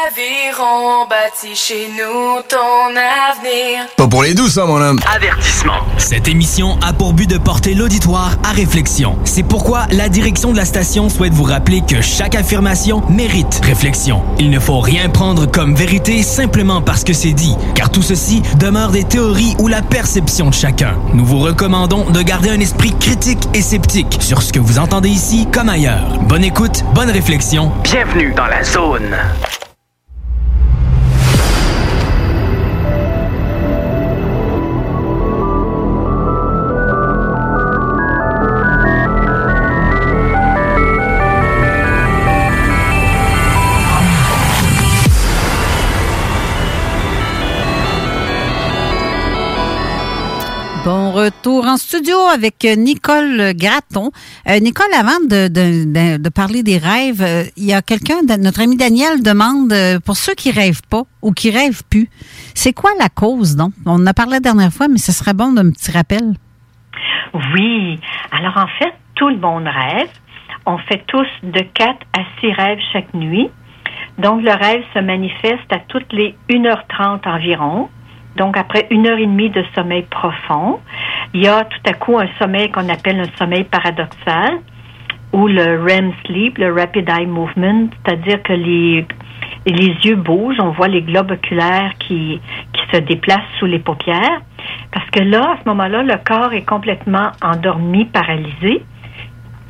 Aviron 0.09 1.07
bâti 1.09 1.55
chez 1.55 1.89
nous 1.89 2.43
ton 2.49 2.91
avenir. 2.97 3.87
Pas 3.97 4.09
pour 4.09 4.23
les 4.23 4.35
douces, 4.35 4.59
hein, 4.59 4.65
mon 4.67 4.81
homme. 4.81 4.99
Avertissement. 5.15 5.81
Cette 5.99 6.27
émission 6.27 6.79
a 6.83 6.93
pour 6.93 7.13
but 7.13 7.29
de 7.29 7.39
porter 7.39 7.75
l'auditoire 7.75 8.37
à 8.43 8.53
réflexion. 8.53 9.17
C'est 9.25 9.43
pourquoi 9.43 9.87
la 9.93 10.09
direction 10.09 10.51
de 10.51 10.57
la 10.57 10.65
station 10.65 11.09
souhaite 11.09 11.35
vous 11.35 11.45
rappeler 11.45 11.83
que 11.87 12.01
chaque 12.01 12.35
affirmation 12.35 13.03
mérite 13.09 13.61
réflexion. 13.63 14.23
Il 14.39 14.51
ne 14.51 14.59
faut 14.59 14.81
rien 14.81 15.09
prendre 15.09 15.47
comme 15.47 15.75
vérité 15.75 16.23
simplement 16.23 16.83
parce 16.83 17.05
que 17.05 17.13
c'est 17.13 17.35
dit, 17.35 17.55
car 17.75 17.91
tout 17.91 18.03
ceci 18.03 18.43
demeure 18.59 18.91
des 18.91 19.05
théories 19.05 19.55
ou 19.59 19.69
la 19.69 19.83
perception 19.83 20.49
de 20.49 20.55
chacun. 20.55 20.95
Nous 21.13 21.25
vous 21.25 21.39
recommandons 21.39 22.11
de 22.11 22.23
garder 22.23 22.51
un 22.51 22.61
esprit 22.61 22.95
critique 22.99 23.45
et 23.55 23.63
sceptique 23.63 24.19
sur 24.21 24.43
ce 24.43 24.53
que 24.53 24.59
vous 24.59 24.79
entendez 24.79 24.88
ici 25.07 25.47
comme 25.53 25.69
ailleurs. 25.69 26.19
Bonne 26.29 26.45
écoute, 26.45 26.85
bonne 26.95 27.11
réflexion. 27.11 27.71
Bienvenue 27.85 28.33
dans 28.35 28.47
la 28.47 28.65
zone. 28.65 29.15
Retour 51.19 51.67
en 51.67 51.77
studio 51.77 52.17
avec 52.33 52.65
Nicole 52.77 53.53
Gratton. 53.55 54.11
Euh, 54.49 54.61
Nicole, 54.61 54.93
avant 54.97 55.21
de, 55.21 56.29
parler 56.29 56.63
des 56.63 56.79
rêves, 56.79 57.23
euh, 57.23 57.45
il 57.57 57.65
y 57.65 57.73
a 57.73 57.83
quelqu'un, 57.83 58.17
notre 58.39 58.61
ami 58.61 58.77
Daniel 58.77 59.23
demande, 59.23 59.73
euh, 59.73 59.99
pour 60.01 60.17
ceux 60.17 60.35
qui 60.35 60.51
rêvent 60.51 60.87
pas 60.89 61.03
ou 61.23 61.33
qui 61.33 61.51
rêvent 61.51 61.83
plus, 61.91 62.09
c'est 62.55 62.73
quoi 62.73 62.91
la 62.99 63.09
cause, 63.09 63.57
donc? 63.57 63.73
On 63.87 63.95
en 63.95 64.07
a 64.07 64.15
parlé 64.15 64.33
la 64.33 64.41
dernière 64.41 64.73
fois, 64.73 64.89
mais 64.89 64.99
ce 64.99 65.13
serait 65.13 65.35
bon 65.35 65.53
d'un 65.53 65.71
petit 65.71 65.91
rappel. 65.91 66.35
Oui. 67.55 67.99
Alors, 68.33 68.57
en 68.57 68.69
fait, 68.79 68.95
tout 69.15 69.29
le 69.29 69.39
monde 69.39 69.67
rêve. 69.67 70.11
On 70.67 70.79
fait 70.79 71.03
tous 71.07 71.29
de 71.43 71.61
4 71.61 71.97
à 72.17 72.21
6 72.41 72.53
rêves 72.53 72.81
chaque 72.93 73.13
nuit. 73.15 73.51
Donc, 74.19 74.43
le 74.43 74.53
rêve 74.53 74.83
se 74.95 75.01
manifeste 75.01 75.73
à 75.73 75.79
toutes 75.89 76.13
les 76.13 76.37
1h30 76.49 77.29
environ. 77.29 77.89
Donc, 78.39 78.57
après 78.57 78.87
une 78.91 79.07
heure 79.09 79.19
et 79.19 79.27
demie 79.27 79.51
de 79.51 79.65
sommeil 79.75 80.03
profond, 80.03 80.79
il 81.35 81.43
y 81.43 81.49
a 81.49 81.65
tout 81.65 81.91
à 81.91 81.93
coup 81.93 82.19
un 82.19 82.29
sommeil 82.39 82.71
qu'on 82.71 82.89
appelle 82.89 83.21
un 83.21 83.37
sommeil 83.37 83.65
paradoxal 83.65 84.61
ou 85.33 85.49
le 85.49 85.83
REM 85.83 86.13
sleep, 86.25 86.57
le 86.59 86.73
Rapid 86.73 87.09
Eye 87.09 87.27
Movement, 87.27 87.89
c'est-à-dire 88.07 88.41
que 88.45 88.53
les, 88.53 89.05
les 89.67 89.89
yeux 90.05 90.15
bougent, 90.15 90.61
on 90.61 90.71
voit 90.71 90.87
les 90.87 91.03
globes 91.03 91.33
oculaires 91.33 91.93
qui, 91.99 92.41
qui 92.73 92.97
se 92.97 93.01
déplacent 93.01 93.53
sous 93.59 93.67
les 93.67 93.81
paupières. 93.81 94.41
Parce 94.93 95.11
que 95.11 95.21
là, 95.21 95.55
à 95.55 95.57
ce 95.63 95.69
moment-là, 95.69 96.05
le 96.05 96.17
corps 96.25 96.53
est 96.53 96.65
complètement 96.65 97.33
endormi, 97.43 98.05
paralysé, 98.05 98.83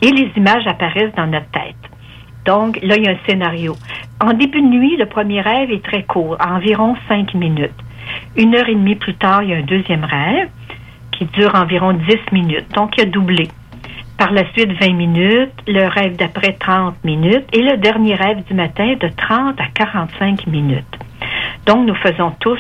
et 0.03 0.11
les 0.11 0.31
images 0.37 0.67
apparaissent 0.67 1.15
dans 1.17 1.27
notre 1.27 1.51
tête. 1.51 1.75
Donc, 2.45 2.79
là, 2.83 2.97
il 2.97 3.05
y 3.05 3.09
a 3.09 3.13
un 3.13 3.27
scénario. 3.27 3.75
En 4.21 4.35
début 4.35 4.61
de 4.61 4.67
nuit, 4.67 4.97
le 4.97 5.07
premier 5.07 5.41
rêve 5.41 5.71
est 5.71 5.83
très 5.83 6.03
court, 6.03 6.37
environ 6.41 6.97
cinq 7.09 7.35
minutes. 7.35 7.73
Une 8.37 8.55
heure 8.55 8.69
et 8.69 8.75
demie 8.75 8.97
plus 8.97 9.15
tard, 9.15 9.43
il 9.43 9.51
y 9.51 9.55
a 9.55 9.57
un 9.57 9.63
deuxième 9.63 10.05
rêve 10.05 10.49
qui 11.13 11.25
dure 11.27 11.55
environ 11.55 11.93
10 11.93 12.33
minutes. 12.33 12.71
Donc, 12.75 12.97
il 12.97 13.03
a 13.03 13.07
doublé. 13.07 13.49
Par 14.17 14.33
la 14.33 14.51
suite, 14.53 14.73
20 14.81 14.95
minutes, 14.95 15.53
le 15.67 15.87
rêve 15.87 16.17
d'après 16.17 16.53
30 16.55 17.05
minutes 17.05 17.47
et 17.53 17.63
le 17.63 17.77
dernier 17.77 18.15
rêve 18.15 18.45
du 18.45 18.55
matin 18.55 18.95
de 19.01 19.09
30 19.09 19.61
à 19.61 19.67
45 19.75 20.47
minutes. 20.47 20.99
Donc, 21.67 21.87
nous 21.87 21.95
faisons 21.95 22.33
tous 22.41 22.59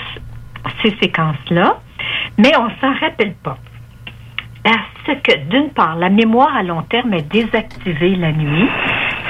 ces 0.82 0.90
séquences-là, 1.00 1.78
mais 2.36 2.52
on 2.56 2.68
s'en 2.80 2.94
rappelle 3.00 3.34
pas. 3.42 3.58
Parce 4.62 5.20
que, 5.22 5.36
d'une 5.48 5.70
part, 5.70 5.96
la 5.96 6.10
mémoire 6.10 6.54
à 6.56 6.62
long 6.62 6.82
terme 6.82 7.14
est 7.14 7.28
désactivée 7.30 8.16
la 8.16 8.32
nuit, 8.32 8.68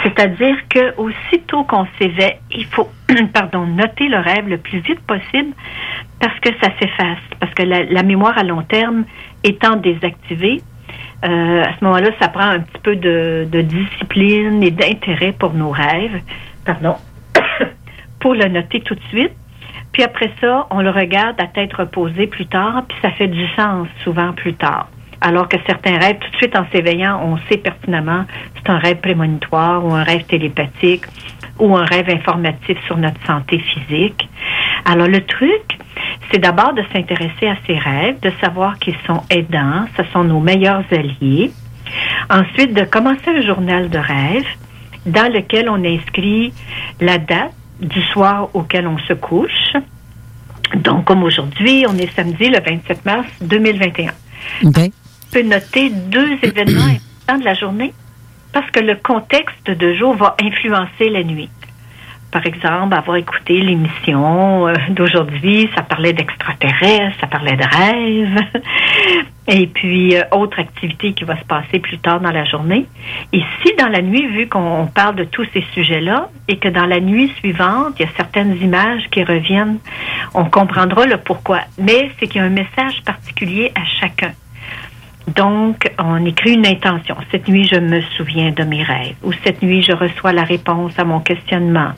c'est-à-dire 0.08 0.56
que 0.68 0.96
aussitôt 0.96 1.64
qu'on 1.64 1.86
s'éveille, 1.98 2.38
il 2.50 2.64
faut, 2.66 2.88
pardon, 3.34 3.66
noter 3.66 4.08
le 4.08 4.18
rêve 4.18 4.48
le 4.48 4.58
plus 4.58 4.78
vite 4.78 5.00
possible 5.00 5.52
parce 6.20 6.38
que 6.40 6.50
ça 6.62 6.70
s'efface, 6.80 7.18
parce 7.40 7.52
que 7.54 7.62
la, 7.62 8.02
mémoire 8.02 8.36
à 8.36 8.42
long 8.42 8.62
terme 8.62 9.04
étant 9.44 9.76
désactivée, 9.76 10.60
euh, 11.24 11.62
à 11.62 11.76
ce 11.78 11.84
moment-là, 11.84 12.10
ça 12.20 12.28
prend 12.28 12.48
un 12.48 12.60
petit 12.60 12.80
peu 12.82 12.96
de, 12.96 13.46
de 13.50 13.60
discipline 13.60 14.62
et 14.62 14.70
d'intérêt 14.70 15.32
pour 15.32 15.52
nos 15.54 15.70
rêves, 15.70 16.20
pardon, 16.64 16.96
pour 18.20 18.34
le 18.34 18.48
noter 18.48 18.80
tout 18.80 18.94
de 18.94 19.04
suite. 19.10 19.32
Puis 19.92 20.02
après 20.02 20.30
ça, 20.40 20.66
on 20.70 20.80
le 20.80 20.90
regarde 20.90 21.40
à 21.40 21.46
tête 21.46 21.72
reposée 21.72 22.26
plus 22.26 22.46
tard, 22.46 22.84
puis 22.88 22.96
ça 23.02 23.10
fait 23.10 23.28
du 23.28 23.46
sens 23.56 23.88
souvent 24.04 24.32
plus 24.32 24.54
tard. 24.54 24.88
Alors 25.20 25.48
que 25.48 25.56
certains 25.66 25.98
rêves, 25.98 26.18
tout 26.20 26.30
de 26.30 26.36
suite 26.36 26.56
en 26.56 26.66
s'éveillant, 26.70 27.20
on 27.24 27.38
sait 27.48 27.58
pertinemment 27.58 28.24
c'est 28.56 28.70
un 28.70 28.78
rêve 28.78 28.98
prémonitoire 28.98 29.84
ou 29.84 29.92
un 29.92 30.04
rêve 30.04 30.24
télépathique 30.24 31.04
ou 31.58 31.76
un 31.76 31.84
rêve 31.84 32.08
informatif 32.08 32.78
sur 32.86 32.96
notre 32.96 33.24
santé 33.26 33.58
physique. 33.58 34.28
Alors 34.84 35.08
le 35.08 35.24
truc, 35.24 35.78
c'est 36.30 36.38
d'abord 36.38 36.72
de 36.74 36.82
s'intéresser 36.92 37.48
à 37.48 37.56
ces 37.66 37.76
rêves, 37.76 38.20
de 38.20 38.30
savoir 38.40 38.78
qu'ils 38.78 38.96
sont 39.06 39.22
aidants, 39.30 39.86
ce 39.96 40.04
sont 40.12 40.24
nos 40.24 40.40
meilleurs 40.40 40.84
alliés. 40.92 41.50
Ensuite, 42.30 42.74
de 42.74 42.84
commencer 42.84 43.28
un 43.28 43.42
journal 43.42 43.88
de 43.88 43.98
rêve 43.98 44.46
dans 45.06 45.32
lequel 45.32 45.68
on 45.68 45.82
inscrit 45.84 46.52
la 47.00 47.18
date 47.18 47.54
du 47.80 48.00
soir 48.02 48.48
auquel 48.54 48.86
on 48.86 48.98
se 48.98 49.14
couche. 49.14 49.72
Donc, 50.76 51.06
comme 51.06 51.22
aujourd'hui, 51.22 51.86
on 51.88 51.96
est 51.96 52.14
samedi 52.14 52.50
le 52.50 52.60
27 52.60 53.04
mars 53.06 53.28
2021. 53.40 54.12
OK. 54.64 54.90
Peut 55.32 55.42
noter 55.42 55.90
deux 55.90 56.38
événements 56.42 56.84
importants 56.84 57.38
de 57.38 57.44
la 57.44 57.54
journée 57.54 57.92
parce 58.52 58.70
que 58.70 58.80
le 58.80 58.96
contexte 58.96 59.70
de 59.70 59.94
jour 59.94 60.14
va 60.14 60.36
influencer 60.42 61.08
la 61.10 61.22
nuit. 61.22 61.50
Par 62.30 62.44
exemple, 62.44 62.94
avoir 62.94 63.16
écouté 63.16 63.58
l'émission 63.60 64.68
euh, 64.68 64.74
d'aujourd'hui, 64.90 65.70
ça 65.74 65.82
parlait 65.82 66.12
d'extraterrestres, 66.12 67.18
ça 67.20 67.26
parlait 67.26 67.56
de 67.56 67.64
rêves, 67.64 68.62
et 69.48 69.66
puis 69.66 70.14
euh, 70.14 70.24
autre 70.32 70.58
activité 70.58 71.14
qui 71.14 71.24
va 71.24 71.38
se 71.38 71.44
passer 71.44 71.78
plus 71.78 71.96
tard 71.98 72.20
dans 72.20 72.30
la 72.30 72.44
journée. 72.44 72.86
Et 73.32 73.42
si 73.62 73.74
dans 73.78 73.88
la 73.88 74.02
nuit, 74.02 74.26
vu 74.26 74.46
qu'on 74.46 74.86
parle 74.94 75.16
de 75.16 75.24
tous 75.24 75.46
ces 75.54 75.64
sujets-là, 75.72 76.28
et 76.48 76.58
que 76.58 76.68
dans 76.68 76.84
la 76.84 77.00
nuit 77.00 77.32
suivante, 77.38 77.94
il 77.98 78.02
y 78.02 78.04
a 78.04 78.12
certaines 78.14 78.60
images 78.62 79.08
qui 79.10 79.24
reviennent, 79.24 79.78
on 80.34 80.44
comprendra 80.44 81.06
le 81.06 81.16
pourquoi. 81.16 81.60
Mais 81.78 82.10
c'est 82.18 82.26
qu'il 82.26 82.42
y 82.42 82.44
a 82.44 82.46
un 82.46 82.50
message 82.50 83.02
particulier 83.06 83.72
à 83.74 83.86
chacun. 84.00 84.32
Donc, 85.36 85.92
on 85.98 86.24
écrit 86.24 86.54
une 86.54 86.66
intention. 86.66 87.16
Cette 87.30 87.48
nuit, 87.48 87.64
je 87.64 87.78
me 87.78 88.00
souviens 88.16 88.50
de 88.50 88.64
mes 88.64 88.82
rêves. 88.82 89.16
Ou 89.22 89.32
cette 89.44 89.62
nuit, 89.62 89.82
je 89.82 89.92
reçois 89.92 90.32
la 90.32 90.44
réponse 90.44 90.98
à 90.98 91.04
mon 91.04 91.20
questionnement. 91.20 91.92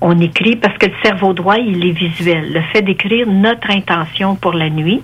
On 0.00 0.18
écrit 0.20 0.56
parce 0.56 0.76
que 0.78 0.86
le 0.86 0.94
cerveau 1.02 1.32
droit, 1.32 1.56
il 1.56 1.84
est 1.84 1.92
visuel. 1.92 2.52
Le 2.52 2.60
fait 2.72 2.82
d'écrire 2.82 3.26
notre 3.26 3.70
intention 3.70 4.36
pour 4.36 4.52
la 4.52 4.70
nuit, 4.70 5.02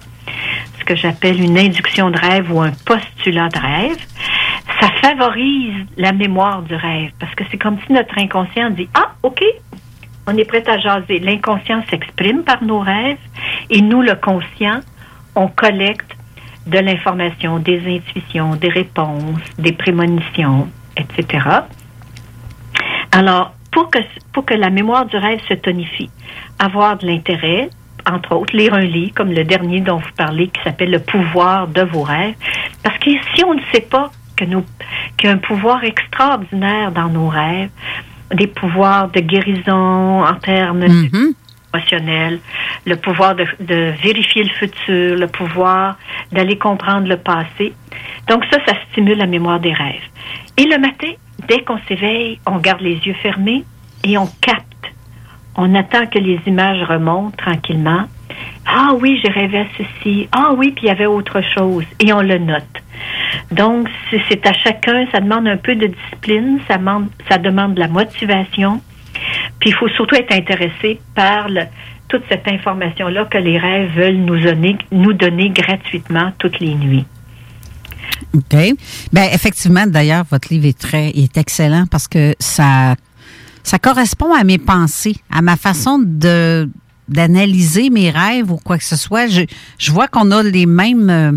ce 0.79 0.85
que 0.85 0.95
j'appelle 0.95 1.41
une 1.43 1.59
induction 1.59 2.11
de 2.11 2.19
rêve 2.19 2.53
ou 2.53 2.61
un 2.61 2.73
postulat 2.87 3.49
de 3.49 3.59
rêve, 3.59 4.07
ça 4.81 4.89
favorise 5.03 5.85
la 5.97 6.13
mémoire 6.13 6.63
du 6.63 6.75
rêve. 6.75 7.11
Parce 7.19 7.35
que 7.35 7.45
c'est 7.51 7.59
comme 7.59 7.79
si 7.87 7.93
notre 7.93 8.17
inconscient 8.19 8.71
dit, 8.71 8.89
ah, 8.95 9.15
OK, 9.25 9.43
on 10.29 10.37
est 10.37 10.45
prêt 10.45 10.63
à 10.69 10.79
jaser. 10.79 11.19
L'inconscient 11.19 11.83
s'exprime 11.91 12.45
par 12.45 12.63
nos 12.63 12.79
rêves 12.79 13.19
et 13.71 13.81
nous, 13.81 14.03
le 14.03 14.15
conscient, 14.15 14.81
on 15.35 15.49
collecte 15.49 16.18
de 16.69 16.79
l'information, 16.79 17.59
des 17.59 17.81
intuitions, 17.97 18.55
des 18.57 18.69
réponses, 18.69 19.41
des 19.59 19.73
prémonitions, 19.73 20.69
etc. 20.97 21.47
Alors, 23.13 23.55
pour 23.73 23.91
que, 23.91 23.99
pour 24.33 24.45
que 24.45 24.55
la 24.55 24.71
mémoire 24.71 25.07
du 25.07 25.17
rêve 25.17 25.41
se 25.49 25.55
tonifie, 25.55 26.11
avoir 26.59 26.99
de 26.99 27.07
l'intérêt, 27.07 27.71
entre 28.11 28.37
autres, 28.37 28.57
lire 28.57 28.75
un 28.75 28.81
livre 28.81 29.15
comme 29.15 29.33
le 29.33 29.45
dernier 29.45 29.81
dont 29.81 29.97
vous 29.97 30.13
parlez 30.17 30.49
qui 30.49 30.61
s'appelle 30.63 30.91
Le 30.91 31.01
pouvoir 31.01 31.69
de 31.69 31.83
vos 31.83 32.03
rêves, 32.03 32.35
parce 32.83 32.99
que 32.99 33.11
si 33.35 33.45
on 33.45 33.55
ne 33.55 33.61
sait 33.73 33.83
pas 33.83 34.11
que 34.37 34.45
nous, 34.45 34.65
qu'il 35.17 35.29
y 35.29 35.33
a 35.33 35.35
un 35.35 35.39
pouvoir 35.39 35.85
extraordinaire 35.85 36.93
dans 36.93 37.09
nos 37.09 37.29
rêves, 37.29 37.71
des 38.35 38.47
pouvoirs 38.47 39.09
de 39.09 39.21
guérison 39.21 40.23
en 40.25 40.35
termes 40.35 40.87
émotionnels, 41.73 42.41
le 42.87 42.97
pouvoir 42.97 43.35
de, 43.35 43.45
vérifier 44.03 44.45
le 44.45 44.51
futur, 44.51 45.17
le 45.17 45.27
pouvoir 45.27 45.97
d'aller 46.33 46.59
comprendre 46.59 47.09
le 47.09 47.17
passé. 47.17 47.73
Donc 48.29 48.45
ça, 48.51 48.59
ça 48.67 48.75
stimule 48.91 49.19
la 49.19 49.27
mémoire 49.27 49.61
des 49.61 49.73
rêves. 49.73 50.03
Et 50.57 50.65
le 50.65 50.79
matin, 50.79 51.13
dès 51.49 51.63
qu'on 51.63 51.79
s'éveille, 51.89 52.41
on 52.47 52.59
garde 52.59 52.81
les 52.81 52.97
yeux 52.97 53.17
fermés 53.23 53.65
et 54.05 54.19
on 54.19 54.27
capte. 54.41 54.65
On 55.57 55.75
attend 55.75 56.07
que 56.07 56.19
les 56.19 56.41
images 56.47 56.83
remontent 56.89 57.37
tranquillement. 57.37 58.05
Ah 58.67 58.93
oui, 59.01 59.19
j'ai 59.23 59.31
rêvé 59.31 59.61
à 59.61 59.67
ceci. 59.77 60.29
Ah 60.31 60.53
oui, 60.57 60.73
puis 60.73 60.85
il 60.85 60.89
y 60.89 60.91
avait 60.91 61.07
autre 61.07 61.41
chose. 61.57 61.85
Et 62.01 62.13
on 62.13 62.21
le 62.21 62.39
note. 62.39 62.63
Donc, 63.51 63.89
c'est 64.29 64.47
à 64.47 64.53
chacun, 64.53 65.07
ça 65.11 65.21
demande 65.21 65.49
un 65.49 65.57
peu 65.57 65.75
de 65.75 65.87
discipline, 65.87 66.61
ça 66.69 66.77
demande, 66.77 67.09
ça 67.29 67.39
demande 67.39 67.75
de 67.75 67.81
la 67.81 67.89
motivation. 67.89 68.81
Puis 69.61 69.71
il 69.71 69.75
faut 69.75 69.89
surtout 69.89 70.15
être 70.15 70.33
intéressé 70.33 71.01
par 71.15 71.49
toute 72.09 72.23
cette 72.29 72.49
information-là 72.49 73.27
que 73.27 73.39
les 73.39 73.59
rêves 73.59 73.91
veulent 73.95 74.17
nous 74.17 74.41
donner, 74.41 74.79
nous 74.91 75.13
donner 75.13 75.51
gratuitement 75.51 76.33
toutes 76.39 76.61
les 76.61 76.75
nuits. 76.75 77.05
OK. 78.35 78.57
Ben 79.13 79.29
effectivement, 79.33 79.87
d'ailleurs, 79.87 80.25
votre 80.31 80.49
livre 80.53 80.67
est 80.67 80.79
très 80.79 81.09
est 81.11 81.37
excellent 81.37 81.85
parce 81.91 82.09
que 82.09 82.35
ça 82.39 82.95
ça 83.63 83.79
correspond 83.79 84.33
à 84.33 84.45
mes 84.45 84.59
pensées, 84.59 85.17
à 85.31 85.43
ma 85.43 85.57
façon 85.57 85.99
de 85.99 86.69
d'analyser 87.09 87.91
mes 87.91 88.11
rêves 88.11 88.51
ou 88.51 88.57
quoi 88.57 88.79
que 88.79 88.85
ce 88.85 88.97
soit. 88.97 89.27
Je, 89.29 89.43
je 89.79 89.93
vois 89.93 90.09
qu'on 90.09 90.31
a 90.31 90.43
les 90.43 90.67
mêmes 90.67 91.11
euh, 91.11 91.33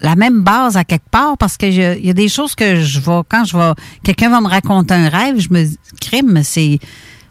la 0.00 0.16
même 0.16 0.42
base 0.42 0.76
à 0.76 0.84
quelque 0.84 1.08
part 1.10 1.36
parce 1.38 1.56
que 1.56 1.66
il 1.66 2.06
y 2.06 2.10
a 2.10 2.14
des 2.14 2.28
choses 2.28 2.54
que 2.54 2.80
je 2.80 3.00
vais 3.00 3.20
quand 3.28 3.44
je 3.44 3.56
vais 3.56 3.72
quelqu'un 4.04 4.30
va 4.30 4.40
me 4.40 4.48
raconter 4.48 4.94
un 4.94 5.08
rêve, 5.08 5.38
je 5.38 5.48
me 5.50 5.64
crime, 6.00 6.42
c'est 6.42 6.78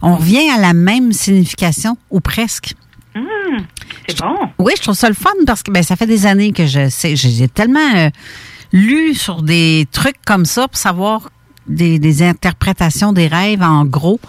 on 0.01 0.15
revient 0.15 0.49
à 0.49 0.59
la 0.59 0.73
même 0.73 1.11
signification 1.11 1.97
ou 2.11 2.19
presque. 2.19 2.73
Hum, 3.15 3.65
c'est 4.07 4.19
bon. 4.19 4.35
Oui, 4.59 4.73
je 4.77 4.83
trouve 4.83 4.95
ça 4.95 5.07
le 5.07 5.15
fun 5.15 5.31
parce 5.45 5.63
que 5.63 5.71
ben, 5.71 5.81
ça 5.81 5.95
fait 5.95 6.05
des 6.05 6.25
années 6.25 6.51
que 6.51 6.65
je 6.65 6.89
sais. 6.89 7.15
J'ai 7.15 7.31
j'ai 7.31 7.47
tellement 7.47 7.95
euh, 7.95 8.09
lu 8.71 9.15
sur 9.15 9.41
des 9.41 9.87
trucs 9.91 10.23
comme 10.25 10.45
ça 10.45 10.67
pour 10.67 10.77
savoir 10.77 11.29
des, 11.67 11.99
des 11.99 12.23
interprétations 12.23 13.13
des 13.13 13.27
rêves 13.27 13.63
en 13.63 13.85
gros. 13.85 14.19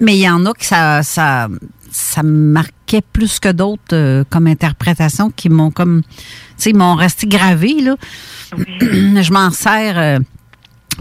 Mais 0.00 0.16
il 0.16 0.22
y 0.22 0.28
en 0.28 0.44
a 0.46 0.52
que 0.52 0.64
ça, 0.64 1.02
ça, 1.02 1.48
ça 1.94 2.24
me 2.24 2.52
marquait 2.52 3.02
plus 3.12 3.38
que 3.38 3.52
d'autres 3.52 3.94
euh, 3.94 4.24
comme 4.28 4.48
interprétation 4.48 5.30
qui 5.30 5.48
m'ont 5.48 5.70
comme, 5.70 6.02
tu 6.02 6.16
sais, 6.56 6.72
m'ont 6.72 6.96
resté 6.96 7.28
gravés, 7.28 7.80
là. 7.80 7.94
je 8.80 9.32
m'en 9.32 9.50
sers 9.50 9.96
euh, 9.96 10.18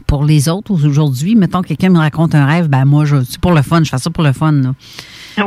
pour 0.05 0.23
les 0.23 0.49
autres 0.49 0.71
aujourd'hui. 0.71 1.35
Mettons, 1.35 1.63
quelqu'un 1.63 1.89
me 1.89 1.97
raconte 1.97 2.35
un 2.35 2.45
rêve, 2.45 2.67
ben 2.67 2.85
moi, 2.85 3.05
je, 3.05 3.23
c'est 3.23 3.41
pour 3.41 3.53
le 3.53 3.63
fun, 3.63 3.83
je 3.83 3.89
fais 3.89 3.97
ça 3.97 4.11
pour 4.11 4.23
le 4.23 4.33
fun, 4.33 4.51
là. 4.51 4.73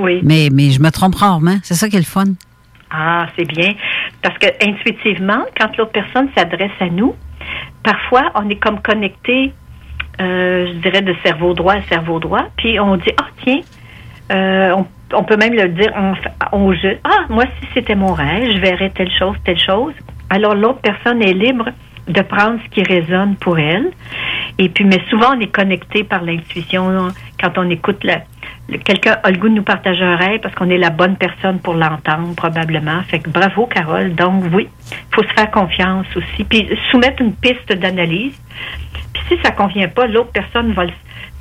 Oui. 0.00 0.18
Mais, 0.24 0.48
mais 0.52 0.70
je 0.70 0.82
me 0.82 0.90
trompe 0.90 1.14
rarement. 1.14 1.58
C'est 1.62 1.74
ça 1.74 1.88
qui 1.88 1.94
est 1.94 2.00
le 2.00 2.04
fun. 2.04 2.24
Ah, 2.90 3.28
c'est 3.38 3.46
bien. 3.46 3.74
Parce 4.22 4.36
que 4.38 4.48
intuitivement, 4.60 5.44
quand 5.56 5.76
l'autre 5.76 5.92
personne 5.92 6.28
s'adresse 6.36 6.72
à 6.80 6.88
nous, 6.88 7.14
parfois 7.84 8.32
on 8.34 8.48
est 8.48 8.56
comme 8.56 8.82
connecté, 8.82 9.52
euh, 10.20 10.66
je 10.72 10.78
dirais, 10.78 11.02
de 11.02 11.14
cerveau 11.22 11.54
droit 11.54 11.74
à 11.74 11.82
cerveau 11.82 12.18
droit, 12.18 12.46
puis 12.56 12.80
on 12.80 12.96
dit, 12.96 13.12
ah 13.16 13.28
tiens, 13.44 13.60
euh, 14.32 14.72
on, 14.72 14.86
on 15.12 15.24
peut 15.24 15.36
même 15.36 15.54
le 15.54 15.68
dire, 15.68 15.92
on, 15.96 16.14
on 16.52 16.72
jeu, 16.72 16.98
ah, 17.04 17.26
moi 17.28 17.44
si 17.60 17.68
c'était 17.74 17.94
mon 17.94 18.12
rêve, 18.12 18.50
je 18.54 18.60
verrais 18.60 18.90
telle 18.90 19.10
chose, 19.18 19.36
telle 19.44 19.58
chose. 19.58 19.94
Alors 20.30 20.54
l'autre 20.54 20.80
personne 20.80 21.22
est 21.22 21.32
libre 21.32 21.66
de 22.08 22.20
prendre 22.22 22.58
ce 22.64 22.68
qui 22.70 22.82
résonne 22.84 23.34
pour 23.36 23.58
elle. 23.58 23.90
Et 24.58 24.68
puis, 24.68 24.84
mais 24.84 25.00
souvent, 25.10 25.34
on 25.36 25.40
est 25.40 25.48
connecté 25.52 26.04
par 26.04 26.22
l'intuition 26.22 27.08
quand 27.40 27.58
on 27.58 27.68
écoute 27.68 28.04
le- 28.04 28.78
quelqu'un 28.78 29.16
a 29.24 29.30
le 29.32 29.36
goût 29.38 29.48
de 29.48 29.54
nous 29.54 29.64
partager 29.64 30.04
un 30.04 30.14
rêve 30.14 30.38
parce 30.40 30.54
qu'on 30.54 30.70
est 30.70 30.78
la 30.78 30.90
bonne 30.90 31.16
personne 31.16 31.58
pour 31.58 31.74
l'entendre, 31.74 32.32
probablement. 32.36 33.02
Fait 33.08 33.18
que 33.18 33.28
bravo, 33.28 33.66
Carole. 33.66 34.14
Donc, 34.14 34.44
oui, 34.52 34.68
faut 35.12 35.22
se 35.24 35.32
faire 35.34 35.50
confiance 35.50 36.06
aussi. 36.14 36.44
Puis, 36.44 36.68
soumettre 36.92 37.20
une 37.22 37.34
piste 37.34 37.72
d'analyse. 37.72 38.40
Puis, 39.12 39.22
si 39.28 39.42
ça 39.42 39.50
convient 39.50 39.88
pas, 39.88 40.06
l'autre 40.06 40.30
personne 40.32 40.72
va 40.74 40.84
le. 40.84 40.92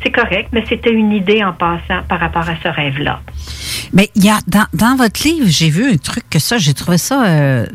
C'est 0.03 0.11
correct, 0.11 0.49
mais 0.51 0.63
c'était 0.69 0.91
une 0.91 1.11
idée 1.11 1.43
en 1.43 1.53
passant 1.53 2.03
par 2.07 2.19
rapport 2.19 2.47
à 2.47 2.55
ce 2.61 2.67
rêve-là. 2.67 3.21
Mais 3.93 4.09
il 4.15 4.23
y 4.25 4.29
a 4.29 4.37
dans, 4.47 4.65
dans 4.73 4.95
votre 4.95 5.23
livre, 5.23 5.47
j'ai 5.47 5.69
vu 5.69 5.91
un 5.91 5.97
truc 5.97 6.29
que 6.29 6.39
ça, 6.39 6.57
j'ai 6.57 6.73
trouvé 6.73 6.97
ça, 6.97 7.25
euh, 7.25 7.65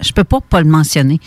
je 0.00 0.12
peux 0.12 0.24
pas 0.24 0.40
pas 0.40 0.60
le 0.60 0.68
mentionner. 0.68 1.18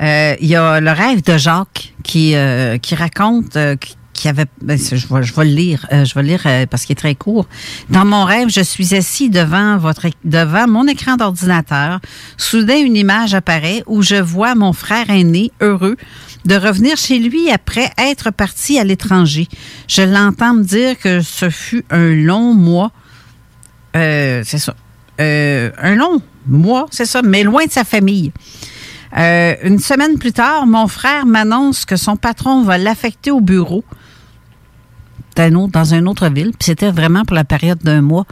Euh, 0.00 0.34
Il 0.40 0.48
y 0.48 0.56
a 0.56 0.80
le 0.80 0.90
rêve 0.90 1.22
de 1.22 1.38
Jacques 1.38 1.94
qui 2.02 2.34
euh, 2.34 2.76
qui 2.78 2.94
raconte 2.94 3.56
euh, 3.56 3.76
qui- 4.14 4.28
avait, 4.28 4.46
ben, 4.62 4.78
je 4.78 4.94
vais, 5.06 5.22
je 5.22 5.34
vais 5.34 5.44
le 5.44 5.50
lire, 5.50 5.86
euh, 5.92 6.04
je 6.06 6.14
vais 6.14 6.22
lire 6.22 6.40
euh, 6.46 6.64
parce 6.66 6.84
qu'il 6.86 6.92
est 6.92 6.96
très 6.96 7.14
court. 7.14 7.46
Dans 7.90 8.04
mon 8.06 8.24
rêve, 8.24 8.48
je 8.48 8.62
suis 8.62 8.94
assis 8.94 9.28
devant 9.28 9.76
votre, 9.76 10.06
devant 10.24 10.66
mon 10.66 10.86
écran 10.86 11.16
d'ordinateur. 11.16 12.00
Soudain, 12.38 12.78
une 12.78 12.96
image 12.96 13.34
apparaît 13.34 13.82
où 13.86 14.00
je 14.02 14.16
vois 14.16 14.54
mon 14.54 14.72
frère 14.72 15.10
aîné 15.10 15.50
heureux 15.60 15.96
de 16.46 16.54
revenir 16.56 16.96
chez 16.96 17.18
lui 17.18 17.50
après 17.50 17.90
être 17.98 18.30
parti 18.30 18.78
à 18.78 18.84
l'étranger. 18.84 19.48
Je 19.88 20.02
l'entends 20.02 20.54
me 20.54 20.62
dire 20.62 20.98
que 20.98 21.20
ce 21.20 21.50
fut 21.50 21.84
un 21.90 22.10
long 22.14 22.54
mois 22.54 22.92
euh, 23.96 24.42
c'est 24.44 24.58
ça. 24.58 24.74
Un 25.18 25.94
long 25.94 26.20
mois, 26.46 26.86
c'est 26.90 27.06
ça, 27.06 27.22
mais 27.22 27.44
loin 27.44 27.64
de 27.66 27.70
sa 27.70 27.84
famille. 27.84 28.32
Une 29.16 29.78
semaine 29.78 30.18
plus 30.18 30.32
tard, 30.32 30.66
mon 30.66 30.88
frère 30.88 31.24
m'annonce 31.26 31.84
que 31.84 31.94
son 31.94 32.16
patron 32.16 32.62
va 32.64 32.78
l'affecter 32.78 33.30
au 33.30 33.40
bureau 33.40 33.84
d'un 35.36 35.54
autre, 35.54 35.72
dans 35.72 35.94
une 35.94 36.08
autre 36.08 36.28
ville. 36.28 36.50
Puis 36.50 36.66
c'était 36.66 36.90
vraiment 36.90 37.24
pour 37.24 37.36
la 37.36 37.44
période 37.44 37.78
d'un 37.78 38.00
mois. 38.00 38.24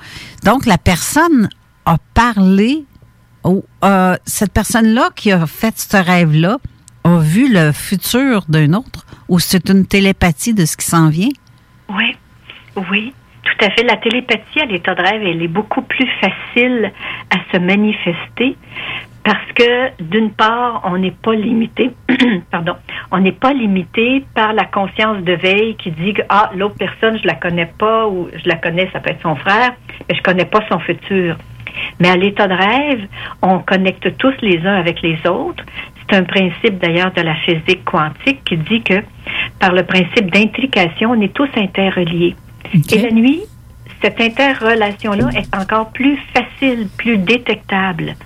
Donc, 0.44 0.66
la 0.66 0.78
personne 0.78 1.48
a 1.84 1.96
parlé, 2.14 2.84
au, 3.44 3.64
euh, 3.84 4.16
cette 4.24 4.52
personne-là 4.52 5.10
qui 5.14 5.32
a 5.32 5.46
fait 5.46 5.78
ce 5.78 5.96
rêve-là 5.96 6.58
a 7.04 7.18
vu 7.18 7.52
le 7.52 7.72
futur 7.72 8.44
d'un 8.48 8.74
autre 8.74 9.04
ou 9.28 9.38
c'est 9.38 9.68
une 9.68 9.86
télépathie 9.86 10.54
de 10.54 10.64
ce 10.64 10.76
qui 10.76 10.86
s'en 10.86 11.08
vient? 11.08 11.30
Oui, 11.88 12.16
oui, 12.90 13.12
tout 13.42 13.64
à 13.64 13.70
fait. 13.70 13.82
La 13.82 13.96
télépathie 13.96 14.60
à 14.60 14.66
l'état 14.66 14.94
de 14.94 15.02
rêve, 15.02 15.22
elle 15.22 15.42
est 15.42 15.48
beaucoup 15.48 15.82
plus 15.82 16.08
facile 16.20 16.92
à 17.30 17.36
se 17.52 17.58
manifester 17.58 18.56
parce 19.24 19.52
que 19.54 20.02
d'une 20.02 20.30
part, 20.32 20.82
on 20.84 20.98
n'est 20.98 21.12
pas 21.12 21.34
limité, 21.34 21.92
pardon, 22.50 22.74
on 23.10 23.18
n'est 23.18 23.32
pas 23.32 23.52
limité 23.52 24.24
par 24.34 24.52
la 24.52 24.64
conscience 24.64 25.22
de 25.22 25.34
veille 25.34 25.76
qui 25.76 25.92
dit 25.92 26.14
que 26.14 26.22
ah 26.28 26.50
l'autre 26.56 26.74
personne 26.76 27.18
je 27.18 27.26
la 27.26 27.34
connais 27.34 27.70
pas 27.78 28.08
ou 28.08 28.28
je 28.32 28.48
la 28.48 28.56
connais, 28.56 28.90
ça 28.92 29.00
peut 29.00 29.10
être 29.10 29.22
son 29.22 29.36
frère, 29.36 29.72
mais 30.08 30.16
je 30.16 30.22
connais 30.22 30.44
pas 30.44 30.60
son 30.68 30.78
futur. 30.80 31.36
Mais 32.00 32.10
à 32.10 32.16
l'état 32.16 32.48
de 32.48 32.54
rêve, 32.54 33.06
on 33.42 33.60
connecte 33.60 34.16
tous 34.18 34.34
les 34.42 34.58
uns 34.66 34.74
avec 34.74 35.00
les 35.02 35.18
autres. 35.26 35.64
C'est 35.96 36.16
un 36.16 36.24
principe 36.24 36.78
d'ailleurs 36.78 37.12
de 37.12 37.22
la 37.22 37.34
physique 37.36 37.84
quantique 37.84 38.44
qui 38.44 38.56
dit 38.56 38.82
que 38.82 39.02
par 39.58 39.72
le 39.72 39.84
principe 39.84 40.30
d'intrication, 40.30 41.12
on 41.12 41.20
est 41.20 41.32
tous 41.32 41.48
interreliés. 41.56 42.34
Et 42.92 42.98
la 42.98 43.10
nuit, 43.10 43.42
cette 44.02 44.20
interrelation-là 44.20 45.28
est 45.36 45.54
encore 45.56 45.90
plus 45.92 46.18
facile, 46.34 46.88
plus 46.98 47.18
détectable. 47.18 48.16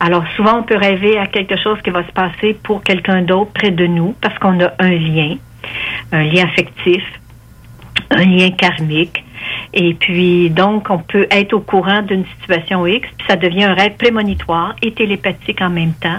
Alors 0.00 0.24
souvent, 0.36 0.58
on 0.58 0.62
peut 0.62 0.76
rêver 0.76 1.18
à 1.18 1.26
quelque 1.26 1.56
chose 1.56 1.78
qui 1.82 1.90
va 1.90 2.06
se 2.06 2.12
passer 2.12 2.54
pour 2.62 2.82
quelqu'un 2.82 3.22
d'autre 3.22 3.52
près 3.52 3.70
de 3.70 3.86
nous 3.86 4.14
parce 4.20 4.38
qu'on 4.38 4.60
a 4.60 4.72
un 4.78 4.90
lien, 4.90 5.36
un 6.12 6.22
lien 6.24 6.44
affectif, 6.44 7.02
un 8.10 8.24
lien 8.24 8.50
karmique. 8.50 9.22
Et 9.72 9.94
puis, 9.94 10.50
donc, 10.50 10.88
on 10.90 10.98
peut 10.98 11.26
être 11.30 11.52
au 11.52 11.60
courant 11.60 12.02
d'une 12.02 12.24
situation 12.40 12.86
X, 12.86 13.08
puis 13.16 13.26
ça 13.28 13.36
devient 13.36 13.64
un 13.64 13.74
rêve 13.74 13.96
prémonitoire 13.96 14.74
et 14.82 14.92
télépathique 14.92 15.60
en 15.60 15.70
même 15.70 15.92
temps. 15.94 16.18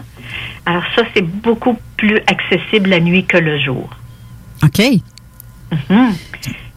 Alors 0.65 0.83
ça, 0.95 1.03
c'est 1.13 1.23
beaucoup 1.23 1.77
plus 1.97 2.17
accessible 2.27 2.89
la 2.89 2.99
nuit 2.99 3.25
que 3.25 3.37
le 3.37 3.59
jour. 3.59 3.89
OK. 4.63 4.79
Mhm. 5.71 6.13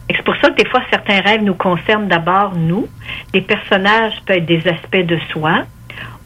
Et 0.09 0.13
c'est 0.15 0.23
pour 0.23 0.35
ça 0.37 0.49
que 0.49 0.61
des 0.61 0.69
fois, 0.69 0.81
certains 0.89 1.21
rêves 1.21 1.43
nous 1.43 1.53
concernent 1.53 2.07
d'abord 2.07 2.55
nous. 2.55 2.87
Les 3.33 3.41
personnages 3.41 4.13
peuvent 4.25 4.37
être 4.37 4.45
des 4.45 4.67
aspects 4.67 5.05
de 5.05 5.17
soi 5.31 5.63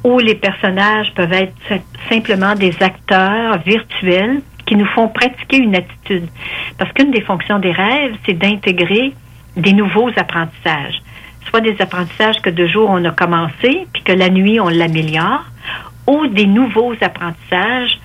ou 0.06 0.20
les 0.20 0.36
personnages 0.36 1.12
peuvent 1.16 1.34
être 1.34 1.54
sim- 1.68 1.82
simplement 2.10 2.54
des 2.54 2.76
acteurs 2.80 3.58
virtuels 3.66 4.42
qui 4.68 4.76
nous 4.76 4.86
font 4.86 5.08
pratiquer 5.08 5.58
une 5.58 5.76
attitude. 5.76 6.28
Parce 6.78 6.92
qu'une 6.94 7.10
des 7.12 7.22
fonctions 7.22 7.58
des 7.58 7.72
rêves, 7.72 8.16
c'est 8.26 8.38
d'intégrer 8.38 9.14
des 9.58 9.74
nouveaux 9.74 10.12
apprentissages. 10.16 11.02
Soit 11.50 11.62
des 11.62 11.76
apprentissages 11.80 12.40
que 12.42 12.52
de 12.52 12.68
jour 12.68 12.88
on 12.92 13.04
a 13.04 13.12
commencé, 13.12 13.88
puis 13.94 14.04
que 14.04 14.12
la 14.12 14.30
nuit 14.30 14.60
on 14.60 14.70
l'améliore, 14.70 15.44
ou 16.06 16.28
des 16.28 16.46
nouveaux 16.46 16.94
apprentissages. 17.02 17.98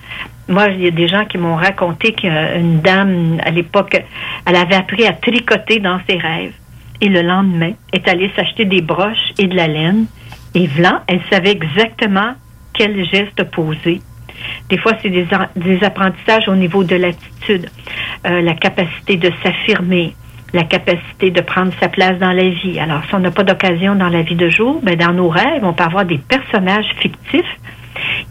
Moi, 0.47 0.69
il 0.69 0.81
y 0.81 0.87
a 0.87 0.91
des 0.91 1.07
gens 1.07 1.25
qui 1.25 1.37
m'ont 1.37 1.55
raconté 1.55 2.13
qu'une 2.13 2.81
dame, 2.81 3.39
à 3.45 3.51
l'époque, 3.51 4.03
elle 4.47 4.55
avait 4.55 4.75
appris 4.75 5.05
à 5.05 5.13
tricoter 5.13 5.79
dans 5.79 5.99
ses 6.09 6.17
rêves. 6.17 6.53
Et 6.99 7.09
le 7.09 7.21
lendemain, 7.21 7.73
est 7.93 8.07
allée 8.07 8.31
s'acheter 8.35 8.65
des 8.65 8.81
broches 8.81 9.33
et 9.37 9.45
de 9.47 9.55
la 9.55 9.67
laine. 9.67 10.07
Et 10.55 10.67
vlan, 10.67 10.99
elle 11.07 11.21
savait 11.29 11.51
exactement 11.51 12.33
quel 12.73 13.05
geste 13.05 13.43
poser. 13.51 14.01
Des 14.69 14.77
fois, 14.77 14.93
c'est 15.01 15.09
des, 15.09 15.27
en- 15.33 15.47
des 15.55 15.83
apprentissages 15.83 16.47
au 16.47 16.55
niveau 16.55 16.83
de 16.83 16.95
l'attitude, 16.95 17.69
euh, 18.25 18.41
la 18.41 18.53
capacité 18.55 19.15
de 19.17 19.31
s'affirmer, 19.43 20.15
la 20.53 20.63
capacité 20.63 21.29
de 21.31 21.41
prendre 21.41 21.71
sa 21.79 21.87
place 21.89 22.17
dans 22.19 22.31
la 22.31 22.49
vie. 22.49 22.79
Alors, 22.79 23.03
si 23.07 23.15
on 23.15 23.19
n'a 23.19 23.31
pas 23.31 23.43
d'occasion 23.43 23.95
dans 23.95 24.09
la 24.09 24.21
vie 24.23 24.35
de 24.35 24.49
jour, 24.49 24.79
ben, 24.83 24.95
dans 24.97 25.13
nos 25.13 25.29
rêves, 25.29 25.63
on 25.63 25.73
peut 25.73 25.83
avoir 25.83 26.05
des 26.05 26.17
personnages 26.17 26.89
fictifs 26.99 27.57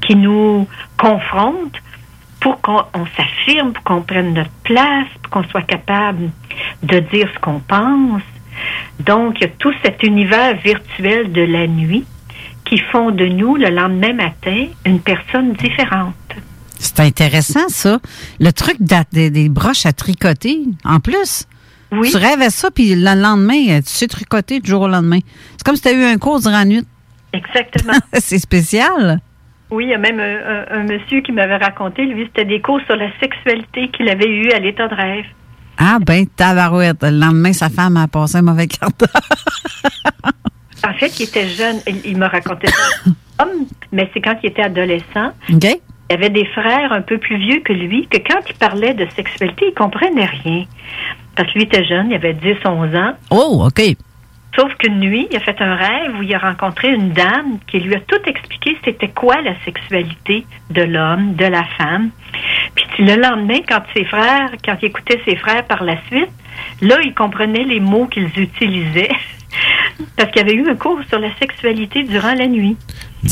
qui 0.02 0.16
nous 0.16 0.66
confrontent 0.98 1.78
pour 2.40 2.60
qu'on 2.60 2.82
on 2.94 3.06
s'affirme, 3.16 3.72
pour 3.72 3.84
qu'on 3.84 4.02
prenne 4.02 4.34
notre 4.34 4.50
place, 4.64 5.06
pour 5.22 5.30
qu'on 5.30 5.48
soit 5.48 5.62
capable 5.62 6.30
de 6.82 6.98
dire 6.98 7.28
ce 7.34 7.38
qu'on 7.38 7.60
pense. 7.60 8.22
Donc, 9.06 9.36
il 9.40 9.42
y 9.42 9.46
a 9.46 9.52
tout 9.58 9.72
cet 9.84 10.02
univers 10.02 10.56
virtuel 10.58 11.32
de 11.32 11.42
la 11.42 11.66
nuit 11.66 12.04
qui 12.64 12.78
font 12.78 13.10
de 13.10 13.26
nous, 13.26 13.56
le 13.56 13.68
lendemain 13.70 14.12
matin, 14.12 14.66
une 14.86 15.00
personne 15.00 15.52
différente. 15.54 16.14
C'est 16.78 17.00
intéressant, 17.00 17.68
ça. 17.68 17.98
Le 18.38 18.52
truc 18.52 18.76
des, 18.80 19.30
des 19.30 19.48
broches 19.48 19.86
à 19.86 19.92
tricoter, 19.92 20.60
en 20.84 21.00
plus. 21.00 21.46
Oui. 21.92 22.08
Tu 22.10 22.16
rêves 22.16 22.40
à 22.40 22.50
ça, 22.50 22.70
puis 22.70 22.94
le 22.94 23.20
lendemain, 23.20 23.80
tu 23.80 23.88
sais 23.88 24.06
tricoter 24.06 24.60
du 24.60 24.70
jour 24.70 24.82
au 24.82 24.88
lendemain. 24.88 25.18
C'est 25.56 25.64
comme 25.64 25.74
si 25.76 25.82
tu 25.82 25.88
as 25.88 25.92
eu 25.92 26.04
un 26.04 26.16
cours 26.18 26.40
durant 26.40 26.52
la 26.58 26.64
nuit. 26.64 26.84
Exactement. 27.32 27.94
C'est 28.14 28.38
spécial. 28.38 29.20
Oui, 29.72 29.84
il 29.86 29.90
y 29.90 29.94
a 29.94 29.98
même 29.98 30.18
un, 30.20 30.22
un- 30.76 30.80
un 30.80 30.82
monsieur 30.84 31.20
qui 31.20 31.32
m'avait 31.32 31.56
raconté, 31.56 32.04
lui, 32.06 32.24
c'était 32.26 32.44
des 32.44 32.60
cours 32.60 32.80
sur 32.86 32.96
la 32.96 33.08
sexualité 33.20 33.88
qu'il 33.88 34.08
avait 34.08 34.28
eu 34.28 34.50
à 34.52 34.58
l'état 34.60 34.88
de 34.88 34.94
rêve. 34.94 35.24
Ah, 35.82 35.98
ben, 35.98 36.26
tabarouette. 36.26 37.02
Le 37.02 37.18
lendemain, 37.18 37.54
sa 37.54 37.70
femme 37.70 37.96
a 37.96 38.06
passé 38.06 38.36
un 38.36 38.42
mauvais 38.42 38.66
quart 38.66 38.90
d'heure. 38.98 39.08
En 40.82 40.94
fait, 40.94 41.20
il 41.20 41.24
était 41.24 41.46
jeune, 41.46 41.76
il, 41.86 42.00
il 42.06 42.16
me 42.16 42.26
racontait 42.26 42.68
ça, 42.68 43.44
mais 43.92 44.08
c'est 44.14 44.22
quand 44.22 44.36
il 44.42 44.48
était 44.48 44.62
adolescent. 44.62 45.32
OK? 45.52 45.64
Il 46.10 46.14
avait 46.14 46.30
des 46.30 46.46
frères 46.46 46.90
un 46.90 47.02
peu 47.02 47.18
plus 47.18 47.36
vieux 47.36 47.60
que 47.60 47.74
lui, 47.74 48.08
que 48.08 48.16
quand 48.16 48.40
il 48.48 48.54
parlait 48.54 48.94
de 48.94 49.06
sexualité, 49.14 49.66
il 49.68 49.74
comprenait 49.74 50.24
rien. 50.42 50.64
Parce 51.36 51.52
que 51.52 51.58
lui 51.58 51.64
était 51.64 51.84
jeune, 51.84 52.10
il 52.10 52.14
avait 52.14 52.32
10, 52.32 52.56
11 52.64 52.94
ans. 52.96 53.12
Oh, 53.30 53.66
OK. 53.66 53.94
Sauf 54.56 54.74
qu'une 54.76 54.98
nuit, 54.98 55.28
il 55.30 55.36
a 55.36 55.40
fait 55.40 55.60
un 55.60 55.76
rêve 55.76 56.18
où 56.18 56.22
il 56.22 56.34
a 56.34 56.38
rencontré 56.38 56.88
une 56.88 57.10
dame 57.12 57.58
qui 57.68 57.78
lui 57.78 57.94
a 57.94 58.00
tout 58.00 58.20
expliqué 58.26 58.76
c'était 58.84 59.08
quoi 59.08 59.40
la 59.42 59.54
sexualité 59.64 60.44
de 60.70 60.82
l'homme, 60.82 61.34
de 61.34 61.44
la 61.44 61.64
femme. 61.78 62.10
Puis 62.74 62.86
le 63.04 63.16
lendemain, 63.16 63.58
quand 63.68 63.82
ses 63.94 64.04
frères, 64.04 64.50
quand 64.64 64.76
il 64.82 64.86
écoutait 64.86 65.20
ses 65.24 65.36
frères 65.36 65.66
par 65.66 65.82
la 65.84 65.96
suite, 66.06 66.28
là, 66.80 66.96
il 67.04 67.14
comprenait 67.14 67.64
les 67.64 67.80
mots 67.80 68.06
qu'ils 68.06 68.30
utilisaient. 68.36 69.10
Parce 70.16 70.30
qu'il 70.30 70.42
y 70.42 70.44
avait 70.44 70.54
eu 70.54 70.68
un 70.70 70.76
cours 70.76 71.00
sur 71.08 71.18
la 71.18 71.34
sexualité 71.38 72.04
durant 72.04 72.34
la 72.34 72.46
nuit. 72.46 72.76
De, 73.24 73.30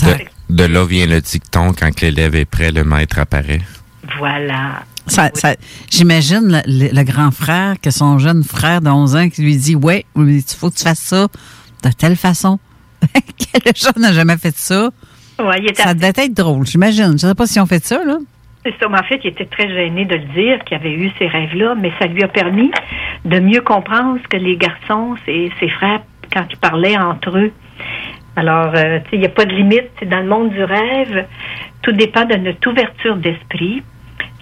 de 0.55 0.65
là 0.65 0.85
vient 0.85 1.07
le 1.07 1.21
dicton 1.21 1.73
quand 1.79 2.01
l'élève 2.01 2.35
est 2.35 2.45
prêt, 2.45 2.73
le 2.73 2.85
maître 2.85 3.19
apparaît. 3.19 3.61
Voilà. 4.19 4.83
Ça- 5.07 5.31
ça- 5.35 5.55
J'imagine 5.91 6.41
le, 6.45 6.61
le- 6.67 6.95
le 6.95 7.03
grand 7.05 7.31
frère 7.31 7.77
que 7.81 7.91
son 7.91 8.19
jeune 8.19 8.43
frère 8.45 8.81
de 8.81 8.91
11 8.91 9.17
ans 9.17 9.29
qui 9.31 9.43
lui 9.43 9.57
dit 9.57 9.77
Ouais, 9.77 10.05
il 10.17 10.43
faut 10.43 10.71
que 10.71 10.77
tu 10.77 10.85
fasses 10.85 10.99
ça 11.01 11.29
de 11.85 11.91
telle 11.93 12.17
façon. 12.17 12.59
Quel 13.39 13.73
jeune 13.77 13.93
n'a 14.03 14.13
jamais 14.13 14.37
fait 14.37 14.57
ça? 14.57 14.91
Ouais, 15.39 15.61
il 15.61 15.71
était 15.71 15.83
Ça 15.85 15.95
devait 15.95 16.09
être 16.17 16.35
drôle, 16.35 16.67
j'imagine. 16.67 17.07
Je 17.07 17.13
ne 17.13 17.17
sais 17.19 17.35
pas 17.35 17.47
si 17.47 17.61
on 17.61 17.67
fait 17.67 17.85
ça, 17.85 18.03
là. 18.05 18.19
C'est 18.65 18.75
ça, 18.81 18.89
mais 18.89 18.99
en 18.99 19.03
fait, 19.05 19.21
il 19.25 19.29
était 19.29 19.45
très 19.47 19.69
gêné 19.69 20.05
de 20.05 20.17
le 20.17 20.25
dire 20.35 20.63
qu'il 20.65 20.77
avait 20.77 20.93
eu 20.93 21.11
ces 21.19 21.27
rêves-là, 21.29 21.75
mais 21.77 21.93
ça 22.01 22.07
lui 22.07 22.23
a 22.23 22.29
permis 22.29 22.71
de 23.25 23.39
mieux 23.41 23.61
comprendre 23.61 24.19
ce 24.23 24.29
que 24.29 24.37
les 24.37 24.57
garçons, 24.57 25.17
ses, 25.25 25.51
ses 25.61 25.69
frères, 25.69 26.01
quand 26.33 26.45
ils 26.51 26.57
parlaient 26.59 26.99
entre 26.99 27.39
eux. 27.39 27.53
Alors, 28.37 28.73
euh, 28.75 28.99
tu 29.05 29.11
sais, 29.11 29.17
il 29.17 29.21
n'y 29.21 29.27
a 29.27 29.31
pas 29.31 29.45
de 29.45 29.55
limite. 29.55 29.91
Dans 30.07 30.21
le 30.21 30.27
monde 30.29 30.51
du 30.51 30.63
rêve, 30.63 31.27
tout 31.83 31.93
dépend 31.93 32.25
de 32.25 32.35
notre 32.37 32.71
ouverture 32.71 33.17
d'esprit. 33.17 33.83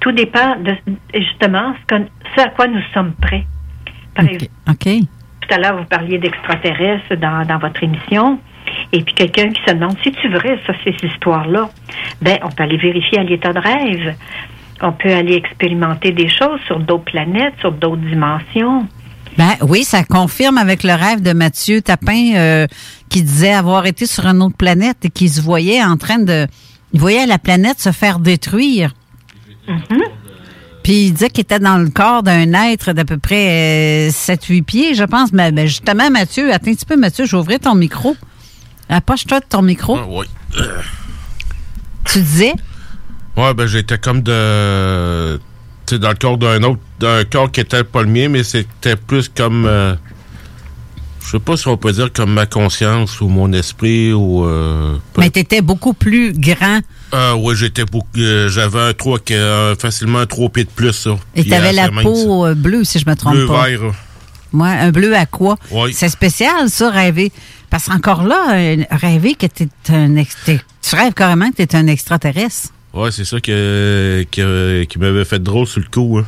Tout 0.01 0.13
dépend 0.13 0.57
de, 0.57 0.75
justement, 1.15 1.75
ce, 1.81 1.95
que- 1.97 2.09
ce 2.37 2.41
à 2.41 2.49
quoi 2.49 2.67
nous 2.69 2.83
sommes 2.93 3.13
prêts. 3.21 3.45
Par 4.15 4.25
exemple, 4.33 4.51
tout 5.43 5.55
à 5.55 5.59
l'heure, 5.59 5.77
vous 5.77 5.85
parliez 5.85 6.19
d'extraterrestres 6.19 7.15
dans, 7.17 7.47
dans 7.47 7.59
votre 7.59 7.83
émission. 7.83 8.41
Et 8.93 9.03
puis 9.03 9.15
quelqu'un 9.15 9.51
qui 9.51 9.61
se 9.67 9.75
demande 9.75 9.97
si 10.03 10.13
tu 10.13 10.29
vrai, 10.29 10.59
ça, 10.67 10.73
ces 10.85 10.95
histoires-là? 11.07 11.71
Ben, 12.23 12.39
on 12.43 12.51
peut 12.51 12.63
aller 12.63 12.77
vérifier 12.77 13.19
à 13.19 13.23
l'état 13.23 13.53
de 13.53 13.59
rêve. 13.59 14.15
On 14.81 14.93
peut 14.93 15.13
aller 15.13 15.35
expérimenter 15.35 16.13
des 16.13 16.29
choses 16.29 16.61
sur 16.67 16.79
d'autres 16.79 17.05
planètes, 17.05 17.55
sur 17.61 17.73
d'autres 17.73 18.03
dimensions. 18.03 18.87
Ben 19.39 19.53
oui, 19.61 19.85
ça 19.85 20.03
confirme 20.03 20.57
avec 20.57 20.83
le 20.83 20.95
rêve 20.95 21.21
de 21.21 21.33
Mathieu 21.33 21.83
Tapin 21.83 22.35
euh, 22.35 22.67
qui 23.11 23.23
disait 23.23 23.53
avoir 23.53 23.87
été 23.87 24.07
sur 24.07 24.27
une 24.27 24.43
autre 24.43 24.57
planète 24.57 25.05
et 25.05 25.11
qui 25.11 25.29
se 25.29 25.43
voyait 25.43 25.83
en 25.83 25.97
train 25.97 26.19
de. 26.19 26.47
Il 26.93 27.01
voyait 27.01 27.27
la 27.27 27.39
planète 27.39 27.79
se 27.81 27.93
faire 27.93 28.19
détruire. 28.19 28.93
Puis 30.83 31.07
il 31.07 31.13
disait 31.13 31.31
qu'il 31.31 31.43
était 31.43 31.59
dans 31.59 31.79
le 31.79 31.91
corps 31.91 32.23
d'un 32.23 32.53
être 32.71 32.93
d'à 32.93 33.05
peu 33.05 33.19
près 33.19 34.09
7-8 34.09 34.63
pieds, 34.63 34.95
je 34.95 35.03
pense. 35.03 35.33
Mais 35.33 35.51
ben, 35.51 35.67
justement, 35.67 36.09
Mathieu, 36.11 36.53
attends 36.53 36.71
un 36.71 36.75
petit 36.75 36.87
peu, 36.87 36.97
Mathieu, 36.97 37.25
ouvrir 37.35 37.59
ton 37.59 37.75
micro. 37.75 38.17
Approche-toi 38.89 39.41
de 39.41 39.47
ton 39.49 39.63
micro. 39.63 39.99
Oui. 40.09 40.27
Tu 42.05 42.21
disais? 42.21 42.53
Ouais, 43.37 43.53
ben 43.55 43.67
j'étais 43.67 43.99
comme 43.99 44.23
de. 44.23 45.39
Tu 45.87 45.95
sais, 45.95 45.99
dans 45.99 46.11
le 46.11 46.15
corps 46.17 46.39
d'un 46.39 46.63
autre. 46.63 46.81
D'un 46.99 47.25
corps 47.25 47.51
qui 47.51 47.61
était 47.61 47.85
pas 47.85 48.03
le 48.03 48.09
mien, 48.09 48.29
mais 48.29 48.43
c'était 48.45 48.97
plus 48.97 49.29
comme. 49.29 49.67
euh, 49.67 49.95
je 51.25 51.33
sais 51.33 51.41
pas 51.41 51.57
si 51.57 51.67
on 51.67 51.77
peut 51.77 51.93
dire 51.93 52.13
comme 52.13 52.33
ma 52.33 52.47
conscience 52.47 53.21
ou 53.21 53.29
mon 53.29 53.53
esprit 53.53 54.13
ou. 54.13 54.47
Euh, 54.47 54.97
Mais 55.19 55.31
tu 55.31 55.41
étais 55.41 55.61
beaucoup 55.61 55.93
plus 55.93 56.33
grand 56.33 56.81
euh, 57.15 57.35
ouais, 57.35 57.55
j'étais 57.55 57.85
beaucoup. 57.85 58.09
euh, 58.19 58.49
J'avais 58.49 58.81
un 58.81 58.93
trois 58.93 59.19
qui- 59.21 59.35
euh, 59.35 59.77
facilement 59.77 60.19
un 60.21 60.27
trois 60.27 60.49
pieds 60.49 60.65
de 60.65 60.71
plus, 60.71 60.93
ça. 60.93 61.11
et 61.37 61.43
Puis, 61.43 61.51
tu 61.51 61.55
avais 61.55 61.69
assez 61.69 61.77
la 61.95 62.03
peau 62.03 62.47
euh, 62.47 62.55
bleue, 62.55 62.83
si 62.85 62.99
je 62.99 63.09
me 63.09 63.15
trompe 63.15 63.35
Bleu 63.35 63.47
pas. 63.47 63.69
vert. 63.69 63.81
Ouais, 64.53 64.69
un 64.71 64.91
bleu 64.91 65.15
à 65.15 65.25
quoi? 65.27 65.57
Oui. 65.71 65.93
C'est 65.95 66.09
spécial, 66.09 66.69
ça, 66.69 66.91
rêver. 66.91 67.31
Parce 67.71 67.87
qu'encore 67.87 68.23
là, 68.23 68.55
euh, 68.55 68.77
rêver 68.91 69.35
que 69.35 69.47
t'es 69.47 69.69
un 69.91 70.15
tu 70.15 70.95
rêves 70.95 71.15
carrément 71.15 71.51
que 71.51 71.57
t'es 71.57 71.75
un 71.77 71.87
extraterrestre. 71.89 72.69
Ouais, 72.95 73.11
c'est 73.11 73.25
ça 73.25 73.41
que, 73.41 74.25
que- 74.31 74.85
qui 74.85 74.99
m'avait 74.99 75.25
fait 75.25 75.43
drôle 75.43 75.67
sur 75.67 75.81
le 75.81 75.89
coup. 75.89 76.19
Hein. 76.19 76.25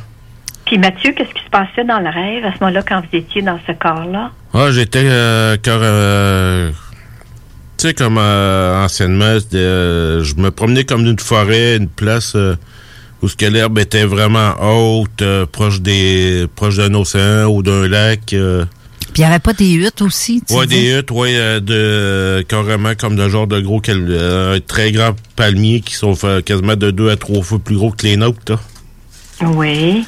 Puis 0.65 0.77
Mathieu, 0.77 1.13
qu'est-ce 1.13 1.33
qui 1.33 1.43
se 1.43 1.49
passait 1.49 1.83
dans 1.85 1.99
le 1.99 2.09
rêve 2.09 2.45
à 2.45 2.53
ce 2.53 2.59
moment-là 2.59 2.83
quand 2.87 3.01
vous 3.01 3.17
étiez 3.17 3.41
dans 3.41 3.59
ce 3.65 3.71
corps-là? 3.71 4.31
Ah, 4.53 4.67
j'étais 4.71 5.01
euh, 5.05 5.57
car, 5.57 5.79
euh, 5.81 6.69
tu 7.77 7.87
sais, 7.87 7.93
comme 7.93 8.17
euh, 8.19 8.83
anciennement, 8.85 9.37
euh, 9.55 10.23
je 10.23 10.35
me 10.35 10.51
promenais 10.51 10.83
comme 10.83 11.03
d'une 11.05 11.17
forêt, 11.17 11.77
une 11.77 11.87
place 11.87 12.33
euh, 12.35 12.55
où 13.23 13.27
ce 13.27 13.35
que 13.35 13.45
l'herbe 13.45 13.79
était 13.79 14.05
vraiment 14.05 14.53
haute, 14.61 15.21
euh, 15.23 15.45
proche 15.47 15.81
des 15.81 16.45
proche 16.55 16.75
d'un 16.77 16.93
océan 16.93 17.45
ou 17.47 17.63
d'un 17.63 17.87
lac. 17.87 18.35
Puis 19.13 19.21
il 19.23 19.25
n'y 19.25 19.31
avait 19.31 19.39
pas 19.39 19.53
des 19.53 19.73
huttes 19.73 20.01
aussi, 20.01 20.41
tu 20.47 20.53
dis? 20.53 20.67
des 20.67 20.97
huttes, 20.99 21.11
ouais, 21.11 21.31
euh, 21.35 21.59
de 21.59 22.43
carrément 22.47 22.93
comme 22.95 23.15
d'un 23.15 23.27
genre 23.29 23.47
de 23.47 23.59
gros 23.59 23.79
cal- 23.81 24.05
euh, 24.09 24.55
un 24.55 24.59
très 24.59 24.91
grand 24.91 25.15
palmier 25.35 25.81
qui 25.81 25.95
sont 25.95 26.13
quasiment 26.45 26.75
de 26.75 26.91
deux 26.91 27.09
à 27.09 27.15
trois 27.17 27.41
fois 27.41 27.59
plus 27.59 27.75
gros 27.75 27.91
que 27.91 28.05
les 28.05 28.17
nôtres. 28.17 28.39
là. 28.49 28.59
Oui. 29.47 30.05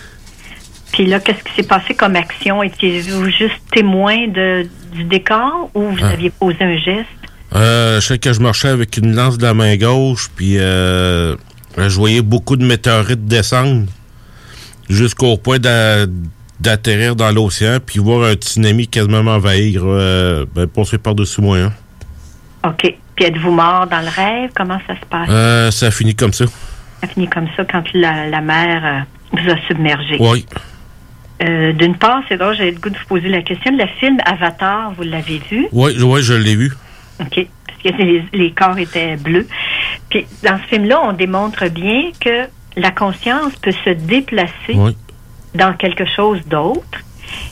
Puis 0.93 1.05
là, 1.05 1.19
qu'est-ce 1.19 1.43
qui 1.43 1.53
s'est 1.55 1.67
passé 1.67 1.93
comme 1.93 2.15
action? 2.15 2.61
Étiez-vous 2.63 3.25
juste 3.29 3.55
témoin 3.71 4.27
de, 4.27 4.67
du 4.93 5.03
décor 5.05 5.71
ou 5.73 5.83
vous 5.89 5.97
Ah. 6.03 6.09
aviez 6.09 6.29
posé 6.29 6.57
un 6.61 6.77
geste? 6.77 7.07
Euh, 7.55 7.99
je 8.01 8.07
sais 8.07 8.19
que 8.19 8.31
je 8.31 8.39
marchais 8.39 8.67
avec 8.69 8.97
une 8.97 9.15
lance 9.15 9.37
de 9.37 9.43
la 9.43 9.53
main 9.53 9.75
gauche, 9.77 10.29
puis 10.35 10.57
euh, 10.57 11.35
je 11.77 11.95
voyais 11.95 12.21
beaucoup 12.21 12.55
de 12.55 12.65
météorites 12.65 13.25
descendre 13.25 13.87
jusqu'au 14.89 15.37
point 15.37 15.59
d'a- 15.59 16.05
d'atterrir 16.61 17.15
dans 17.15 17.31
l'océan, 17.31 17.77
puis 17.85 17.99
voir 17.99 18.29
un 18.29 18.33
tsunami 18.33 18.87
quasiment 18.87 19.23
m'envahir, 19.23 19.81
euh, 19.85 20.45
ben, 20.53 20.67
passer 20.67 20.97
par-dessus 20.97 21.41
moi. 21.41 21.57
hein. 21.57 21.73
OK. 22.63 22.95
Puis 23.15 23.25
êtes-vous 23.25 23.51
mort 23.51 23.87
dans 23.87 24.01
le 24.01 24.09
rêve? 24.09 24.51
Comment 24.55 24.79
ça 24.87 24.95
se 24.95 25.05
passe? 25.09 25.27
Euh, 25.29 25.71
ça 25.71 25.87
a 25.87 25.91
fini 25.91 26.15
comme 26.15 26.33
ça. 26.33 26.45
Ça 27.01 27.07
finit 27.07 27.27
comme 27.27 27.47
ça 27.57 27.65
quand 27.65 27.83
la, 27.93 28.27
la 28.27 28.41
mer 28.41 28.81
euh, 29.33 29.39
vous 29.41 29.49
a 29.51 29.55
submergé. 29.67 30.17
Oui. 30.19 30.45
Euh, 31.43 31.73
D'une 31.73 31.95
part, 31.97 32.21
c'est 32.29 32.37
drôle, 32.37 32.55
j'avais 32.55 32.71
le 32.71 32.79
goût 32.79 32.91
de 32.91 32.97
vous 32.97 33.05
poser 33.07 33.27
la 33.29 33.41
question. 33.41 33.75
Le 33.75 33.87
film 33.99 34.17
Avatar, 34.25 34.93
vous 34.95 35.01
l'avez 35.03 35.41
vu? 35.49 35.67
Oui, 35.71 35.99
ouais, 36.01 36.21
je 36.21 36.33
l'ai 36.33 36.55
vu. 36.55 36.71
OK. 37.19 37.47
Parce 37.65 37.95
que 37.97 38.01
les, 38.03 38.23
les 38.33 38.51
corps 38.51 38.77
étaient 38.77 39.15
bleus. 39.17 39.47
Puis 40.09 40.27
dans 40.43 40.59
ce 40.59 40.67
film-là, 40.67 41.01
on 41.03 41.13
démontre 41.13 41.67
bien 41.69 42.11
que 42.19 42.47
la 42.77 42.91
conscience 42.91 43.53
peut 43.61 43.73
se 43.83 43.89
déplacer 43.89 44.75
Oui. 44.75 44.95
Dans 45.55 45.73
quelque 45.73 46.05
chose 46.05 46.39
d'autre. 46.47 46.99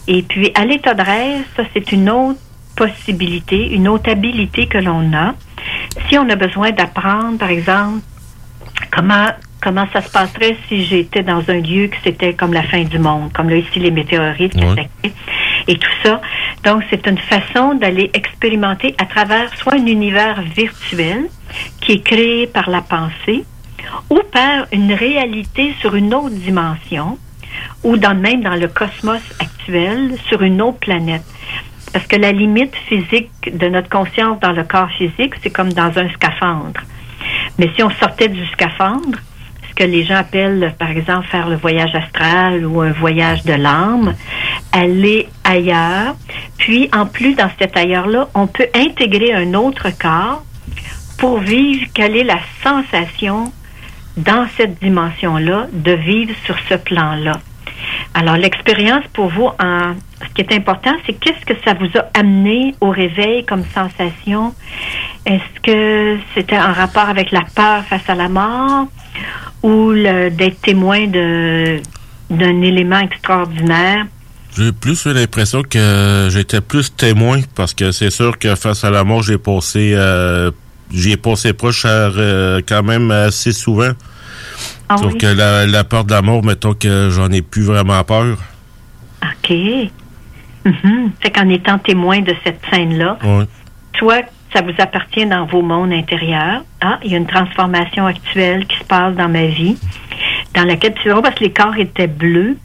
Et 0.07 0.23
puis, 0.23 0.51
à 0.55 0.65
l'état 0.65 0.93
de 0.93 1.01
rêve, 1.01 1.43
ça, 1.55 1.63
c'est 1.73 1.91
une 1.91 2.09
autre 2.09 2.39
possibilité, 2.75 3.73
une 3.73 3.87
autre 3.87 4.09
habilité 4.09 4.67
que 4.67 4.77
l'on 4.77 5.13
a. 5.13 5.33
Si 6.07 6.17
on 6.17 6.29
a 6.29 6.35
besoin 6.35 6.71
d'apprendre, 6.71 7.37
par 7.37 7.49
exemple, 7.49 8.01
comment 8.91 9.29
comment 9.61 9.87
ça 9.91 10.01
se 10.01 10.09
passerait 10.09 10.57
si 10.67 10.85
j'étais 10.85 11.23
dans 11.23 11.43
un 11.49 11.59
lieu 11.59 11.87
que 11.87 11.97
c'était 12.03 12.33
comme 12.33 12.53
la 12.53 12.63
fin 12.63 12.83
du 12.83 12.99
monde, 12.99 13.31
comme 13.33 13.49
là 13.49 13.57
ici 13.57 13.79
les 13.79 13.91
météorites 13.91 14.55
et 15.67 15.77
tout 15.77 15.91
ça. 16.03 16.21
Donc 16.63 16.83
c'est 16.89 17.05
une 17.07 17.17
façon 17.17 17.75
d'aller 17.75 18.09
expérimenter 18.13 18.95
à 18.97 19.05
travers 19.05 19.53
soit 19.57 19.73
un 19.73 19.85
univers 19.85 20.41
virtuel 20.41 21.25
qui 21.81 21.93
est 21.93 22.03
créé 22.03 22.47
par 22.47 22.69
la 22.69 22.81
pensée 22.81 23.43
ou 24.09 24.19
par 24.31 24.65
une 24.71 24.93
réalité 24.93 25.73
sur 25.81 25.95
une 25.95 26.13
autre 26.13 26.35
dimension, 26.35 27.17
ou 27.83 27.97
dans, 27.97 28.15
même 28.15 28.41
dans 28.41 28.55
le 28.55 28.67
cosmos 28.67 29.21
actuel, 29.39 30.15
sur 30.27 30.41
une 30.41 30.61
autre 30.61 30.79
planète. 30.79 31.23
Parce 31.93 32.05
que 32.05 32.17
la 32.17 32.31
limite 32.31 32.75
physique 32.87 33.57
de 33.57 33.67
notre 33.67 33.89
conscience 33.89 34.39
dans 34.39 34.51
le 34.51 34.63
corps 34.63 34.91
physique, 34.91 35.33
c'est 35.41 35.49
comme 35.49 35.73
dans 35.73 35.97
un 35.97 36.09
scaphandre. 36.09 36.81
Mais 37.57 37.69
si 37.75 37.83
on 37.83 37.89
sortait 37.89 38.29
du 38.29 38.45
scaphandre, 38.47 39.19
ce 39.69 39.75
que 39.75 39.83
les 39.83 40.03
gens 40.03 40.17
appellent, 40.17 40.73
par 40.77 40.91
exemple, 40.91 41.27
faire 41.27 41.49
le 41.49 41.55
voyage 41.55 41.93
astral 41.95 42.65
ou 42.65 42.81
un 42.81 42.91
voyage 42.91 43.43
de 43.43 43.53
l'âme, 43.53 44.13
aller 44.71 45.27
ailleurs. 45.43 46.15
Puis, 46.57 46.89
en 46.93 47.05
plus, 47.05 47.35
dans 47.35 47.49
cet 47.57 47.75
ailleurs-là, 47.75 48.29
on 48.35 48.47
peut 48.47 48.67
intégrer 48.75 49.33
un 49.33 49.53
autre 49.53 49.87
corps 49.97 50.43
pour 51.17 51.39
vivre 51.39 51.87
quelle 51.93 52.15
est 52.15 52.23
la 52.23 52.39
sensation 52.63 53.51
dans 54.17 54.47
cette 54.57 54.79
dimension-là 54.79 55.67
de 55.71 55.91
vivre 55.91 56.33
sur 56.45 56.57
ce 56.69 56.75
plan-là. 56.75 57.39
Alors, 58.13 58.37
l'expérience 58.37 59.03
pour 59.13 59.27
vous, 59.29 59.49
en, 59.59 59.93
ce 60.21 60.33
qui 60.33 60.41
est 60.41 60.53
important, 60.53 60.91
c'est 61.05 61.13
qu'est-ce 61.13 61.45
que 61.45 61.53
ça 61.63 61.73
vous 61.73 61.89
a 61.97 62.09
amené 62.19 62.75
au 62.81 62.89
réveil 62.89 63.45
comme 63.45 63.63
sensation? 63.73 64.53
Est-ce 65.25 65.59
que 65.61 66.17
c'était 66.33 66.57
en 66.57 66.73
rapport 66.73 67.07
avec 67.07 67.31
la 67.31 67.43
peur 67.55 67.83
face 67.85 68.09
à 68.09 68.15
la 68.15 68.29
mort 68.29 68.87
ou 69.61 69.93
d'être 69.93 70.61
témoin 70.61 71.07
d'un 71.07 72.61
élément 72.61 72.99
extraordinaire? 72.99 74.05
J'ai 74.57 74.71
plus 74.71 75.05
eu 75.05 75.13
l'impression 75.13 75.61
que 75.61 76.27
j'étais 76.31 76.61
plus 76.61 76.93
témoin 76.95 77.39
parce 77.55 77.73
que 77.73 77.91
c'est 77.91 78.09
sûr 78.09 78.37
que 78.39 78.55
face 78.55 78.83
à 78.83 78.89
la 78.89 79.03
mort, 79.03 79.21
j'ai 79.21 79.37
passé 79.37 79.93
euh, 79.93 80.49
j'y 80.91 81.11
ai 81.11 81.17
passé 81.17 81.53
proche 81.53 81.83
euh, 81.85 82.61
quand 82.67 82.83
même 82.83 83.11
assez 83.11 83.51
souvent. 83.51 83.91
Ah 84.89 84.97
Sauf 84.97 85.13
oui? 85.13 85.17
que 85.19 85.27
la, 85.27 85.65
la 85.67 85.83
peur 85.83 86.03
de 86.03 86.11
la 86.11 86.21
mort, 86.21 86.43
mettons 86.43 86.73
que 86.73 87.09
j'en 87.11 87.31
ai 87.31 87.41
plus 87.41 87.63
vraiment 87.63 88.03
peur. 88.03 88.37
OK. 89.23 89.55
Mhm. 90.65 91.11
Fait 91.21 91.31
qu'en 91.31 91.47
étant 91.49 91.77
témoin 91.77 92.21
de 92.21 92.35
cette 92.43 92.59
scène-là, 92.71 93.17
toi, 93.93 94.17
ça 94.53 94.61
vous 94.61 94.73
appartient 94.79 95.25
dans 95.25 95.45
vos 95.45 95.61
mondes 95.61 95.91
intérieurs. 95.93 96.63
Ah, 96.81 96.99
il 97.03 97.11
y 97.11 97.13
a 97.13 97.17
une 97.17 97.27
transformation 97.27 98.05
actuelle 98.07 98.65
qui 98.65 98.77
se 98.77 98.83
passe 98.83 99.15
dans 99.15 99.29
ma 99.29 99.45
vie, 99.45 99.77
dans 100.55 100.63
laquelle, 100.63 100.95
c'est 101.03 101.09
drôle 101.09 101.21
parce 101.21 101.35
que 101.35 101.43
les 101.43 101.53
corps 101.53 101.77
étaient 101.77 102.07
bleus, 102.07 102.57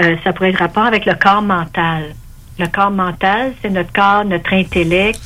euh, 0.00 0.16
ça 0.22 0.32
pourrait 0.32 0.50
être 0.50 0.58
rapport 0.58 0.84
avec 0.84 1.06
le 1.06 1.14
corps 1.14 1.42
mental. 1.42 2.14
Le 2.58 2.66
corps 2.68 2.90
mental, 2.90 3.52
c'est 3.60 3.70
notre 3.70 3.92
corps, 3.92 4.24
notre 4.24 4.52
intellect, 4.52 5.20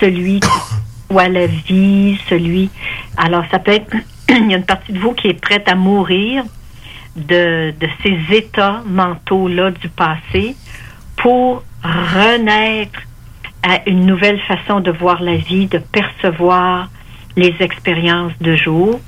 celui 0.00 0.40
qui 0.40 0.48
voit 1.10 1.28
la 1.28 1.46
vie, 1.46 2.18
celui... 2.28 2.70
Alors, 3.16 3.44
ça 3.50 3.58
peut 3.58 3.72
être... 3.72 3.94
il 4.28 4.50
y 4.50 4.54
a 4.54 4.56
une 4.56 4.64
partie 4.64 4.92
de 4.92 4.98
vous 4.98 5.12
qui 5.12 5.28
est 5.28 5.40
prête 5.40 5.68
à 5.68 5.74
mourir 5.74 6.44
de, 7.16 7.72
de 7.78 7.88
ces 8.02 8.36
états 8.36 8.82
mentaux-là 8.86 9.70
du 9.70 9.88
passé 9.88 10.56
pour 11.16 11.62
renaître 11.82 13.00
à 13.62 13.80
une 13.88 14.06
nouvelle 14.06 14.40
façon 14.40 14.80
de 14.80 14.90
voir 14.90 15.22
la 15.22 15.36
vie, 15.36 15.66
de 15.66 15.78
percevoir 15.78 16.88
les 17.36 17.54
expériences 17.60 18.32
de 18.40 18.56
jour. 18.56 19.00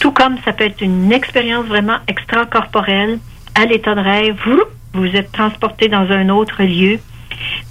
Tout 0.00 0.12
comme 0.12 0.38
ça 0.44 0.52
peut 0.52 0.64
être 0.64 0.80
une 0.80 1.12
expérience 1.12 1.66
vraiment 1.66 1.98
extracorporelle 2.06 3.18
à 3.54 3.66
l'état 3.66 3.94
de 3.94 4.00
rêve. 4.00 4.36
Vous, 4.44 4.62
vous 4.94 5.16
êtes 5.16 5.32
transporté 5.32 5.88
dans 5.88 6.10
un 6.10 6.28
autre 6.28 6.62
lieu. 6.62 6.98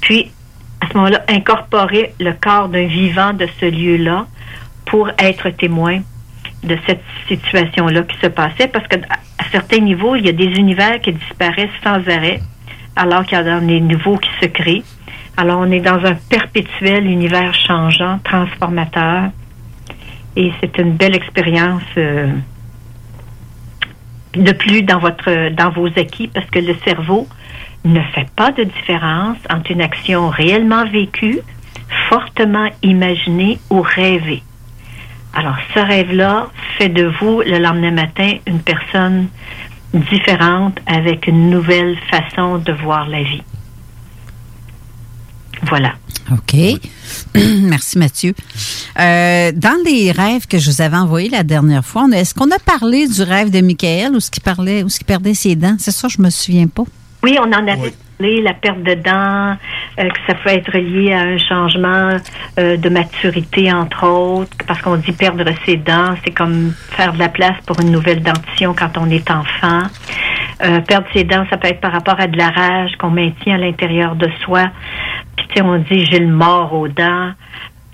Puis, 0.02 0.32
à 0.82 0.90
ce 0.90 0.98
moment-là, 0.98 1.24
incorporer 1.30 2.14
le 2.20 2.34
corps 2.34 2.70
d'un 2.70 2.86
vivant 2.86 3.34
de 3.34 3.48
ce 3.60 3.66
lieu-là 3.66 4.28
pour 4.86 5.10
être 5.18 5.50
témoin 5.50 6.02
de 6.64 6.78
cette 6.86 7.04
situation-là 7.28 8.04
qui 8.04 8.18
se 8.18 8.28
passait. 8.28 8.68
Parce 8.68 8.88
que 8.88 8.98
à 8.98 9.44
certains 9.52 9.80
niveaux, 9.80 10.16
il 10.16 10.26
y 10.26 10.30
a 10.30 10.34
des 10.34 10.46
univers 10.46 11.00
qui 11.02 11.14
disparaissent 11.14 11.70
sans 11.84 12.08
arrêt, 12.08 12.40
alors 12.96 13.26
qu'il 13.26 13.38
y 13.38 13.42
a 13.42 13.60
des 13.60 13.80
nouveaux 13.80 14.18
qui 14.18 14.30
se 14.42 14.48
créent. 14.48 14.84
Alors, 15.36 15.60
on 15.60 15.72
est 15.72 15.80
dans 15.80 16.04
un 16.06 16.16
perpétuel 16.30 17.08
univers 17.08 17.54
changeant, 17.54 18.20
transformateur. 18.24 19.30
Et 20.36 20.52
c'est 20.60 20.78
une 20.78 20.94
belle 20.94 21.16
expérience 21.16 21.84
euh, 21.98 22.32
de 24.36 24.52
plus 24.52 24.82
dans 24.82 25.00
votre 25.00 25.50
dans 25.50 25.70
vos 25.70 25.88
acquis 25.88 26.28
parce 26.28 26.48
que 26.48 26.60
le 26.60 26.76
cerveau 26.86 27.28
ne 27.86 28.00
fait 28.16 28.28
pas 28.36 28.52
de 28.52 28.64
différence 28.64 29.38
entre 29.50 29.72
une 29.72 29.82
action 29.82 30.30
réellement 30.30 30.86
vécue, 30.86 31.40
fortement 32.10 32.70
imaginée 32.82 33.60
ou 33.70 33.82
rêvée. 33.82 34.42
Alors, 35.34 35.56
ce 35.74 35.80
rêve-là 35.80 36.50
fait 36.78 36.90
de 36.90 37.12
vous, 37.20 37.42
le 37.42 37.58
lendemain 37.58 37.92
matin, 37.92 38.34
une 38.46 38.60
personne 38.60 39.28
différente 39.94 40.78
avec 40.86 41.28
une 41.28 41.50
nouvelle 41.50 41.98
façon 42.10 42.58
de 42.58 42.72
voir 42.72 43.08
la 43.08 43.24
vie. 43.24 43.44
Voilà. 45.64 45.94
OK. 46.32 46.56
Merci, 47.36 47.98
Mathieu. 47.98 48.34
Euh, 49.00 49.52
dans 49.56 49.78
les 49.86 50.12
rêves 50.12 50.48
que 50.48 50.58
je 50.58 50.72
vous 50.72 50.82
avais 50.82 50.98
envoyés 50.98 51.30
la 51.30 51.44
dernière 51.44 51.86
fois, 51.86 52.06
est-ce 52.14 52.34
qu'on 52.34 52.52
a 52.52 52.60
parlé 52.60 53.08
du 53.08 53.22
rêve 53.22 53.50
de 53.50 53.62
Michael 53.62 54.16
ou 54.16 54.20
ce 54.20 54.30
qui 54.30 54.40
parlait, 54.40 54.84
ou 54.84 54.90
ce 54.90 55.00
qui 55.00 55.06
perdait 55.06 55.34
ses 55.34 55.56
dents? 55.56 55.76
C'est 55.80 55.92
ça, 55.92 56.08
je 56.10 56.22
me 56.22 56.30
souviens 56.30 56.68
pas. 56.68 56.84
Oui, 57.24 57.38
on 57.40 57.48
en 57.48 57.68
avait 57.68 57.76
parlé, 57.76 57.94
la 58.20 58.54
perte 58.54 58.84
de 58.84 58.94
dents, 58.94 59.58
euh, 60.00 60.10
ça 60.28 60.36
peut 60.36 60.50
être 60.50 60.78
lié 60.78 61.14
à 61.14 61.22
un 61.22 61.38
changement 61.38 62.18
euh, 62.60 62.78
de 62.78 62.90
maturité, 62.90 63.72
entre 63.72 64.08
autres, 64.08 64.56
parce 64.68 64.82
qu'on 64.82 64.98
dit 64.98 65.12
perdre 65.12 65.46
ses 65.66 65.78
dents, 65.78 66.16
c'est 66.24 66.32
comme 66.32 66.74
faire 66.92 67.14
de 67.14 67.20
la 67.20 67.30
place 67.30 67.60
pour 67.66 67.80
une 67.82 67.92
nouvelle 67.92 68.22
dentition 68.22 68.74
quand 68.74 68.98
on 68.98 69.10
est 69.10 69.30
enfant. 69.30 69.84
Euh, 70.64 70.80
perdre 70.82 71.08
ses 71.14 71.24
dents, 71.24 71.46
ça 71.50 71.58
peut 71.58 71.68
être 71.68 71.82
par 71.82 71.92
rapport 71.92 72.20
à 72.20 72.28
de 72.28 72.38
la 72.38 72.50
rage 72.50 72.96
qu'on 72.98 73.10
maintient 73.10 73.56
à 73.56 73.58
l'intérieur 73.58 74.16
de 74.16 74.30
soi. 74.44 74.70
Puis, 75.36 75.48
tu 75.48 75.56
sais, 75.56 75.62
on 75.62 75.78
dit 75.80 76.06
j'ai 76.06 76.20
le 76.20 76.34
mort 76.34 76.74
aux 76.74 76.88
dents. 76.88 77.32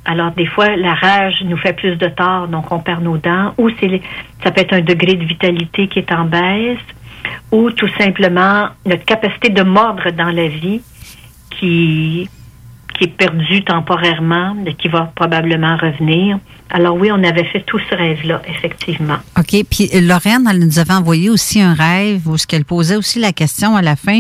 Alors, 0.05 0.32
des 0.32 0.45
fois, 0.45 0.76
la 0.76 0.93
rage 0.93 1.43
nous 1.45 1.57
fait 1.57 1.74
plus 1.74 1.95
de 1.95 2.07
tort, 2.07 2.47
donc 2.47 2.72
on 2.72 2.80
perd 2.80 3.03
nos 3.03 3.17
dents. 3.17 3.53
Ou 3.57 3.70
c'est, 3.80 4.01
ça 4.43 4.51
peut 4.51 4.61
être 4.61 4.74
un 4.74 4.82
degré 4.82 5.15
de 5.15 5.26
vitalité 5.26 5.88
qui 5.88 5.99
est 5.99 6.11
en 6.11 6.26
baisse 6.26 6.80
ou 7.51 7.72
tout 7.72 7.89
simplement 7.97 8.70
notre 8.86 9.05
capacité 9.05 9.49
de 9.49 9.63
mordre 9.63 10.11
dans 10.11 10.30
la 10.30 10.47
vie 10.47 10.82
qui, 11.59 12.30
qui 12.97 13.05
est 13.05 13.15
perdue 13.15 13.63
temporairement, 13.63 14.55
mais 14.55 14.74
qui 14.74 14.88
va 14.88 15.11
probablement 15.15 15.78
revenir. 15.78 16.39
Alors 16.72 16.95
oui, 16.95 17.09
on 17.11 17.24
avait 17.24 17.45
fait 17.45 17.63
tout 17.65 17.80
ce 17.89 17.95
rêve-là, 17.95 18.41
effectivement. 18.47 19.17
OK. 19.38 19.63
Puis 19.70 19.89
euh, 19.93 20.01
Lorraine, 20.01 20.47
elle 20.49 20.59
nous 20.59 20.78
avait 20.78 20.93
envoyé 20.93 21.30
aussi 21.30 21.59
un 21.61 21.74
rêve 21.74 22.28
où 22.28 22.38
ce 22.38 22.45
qu'elle 22.45 22.65
posait 22.65 22.95
aussi 22.95 23.20
la 23.20 23.34
question 23.34 23.76
à 23.76 23.82
la 23.82 23.95
fin, 23.95 24.20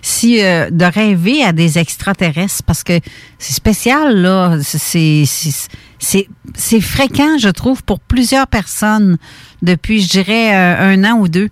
si 0.00 0.42
euh, 0.42 0.70
de 0.70 0.84
rêver 0.84 1.42
à 1.42 1.52
des 1.52 1.78
extraterrestres, 1.78 2.62
parce 2.66 2.84
que 2.84 2.98
c'est 3.38 3.52
spécial, 3.52 4.16
là. 4.16 4.56
C'est, 4.62 5.24
c'est, 5.26 6.28
c'est, 6.54 6.80
fréquent, 6.80 7.36
je 7.38 7.50
trouve, 7.50 7.84
pour 7.84 8.00
plusieurs 8.00 8.46
personnes 8.46 9.18
depuis, 9.60 10.00
je 10.00 10.08
dirais, 10.08 10.54
euh, 10.54 10.94
un 10.94 11.04
an 11.04 11.18
ou 11.18 11.28
deux. 11.28 11.50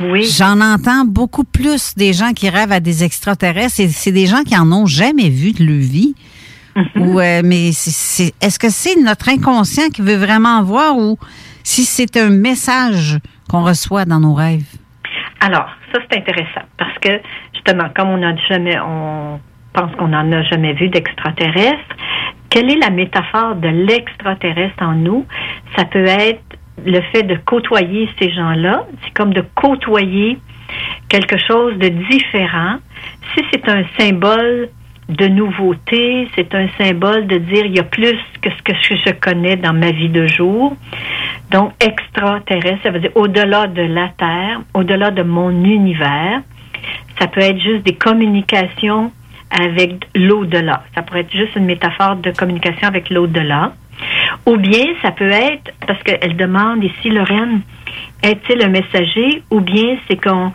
Oui. 0.00 0.24
J'en 0.24 0.60
entends 0.60 1.04
beaucoup 1.04 1.44
plus 1.44 1.94
des 1.96 2.12
gens 2.12 2.32
qui 2.32 2.48
rêvent 2.48 2.72
à 2.72 2.80
des 2.80 3.04
extraterrestres. 3.04 3.80
et 3.80 3.88
c'est 3.88 4.12
des 4.12 4.26
gens 4.26 4.42
qui 4.42 4.56
en 4.56 4.70
ont 4.72 4.86
jamais 4.86 5.28
vu 5.28 5.52
de 5.52 5.64
leur 5.64 5.80
vie. 5.80 6.14
Ou, 6.96 7.18
euh, 7.18 7.42
mais 7.44 7.68
est-ce 7.68 8.58
que 8.58 8.70
c'est 8.70 9.00
notre 9.00 9.28
inconscient 9.28 9.88
qui 9.88 10.02
veut 10.02 10.16
vraiment 10.16 10.62
voir 10.62 10.96
ou 10.96 11.18
si 11.64 11.84
c'est 11.84 12.16
un 12.16 12.30
message 12.30 13.18
qu'on 13.50 13.64
reçoit 13.64 14.04
dans 14.04 14.20
nos 14.20 14.34
rêves? 14.34 14.76
Alors, 15.40 15.68
ça 15.92 16.00
c'est 16.08 16.18
intéressant 16.18 16.66
parce 16.76 16.96
que 16.98 17.20
justement, 17.54 17.88
comme 17.96 18.10
on 18.10 18.18
n'a 18.18 18.36
jamais, 18.48 18.78
on 18.80 19.40
pense 19.72 19.94
qu'on 19.96 20.08
n'en 20.08 20.30
a 20.32 20.42
jamais 20.44 20.72
vu 20.74 20.88
d'extraterrestre, 20.88 21.96
quelle 22.50 22.70
est 22.70 22.78
la 22.78 22.90
métaphore 22.90 23.56
de 23.56 23.68
l'extraterrestre 23.68 24.82
en 24.82 24.94
nous? 24.94 25.26
Ça 25.76 25.84
peut 25.84 26.06
être 26.06 26.57
le 26.84 27.00
fait 27.12 27.22
de 27.22 27.36
côtoyer 27.36 28.08
ces 28.18 28.30
gens-là. 28.30 28.86
C'est 29.02 29.12
comme 29.14 29.32
de 29.32 29.44
côtoyer 29.54 30.38
quelque 31.08 31.36
chose 31.38 31.76
de 31.78 31.88
différent. 31.88 32.76
Si 33.34 33.44
c'est 33.50 33.68
un 33.68 33.84
symbole 33.98 34.68
de 35.08 35.26
nouveauté, 35.26 36.28
c'est 36.34 36.54
un 36.54 36.68
symbole 36.76 37.26
de 37.26 37.38
dire 37.38 37.64
il 37.64 37.76
y 37.76 37.80
a 37.80 37.84
plus 37.84 38.16
que 38.42 38.50
ce 38.50 38.62
que 38.62 38.74
je 38.74 39.12
connais 39.12 39.56
dans 39.56 39.72
ma 39.72 39.90
vie 39.90 40.10
de 40.10 40.26
jour. 40.26 40.76
Donc, 41.50 41.72
extraterrestre, 41.82 42.82
ça 42.82 42.90
veut 42.90 43.00
dire 43.00 43.12
au-delà 43.14 43.66
de 43.68 43.82
la 43.82 44.08
Terre, 44.18 44.60
au-delà 44.74 45.10
de 45.10 45.22
mon 45.22 45.50
univers. 45.64 46.42
Ça 47.18 47.26
peut 47.26 47.40
être 47.40 47.60
juste 47.60 47.84
des 47.84 47.94
communications 47.94 49.10
avec 49.50 50.06
l'au-delà. 50.14 50.84
Ça 50.94 51.02
pourrait 51.02 51.20
être 51.20 51.32
juste 51.32 51.56
une 51.56 51.64
métaphore 51.64 52.16
de 52.16 52.30
communication 52.32 52.86
avec 52.86 53.08
l'au-delà. 53.08 53.72
Ou 54.46 54.56
bien, 54.56 54.84
ça 55.02 55.10
peut 55.10 55.30
être, 55.30 55.72
parce 55.86 56.02
qu'elle 56.02 56.36
demande 56.36 56.82
ici, 56.84 57.10
Lorraine, 57.10 57.60
est-il 58.22 58.62
un 58.62 58.68
messager 58.68 59.42
ou 59.50 59.60
bien 59.60 59.96
c'est 60.08 60.16
qu'on, 60.16 60.52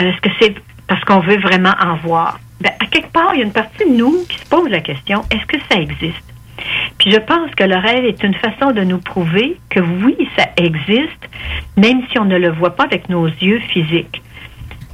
euh, 0.00 0.04
est-ce 0.04 0.20
que 0.20 0.30
c'est 0.40 0.54
parce 0.86 1.02
qu'on 1.04 1.20
veut 1.20 1.38
vraiment 1.38 1.74
en 1.84 1.96
voir? 1.96 2.38
Ben, 2.60 2.72
à 2.80 2.86
quelque 2.86 3.12
part, 3.12 3.30
il 3.34 3.40
y 3.40 3.42
a 3.42 3.46
une 3.46 3.52
partie 3.52 3.84
de 3.84 3.96
nous 3.96 4.24
qui 4.28 4.38
se 4.38 4.48
pose 4.48 4.68
la 4.70 4.80
question, 4.80 5.22
est-ce 5.30 5.46
que 5.46 5.58
ça 5.70 5.80
existe? 5.80 6.24
Puis 6.56 6.66
Puis 6.98 7.10
je 7.12 7.18
pense 7.18 7.54
que 7.54 7.64
le 7.64 7.76
rêve 7.76 8.04
est 8.04 8.22
une 8.22 8.34
façon 8.34 8.72
de 8.72 8.82
nous 8.82 8.98
prouver 8.98 9.58
que 9.68 9.80
oui, 9.80 10.16
ça 10.36 10.46
existe, 10.56 11.28
même 11.76 12.02
si 12.10 12.18
on 12.18 12.24
ne 12.24 12.38
le 12.38 12.50
voit 12.50 12.74
pas 12.74 12.84
avec 12.84 13.08
nos 13.08 13.26
yeux 13.26 13.60
physiques. 13.72 14.22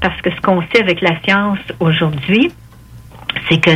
Parce 0.01 0.21
que 0.21 0.31
ce 0.31 0.41
qu'on 0.41 0.61
sait 0.63 0.81
avec 0.81 1.01
la 1.01 1.21
science 1.23 1.61
aujourd'hui, 1.79 2.51
c'est 3.49 3.61
que 3.61 3.71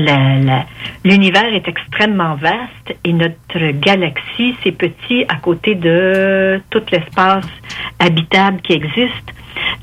l'univers 1.05 1.53
est 1.55 1.69
extrêmement 1.69 2.35
vaste 2.35 2.97
et 3.05 3.13
notre 3.13 3.71
galaxie, 3.81 4.55
c'est 4.63 4.73
petit 4.73 5.25
à 5.29 5.37
côté 5.37 5.75
de 5.75 6.61
tout 6.71 6.83
l'espace 6.93 7.47
habitable 7.99 8.61
qui 8.63 8.75
existe. 8.75 9.33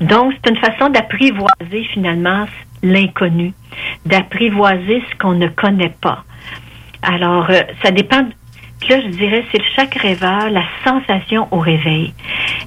Donc, 0.00 0.34
c'est 0.34 0.50
une 0.50 0.58
façon 0.58 0.88
d'apprivoiser 0.90 1.84
finalement 1.92 2.46
l'inconnu, 2.82 3.52
d'apprivoiser 4.06 5.02
ce 5.10 5.18
qu'on 5.18 5.34
ne 5.34 5.48
connaît 5.48 5.94
pas. 6.00 6.24
Alors, 7.02 7.50
euh, 7.50 7.62
ça 7.82 7.90
dépend. 7.90 8.28
Là, 8.88 9.00
je 9.00 9.08
dirais, 9.08 9.44
c'est 9.50 9.62
chaque 9.74 9.94
rêveur, 9.94 10.50
la 10.50 10.64
sensation 10.84 11.48
au 11.50 11.58
réveil. 11.58 12.12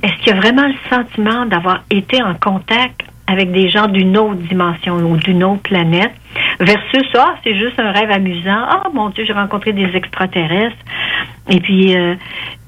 Est-ce 0.01 0.13
qu'il 0.15 0.33
y 0.33 0.37
a 0.37 0.39
vraiment 0.39 0.67
le 0.67 0.75
sentiment 0.89 1.45
d'avoir 1.45 1.83
été 1.91 2.23
en 2.23 2.33
contact 2.33 3.01
avec 3.27 3.51
des 3.51 3.69
gens 3.69 3.87
d'une 3.87 4.17
autre 4.17 4.35
dimension 4.35 4.95
ou 4.95 5.17
d'une 5.17 5.43
autre 5.43 5.61
planète 5.61 6.13
versus 6.59 7.07
ah 7.17 7.35
c'est 7.43 7.55
juste 7.55 7.79
un 7.79 7.91
rêve 7.91 8.09
amusant 8.09 8.65
ah 8.69 8.83
mon 8.93 9.09
dieu 9.09 9.25
j'ai 9.25 9.33
rencontré 9.33 9.73
des 9.73 9.95
extraterrestres. 9.95 10.77
Et 11.49 11.59
puis 11.59 11.95
euh, 11.95 12.15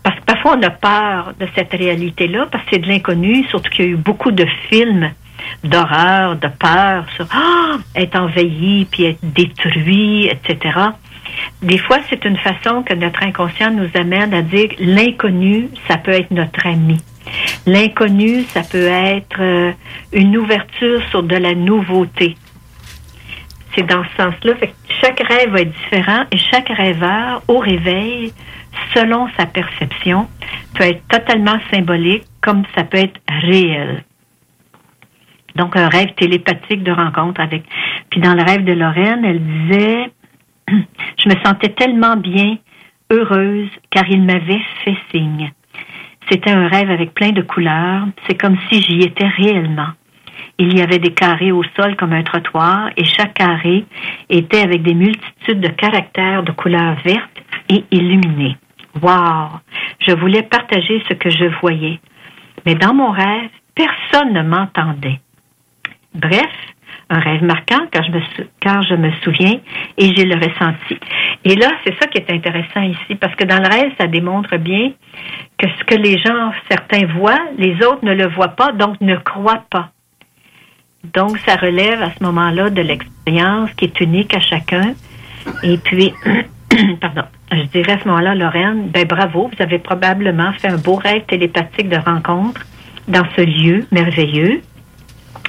parce 0.04 0.18
que 0.20 0.26
parfois 0.26 0.58
on 0.58 0.64
a 0.64 0.70
peur 0.70 1.34
de 1.40 1.48
cette 1.56 1.72
réalité 1.72 2.28
là 2.28 2.46
parce 2.52 2.64
que 2.66 2.72
c'est 2.74 2.80
de 2.80 2.88
l'inconnu 2.88 3.46
surtout 3.46 3.70
qu'il 3.70 3.86
y 3.86 3.88
a 3.88 3.92
eu 3.92 3.96
beaucoup 3.96 4.32
de 4.32 4.46
films 4.70 5.10
d'horreur 5.64 6.36
de 6.36 6.48
peur 6.48 7.06
sur 7.16 7.26
ah 7.32 7.78
être 7.96 8.20
envahi 8.20 8.86
puis 8.92 9.06
être 9.06 9.20
détruit 9.24 10.28
etc 10.28 10.90
des 11.62 11.78
fois 11.78 11.98
c'est 12.10 12.24
une 12.26 12.38
façon 12.38 12.84
que 12.84 12.94
notre 12.94 13.24
inconscient 13.24 13.72
nous 13.72 13.90
amène 13.96 14.34
à 14.34 14.42
dire 14.42 14.70
l'inconnu 14.80 15.70
ça 15.88 15.98
peut 15.98 16.12
être 16.12 16.32
notre 16.32 16.66
ami 16.66 16.98
L'inconnu, 17.66 18.44
ça 18.44 18.62
peut 18.64 18.88
être 18.88 19.42
euh, 19.42 19.72
une 20.14 20.38
ouverture 20.38 21.02
sur 21.10 21.24
de 21.24 21.36
la 21.36 21.54
nouveauté. 21.54 22.36
C'est 23.76 23.86
dans 23.86 24.04
ce 24.04 24.24
sens-là. 24.24 24.54
Chaque 25.02 25.20
rêve 25.20 25.52
va 25.52 25.62
être 25.62 25.72
différent 25.72 26.24
et 26.32 26.38
chaque 26.38 26.70
rêveur, 26.70 27.44
au 27.48 27.60
réveil, 27.60 28.34
selon 28.96 29.28
sa 29.38 29.46
perception, 29.46 30.28
peut 30.76 30.86
être 30.86 31.08
totalement 31.08 31.60
symbolique 31.72 32.24
comme 32.42 32.64
ça 32.76 32.84
peut 32.84 32.98
être 32.98 33.20
réel. 33.28 34.04
Donc, 35.56 35.76
un 35.76 35.90
rêve 35.90 36.14
télépathique 36.16 36.84
de 36.84 36.92
rencontre 36.92 37.42
avec. 37.42 37.64
Puis 38.10 38.22
dans 38.22 38.34
le 38.34 38.44
rêve 38.44 38.64
de 38.64 38.74
Lorraine, 38.74 39.26
elle 39.26 39.42
disait 39.42 40.12
Je 41.18 41.30
me 41.30 41.36
sentais 41.44 41.70
tellement 41.70 42.16
bien, 42.16 42.58
heureuse, 43.12 43.70
car 43.90 44.04
il 44.10 44.24
m'avait 44.24 44.62
fait 44.84 44.98
signe. 45.12 45.52
C'était 46.30 46.52
un 46.52 46.68
rêve 46.68 46.92
avec 46.92 47.14
plein 47.14 47.32
de 47.32 47.42
couleurs. 47.42 48.06
C'est 48.28 48.40
comme 48.40 48.58
si 48.70 48.82
j'y 48.82 49.02
étais 49.02 49.28
réellement. 49.28 49.90
Il 50.60 50.78
y 50.78 50.82
avait 50.82 51.00
des 51.00 51.14
carrés 51.14 51.52
au 51.52 51.64
sol 51.76 51.96
comme 51.96 52.14
un 52.14 52.24
trottoir 52.24 52.90
et 52.98 53.06
chaque 53.06 53.34
carré 53.34 53.86
était 54.30 54.62
avec 54.62 54.84
des 54.84 54.94
multitudes 54.94 55.62
de 55.62 55.70
caractères 55.70 56.44
de 56.44 56.52
couleurs 56.52 56.98
vertes 57.04 57.42
et 57.70 57.84
illuminées. 57.92 58.58
Wow! 59.02 59.60
Je 60.00 60.14
voulais 60.16 60.44
partager 60.44 61.02
ce 61.08 61.14
que 61.14 61.30
je 61.30 61.46
voyais. 61.62 62.00
Mais 62.66 62.76
dans 62.76 62.94
mon 62.94 63.12
rêve, 63.12 63.50
personne 63.74 64.34
ne 64.34 64.44
m'entendait. 64.44 65.22
Bref, 66.14 66.52
un 67.10 67.20
rêve 67.20 67.44
marquant 67.44 67.86
car 67.92 68.04
je 68.04 68.12
me, 68.12 68.20
je 68.22 68.96
me 68.96 69.12
souviens 69.24 69.60
et 69.98 70.16
j'ai 70.16 70.26
le 70.26 70.36
ressenti. 70.36 71.00
Et 71.46 71.56
là, 71.56 71.72
c'est 71.84 71.96
ça 72.00 72.08
qui 72.08 72.20
est 72.20 72.32
intéressant 72.32 72.82
ici 72.82 73.16
parce 73.16 73.36
que 73.36 73.46
dans 73.46 73.58
le 73.58 73.68
rêve, 73.68 73.92
ça 74.00 74.08
démontre 74.08 74.58
bien 74.58 74.92
que 75.58 75.68
ce 75.78 75.84
que 75.86 75.96
les 75.96 76.18
gens, 76.20 76.52
certains 76.70 77.06
voient, 77.18 77.40
les 77.58 77.76
autres 77.86 78.04
ne 78.04 78.14
le 78.14 78.28
voient 78.28 78.56
pas, 78.56 78.72
donc 78.72 79.00
ne 79.02 79.16
croient 79.16 79.66
pas. 79.70 79.90
Donc, 81.14 81.38
ça 81.40 81.56
relève 81.56 82.02
à 82.02 82.12
ce 82.12 82.24
moment-là 82.24 82.70
de 82.70 82.82
l'expérience 82.82 83.72
qui 83.74 83.86
est 83.86 84.02
unique 84.02 84.36
à 84.36 84.40
chacun. 84.40 84.94
Et 85.64 85.78
puis, 85.78 86.14
pardon, 87.02 87.24
je 87.52 87.64
dirais 87.64 87.94
à 87.94 88.00
ce 88.00 88.08
moment-là, 88.08 88.36
Lorraine, 88.36 88.90
ben 88.90 89.06
bravo, 89.08 89.50
vous 89.56 89.64
avez 89.64 89.80
probablement 89.80 90.52
fait 90.54 90.68
un 90.68 90.78
beau 90.78 90.96
rêve 90.96 91.24
télépathique 91.26 91.90
de 91.90 91.98
rencontre 91.98 92.66
dans 93.08 93.24
ce 93.36 93.42
lieu 93.42 93.86
merveilleux. 93.92 94.62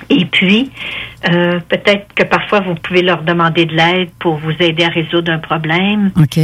Et 0.09 0.25
puis, 0.25 0.71
euh, 1.31 1.61
peut-être 1.69 2.13
que 2.15 2.25
parfois, 2.25 2.61
vous 2.61 2.75
pouvez 2.75 3.03
leur 3.03 3.23
demander 3.23 3.67
de 3.67 3.75
l'aide 3.75 4.11
pour 4.19 4.37
vous 4.37 4.53
aider 4.61 4.85
à 4.85 4.89
résoudre 4.89 5.33
un 5.33 5.39
problème. 5.39 6.11
OK. 6.17 6.39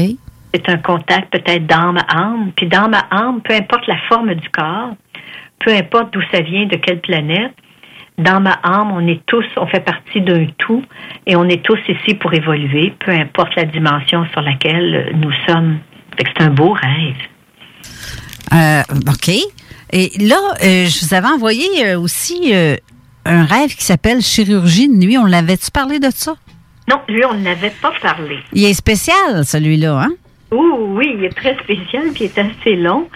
C'est 0.55 0.69
un 0.69 0.79
contact 0.79 1.33
peut-être 1.33 1.67
d'âme 1.67 1.99
à 1.99 2.19
âme. 2.19 2.53
Puis 2.57 2.67
d'âme 2.67 2.95
à 2.95 3.07
âme, 3.11 3.41
peu 3.43 3.55
importe 3.55 3.87
la 3.87 3.99
forme 4.09 4.35
du 4.35 4.49
corps, 4.51 4.95
peu 5.65 5.73
importe 5.73 6.13
d'où 6.13 6.23
ça 6.33 6.41
vient, 6.41 6.67
de 6.67 6.77
quelle 6.77 7.01
planète, 7.01 7.53
dans 8.19 8.41
ma 8.41 8.59
âme, 8.63 8.93
on 8.93 9.07
est 9.07 9.21
tous, 9.27 9.45
on 9.57 9.67
fait 9.67 9.85
partie 9.85 10.23
d'un 10.23 10.47
tout 10.57 10.83
et 11.27 11.37
on 11.37 11.45
est 11.49 11.63
tous 11.63 11.79
ici 11.89 12.15
pour 12.15 12.33
évoluer, 12.33 12.95
peu 12.99 13.13
importe 13.13 13.55
la 13.57 13.65
dimension 13.65 14.27
sur 14.33 14.41
laquelle 14.41 15.15
nous 15.17 15.33
sommes. 15.47 15.79
C'est 16.19 16.43
un 16.43 16.49
beau 16.49 16.73
rêve. 16.73 17.17
Euh, 18.55 18.83
OK. 19.09 19.29
Et 19.93 20.11
là, 20.19 20.37
euh, 20.65 20.87
je 20.87 21.05
vous 21.05 21.15
avais 21.15 21.29
envoyé 21.29 21.95
aussi 21.95 22.55
un 23.27 23.45
rêve 23.45 23.75
qui 23.75 23.85
s'appelle 23.85 24.21
chirurgie 24.21 24.89
de 24.89 24.95
nuit. 24.95 25.19
On 25.19 25.27
l'avait-tu 25.27 25.71
parlé 25.71 25.99
de 25.99 26.11
ça? 26.11 26.35
Non, 26.89 27.01
lui, 27.09 27.25
on 27.25 27.35
n'avait 27.35 27.75
pas 27.83 27.93
parlé. 28.01 28.39
Il 28.53 28.65
est 28.65 28.75
spécial, 28.75 29.45
celui-là, 29.45 30.03
hein? 30.03 30.13
Oh, 30.53 30.87
oui, 30.91 31.15
il 31.19 31.25
est 31.25 31.37
très 31.37 31.57
spécial, 31.65 32.05
puis 32.15 32.25
il 32.25 32.27
est 32.27 32.39
assez 32.39 32.77
long. 32.77 33.09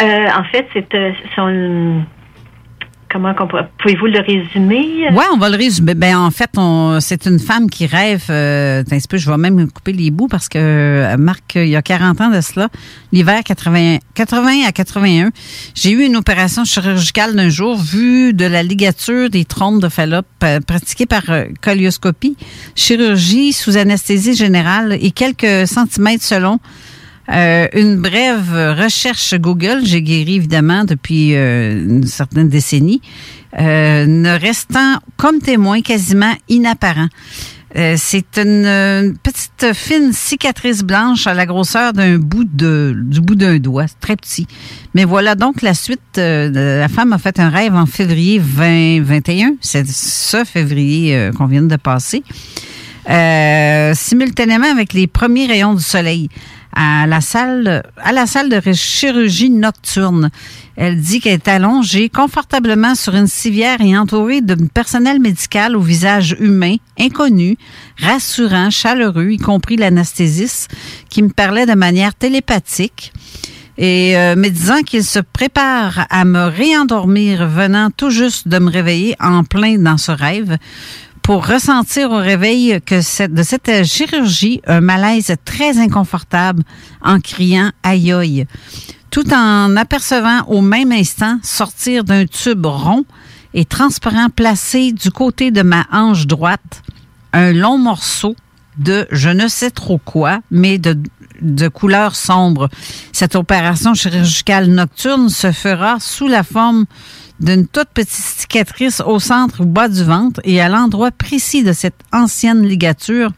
Euh, 0.00 0.26
en 0.38 0.44
fait, 0.44 0.68
c'est 0.74 0.94
euh, 0.94 1.12
son 1.34 2.04
Comment 3.10 3.34
pouvez-vous 3.34 4.06
le 4.06 4.20
résumer? 4.20 5.08
Oui, 5.10 5.24
on 5.32 5.38
va 5.38 5.48
le 5.48 5.56
résumer. 5.56 5.94
Ben, 5.94 6.18
en 6.18 6.30
fait, 6.30 6.50
c'est 7.00 7.26
une 7.26 7.38
femme 7.38 7.70
qui 7.70 7.86
rêve. 7.86 8.26
Euh, 8.28 8.82
peu, 9.08 9.16
je 9.16 9.30
vais 9.30 9.36
même 9.38 9.70
couper 9.70 9.92
les 9.92 10.10
bouts 10.10 10.28
parce 10.28 10.48
que 10.48 10.58
euh, 10.58 11.16
Marc, 11.16 11.54
il 11.54 11.68
y 11.68 11.76
a 11.76 11.82
40 11.82 12.20
ans 12.20 12.30
de 12.30 12.40
cela, 12.40 12.68
l'hiver 13.12 13.42
80, 13.44 13.98
80 14.14 14.66
à 14.66 14.72
81, 14.72 15.30
j'ai 15.74 15.90
eu 15.90 16.04
une 16.04 16.16
opération 16.16 16.64
chirurgicale 16.64 17.34
d'un 17.34 17.48
jour 17.48 17.76
vue 17.78 18.34
de 18.34 18.44
la 18.44 18.62
ligature 18.62 19.30
des 19.30 19.44
trompes 19.44 19.80
de 19.80 19.88
Fallope 19.88 20.26
euh, 20.44 20.60
pratiquée 20.60 21.06
par 21.06 21.22
euh, 21.30 21.44
colioscopie, 21.62 22.36
chirurgie 22.74 23.52
sous 23.52 23.76
anesthésie 23.76 24.34
générale 24.34 24.98
et 25.00 25.10
quelques 25.10 25.66
centimètres 25.66 26.24
selon 26.24 26.58
euh, 27.30 27.66
une 27.74 27.96
brève 27.96 28.76
recherche 28.78 29.34
Google, 29.34 29.80
j'ai 29.84 30.00
guéri 30.00 30.36
évidemment 30.36 30.84
depuis 30.84 31.34
euh, 31.34 31.72
une 31.74 32.06
certaine 32.06 32.48
décennie, 32.48 33.02
euh, 33.58 34.06
ne 34.06 34.38
restant 34.38 34.96
comme 35.16 35.40
témoin 35.40 35.82
quasiment 35.82 36.34
inapparent. 36.48 37.08
c'est 37.74 38.38
une, 38.38 39.14
petite 39.22 39.74
fine 39.74 40.12
cicatrice 40.14 40.82
blanche 40.82 41.26
à 41.26 41.34
la 41.34 41.44
grosseur 41.44 41.92
d'un 41.92 42.16
bout 42.16 42.44
de 42.44 42.94
du 42.96 43.20
bout 43.20 43.34
d'un 43.34 43.58
doigt, 43.58 43.84
très 44.00 44.16
petit. 44.16 44.46
Mais 44.94 45.04
voilà 45.04 45.34
donc 45.34 45.60
la 45.60 45.74
suite. 45.74 46.16
la 46.16 46.88
femme 46.88 47.12
a 47.12 47.18
fait 47.18 47.38
un 47.40 47.50
rêve 47.50 47.74
en 47.74 47.84
février 47.84 48.38
2021, 48.38 49.56
c'est 49.60 49.86
ce 49.86 50.44
février 50.44 51.30
qu'on 51.36 51.46
vient 51.46 51.62
de 51.62 51.76
passer, 51.76 52.22
simultanément 53.94 54.70
avec 54.70 54.94
les 54.94 55.06
premiers 55.06 55.46
rayons 55.46 55.74
du 55.74 55.82
soleil 55.82 56.30
à 56.80 57.08
la 57.08 57.20
salle, 57.20 57.82
à 57.96 58.12
la 58.12 58.26
salle 58.26 58.48
de 58.48 58.60
chirurgie 58.72 59.50
nocturne. 59.50 60.30
Elle 60.76 61.00
dit 61.00 61.18
qu'elle 61.18 61.32
est 61.32 61.48
allongée 61.48 62.08
confortablement 62.08 62.94
sur 62.94 63.16
une 63.16 63.26
civière 63.26 63.80
et 63.80 63.98
entourée 63.98 64.42
d'un 64.42 64.68
personnel 64.72 65.18
médical 65.18 65.74
au 65.74 65.80
visage 65.80 66.36
humain, 66.38 66.76
inconnu, 66.96 67.56
rassurant, 67.98 68.70
chaleureux, 68.70 69.30
y 69.30 69.38
compris 69.38 69.76
l'anesthésiste, 69.76 70.70
qui 71.10 71.24
me 71.24 71.30
parlait 71.30 71.66
de 71.66 71.74
manière 71.74 72.14
télépathique 72.14 73.12
et 73.76 74.16
euh, 74.16 74.36
me 74.36 74.48
disant 74.48 74.82
qu'il 74.82 75.04
se 75.04 75.18
prépare 75.18 76.06
à 76.10 76.24
me 76.24 76.46
réendormir 76.46 77.48
venant 77.48 77.90
tout 77.90 78.10
juste 78.10 78.46
de 78.46 78.58
me 78.60 78.70
réveiller 78.70 79.16
en 79.20 79.42
plein 79.42 79.78
dans 79.78 79.98
ce 79.98 80.12
rêve 80.12 80.58
pour 81.28 81.46
ressentir 81.46 82.10
au 82.10 82.16
réveil 82.16 82.80
que 82.80 83.26
de 83.26 83.42
cette 83.42 83.84
chirurgie 83.84 84.62
un 84.66 84.80
malaise 84.80 85.36
très 85.44 85.76
inconfortable 85.76 86.62
en 87.02 87.20
criant 87.20 87.70
aïe 87.82 88.12
aïe, 88.12 88.46
tout 89.10 89.30
en 89.34 89.76
apercevant 89.76 90.44
au 90.46 90.62
même 90.62 90.90
instant 90.90 91.38
sortir 91.42 92.04
d'un 92.04 92.24
tube 92.24 92.64
rond 92.64 93.04
et 93.52 93.66
transparent 93.66 94.30
placé 94.34 94.92
du 94.92 95.10
côté 95.10 95.50
de 95.50 95.60
ma 95.60 95.86
hanche 95.92 96.26
droite 96.26 96.82
un 97.34 97.52
long 97.52 97.76
morceau 97.76 98.34
de 98.78 99.06
je 99.10 99.28
ne 99.28 99.48
sais 99.48 99.70
trop 99.70 99.98
quoi, 99.98 100.40
mais 100.50 100.78
de, 100.78 100.96
de 101.42 101.68
couleur 101.68 102.16
sombre. 102.16 102.70
Cette 103.12 103.36
opération 103.36 103.92
chirurgicale 103.92 104.68
nocturne 104.68 105.28
se 105.28 105.52
fera 105.52 106.00
sous 106.00 106.26
la 106.26 106.42
forme 106.42 106.86
d'une 107.40 107.66
toute 107.66 107.88
petite 107.94 108.10
cicatrice 108.10 109.00
au 109.04 109.20
centre 109.20 109.62
ou 109.62 109.66
bas 109.66 109.88
du 109.88 110.02
ventre 110.04 110.40
et 110.44 110.60
à 110.60 110.68
l'endroit 110.68 111.10
précis 111.10 111.62
de 111.62 111.72
cette 111.72 112.00
ancienne 112.12 112.66
ligature 112.66 113.30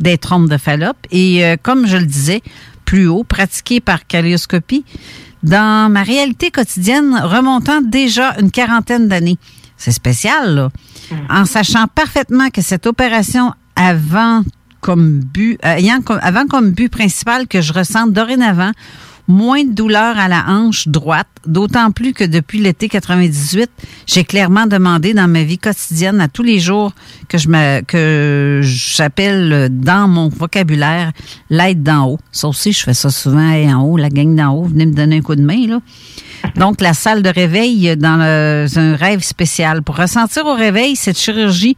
des 0.00 0.18
trompes 0.18 0.48
de 0.48 0.56
Fallope. 0.56 1.06
Et 1.10 1.44
euh, 1.44 1.56
comme 1.62 1.86
je 1.86 1.96
le 1.96 2.06
disais, 2.06 2.42
plus 2.84 3.06
haut, 3.06 3.24
pratiqué 3.24 3.80
par 3.80 4.06
calioscopie, 4.06 4.84
dans 5.42 5.90
ma 5.90 6.02
réalité 6.02 6.50
quotidienne 6.50 7.20
remontant 7.22 7.82
déjà 7.82 8.34
une 8.40 8.50
quarantaine 8.50 9.08
d'années. 9.08 9.38
C'est 9.76 9.92
spécial, 9.92 10.54
là. 10.54 10.68
En 11.28 11.44
sachant 11.44 11.86
parfaitement 11.86 12.48
que 12.48 12.62
cette 12.62 12.86
opération 12.86 13.52
avant 13.76 14.42
comme 14.80 15.20
but, 15.20 15.58
euh, 15.64 15.76
ayant 15.76 16.00
comme, 16.00 16.18
avant 16.22 16.46
comme 16.46 16.70
but 16.70 16.90
principal 16.90 17.46
que 17.46 17.60
je 17.60 17.72
ressente 17.72 18.12
dorénavant 18.12 18.72
moins 19.26 19.64
de 19.64 19.72
douleur 19.72 20.18
à 20.18 20.28
la 20.28 20.44
hanche 20.48 20.86
droite, 20.88 21.28
d'autant 21.46 21.90
plus 21.92 22.12
que 22.12 22.24
depuis 22.24 22.58
l'été 22.60 22.88
98, 22.88 23.70
j'ai 24.06 24.24
clairement 24.24 24.66
demandé 24.66 25.14
dans 25.14 25.28
ma 25.28 25.42
vie 25.44 25.58
quotidienne 25.58 26.20
à 26.20 26.28
tous 26.28 26.42
les 26.42 26.58
jours 26.58 26.92
que 27.28 27.38
je 27.38 27.48
me 27.48 27.80
que 27.82 28.60
j'appelle 28.62 29.68
dans 29.70 30.08
mon 30.08 30.28
vocabulaire 30.28 31.12
l'aide 31.50 31.82
d'en 31.82 32.06
haut. 32.08 32.18
Ça 32.32 32.48
aussi, 32.48 32.72
je 32.72 32.82
fais 32.82 32.94
ça 32.94 33.10
souvent 33.10 33.50
en 33.50 33.82
haut, 33.82 33.96
la 33.96 34.08
gang 34.10 34.34
d'en 34.34 34.52
haut, 34.52 34.64
venez 34.64 34.86
me 34.86 34.92
donner 34.94 35.16
un 35.18 35.22
coup 35.22 35.34
de 35.36 35.42
main 35.42 35.66
là. 35.66 35.78
Donc 36.56 36.80
la 36.82 36.92
salle 36.92 37.22
de 37.22 37.30
réveil 37.30 37.96
dans 37.96 38.16
le- 38.16 38.66
un 38.76 38.96
rêve 38.96 39.20
spécial 39.22 39.82
pour 39.82 39.96
ressentir 39.96 40.44
au 40.44 40.54
réveil 40.54 40.94
cette 40.96 41.18
chirurgie 41.18 41.76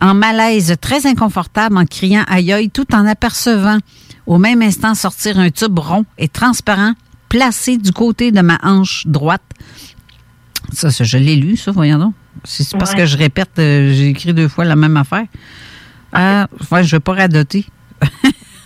en 0.00 0.14
malaise 0.14 0.74
très 0.80 1.06
inconfortable 1.06 1.76
en 1.76 1.84
criant 1.84 2.24
aïe 2.26 2.52
aïe 2.52 2.70
tout 2.70 2.86
en 2.94 3.06
apercevant 3.06 3.78
au 4.26 4.38
même 4.38 4.62
instant 4.62 4.94
sortir 4.94 5.38
un 5.38 5.50
tube 5.50 5.78
rond 5.78 6.04
et 6.18 6.28
transparent 6.28 6.92
placé 7.28 7.78
du 7.78 7.92
côté 7.92 8.30
de 8.30 8.40
ma 8.40 8.58
hanche 8.62 9.06
droite. 9.06 9.42
Ça, 10.72 10.90
ça, 10.90 11.04
je 11.04 11.18
l'ai 11.18 11.36
lu, 11.36 11.56
ça, 11.56 11.72
voyons 11.72 11.98
donc. 11.98 12.14
C'est 12.44 12.76
parce 12.78 12.94
que 12.94 13.06
je 13.06 13.16
répète, 13.16 13.58
euh, 13.58 13.92
j'ai 13.92 14.08
écrit 14.08 14.32
deux 14.32 14.48
fois 14.48 14.64
la 14.64 14.76
même 14.76 14.96
affaire. 14.96 15.26
Ah, 16.12 16.46
ouais, 16.70 16.84
je 16.84 16.94
ne 16.94 16.98
vais 16.98 17.00
pas 17.00 17.14
radoter. 17.14 17.66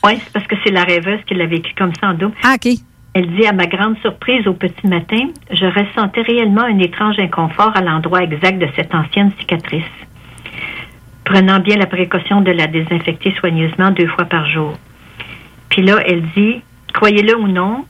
Oui, 0.04 0.12
c'est 0.22 0.32
parce 0.32 0.46
que 0.46 0.54
c'est 0.64 0.70
la 0.70 0.84
rêveuse 0.84 1.18
qui 1.26 1.34
l'a 1.34 1.46
vécu 1.46 1.74
comme 1.76 1.92
ça 2.00 2.10
en 2.10 2.14
double. 2.14 2.34
Ah, 2.44 2.54
OK. 2.54 2.72
Elle 3.14 3.34
dit 3.34 3.44
à 3.44 3.52
ma 3.52 3.66
grande 3.66 3.98
surprise 4.02 4.46
au 4.46 4.52
petit 4.52 4.86
matin, 4.86 5.30
je 5.50 5.64
ressentais 5.64 6.20
réellement 6.20 6.62
un 6.62 6.78
étrange 6.78 7.18
inconfort 7.18 7.72
à 7.74 7.80
l'endroit 7.80 8.22
exact 8.22 8.60
de 8.60 8.68
cette 8.76 8.94
ancienne 8.94 9.32
cicatrice. 9.40 9.82
Prenant 11.24 11.58
bien 11.58 11.76
la 11.76 11.86
précaution 11.86 12.40
de 12.40 12.52
la 12.52 12.68
désinfecter 12.68 13.34
soigneusement 13.40 13.90
deux 13.90 14.06
fois 14.06 14.26
par 14.26 14.48
jour. 14.48 14.74
Puis 15.68 15.82
là, 15.82 15.98
elle 16.06 16.22
dit, 16.36 16.62
croyez-le 16.94 17.36
ou 17.38 17.48
non, 17.48 17.84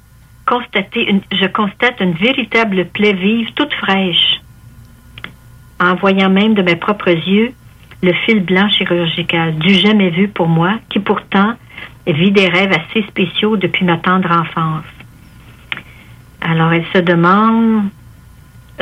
constatez 0.46 1.02
une- 1.08 1.20
je 1.32 1.46
constate 1.46 2.00
une 2.00 2.12
véritable 2.14 2.86
plaie 2.86 3.12
vive, 3.12 3.52
toute 3.54 3.72
fraîche. 3.74 4.40
En 5.80 5.94
voyant 5.96 6.30
même 6.30 6.54
de 6.54 6.62
mes 6.62 6.76
propres 6.76 7.08
yeux 7.10 7.52
le 8.02 8.12
fil 8.24 8.40
blanc 8.44 8.68
chirurgical, 8.70 9.56
du 9.58 9.74
jamais 9.74 10.10
vu 10.10 10.28
pour 10.28 10.48
moi, 10.48 10.74
qui 10.90 11.00
pourtant 11.00 11.54
vit 12.06 12.30
des 12.30 12.48
rêves 12.48 12.72
assez 12.72 13.02
spéciaux 13.08 13.56
depuis 13.56 13.84
ma 13.84 13.96
tendre 13.98 14.30
enfance. 14.30 14.84
Alors, 16.40 16.72
elle 16.72 16.84
se 16.94 16.98
demande. 16.98 17.88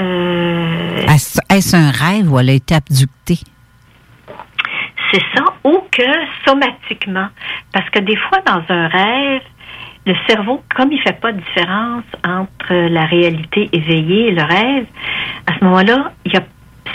euh, 0.01 1.07
Est-ce 1.07 1.39
est-ce 1.49 1.77
un 1.77 1.91
rêve 1.91 2.31
ou 2.33 2.39
elle 2.39 2.51
a 2.51 2.53
été 2.55 2.75
abductée? 2.75 3.39
C'est 5.13 5.23
ça, 5.35 5.45
ou 5.65 5.83
que 5.91 6.03
somatiquement. 6.47 7.29
Parce 7.73 7.89
que 7.91 8.01
des 8.01 8.17
fois, 8.17 8.39
dans 8.47 8.63
un 8.69 8.89
rêve, 8.89 9.43
le 10.07 10.15
cerveau, 10.29 10.63
comme 10.75 10.93
il 10.93 11.01
fait 11.01 11.19
pas 11.19 11.33
de 11.33 11.41
différence 11.41 12.05
entre 12.27 12.75
la 12.75 13.05
réalité 13.07 13.71
éveillée 13.73 14.29
et 14.29 14.33
le 14.33 14.43
rêve, 14.43 14.87
à 15.47 15.59
ce 15.59 15.65
moment-là, 15.65 16.13
il 16.27 16.33
y 16.35 16.37
a, 16.37 16.43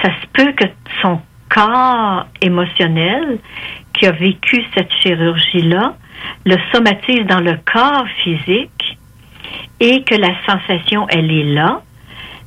ça 0.03 0.09
se 0.21 0.27
peut 0.33 0.51
que 0.53 0.65
son 1.01 1.19
corps 1.49 2.27
émotionnel 2.41 3.39
qui 3.93 4.05
a 4.05 4.11
vécu 4.11 4.63
cette 4.75 4.93
chirurgie-là 5.01 5.95
le 6.45 6.57
somatise 6.71 7.25
dans 7.25 7.39
le 7.39 7.57
corps 7.65 8.07
physique 8.23 8.97
et 9.79 10.03
que 10.03 10.15
la 10.15 10.29
sensation, 10.45 11.07
elle 11.09 11.31
est 11.31 11.53
là. 11.53 11.81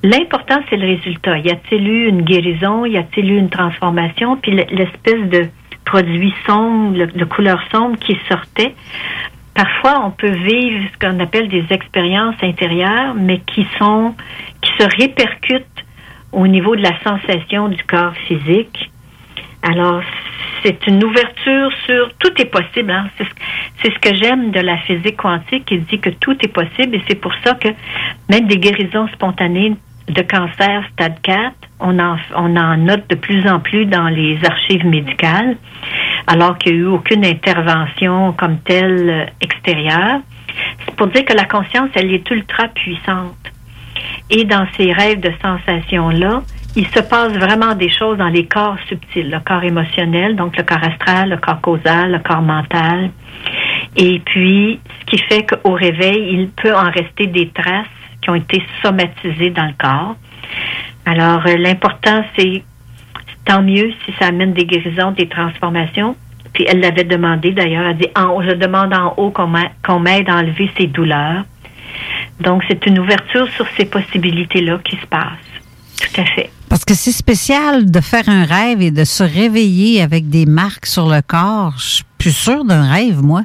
L'important, 0.02 0.58
c'est 0.68 0.76
le 0.76 0.86
résultat. 0.86 1.38
Y 1.38 1.50
a-t-il 1.50 1.86
eu 1.86 2.08
une 2.08 2.22
guérison? 2.22 2.84
Y 2.84 2.96
a-t-il 2.96 3.30
eu 3.30 3.36
une 3.36 3.50
transformation? 3.50 4.36
Puis 4.36 4.52
l'espèce 4.52 5.28
de 5.30 5.48
produit 5.84 6.34
sombre, 6.46 7.06
de 7.06 7.24
couleur 7.24 7.62
sombre 7.70 7.96
qui 7.98 8.18
sortait. 8.28 8.74
Parfois, 9.54 10.02
on 10.04 10.10
peut 10.10 10.30
vivre 10.30 10.88
ce 10.92 10.98
qu'on 10.98 11.20
appelle 11.20 11.48
des 11.48 11.64
expériences 11.70 12.36
intérieures, 12.42 13.14
mais 13.14 13.40
qui 13.40 13.66
sont, 13.78 14.14
qui 14.60 14.72
se 14.78 14.88
répercutent 14.98 15.84
au 16.32 16.46
niveau 16.46 16.74
de 16.74 16.82
la 16.82 16.98
sensation 17.00 17.68
du 17.68 17.82
corps 17.84 18.14
physique. 18.26 18.90
Alors, 19.62 20.02
c'est 20.64 20.86
une 20.86 21.04
ouverture 21.04 21.70
sur 21.86 22.12
tout 22.18 22.32
est 22.40 22.46
possible. 22.46 22.90
hein. 22.90 23.08
C'est 23.18 23.24
ce, 23.24 23.30
c'est 23.82 23.92
ce 23.92 23.98
que 23.98 24.14
j'aime 24.16 24.50
de 24.50 24.60
la 24.60 24.78
physique 24.78 25.16
quantique 25.16 25.66
qui 25.66 25.78
dit 25.78 26.00
que 26.00 26.10
tout 26.10 26.36
est 26.42 26.52
possible 26.52 26.96
et 26.96 27.02
c'est 27.06 27.20
pour 27.20 27.34
ça 27.44 27.54
que 27.54 27.68
même 28.28 28.46
des 28.46 28.58
guérisons 28.58 29.08
spontanées 29.08 29.76
de 30.12 30.22
cancer 30.22 30.84
stade 30.92 31.20
4, 31.22 31.54
on 31.80 31.98
en, 31.98 32.16
on 32.36 32.56
en 32.56 32.76
note 32.76 33.08
de 33.08 33.14
plus 33.14 33.46
en 33.48 33.60
plus 33.60 33.86
dans 33.86 34.08
les 34.08 34.38
archives 34.44 34.86
médicales, 34.86 35.56
alors 36.26 36.58
qu'il 36.58 36.74
n'y 36.74 36.78
a 36.78 36.82
eu 36.82 36.86
aucune 36.86 37.24
intervention 37.24 38.32
comme 38.32 38.58
telle 38.58 39.10
euh, 39.10 39.26
extérieure. 39.40 40.20
C'est 40.84 40.94
pour 40.96 41.08
dire 41.08 41.24
que 41.24 41.34
la 41.34 41.44
conscience, 41.44 41.90
elle 41.94 42.12
est 42.12 42.30
ultra 42.30 42.68
puissante. 42.68 43.36
Et 44.30 44.44
dans 44.44 44.66
ces 44.76 44.92
rêves 44.92 45.20
de 45.20 45.32
sensations-là, 45.42 46.42
il 46.76 46.86
se 46.88 47.00
passe 47.00 47.32
vraiment 47.32 47.74
des 47.74 47.90
choses 47.90 48.16
dans 48.16 48.28
les 48.28 48.46
corps 48.46 48.76
subtils, 48.88 49.30
le 49.30 49.40
corps 49.40 49.62
émotionnel, 49.62 50.36
donc 50.36 50.56
le 50.56 50.62
corps 50.62 50.82
astral, 50.82 51.30
le 51.30 51.36
corps 51.36 51.60
causal, 51.60 52.12
le 52.12 52.18
corps 52.18 52.42
mental. 52.42 53.10
Et 53.96 54.20
puis, 54.24 54.80
ce 55.00 55.04
qui 55.06 55.18
fait 55.24 55.44
qu'au 55.44 55.72
réveil, 55.72 56.28
il 56.32 56.48
peut 56.48 56.74
en 56.74 56.90
rester 56.90 57.26
des 57.26 57.48
traces 57.48 57.86
qui 58.22 58.30
ont 58.30 58.34
été 58.36 58.62
somatisées 58.82 59.50
dans 59.50 59.66
le 59.66 59.74
corps. 59.78 60.16
Alors, 61.04 61.44
euh, 61.46 61.56
l'important, 61.56 62.24
c'est 62.38 62.62
tant 63.44 63.62
mieux 63.62 63.90
si 64.04 64.12
ça 64.18 64.26
amène 64.28 64.52
des 64.52 64.64
guérisons, 64.64 65.10
des 65.12 65.28
transformations. 65.28 66.16
Puis 66.52 66.64
elle 66.68 66.80
l'avait 66.80 67.04
demandé 67.04 67.50
d'ailleurs, 67.52 67.86
elle 67.86 67.96
dit 67.98 68.08
en 68.14 68.40
je 68.42 68.52
demande 68.54 68.92
en 68.94 69.14
haut 69.16 69.30
qu'on 69.30 69.46
m'a- 69.46 69.70
qu'on 69.84 69.98
m'aide 69.98 70.28
à 70.28 70.36
enlever 70.36 70.70
ces 70.78 70.86
douleurs. 70.86 71.44
Donc, 72.40 72.62
c'est 72.68 72.86
une 72.86 72.98
ouverture 72.98 73.48
sur 73.50 73.66
ces 73.76 73.84
possibilités-là 73.86 74.78
qui 74.84 74.96
se 74.96 75.06
passent. 75.06 75.50
Tout 76.00 76.20
à 76.20 76.24
fait. 76.24 76.50
Parce 76.68 76.84
que 76.84 76.94
c'est 76.94 77.12
spécial 77.12 77.90
de 77.90 78.00
faire 78.00 78.28
un 78.28 78.44
rêve 78.44 78.80
et 78.82 78.90
de 78.90 79.04
se 79.04 79.22
réveiller 79.22 80.02
avec 80.02 80.28
des 80.28 80.46
marques 80.46 80.86
sur 80.86 81.08
le 81.08 81.20
corps. 81.22 81.74
Je 81.78 81.84
suis 81.96 82.04
plus 82.18 82.36
sûre 82.36 82.64
d'un 82.64 82.88
rêve, 82.90 83.22
moi. 83.22 83.42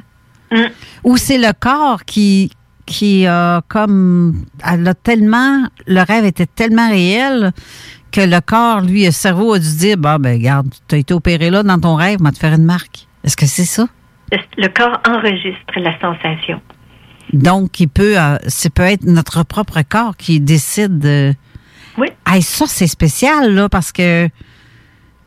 Ou 1.04 1.16
c'est 1.18 1.38
le 1.38 1.52
corps 1.58 2.04
qui 2.04 2.50
qui 2.88 3.26
a 3.26 3.60
comme 3.68 4.44
elle 4.66 4.88
a 4.88 4.94
tellement 4.94 5.66
le 5.86 6.00
rêve 6.02 6.24
était 6.24 6.46
tellement 6.46 6.88
réel 6.88 7.52
que 8.10 8.22
le 8.22 8.40
corps 8.40 8.80
lui 8.80 9.04
le 9.04 9.10
cerveau 9.10 9.52
a 9.52 9.58
dû 9.58 9.76
dire 9.76 9.98
bah 9.98 10.16
ben 10.18 10.38
regarde 10.38 10.68
tu 10.88 10.94
as 10.94 10.98
été 10.98 11.12
opéré 11.12 11.50
là 11.50 11.62
dans 11.62 11.78
ton 11.78 11.94
rêve 11.96 12.16
on 12.20 12.24
va 12.24 12.32
te 12.32 12.38
faire 12.38 12.54
une 12.54 12.64
marque 12.64 13.06
est-ce 13.24 13.36
que 13.36 13.46
c'est 13.46 13.64
ça? 13.64 13.86
Le, 14.56 14.68
corps 14.68 15.00
enregistre 15.06 15.74
la 15.76 15.92
sensation. 16.00 16.60
donc 17.34 17.78
il 17.80 17.88
peut 17.88 18.18
euh, 18.18 18.36
c'est 18.46 18.72
peut 18.72 18.82
être 18.84 19.04
notre 19.04 19.42
propre 19.44 19.80
corps 19.86 20.16
qui 20.16 20.40
décide 20.40 20.98
de 20.98 21.34
oui 21.98 22.08
ça 22.40 22.64
c'est 22.66 22.86
spécial 22.86 23.54
là 23.54 23.68
parce 23.68 23.92
que 23.92 24.28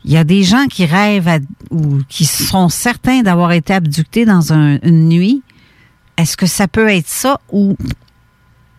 il 0.04 0.10
y 0.10 0.16
a 0.16 0.24
des 0.24 0.42
gens 0.42 0.66
qui 0.68 0.84
rêvent 0.84 1.28
à- 1.28 1.38
ou 1.70 1.98
qui 2.08 2.24
sont 2.24 2.68
certains 2.68 3.22
d'avoir 3.22 3.52
été 3.52 3.72
abductés 3.72 4.24
dans 4.24 4.52
un- 4.52 4.80
une 4.82 5.08
nuit. 5.08 5.42
Est-ce 6.16 6.36
que 6.36 6.46
ça 6.46 6.68
peut 6.68 6.88
être 6.88 7.08
ça 7.08 7.40
ou 7.50 7.76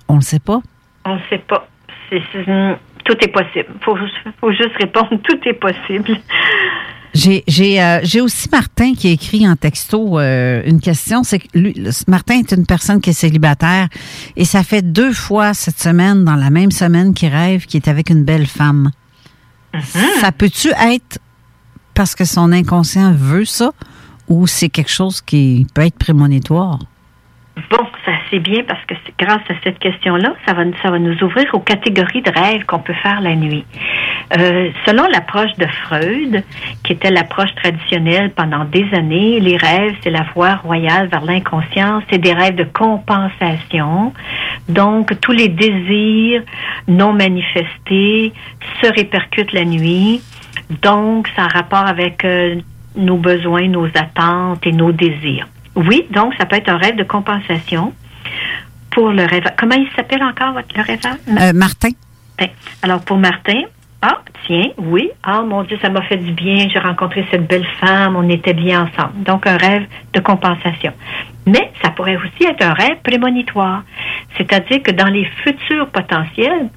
on 0.07 0.15
ne 0.17 0.21
sait 0.21 0.39
pas? 0.39 0.61
On 1.05 1.15
ne 1.15 1.21
sait 1.29 1.39
pas. 1.39 1.67
C'est- 2.09 2.21
tout 3.05 3.17
est 3.21 3.27
possible. 3.27 3.65
Il 3.75 3.83
faut, 3.83 3.97
faut 4.39 4.51
juste 4.51 4.75
répondre 4.79 5.09
tout 5.23 5.39
est 5.45 5.53
possible. 5.53 6.17
J'ai 7.13 7.43
euh, 7.81 7.99
aussi 8.23 8.49
Martin 8.51 8.93
qui 8.95 9.07
a 9.09 9.11
écrit 9.11 9.47
en 9.47 9.55
texto 9.55 10.17
euh, 10.19 10.63
une 10.65 10.79
question. 10.79 11.23
C'est 11.23 11.39
que 11.39 11.47
lui, 11.53 11.73
le- 11.73 11.91
Martin 12.07 12.39
est 12.39 12.51
une 12.53 12.65
personne 12.65 13.01
qui 13.01 13.11
est 13.11 13.13
célibataire 13.13 13.87
et 14.35 14.45
ça 14.45 14.63
fait 14.63 14.81
deux 14.81 15.13
fois 15.13 15.53
cette 15.53 15.79
semaine, 15.79 16.23
dans 16.23 16.35
la 16.35 16.49
même 16.49 16.71
semaine, 16.71 17.13
qu'il 17.13 17.29
rêve 17.29 17.65
qu'il 17.65 17.81
est 17.81 17.87
avec 17.89 18.09
une 18.09 18.23
belle 18.23 18.47
femme. 18.47 18.91
Ça 20.21 20.31
peut-tu 20.31 20.69
être 20.69 21.19
parce 21.93 22.15
que 22.15 22.25
son 22.25 22.51
inconscient 22.51 23.11
veut 23.13 23.45
ça 23.45 23.71
ou 24.27 24.47
c'est 24.47 24.69
quelque 24.69 24.91
chose 24.91 25.21
qui 25.21 25.67
peut 25.75 25.81
être 25.81 25.97
prémonitoire? 25.97 26.79
Bon, 27.69 27.85
ça 28.03 28.11
c'est 28.29 28.39
bien 28.39 28.63
parce 28.67 28.83
que 28.85 28.95
grâce 29.17 29.41
à 29.47 29.53
cette 29.63 29.77
question-là, 29.77 30.33
ça 30.45 30.53
va, 30.53 30.63
ça 30.81 30.89
va 30.89 30.97
nous 30.97 31.23
ouvrir 31.23 31.45
aux 31.53 31.59
catégories 31.59 32.23
de 32.23 32.31
rêves 32.31 32.65
qu'on 32.65 32.79
peut 32.79 32.93
faire 32.93 33.21
la 33.21 33.35
nuit. 33.35 33.63
Euh, 34.37 34.69
selon 34.87 35.05
l'approche 35.07 35.53
de 35.59 35.67
Freud, 35.67 36.43
qui 36.83 36.93
était 36.93 37.11
l'approche 37.11 37.53
traditionnelle 37.55 38.31
pendant 38.31 38.65
des 38.65 38.87
années, 38.93 39.39
les 39.39 39.57
rêves, 39.57 39.95
c'est 40.01 40.09
la 40.09 40.25
voie 40.33 40.55
royale 40.55 41.07
vers 41.09 41.23
l'inconscient, 41.23 42.01
c'est 42.09 42.17
des 42.17 42.33
rêves 42.33 42.55
de 42.55 42.63
compensation. 42.63 44.13
Donc, 44.67 45.19
tous 45.21 45.33
les 45.33 45.49
désirs 45.49 46.41
non 46.87 47.13
manifestés 47.13 48.33
se 48.81 48.87
répercutent 48.95 49.53
la 49.53 49.65
nuit. 49.65 50.21
Donc, 50.81 51.27
ça 51.35 51.47
rapport 51.47 51.85
avec 51.85 52.25
euh, 52.25 52.55
nos 52.95 53.17
besoins, 53.17 53.67
nos 53.67 53.85
attentes 53.87 54.65
et 54.65 54.71
nos 54.71 54.91
désirs. 54.91 55.47
Oui, 55.75 56.05
donc 56.11 56.33
ça 56.37 56.45
peut 56.45 56.55
être 56.55 56.69
un 56.69 56.77
rêve 56.77 56.95
de 56.95 57.03
compensation. 57.03 57.93
pour 58.91 59.09
le 59.09 59.25
rêve. 59.25 59.43
Comment 59.57 59.75
il 59.75 59.89
s'appelle 59.95 60.23
encore, 60.23 60.53
votre, 60.53 60.67
le 60.75 60.83
rêveur? 60.83 61.15
Euh, 61.27 61.53
Martin. 61.53 61.89
Ben, 62.37 62.49
alors, 62.83 63.01
pour 63.01 63.17
Martin, 63.17 63.63
ah, 64.01 64.19
tiens, 64.45 64.69
oui. 64.77 65.09
Ah, 65.23 65.41
mon 65.41 65.63
Dieu, 65.63 65.77
ça 65.81 65.89
m'a 65.89 66.01
fait 66.03 66.17
du 66.17 66.31
bien. 66.31 66.67
J'ai 66.71 66.79
rencontré 66.79 67.25
cette 67.31 67.47
belle 67.47 67.65
femme. 67.79 68.15
On 68.15 68.29
était 68.29 68.53
bien 68.53 68.83
ensemble. 68.83 69.23
Donc, 69.23 69.47
un 69.47 69.57
rêve 69.57 69.85
de 70.13 70.19
compensation. 70.19 70.93
Mais 71.45 71.71
ça 71.81 71.89
pourrait 71.89 72.17
aussi 72.17 72.43
être 72.47 72.63
un 72.63 72.73
rêve 72.73 72.97
prémonitoire. 73.03 73.83
C'est-à-dire 74.37 74.81
que 74.83 74.91
dans 74.91 75.07
les 75.07 75.25
futurs 75.43 75.87
potentiels, 75.87 76.69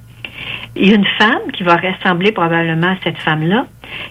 il 0.75 0.89
y 0.89 0.91
a 0.91 0.95
une 0.95 1.07
femme 1.17 1.51
qui 1.53 1.63
va 1.63 1.75
ressembler 1.75 2.31
probablement 2.31 2.91
à 2.91 2.97
cette 3.03 3.17
femme-là, 3.17 3.65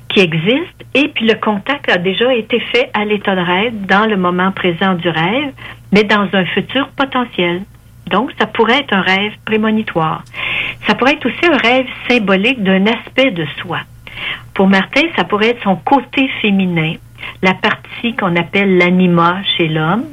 qui 0.08 0.20
existe, 0.20 0.84
et 0.94 1.08
puis 1.08 1.26
le 1.26 1.34
contact 1.34 1.90
a 1.90 1.98
déjà 1.98 2.34
été 2.34 2.58
fait 2.60 2.90
à 2.94 3.04
l'état 3.04 3.36
de 3.36 3.40
rêve, 3.40 3.86
dans 3.86 4.06
le 4.06 4.16
moment 4.16 4.50
présent 4.52 4.94
du 4.94 5.08
rêve, 5.08 5.52
mais 5.92 6.04
dans 6.04 6.28
un 6.32 6.44
futur 6.46 6.88
potentiel. 6.88 7.62
Donc, 8.10 8.30
ça 8.38 8.46
pourrait 8.46 8.80
être 8.80 8.94
un 8.94 9.02
rêve 9.02 9.32
prémonitoire. 9.44 10.22
Ça 10.86 10.94
pourrait 10.94 11.14
être 11.14 11.26
aussi 11.26 11.46
un 11.46 11.56
rêve 11.56 11.86
symbolique 12.08 12.62
d'un 12.62 12.86
aspect 12.86 13.30
de 13.32 13.44
soi. 13.60 13.80
Pour 14.54 14.68
Martin, 14.68 15.02
ça 15.16 15.24
pourrait 15.24 15.50
être 15.50 15.62
son 15.62 15.76
côté 15.76 16.28
féminin, 16.40 16.94
la 17.42 17.54
partie 17.54 18.14
qu'on 18.14 18.34
appelle 18.36 18.78
l'anima 18.78 19.42
chez 19.56 19.68
l'homme, 19.68 20.04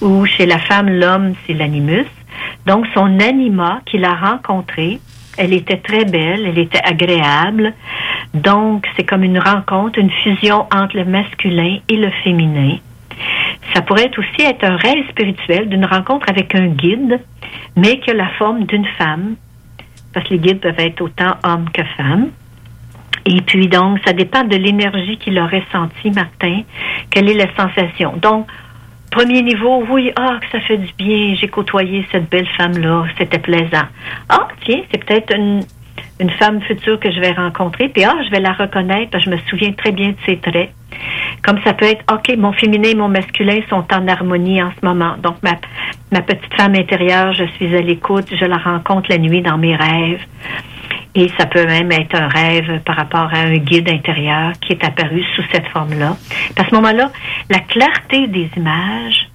ou 0.00 0.26
chez 0.26 0.46
la 0.46 0.58
femme, 0.58 0.88
l'homme, 0.88 1.34
c'est 1.46 1.54
l'animus. 1.54 2.06
Donc, 2.66 2.86
son 2.94 3.18
anima 3.20 3.80
qu'il 3.86 4.04
a 4.04 4.14
rencontré, 4.14 5.00
elle 5.38 5.52
était 5.52 5.78
très 5.78 6.04
belle, 6.04 6.46
elle 6.46 6.58
était 6.58 6.82
agréable. 6.82 7.72
Donc, 8.34 8.86
c'est 8.96 9.04
comme 9.04 9.22
une 9.22 9.38
rencontre, 9.38 9.98
une 9.98 10.10
fusion 10.10 10.66
entre 10.74 10.96
le 10.96 11.04
masculin 11.04 11.78
et 11.88 11.96
le 11.96 12.10
féminin. 12.22 12.76
Ça 13.74 13.82
pourrait 13.82 14.10
aussi 14.16 14.42
être 14.46 14.64
un 14.64 14.76
rêve 14.76 15.08
spirituel 15.10 15.68
d'une 15.68 15.84
rencontre 15.84 16.28
avec 16.28 16.54
un 16.54 16.66
guide, 16.66 17.20
mais 17.76 18.00
qui 18.00 18.10
a 18.10 18.14
la 18.14 18.28
forme 18.38 18.64
d'une 18.64 18.86
femme, 18.98 19.36
parce 20.12 20.26
que 20.28 20.34
les 20.34 20.40
guides 20.40 20.60
peuvent 20.60 20.78
être 20.78 21.00
autant 21.00 21.34
hommes 21.44 21.68
que 21.72 21.82
femmes. 21.96 22.28
Et 23.24 23.40
puis 23.42 23.68
donc, 23.68 23.98
ça 24.06 24.12
dépend 24.12 24.44
de 24.44 24.56
l'énergie 24.56 25.18
qu'il 25.18 25.38
aurait 25.38 25.64
senti, 25.70 26.10
Martin. 26.10 26.62
Quelle 27.10 27.28
est 27.28 27.34
la 27.34 27.54
sensation? 27.56 28.14
Donc, 28.16 28.46
premier 29.18 29.42
niveau, 29.42 29.84
oui, 29.90 30.12
ah, 30.14 30.38
que 30.40 30.46
ça 30.52 30.64
fait 30.64 30.76
du 30.76 30.92
bien, 30.96 31.34
j'ai 31.34 31.48
côtoyé 31.48 32.06
cette 32.12 32.30
belle 32.30 32.46
femme-là, 32.56 33.04
c'était 33.18 33.40
plaisant. 33.40 33.88
Ah, 34.28 34.46
tiens, 34.64 34.80
c'est 34.92 35.04
peut-être 35.04 35.34
une, 35.34 35.64
femme 36.38 36.60
future 36.60 37.00
que 37.00 37.10
je 37.10 37.18
vais 37.18 37.32
rencontrer, 37.32 37.88
puis 37.88 38.04
ah, 38.04 38.14
je 38.24 38.30
vais 38.30 38.38
la 38.38 38.52
reconnaître, 38.52 39.10
parce 39.10 39.24
je 39.24 39.30
me 39.30 39.36
souviens 39.50 39.72
très 39.72 39.90
bien 39.90 40.10
de 40.10 40.16
ses 40.24 40.36
traits. 40.36 40.70
Comme 41.42 41.60
ça 41.64 41.72
peut 41.72 41.86
être, 41.86 42.04
OK, 42.12 42.32
mon 42.36 42.52
féminin 42.52 42.90
et 42.90 42.94
mon 42.94 43.08
masculin 43.08 43.58
sont 43.68 43.84
en 43.92 44.06
harmonie 44.06 44.62
en 44.62 44.70
ce 44.80 44.86
moment. 44.86 45.16
Donc, 45.20 45.38
ma 45.42 46.22
petite 46.22 46.54
femme 46.56 46.76
intérieure, 46.76 47.32
je 47.32 47.44
suis 47.56 47.74
à 47.74 47.80
l'écoute, 47.80 48.26
je 48.30 48.44
la 48.44 48.58
rencontre 48.58 49.08
la 49.10 49.18
nuit 49.18 49.42
dans 49.42 49.58
mes 49.58 49.74
rêves. 49.74 50.24
Et 51.14 51.28
ça 51.38 51.46
peut 51.46 51.64
même 51.66 51.90
être 51.90 52.14
un 52.14 52.28
rêve 52.28 52.80
par 52.84 52.96
rapport 52.96 53.30
à 53.32 53.38
un 53.38 53.56
guide 53.56 53.88
intérieur 53.88 54.52
qui 54.60 54.72
est 54.72 54.84
apparu 54.84 55.24
sous 55.34 55.42
cette 55.52 55.66
forme-là. 55.68 56.16
À 56.56 56.68
ce 56.68 56.74
moment-là, 56.74 57.10
la 57.50 57.60
clarté 57.60 58.26
des 58.26 58.50
images, 58.56 59.28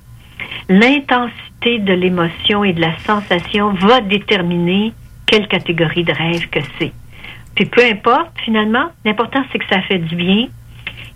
l'intensité 0.70 1.80
de 1.80 1.94
l'émotion 1.94 2.64
et 2.64 2.74
de 2.74 2.82
la 2.82 2.98
sensation 3.00 3.74
va 3.74 4.02
déterminer 4.02 4.94
quelle 5.26 5.48
catégorie 5.48 6.04
de 6.04 6.14
rêve 6.14 6.50
que 6.50 6.60
c'est. 6.78 6.92
Puis 7.56 7.66
peu 7.66 7.84
importe, 7.84 8.32
finalement, 8.44 8.90
l'important 9.06 9.44
c'est 9.52 9.60
que 9.60 9.68
ça 9.70 9.82
fait 9.82 10.00
du 10.00 10.16
bien 10.16 10.48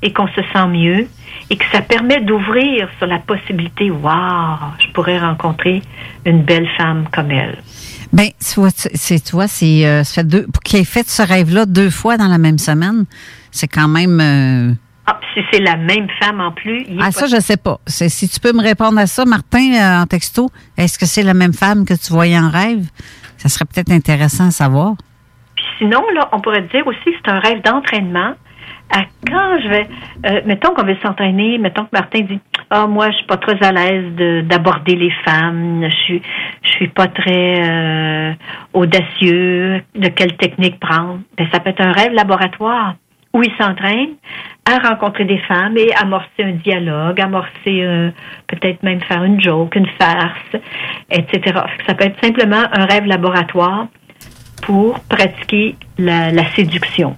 et 0.01 0.13
qu'on 0.13 0.27
se 0.27 0.41
sent 0.53 0.67
mieux 0.67 1.07
et 1.49 1.55
que 1.55 1.65
ça 1.71 1.81
permet 1.81 2.21
d'ouvrir 2.21 2.89
sur 2.97 3.07
la 3.07 3.19
possibilité, 3.19 3.89
waouh, 3.89 4.57
je 4.79 4.87
pourrais 4.91 5.17
rencontrer 5.17 5.81
une 6.25 6.43
belle 6.43 6.67
femme 6.77 7.07
comme 7.11 7.31
elle. 7.31 7.57
Ben, 8.13 8.29
c'est 8.39 9.23
toi, 9.23 9.47
c'est 9.47 9.85
euh, 9.85 10.03
ça 10.03 10.21
fait 10.21 10.27
deux 10.27 10.47
qui 10.63 10.77
ait 10.77 10.83
fait 10.83 11.07
ce 11.07 11.21
rêve-là 11.21 11.65
deux 11.65 11.89
fois 11.89 12.17
dans 12.17 12.27
la 12.27 12.37
même 12.37 12.57
semaine, 12.57 13.05
c'est 13.51 13.67
quand 13.67 13.87
même. 13.87 14.19
Euh, 14.19 14.73
ah, 15.07 15.19
si 15.33 15.41
c'est 15.51 15.61
la 15.61 15.77
même 15.77 16.07
femme 16.19 16.41
en 16.41 16.51
plus. 16.51 16.85
ah, 16.99 17.11
ça, 17.11 17.27
je 17.27 17.39
sais 17.39 17.57
pas. 17.57 17.79
Si 17.87 18.27
tu 18.27 18.39
peux 18.39 18.53
me 18.53 18.61
répondre 18.61 18.99
à 18.99 19.07
ça, 19.07 19.23
Martin, 19.25 19.73
euh, 19.73 20.01
en 20.01 20.05
texto, 20.05 20.49
est-ce 20.77 20.99
que 20.99 21.05
c'est 21.05 21.23
la 21.23 21.33
même 21.33 21.53
femme 21.53 21.85
que 21.85 21.93
tu 21.93 22.11
voyais 22.11 22.37
en 22.37 22.49
rêve? 22.49 22.85
Ça 23.37 23.49
serait 23.49 23.65
peut-être 23.65 23.91
intéressant 23.91 24.47
à 24.47 24.51
savoir. 24.51 24.95
Puis 25.55 25.65
sinon, 25.77 26.03
là, 26.13 26.29
on 26.33 26.39
pourrait 26.39 26.67
dire 26.73 26.85
aussi 26.87 27.05
que 27.05 27.17
c'est 27.23 27.31
un 27.31 27.39
rêve 27.39 27.61
d'entraînement. 27.63 28.33
À 28.89 29.01
quand 29.25 29.59
je 29.61 29.67
vais, 29.67 29.87
mettons 30.45 30.73
qu'on 30.73 30.85
veut 30.85 30.97
s'entraîner, 31.03 31.57
mettons 31.57 31.83
que 31.83 31.89
Martin 31.91 32.21
dit, 32.21 32.39
ah 32.69 32.87
moi 32.87 33.11
je 33.11 33.17
suis 33.17 33.25
pas 33.25 33.37
très 33.37 33.61
à 33.65 33.71
l'aise 33.71 34.45
d'aborder 34.45 34.95
les 34.95 35.11
femmes, 35.25 35.85
je 35.89 35.95
suis 35.95 36.21
je 36.63 36.69
suis 36.69 36.87
pas 36.87 37.07
très 37.07 37.61
euh, 37.69 38.33
audacieux 38.73 39.83
de 39.95 40.07
quelle 40.09 40.37
technique 40.37 40.79
prendre. 40.79 41.19
Ben 41.37 41.47
ça 41.51 41.59
peut 41.59 41.69
être 41.69 41.81
un 41.81 41.91
rêve 41.91 42.13
laboratoire 42.13 42.95
où 43.33 43.43
il 43.43 43.51
s'entraîne 43.59 44.15
à 44.65 44.89
rencontrer 44.89 45.25
des 45.25 45.37
femmes 45.39 45.77
et 45.77 45.93
amorcer 45.93 46.43
un 46.43 46.51
dialogue, 46.51 47.21
amorcer 47.21 47.83
euh, 47.83 48.09
peut-être 48.47 48.83
même 48.83 49.01
faire 49.01 49.23
une 49.23 49.39
joke, 49.39 49.75
une 49.75 49.87
farce, 49.99 50.61
etc. 51.09 51.61
Ça 51.85 51.93
peut 51.93 52.05
être 52.05 52.23
simplement 52.23 52.63
un 52.73 52.85
rêve 52.85 53.05
laboratoire 53.05 53.87
pour 54.63 54.99
pratiquer 55.01 55.75
la, 55.97 56.31
la 56.31 56.45
séduction. 56.51 57.15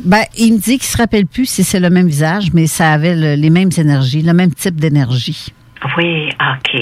Ben, 0.00 0.24
il 0.36 0.54
me 0.54 0.58
dit 0.58 0.78
qu'il 0.78 0.86
se 0.86 0.96
rappelle 0.96 1.26
plus 1.26 1.46
si 1.46 1.64
c'est 1.64 1.80
le 1.80 1.90
même 1.90 2.06
visage, 2.06 2.52
mais 2.52 2.66
ça 2.66 2.92
avait 2.92 3.36
les 3.36 3.50
mêmes 3.50 3.70
énergies, 3.76 4.22
le 4.22 4.34
même 4.34 4.52
type 4.52 4.76
d'énergie. 4.76 5.52
Oui, 5.96 6.28
OK. 6.40 6.80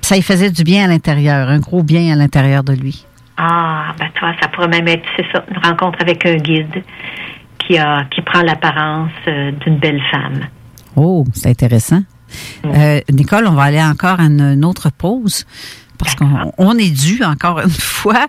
Ça 0.00 0.16
y 0.16 0.22
faisait 0.22 0.50
du 0.50 0.64
bien 0.64 0.84
à 0.84 0.88
l'intérieur, 0.88 1.48
un 1.48 1.58
gros 1.58 1.82
bien 1.82 2.12
à 2.12 2.16
l'intérieur 2.16 2.64
de 2.64 2.72
lui. 2.72 3.04
Ah, 3.36 3.92
ben 3.98 4.08
toi, 4.14 4.32
ça 4.40 4.48
pourrait 4.48 4.68
même 4.68 4.86
être, 4.88 5.04
c'est 5.16 5.26
ça, 5.32 5.44
une 5.50 5.58
rencontre 5.58 5.98
avec 6.00 6.24
un 6.26 6.36
guide 6.36 6.84
qui 7.58 7.78
a 7.78 8.04
qui 8.10 8.20
prend 8.22 8.42
l'apparence 8.42 9.10
euh, 9.26 9.50
d'une 9.64 9.78
belle 9.78 10.00
femme. 10.10 10.40
Oh, 10.96 11.24
c'est 11.32 11.48
intéressant. 11.48 12.02
Mm. 12.64 12.70
Euh, 12.74 13.00
Nicole, 13.12 13.46
on 13.46 13.54
va 13.54 13.64
aller 13.64 13.82
encore 13.82 14.20
à 14.20 14.24
une 14.24 14.64
autre 14.64 14.90
pause 14.90 15.44
parce 15.98 16.14
qu'on 16.14 16.78
est 16.78 16.90
dû 16.90 17.22
encore 17.24 17.60
une 17.60 17.70
fois. 17.70 18.26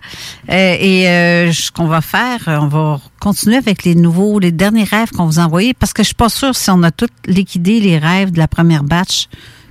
Euh, 0.49 0.76
et 0.80 1.09
euh, 1.09 1.51
ce 1.51 1.72
qu'on 1.72 1.88
va 1.88 2.01
faire, 2.01 2.39
on 2.47 2.68
va 2.68 2.99
continuer 3.20 3.57
avec 3.57 3.84
les 3.84 3.95
nouveaux, 3.95 4.39
les 4.39 4.51
derniers 4.51 4.84
rêves 4.84 5.11
qu'on 5.11 5.26
vous 5.26 5.39
a 5.39 5.43
envoyés, 5.43 5.74
parce 5.74 5.93
que 5.93 6.03
je 6.03 6.07
suis 6.07 6.16
pas 6.16 6.30
sûre 6.30 6.55
si 6.55 6.70
on 6.70 6.84
a 6.84 6.91
tous 6.91 7.09
liquidé 7.26 7.80
les 7.80 7.97
rêves 7.97 8.32
de 8.32 8.38
la 8.38 8.47
première 8.47 8.84
batch 8.84 9.28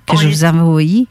que 0.06 0.16
je 0.16 0.28
vous 0.28 0.44
ai 0.44 0.48
envoyés. 0.48 1.06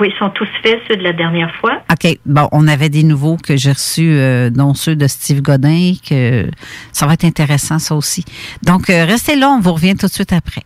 Oui, 0.00 0.08
ils 0.12 0.18
sont 0.18 0.30
tous 0.30 0.48
faits, 0.62 0.80
ceux 0.88 0.96
de 0.96 1.02
la 1.02 1.12
dernière 1.12 1.54
fois. 1.56 1.82
OK. 1.92 2.18
Bon, 2.26 2.48
on 2.52 2.66
avait 2.66 2.88
des 2.88 3.04
nouveaux 3.04 3.36
que 3.36 3.56
j'ai 3.56 3.70
reçus, 3.70 4.10
euh, 4.10 4.50
dont 4.50 4.74
ceux 4.74 4.96
de 4.96 5.06
Steve 5.06 5.40
Godin, 5.40 5.92
que 6.08 6.50
ça 6.90 7.06
va 7.06 7.12
être 7.12 7.24
intéressant, 7.24 7.78
ça 7.78 7.94
aussi. 7.94 8.24
Donc, 8.62 8.86
restez 8.86 9.36
là, 9.36 9.50
on 9.50 9.60
vous 9.60 9.74
revient 9.74 9.94
tout 9.94 10.06
de 10.06 10.12
suite 10.12 10.32
après. 10.32 10.64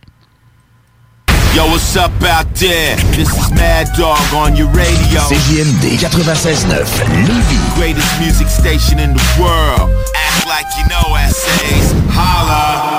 Yo, 1.55 1.65
what's 1.65 1.97
up 1.97 2.11
out 2.21 2.45
there? 2.55 2.95
This 3.17 3.33
is 3.33 3.51
Mad 3.51 3.89
Dog 3.97 4.21
on 4.35 4.55
your 4.55 4.67
radio. 4.67 5.19
CJMD 5.25 5.97
96.9, 5.97 6.69
Lévis. 6.69 7.75
Greatest 7.75 8.19
music 8.19 8.47
station 8.47 8.99
in 8.99 9.13
the 9.15 9.37
world. 9.41 9.89
Act 10.13 10.45
like 10.47 10.67
you 10.77 10.85
know 10.87 11.15
essays. 11.15 11.91
Holla. 12.13 12.98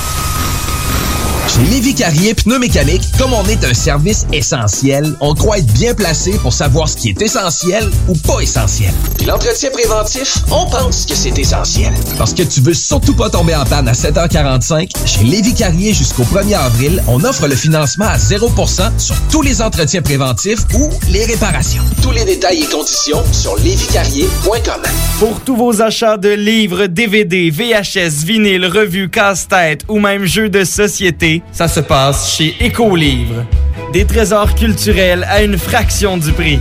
Chez 1.47 1.63
Lévi 1.69 1.93
Carrier 1.93 2.33
Pneumécanique, 2.33 3.03
comme 3.17 3.33
on 3.33 3.45
est 3.45 3.63
un 3.65 3.73
service 3.73 4.25
essentiel, 4.31 5.15
on 5.19 5.33
croit 5.33 5.57
être 5.57 5.73
bien 5.73 5.93
placé 5.93 6.31
pour 6.41 6.53
savoir 6.53 6.87
ce 6.87 6.95
qui 6.95 7.09
est 7.09 7.21
essentiel 7.21 7.89
ou 8.07 8.13
pas 8.13 8.39
essentiel. 8.39 8.93
Puis 9.17 9.25
l'entretien 9.25 9.69
préventif, 9.71 10.37
on 10.51 10.65
pense 10.67 11.05
que 11.05 11.15
c'est 11.15 11.37
essentiel. 11.37 11.91
Parce 12.17 12.33
que 12.33 12.43
tu 12.43 12.61
veux 12.61 12.73
surtout 12.73 13.15
pas 13.15 13.29
tomber 13.29 13.55
en 13.55 13.65
panne 13.65 13.87
à 13.87 13.93
7h45, 13.93 14.89
chez 15.05 15.23
Lévi 15.23 15.53
Carrier 15.53 15.93
jusqu'au 15.93 16.23
1er 16.23 16.55
avril, 16.57 17.03
on 17.07 17.23
offre 17.23 17.47
le 17.47 17.55
financement 17.55 18.05
à 18.05 18.17
0% 18.17 18.97
sur 18.97 19.15
tous 19.29 19.41
les 19.41 19.61
entretiens 19.61 20.01
préventifs 20.01 20.59
ou 20.75 20.89
les 21.09 21.25
réparations. 21.25 21.83
Tous 22.01 22.11
les 22.11 22.23
détails 22.23 22.63
et 22.63 22.67
conditions 22.67 23.23
sur 23.31 23.57
lévicarrier.com. 23.57 24.81
Pour 25.19 25.39
tous 25.41 25.55
vos 25.55 25.81
achats 25.81 26.17
de 26.17 26.29
livres, 26.29 26.87
DVD, 26.87 27.49
VHS, 27.49 28.23
vinyle, 28.25 28.65
revues, 28.65 29.09
casse-tête 29.09 29.83
ou 29.87 29.99
même 29.99 30.25
jeux 30.25 30.49
de 30.49 30.63
société, 30.63 31.30
ça 31.51 31.67
se 31.67 31.79
passe 31.79 32.35
chez 32.35 32.55
Écolivre. 32.59 33.45
Des 33.93 34.05
trésors 34.05 34.55
culturels 34.55 35.25
à 35.29 35.43
une 35.43 35.57
fraction 35.57 36.17
du 36.17 36.31
prix. 36.31 36.59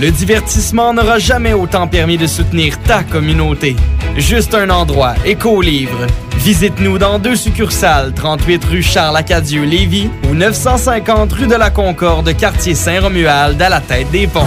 Le 0.00 0.10
divertissement 0.10 0.94
n'aura 0.94 1.18
jamais 1.18 1.52
autant 1.52 1.88
permis 1.88 2.18
de 2.18 2.26
soutenir 2.26 2.80
ta 2.82 3.02
communauté. 3.02 3.74
Juste 4.16 4.54
un 4.54 4.70
endroit, 4.70 5.14
Écolivre. 5.24 6.06
Visite-nous 6.36 6.98
dans 6.98 7.18
deux 7.18 7.36
succursales, 7.36 8.12
38 8.14 8.64
rue 8.64 8.82
Charles-Acadieux-Lévis 8.82 10.08
ou 10.30 10.34
950 10.34 11.32
rue 11.32 11.46
de 11.48 11.56
la 11.56 11.70
Concorde, 11.70 12.34
quartier 12.36 12.74
Saint-Romuald, 12.74 13.60
à 13.60 13.68
la 13.68 13.80
tête 13.80 14.10
des 14.12 14.28
ponts. 14.28 14.46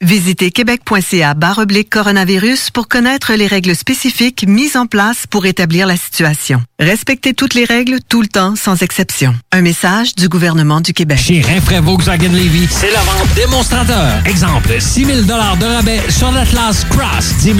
Visitez 0.00 0.50
québec.ca 0.50 1.34
oblique 1.56 1.88
coronavirus 1.88 2.70
pour 2.70 2.88
connaître 2.88 3.32
les 3.34 3.46
règles 3.46 3.74
spécifiques 3.74 4.44
mises 4.46 4.76
en 4.76 4.86
place 4.86 5.26
pour 5.28 5.46
établir 5.46 5.86
la 5.86 5.96
situation. 5.96 6.62
Respectez 6.78 7.32
toutes 7.32 7.54
les 7.54 7.64
règles 7.64 7.98
tout 8.08 8.20
le 8.20 8.28
temps 8.28 8.54
sans 8.56 8.82
exception. 8.82 9.34
Un 9.52 9.62
message 9.62 10.14
du 10.14 10.28
gouvernement 10.28 10.80
du 10.80 10.92
Québec. 10.92 11.18
Chez 11.18 11.40
Rinfraie 11.40 11.80
Volkswagen 11.80 12.32
Levy, 12.32 12.66
c'est 12.70 12.90
la 12.90 13.00
vente 13.00 13.34
démonstrateur. 13.34 14.20
Exemple, 14.26 14.76
6 14.78 15.04
000 15.04 15.20
de 15.22 15.32
rabais 15.32 16.02
sur 16.10 16.30
l'Atlas 16.32 16.84
Cross, 16.90 17.36
10 17.38 17.54
000 17.54 17.58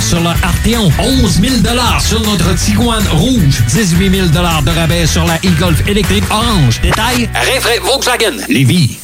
sur 0.00 0.20
le 0.20 0.28
Arteon, 0.42 0.90
11 0.98 1.40
000 1.40 1.54
sur 2.00 2.20
notre 2.22 2.54
Tiguan 2.54 3.04
Rouge, 3.12 3.62
18 3.68 4.10
000 4.10 4.28
de 4.28 4.70
rabais 4.70 5.06
sur 5.06 5.24
la 5.24 5.36
e-Golf 5.36 5.86
électrique 5.86 6.24
orange. 6.30 6.80
Détail, 6.80 7.28
Rinfraie 7.34 7.78
Volkswagen 7.80 8.36
Levy. 8.48 9.03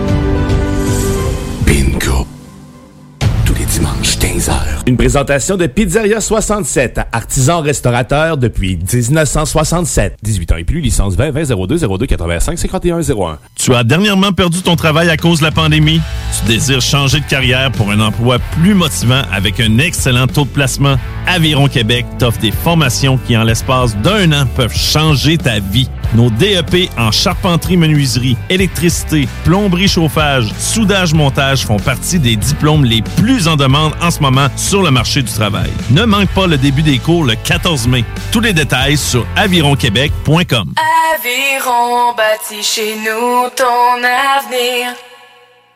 Une 4.91 4.97
présentation 4.97 5.55
de 5.55 5.67
Pizzeria 5.67 6.19
67, 6.19 6.99
artisan 7.13 7.61
restaurateur 7.61 8.35
depuis 8.35 8.77
1967. 8.77 10.17
18 10.21 10.51
ans 10.51 10.57
et 10.57 10.65
plus, 10.65 10.81
licence 10.81 11.15
20 11.15 11.31
20 11.31 11.65
02 11.65 11.77
02 11.97 12.05
85 12.07 12.59
51 12.59 12.99
01. 12.99 13.39
Tu 13.55 13.73
as 13.73 13.85
dernièrement 13.85 14.33
perdu 14.33 14.61
ton 14.61 14.75
travail 14.75 15.09
à 15.09 15.15
cause 15.15 15.39
de 15.39 15.45
la 15.45 15.51
pandémie? 15.51 16.01
Tu 16.37 16.45
désires 16.51 16.81
changer 16.81 17.21
de 17.21 17.25
carrière 17.25 17.71
pour 17.71 17.89
un 17.89 18.01
emploi 18.01 18.39
plus 18.59 18.73
motivant 18.73 19.21
avec 19.31 19.61
un 19.61 19.77
excellent 19.77 20.27
taux 20.27 20.43
de 20.43 20.49
placement? 20.49 20.97
Aviron 21.25 21.69
Québec 21.69 22.05
t'offre 22.19 22.41
des 22.41 22.51
formations 22.51 23.17
qui, 23.25 23.37
en 23.37 23.43
l'espace 23.43 23.95
d'un 23.95 24.33
an, 24.33 24.45
peuvent 24.57 24.75
changer 24.75 25.37
ta 25.37 25.59
vie. 25.59 25.87
Nos 26.13 26.29
DEP 26.29 26.89
en 26.97 27.11
charpenterie, 27.11 27.77
menuiserie, 27.77 28.35
électricité, 28.49 29.29
plomberie, 29.45 29.87
chauffage, 29.87 30.51
soudage, 30.57 31.13
montage 31.13 31.65
font 31.65 31.79
partie 31.79 32.19
des 32.19 32.35
diplômes 32.35 32.83
les 32.83 33.01
plus 33.15 33.47
en 33.47 33.55
demande 33.55 33.93
en 34.01 34.11
ce 34.11 34.19
moment 34.19 34.47
sur 34.57 34.80
le 34.81 34.91
marché 34.91 35.21
du 35.21 35.31
travail. 35.31 35.71
Ne 35.91 36.05
manque 36.05 36.29
pas 36.29 36.47
le 36.47 36.57
début 36.57 36.81
des 36.81 36.99
cours 36.99 37.23
le 37.23 37.35
14 37.35 37.87
mai. 37.87 38.03
Tous 38.31 38.39
les 38.39 38.53
détails 38.53 38.97
sur 38.97 39.25
avironquebec.com. 39.35 40.73
Aviron 41.13 42.13
bâti 42.15 42.63
chez 42.63 42.95
nous 42.95 43.49
ton 43.55 43.97
avenir. 44.03 44.95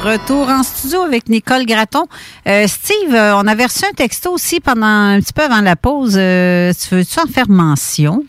Retour 0.00 0.48
en 0.48 0.62
studio 0.62 1.02
avec 1.02 1.28
Nicole 1.28 1.66
Gratton. 1.66 2.06
Euh, 2.48 2.66
Steve, 2.66 3.14
euh, 3.14 3.36
on 3.36 3.46
avait 3.46 3.66
reçu 3.66 3.84
un 3.84 3.92
texto 3.92 4.32
aussi 4.32 4.60
pendant 4.60 4.86
un 4.86 5.20
petit 5.20 5.32
peu 5.32 5.42
avant 5.42 5.60
la 5.60 5.76
pause. 5.76 6.14
Euh, 6.16 6.72
tu 6.72 6.94
veux-tu 6.94 7.20
en 7.20 7.26
faire 7.26 7.48
mention? 7.48 8.24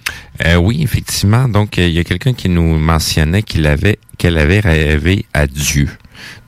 Euh, 0.45 0.56
oui, 0.56 0.84
effectivement. 0.84 1.48
Donc, 1.48 1.77
il 1.77 1.89
y 1.89 1.99
a 1.99 2.03
quelqu'un 2.03 2.34
qui 2.34 2.49
nous 2.49 2.77
mentionnait 2.77 3.43
qu'il 3.43 3.65
avait 3.65 3.99
qu'elle 4.18 4.38
avait 4.38 4.60
rêvé 4.60 5.26
à 5.34 5.48
Dieu. 5.48 5.89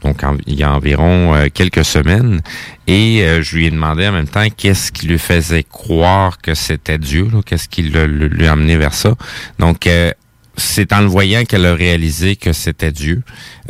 Donc, 0.04 0.22
il 0.46 0.56
y 0.56 0.64
a 0.64 0.72
environ 0.72 1.34
quelques 1.54 1.86
semaines. 1.86 2.42
Et 2.86 3.26
je 3.42 3.56
lui 3.56 3.66
ai 3.66 3.72
demandé 3.72 4.08
en 4.08 4.12
même 4.12 4.28
temps 4.28 4.46
qu'est-ce 4.56 4.92
qui 4.92 5.08
lui 5.08 5.18
faisait 5.18 5.64
croire 5.64 6.40
que 6.40 6.54
c'était 6.54 7.00
Dieu, 7.00 7.30
qu'est-ce 7.46 7.68
qui 7.68 7.82
lui 7.82 8.48
a 8.48 8.52
amené 8.52 8.78
vers 8.78 8.94
ça. 8.94 9.16
Donc, 9.58 9.90
c'est 10.56 10.94
en 10.94 11.02
le 11.02 11.08
voyant 11.08 11.44
qu'elle 11.46 11.66
a 11.66 11.76
réalisé 11.76 12.36
que 12.36 12.54
c'était 12.54 12.92
Dieu. 12.92 13.22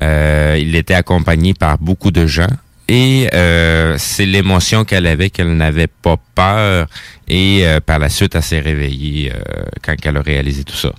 Euh, 0.01 0.57
il 0.60 0.76
était 0.76 0.93
accompagné 0.93 1.53
par 1.53 1.77
beaucoup 1.77 2.11
de 2.11 2.26
gens. 2.26 2.49
Et 2.89 3.30
euh, 3.34 3.95
c'est 3.97 4.26
l'émotion 4.26 4.84
qu'elle 4.84 5.07
avait, 5.07 5.30
qu'elle 5.30 5.55
n'avait 5.55 5.88
pas 5.88 6.18
peur. 6.35 6.88
Et 7.27 7.61
euh, 7.64 7.80
par 7.80 7.99
la 7.99 8.10
suite, 8.10 8.35
elle 8.35 8.43
s'est 8.43 8.60
réveillée 8.60 9.31
euh, 9.31 9.64
quand 9.81 9.95
elle 10.03 10.18
a 10.18 10.22
réalisé 10.22 10.64
tout 10.64 10.76
ça. 10.76 10.91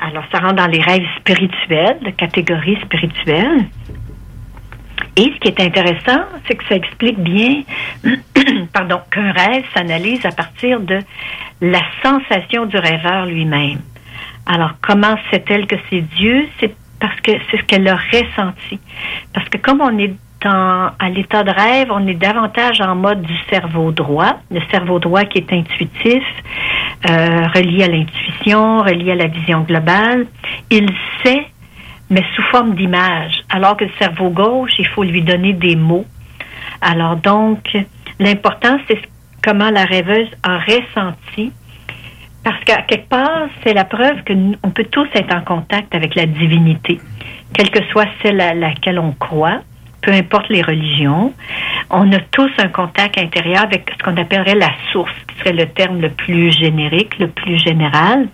Alors, 0.00 0.24
ça 0.32 0.38
rentre 0.38 0.54
dans 0.54 0.66
les 0.68 0.80
rêves 0.80 1.06
spirituels, 1.20 1.98
de 2.04 2.10
catégorie 2.10 2.78
spirituelle. 2.84 3.66
Et 5.18 5.32
ce 5.34 5.40
qui 5.40 5.48
est 5.48 5.60
intéressant, 5.60 6.26
c'est 6.46 6.54
que 6.54 6.64
ça 6.68 6.76
explique 6.76 7.18
bien, 7.18 7.62
pardon, 8.72 9.00
qu'un 9.10 9.32
rêve 9.32 9.64
s'analyse 9.74 10.24
à 10.24 10.30
partir 10.30 10.78
de 10.78 11.00
la 11.60 11.80
sensation 12.04 12.66
du 12.66 12.76
rêveur 12.76 13.26
lui-même. 13.26 13.80
Alors, 14.46 14.74
comment 14.80 15.16
sait-elle 15.32 15.66
que 15.66 15.74
c'est 15.90 16.02
Dieu? 16.02 16.46
C'est 16.60 16.72
parce 17.00 17.20
que 17.20 17.32
c'est 17.50 17.56
ce 17.56 17.64
qu'elle 17.64 17.88
a 17.88 17.96
ressenti. 17.96 18.78
Parce 19.34 19.48
que 19.48 19.58
comme 19.58 19.80
on 19.80 19.98
est 19.98 20.14
dans, 20.44 20.92
à 21.00 21.08
l'état 21.08 21.42
de 21.42 21.50
rêve, 21.50 21.88
on 21.90 22.06
est 22.06 22.14
davantage 22.14 22.80
en 22.80 22.94
mode 22.94 23.22
du 23.22 23.36
cerveau 23.50 23.90
droit, 23.90 24.38
le 24.52 24.60
cerveau 24.70 25.00
droit 25.00 25.24
qui 25.24 25.38
est 25.38 25.52
intuitif, 25.52 26.22
euh, 27.10 27.46
relié 27.54 27.82
à 27.82 27.88
l'intuition, 27.88 28.78
relié 28.82 29.12
à 29.12 29.16
la 29.16 29.26
vision 29.26 29.62
globale. 29.62 30.26
Il 30.70 30.88
sait, 31.24 31.44
mais 32.10 32.24
sous 32.34 32.42
forme 32.50 32.74
d'image. 32.74 33.32
Alors 33.50 33.76
que 33.76 33.84
le 33.84 33.90
cerveau 33.98 34.30
gauche, 34.30 34.72
il 34.78 34.86
faut 34.86 35.04
lui 35.04 35.22
donner 35.22 35.52
des 35.52 35.76
mots. 35.76 36.06
Alors 36.80 37.16
donc, 37.16 37.76
l'important, 38.18 38.78
c'est 38.88 39.00
comment 39.42 39.70
la 39.70 39.84
rêveuse 39.84 40.28
a 40.42 40.58
ressenti 40.58 41.52
Parce 42.44 42.62
qu'à 42.64 42.82
quelque 42.82 43.08
part, 43.08 43.48
c'est 43.62 43.74
la 43.74 43.84
preuve 43.84 44.22
que 44.24 44.32
nous- 44.32 44.56
on 44.62 44.70
peut 44.70 44.86
tous 44.90 45.08
être 45.14 45.34
en 45.34 45.42
contact 45.42 45.94
avec 45.94 46.14
la 46.14 46.26
divinité, 46.26 46.98
quelle 47.52 47.70
que 47.70 47.84
soit 47.90 48.06
celle 48.22 48.40
à 48.40 48.54
laquelle 48.54 48.98
on 48.98 49.12
croit, 49.12 49.60
peu 50.00 50.12
importe 50.12 50.48
les 50.48 50.62
religions. 50.62 51.32
On 51.90 52.10
a 52.12 52.18
tous 52.30 52.50
un 52.58 52.68
contact 52.68 53.18
intérieur 53.18 53.62
avec 53.64 53.90
ce 53.96 54.02
qu'on 54.02 54.16
appellerait 54.16 54.54
la 54.54 54.70
source, 54.92 55.12
qui 55.26 55.38
serait 55.38 55.52
le 55.52 55.66
terme 55.66 56.00
le 56.00 56.10
plus 56.10 56.52
générique, 56.52 57.18
le 57.18 57.28
plus 57.28 57.58
général. 57.58 58.28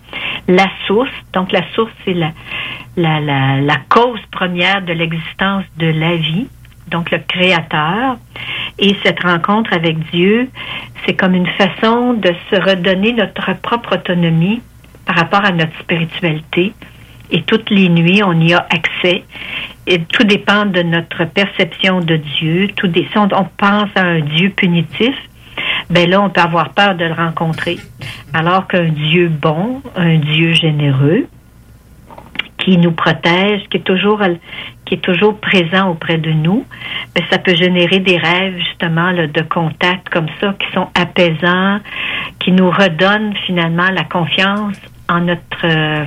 La 0.47 0.67
source, 0.85 1.11
donc 1.33 1.51
la 1.51 1.61
source, 1.73 1.91
c'est 2.03 2.13
la, 2.13 2.31
la, 2.97 3.19
la, 3.61 3.75
cause 3.89 4.19
première 4.31 4.81
de 4.81 4.93
l'existence 4.93 5.63
de 5.77 5.87
la 5.87 6.15
vie, 6.15 6.47
donc 6.89 7.11
le 7.11 7.19
créateur. 7.19 8.17
Et 8.77 8.95
cette 9.03 9.23
rencontre 9.23 9.73
avec 9.73 9.97
Dieu, 10.11 10.49
c'est 11.05 11.13
comme 11.13 11.33
une 11.33 11.47
façon 11.47 12.13
de 12.13 12.31
se 12.51 12.55
redonner 12.61 13.13
notre 13.13 13.53
propre 13.61 13.95
autonomie 13.95 14.61
par 15.05 15.15
rapport 15.15 15.45
à 15.45 15.51
notre 15.51 15.77
spiritualité. 15.79 16.73
Et 17.31 17.41
toutes 17.41 17.69
les 17.69 17.89
nuits, 17.89 18.21
on 18.23 18.39
y 18.39 18.53
a 18.53 18.67
accès. 18.69 19.23
Et 19.87 19.99
tout 19.99 20.23
dépend 20.23 20.65
de 20.65 20.81
notre 20.81 21.25
perception 21.25 21.99
de 21.99 22.15
Dieu. 22.15 22.69
Tout 22.75 22.87
des, 22.87 23.07
si 23.11 23.17
on, 23.17 23.27
pense 23.27 23.89
à 23.95 24.01
un 24.01 24.19
Dieu 24.19 24.49
punitif, 24.49 25.15
ben 25.89 26.09
là, 26.09 26.21
on 26.21 26.29
peut 26.29 26.41
avoir 26.41 26.69
peur 26.69 26.95
de 26.95 27.05
le 27.05 27.13
rencontrer. 27.13 27.77
Alors 28.33 28.67
qu'un 28.67 28.89
Dieu 28.89 29.29
bon, 29.29 29.81
un 29.95 30.17
Dieu 30.17 30.53
généreux, 30.53 31.27
qui 32.57 32.77
nous 32.77 32.91
protège, 32.91 33.61
qui 33.69 33.77
est 33.77 33.85
toujours 33.85 34.21
qui 34.85 34.95
est 34.95 35.03
toujours 35.03 35.39
présent 35.39 35.89
auprès 35.89 36.17
de 36.17 36.31
nous, 36.31 36.65
ben, 37.15 37.23
ça 37.31 37.37
peut 37.37 37.55
générer 37.55 37.99
des 37.99 38.17
rêves 38.17 38.57
justement 38.57 39.11
là, 39.11 39.27
de 39.27 39.41
contact 39.41 40.09
comme 40.09 40.27
ça 40.39 40.53
qui 40.59 40.71
sont 40.73 40.87
apaisants, 40.95 41.79
qui 42.39 42.51
nous 42.51 42.69
redonnent 42.69 43.35
finalement 43.45 43.89
la 43.89 44.03
confiance 44.03 44.77
en 45.09 45.21
notre 45.21 45.65
euh, 45.65 46.05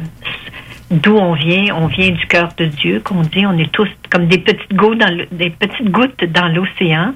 d'où 0.90 1.16
on 1.16 1.34
vient. 1.34 1.74
On 1.76 1.86
vient 1.86 2.10
du 2.10 2.26
cœur 2.26 2.50
de 2.56 2.66
Dieu, 2.66 3.00
qu'on 3.00 3.22
dit. 3.22 3.46
On 3.46 3.56
est 3.58 3.70
tous 3.72 3.88
comme 4.10 4.26
des 4.26 4.38
petites 4.38 4.72
gouttes 4.72 6.24
dans 6.24 6.48
l'océan. 6.48 7.14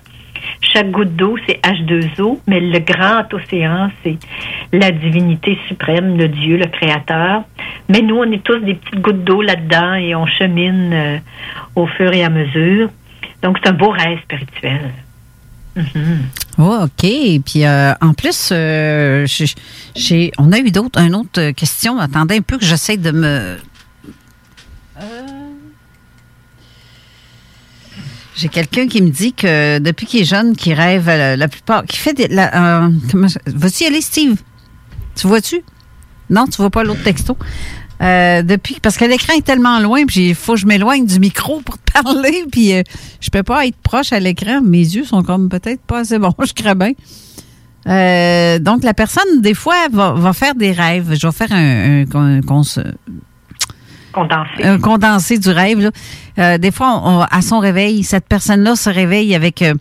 Chaque 0.61 0.91
goutte 0.91 1.15
d'eau, 1.15 1.37
c'est 1.47 1.61
H2O, 1.63 2.41
mais 2.47 2.61
le 2.61 2.79
grand 2.81 3.33
océan, 3.33 3.91
c'est 4.03 4.19
la 4.73 4.91
divinité 4.91 5.59
suprême, 5.69 6.17
le 6.17 6.29
Dieu, 6.29 6.57
le 6.57 6.67
Créateur. 6.67 7.43
Mais 7.89 8.01
nous, 8.01 8.17
on 8.17 8.31
est 8.31 8.43
tous 8.43 8.59
des 8.59 8.75
petites 8.75 9.01
gouttes 9.01 9.25
d'eau 9.25 9.43
là-dedans 9.43 9.95
et 9.95 10.15
on 10.15 10.27
chemine 10.27 10.93
euh, 10.93 11.19
au 11.77 11.87
fur 11.87 12.13
et 12.13 12.25
à 12.25 12.31
mesure. 12.31 12.89
Donc, 13.43 13.59
c'est 13.63 13.71
un 13.71 13.75
beau 13.75 13.91
rêve 13.91 14.19
spirituel. 14.23 14.93
Mhm. 15.75 16.23
Oh, 16.59 16.81
OK. 16.83 17.01
Puis 17.45 17.65
euh, 17.65 17.95
en 18.01 18.13
plus, 18.13 18.51
euh, 18.53 19.27
j'ai- 19.97 20.33
on 20.39 20.53
a 20.53 20.59
eu 20.59 20.71
d'autres, 20.71 21.01
une 21.01 21.15
autre 21.15 21.51
question. 21.53 21.99
Attendez 21.99 22.37
un 22.37 22.43
peu 22.43 22.59
que 22.59 22.65
j'essaie 22.65 22.97
de 22.99 23.11
me. 23.11 23.57
Euh, 25.01 25.49
J'ai 28.35 28.49
quelqu'un 28.49 28.89
qui 28.89 29.03
me 29.03 29.11
dit 29.11 29.35
que 29.35 29.79
depuis 29.79 30.07
qu'il 30.07 30.23
est 30.23 30.25
jeune, 30.25 30.57
qu'il 30.57 30.73
rêve 30.73 31.07
la 31.09 31.49
plupart, 31.49 31.85
qui 31.85 31.99
fait 31.99 32.15
des. 32.15 32.29
La, 32.29 32.85
euh, 32.85 32.91
comment 33.11 33.29
ça- 33.29 33.41
Vas-tu 33.47 33.85
y 33.85 33.87
aller, 33.87 34.01
Steve? 34.01 34.37
Tu 35.15 35.27
vois-tu? 35.27 35.63
Non, 36.31 36.47
tu 36.47 36.57
vois 36.57 36.71
pas 36.71 36.83
l'autre 36.83 37.03
texto. 37.03 37.37
Euh, 38.03 38.43
depuis 38.43 38.79
parce 38.83 38.97
que 38.97 39.05
l'écran 39.05 39.35
est 39.37 39.45
tellement 39.45 39.79
loin, 39.79 40.05
puis 40.07 40.31
il 40.31 40.35
faut 40.35 40.55
que 40.55 40.59
je 40.61 40.67
m'éloigne 40.67 41.07
du 41.07 41.21
micro 41.21 41.61
pour 41.61 41.79
te 41.79 41.93
parler, 42.03 42.45
puis 42.51 42.73
euh, 42.75 42.83
je 43.21 43.31
peux 43.31 43.43
pas 43.45 43.67
être 43.67 43.77
proche 43.77 44.13
à 44.13 44.19
l'écran. 44.21 44.61
Mes 44.63 44.79
yeux 44.79 45.05
sont 45.05 45.23
comme 45.23 45.49
peut-être 45.49 45.83
pas 45.83 46.01
assez 46.01 46.19
bons, 46.19 46.35
je 46.45 46.53
crains 46.53 46.75
bien. 46.75 46.93
Euh, 47.89 48.59
donc 48.59 48.85
la 48.85 48.95
personne 48.95 49.41
des 49.41 49.55
fois 49.55 49.75
va, 49.93 50.13
va 50.13 50.33
faire 50.33 50.55
des 50.55 50.73
rêves. 50.73 51.15
Je 51.21 51.27
vais 51.27 51.33
faire 51.33 51.53
un, 51.53 52.03
un- 52.03 52.37
un 52.39 52.41
cons- 52.41 52.67
Condensé. 54.13 54.63
un 54.65 54.79
condensé 54.79 55.39
du 55.39 55.49
rêve. 55.51 55.81
là. 55.81 55.91
Euh, 56.39 56.59
des 56.59 56.71
fois, 56.71 57.01
on- 57.05 57.21
on- 57.21 57.23
à 57.23 57.41
son 57.41 57.59
réveil, 57.61 58.05
cette 58.05 58.27
personne-là 58.29 58.77
se 58.77 58.91
réveille 58.91 59.35
avec. 59.35 59.63
euh, 59.63 59.75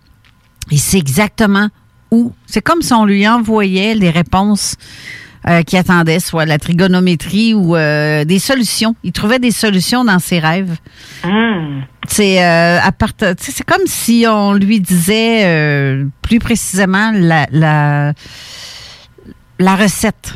il 0.71 0.79
sait 0.79 0.97
exactement 0.99 1.67
où. 2.11 2.31
C'est 2.45 2.61
comme 2.61 2.81
si 2.81 2.93
on 2.93 3.03
lui 3.05 3.27
envoyait 3.27 3.93
les 3.93 4.09
réponses 4.09 4.75
euh, 5.47 5.63
qu'il 5.63 5.79
attendait, 5.79 6.19
soit 6.19 6.45
la 6.45 6.57
trigonométrie 6.57 7.53
ou 7.53 7.75
euh, 7.75 8.23
des 8.25 8.39
solutions. 8.39 8.95
Il 9.03 9.11
trouvait 9.11 9.39
des 9.39 9.51
solutions 9.51 10.03
dans 10.05 10.19
ses 10.19 10.39
rêves. 10.39 10.75
Hmm. 11.23 11.81
C'est 12.07 12.43
euh, 12.43 12.79
à 12.81 12.91
part- 12.91 13.15
tu 13.15 13.25
sais, 13.37 13.51
c'est 13.51 13.65
comme 13.65 13.85
si 13.85 14.25
on 14.27 14.53
lui 14.53 14.79
disait 14.79 15.45
euh, 15.45 16.05
plus 16.21 16.39
précisément 16.39 17.11
la, 17.13 17.47
la, 17.51 18.13
la 19.59 19.75
recette 19.75 20.35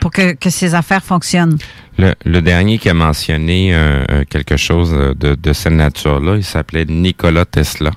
pour 0.00 0.10
que, 0.10 0.34
que 0.34 0.50
ses 0.50 0.74
affaires 0.74 1.02
fonctionnent. 1.02 1.58
Le, 1.96 2.14
le 2.24 2.42
dernier 2.42 2.78
qui 2.78 2.88
a 2.90 2.94
mentionné 2.94 3.74
euh, 3.74 4.04
euh, 4.10 4.24
quelque 4.28 4.56
chose 4.56 4.90
de, 4.92 5.34
de 5.34 5.52
cette 5.52 5.72
nature-là, 5.72 6.36
il 6.36 6.44
s'appelait 6.44 6.84
Nikola 6.84 7.44
Tesla. 7.44 7.90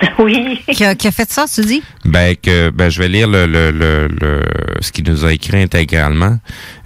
Oui. 0.18 0.60
Qui 0.72 0.84
a, 0.84 0.94
qui 0.94 1.06
a 1.08 1.12
fait 1.12 1.30
ça, 1.30 1.44
tu 1.52 1.60
dis? 1.62 1.82
Ben 2.04 2.36
que 2.36 2.70
ben 2.70 2.88
je 2.90 2.98
vais 3.00 3.08
lire 3.08 3.28
le, 3.28 3.46
le, 3.46 3.70
le, 3.70 4.08
le- 4.08 4.42
ce 4.80 4.90
qu'il 4.92 5.04
nous 5.08 5.24
a 5.24 5.32
écrit 5.32 5.62
intégralement. 5.62 6.38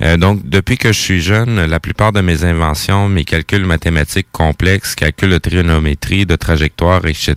Euh, 0.03 0.17
donc 0.17 0.49
depuis 0.49 0.77
que 0.77 0.93
je 0.93 0.99
suis 0.99 1.21
jeune, 1.21 1.65
la 1.67 1.81
plupart 1.81 2.13
de 2.13 2.21
mes 2.21 2.45
inventions, 2.45 3.09
mes 3.09 3.25
calculs 3.25 3.65
mathématiques 3.65 4.29
complexes, 4.33 4.95
calculs 4.95 5.31
de 5.31 5.39
trigonométrie, 5.39 6.27
de 6.27 6.37
trajectoire, 6.37 7.05
etc., 7.07 7.35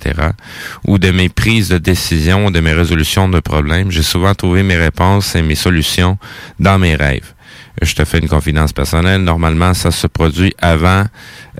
ou 0.85 0.97
de 0.97 1.11
mes 1.11 1.29
prises 1.29 1.69
de 1.69 1.77
décision, 1.77 2.51
de 2.51 2.59
mes 2.59 2.73
résolutions 2.73 3.27
de 3.29 3.39
problèmes, 3.39 3.91
j'ai 3.91 4.03
souvent 4.03 4.35
trouvé 4.35 4.63
mes 4.63 4.77
réponses 4.77 5.35
et 5.35 5.41
mes 5.41 5.55
solutions 5.55 6.17
dans 6.59 6.79
mes 6.79 6.95
rêves. 6.95 7.33
Je 7.81 7.95
te 7.95 8.05
fais 8.05 8.19
une 8.19 8.27
confidence 8.27 8.73
personnelle. 8.73 9.23
Normalement, 9.23 9.73
ça 9.73 9.91
se 9.91 10.07
produit 10.07 10.53
avant 10.59 11.05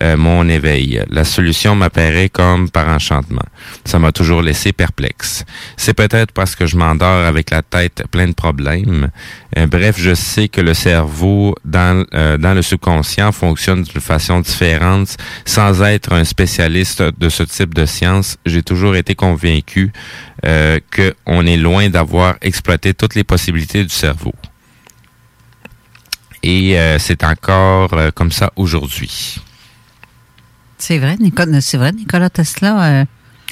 euh, 0.01 0.17
mon 0.17 0.47
éveil. 0.49 1.03
La 1.09 1.23
solution 1.23 1.75
m'apparaît 1.75 2.29
comme 2.29 2.69
par 2.69 2.87
enchantement. 2.89 3.45
Ça 3.85 3.99
m'a 3.99 4.11
toujours 4.11 4.41
laissé 4.41 4.71
perplexe. 4.73 5.45
C'est 5.77 5.93
peut-être 5.93 6.31
parce 6.31 6.55
que 6.55 6.65
je 6.65 6.77
m'endors 6.77 7.25
avec 7.25 7.49
la 7.49 7.61
tête 7.61 8.03
pleine 8.11 8.29
de 8.29 8.35
problèmes. 8.35 9.09
Euh, 9.57 9.67
bref, 9.67 9.95
je 9.97 10.13
sais 10.13 10.47
que 10.47 10.61
le 10.61 10.73
cerveau 10.73 11.55
dans, 11.65 12.05
euh, 12.13 12.37
dans 12.37 12.53
le 12.53 12.61
subconscient 12.61 13.31
fonctionne 13.31 13.83
de 13.83 13.99
façon 13.99 14.39
différente. 14.39 15.17
Sans 15.45 15.81
être 15.81 16.13
un 16.13 16.23
spécialiste 16.23 17.01
de 17.01 17.29
ce 17.29 17.43
type 17.43 17.73
de 17.73 17.85
science, 17.85 18.37
j'ai 18.45 18.63
toujours 18.63 18.95
été 18.95 19.15
convaincu 19.15 19.91
euh, 20.45 20.79
qu'on 20.95 21.45
est 21.45 21.57
loin 21.57 21.89
d'avoir 21.89 22.35
exploité 22.41 22.93
toutes 22.93 23.15
les 23.15 23.23
possibilités 23.23 23.83
du 23.83 23.89
cerveau. 23.89 24.33
Et 26.43 26.77
euh, 26.79 26.97
c'est 26.99 27.23
encore 27.23 27.93
euh, 27.93 28.11
comme 28.13 28.31
ça 28.31 28.51
aujourd'hui. 28.55 29.37
C'est 30.77 30.97
vrai, 30.97 31.15
Nicolas, 31.19 31.61
c'est 31.61 31.77
vrai, 31.77 31.91
Nicolas 31.91 32.29
Tesla 32.29 32.83
euh, 33.01 33.05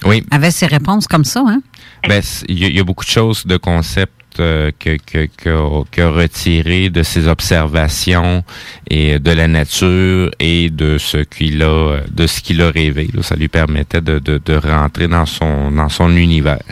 Oui. 0.06 0.26
avait 0.32 0.52
ses 0.52 0.66
réponses 0.66 1.07
comme 1.07 1.24
ça, 1.26 1.44
hein? 1.48 1.61
Ben, 2.07 2.22
il 2.48 2.57
y, 2.60 2.66
a- 2.66 2.68
il 2.70 2.76
y 2.76 2.80
a 2.80 2.84
beaucoup 2.84 3.06
de 3.06 3.10
choses, 3.10 3.45
de 3.45 3.57
concepts 3.57 4.40
euh, 4.40 4.72
que 4.80 4.98
que 5.06 5.28
que 5.38 5.84
que 5.91 6.02
retiré 6.02 6.90
de 6.90 7.03
ses 7.03 7.28
observations 7.28 8.44
et 8.90 9.20
de 9.20 9.32
la 9.32 9.48
nature 9.48 10.32
et 10.40 10.70
de 10.70 10.98
ce 10.98 11.18
qu'il 11.18 11.61
a 11.61 11.99
de 12.10 12.26
ce 12.26 12.40
qu'il 12.41 12.61
a 12.61 12.72
rêvé. 12.72 13.10
là. 13.14 13.22
Ça 13.22 13.36
lui 13.36 13.49
permettait 13.49 14.02
de, 14.02 14.18
de, 14.20 14.40
de 14.44 14.56
rentrer 14.56 15.07
dans 15.07 15.26
son 15.26 15.72
dans 15.72 15.90
son 15.90 16.16
univers. 16.16 16.64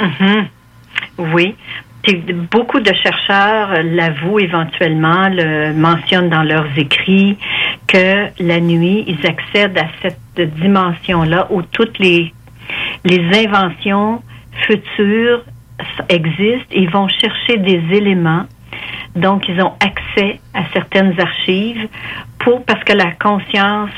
Mhm. 0.00 0.48
Oui. 1.18 1.54
Beaucoup 2.52 2.78
de 2.78 2.92
chercheurs 2.94 3.72
euh, 3.72 3.82
l'avouent 3.82 4.38
éventuellement, 4.38 5.28
le 5.28 5.72
mentionnent 5.72 6.28
dans 6.28 6.44
leurs 6.44 6.66
écrits, 6.76 7.36
que 7.88 8.26
la 8.38 8.60
nuit, 8.60 9.04
ils 9.08 9.26
accèdent 9.26 9.76
à 9.76 9.88
cette 10.00 10.54
dimension-là 10.60 11.48
où 11.50 11.62
toutes 11.62 11.98
les, 11.98 12.32
inventions 13.04 14.22
futures 14.66 15.42
existent. 16.08 16.72
Ils 16.72 16.90
vont 16.90 17.08
chercher 17.08 17.56
des 17.58 17.82
éléments. 17.96 18.44
Donc, 19.16 19.48
ils 19.48 19.60
ont 19.60 19.72
accès 19.80 20.38
à 20.54 20.62
certaines 20.72 21.18
archives 21.20 21.88
pour, 22.38 22.64
parce 22.64 22.84
que 22.84 22.92
la 22.92 23.12
conscience 23.12 23.90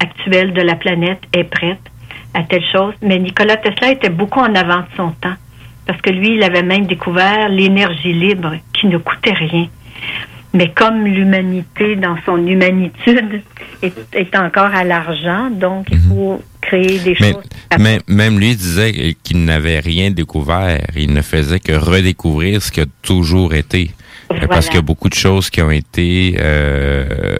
actuelle 0.00 0.52
de 0.52 0.62
la 0.62 0.74
planète 0.74 1.22
est 1.32 1.44
prête 1.44 1.90
à 2.34 2.42
telle 2.42 2.64
chose. 2.72 2.94
Mais 3.00 3.18
Nicolas 3.18 3.58
Tesla 3.58 3.92
était 3.92 4.10
beaucoup 4.10 4.40
en 4.40 4.54
avant 4.54 4.80
de 4.80 4.96
son 4.96 5.10
temps. 5.10 5.36
Parce 5.86 6.00
que 6.00 6.10
lui, 6.10 6.34
il 6.36 6.42
avait 6.42 6.62
même 6.62 6.86
découvert 6.86 7.48
l'énergie 7.48 8.12
libre 8.12 8.54
qui 8.72 8.86
ne 8.86 8.98
coûtait 8.98 9.32
rien. 9.34 9.68
Mais 10.54 10.70
comme 10.72 11.04
l'humanité, 11.04 11.96
dans 11.96 12.16
son 12.24 12.38
humanitude, 12.46 13.42
est, 13.82 13.92
est 14.12 14.36
encore 14.36 14.72
à 14.72 14.84
l'argent, 14.84 15.50
donc 15.50 15.88
il 15.90 15.98
faut 15.98 16.40
créer 16.60 16.98
des 17.00 17.16
Mais- 17.20 17.32
choses 17.32 17.42
Même, 17.78 18.00
même 18.06 18.38
lui 18.38 18.54
disait 18.54 19.16
qu'il 19.24 19.44
n'avait 19.44 19.80
rien 19.80 20.10
découvert. 20.12 20.80
Il 20.96 21.12
ne 21.12 21.22
faisait 21.22 21.58
que 21.58 21.72
redécouvrir 21.72 22.62
ce 22.62 22.70
qui 22.70 22.80
a 22.80 22.86
toujours 23.02 23.52
été. 23.54 23.90
Parce 24.48 24.66
qu'il 24.66 24.76
y 24.76 24.78
a 24.78 24.82
beaucoup 24.82 25.08
de 25.08 25.14
choses 25.14 25.50
qui 25.50 25.62
ont 25.62 25.70
été 25.70 26.36
euh, 26.38 27.36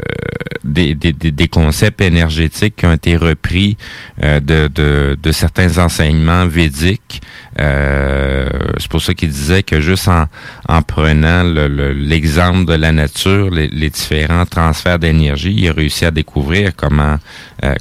des, 0.65 0.95
des, 0.95 1.13
des, 1.13 1.49
concepts 1.49 2.01
énergétiques 2.01 2.77
qui 2.77 2.87
ont 2.87 2.93
été 2.93 3.17
repris 3.17 3.77
euh, 4.23 4.41
de, 4.41 4.69
de, 4.69 5.19
de, 5.21 5.33
certains 5.33 5.79
enseignements 5.79 6.47
védiques. 6.47 7.23
Euh, 7.61 8.49
c'est 8.79 8.91
pour 8.91 9.03
ça 9.03 9.15
qu'il 9.15 9.31
disait 9.31 9.63
que 9.63 9.81
juste 9.81 10.09
en, 10.09 10.27
en 10.69 10.83
prenant 10.83 11.43
l'exemple 11.45 12.67
de 12.67 12.75
la 12.75 12.93
nature, 12.93 13.51
les, 13.51 13.69
les 13.69 13.91
différents 13.91 14.47
transferts 14.47 14.99
d'énergie, 14.99 15.55
il 15.57 15.69
a 15.69 15.73
réussi 15.73 16.05
à 16.05 16.11
découvrir 16.11 16.75
comment 16.77 17.19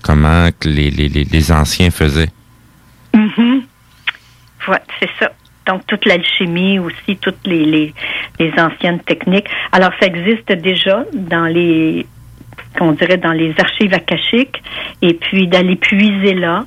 comment 0.01 0.47
les, 0.63 0.91
les, 0.91 1.09
les 1.09 1.51
anciens 1.51 1.91
faisaient. 1.91 2.29
Mm 3.13 3.59
c'est 4.99 5.09
ça. 5.19 5.31
Donc, 5.65 5.85
toute 5.87 6.05
l'alchimie 6.05 6.79
aussi, 6.79 7.17
toutes 7.17 7.45
les, 7.45 7.93
les, 8.39 8.53
anciennes 8.57 8.99
techniques. 8.99 9.47
Alors, 9.71 9.91
ça 9.99 10.07
existe 10.07 10.51
déjà 10.51 11.05
dans 11.13 11.45
les, 11.45 12.05
qu'on 12.77 12.91
dirait, 12.91 13.17
dans 13.17 13.31
les 13.31 13.53
archives 13.57 13.93
akashiques, 13.93 14.61
et 15.01 15.13
puis 15.13 15.47
d'aller 15.47 15.75
puiser 15.75 16.33
là 16.33 16.65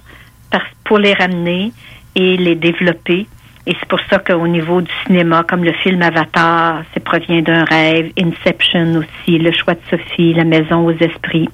pour 0.84 0.98
les 0.98 1.12
ramener 1.12 1.72
et 2.14 2.36
les 2.36 2.54
développer. 2.54 3.26
Et 3.68 3.74
c'est 3.80 3.88
pour 3.88 3.98
ça 4.08 4.20
qu'au 4.20 4.46
niveau 4.46 4.80
du 4.80 4.92
cinéma, 5.04 5.42
comme 5.42 5.64
le 5.64 5.72
film 5.72 6.00
Avatar, 6.00 6.84
c'est 6.94 7.02
provient 7.02 7.42
d'un 7.42 7.64
rêve, 7.64 8.12
Inception 8.16 9.00
aussi, 9.00 9.38
le 9.38 9.50
choix 9.50 9.74
de 9.74 9.80
Sophie, 9.90 10.34
la 10.34 10.44
maison 10.44 10.86
aux 10.86 10.92
esprits. 10.92 11.48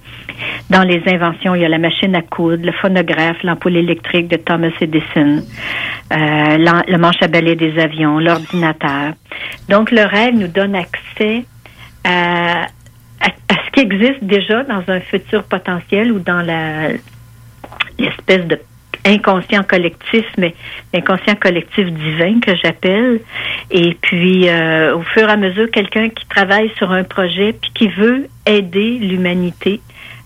Dans 0.69 0.83
les 0.83 1.03
inventions, 1.07 1.55
il 1.55 1.63
y 1.63 1.65
a 1.65 1.71
la 1.71 1.79
machine 1.79 2.15
à 2.15 2.21
coudre, 2.21 2.67
le 2.67 2.73
phonographe, 2.73 3.43
l'ampoule 3.43 3.77
électrique 3.77 4.29
de 4.29 4.37
Thomas 4.37 4.73
Edison, 4.81 5.43
euh, 6.13 6.59
le 6.87 6.99
manche 6.99 7.23
à 7.23 7.29
balai 7.29 7.57
des 7.57 7.79
avions, 7.79 8.19
l'ordinateur. 8.19 9.15
Donc, 9.71 9.91
le 9.91 10.05
rêve 10.05 10.35
nous 10.35 10.49
donne 10.49 10.75
accès 10.75 11.45
à, 12.05 12.67
ce 13.23 13.71
qui 13.73 13.81
existe 13.81 14.23
déjà 14.23 14.65
dans 14.65 14.83
un 14.89 15.01
futur 15.01 15.45
potentiel 15.45 16.13
ou 16.13 16.19
dans 16.19 16.43
l'espèce 17.99 18.45
de 18.47 18.59
inconscient 19.05 19.63
collectif, 19.65 20.25
mais 20.39 20.55
inconscient 20.95 21.35
collectif 21.37 21.87
divin 21.91 22.41
que 22.41 22.55
j'appelle. 22.57 23.21
Et 23.71 23.97
puis, 24.01 24.49
euh, 24.49 24.97
au 24.97 25.03
fur 25.03 25.29
et 25.29 25.33
à 25.33 25.37
mesure, 25.37 25.71
quelqu'un 25.71 26.09
qui 26.09 26.27
travaille 26.27 26.71
sur 26.77 26.93
un 26.93 27.05
projet 27.05 27.53
puis 27.53 27.71
qui 27.75 27.89
veut 27.89 28.29
aider 28.47 28.99
l'humanité 28.99 29.81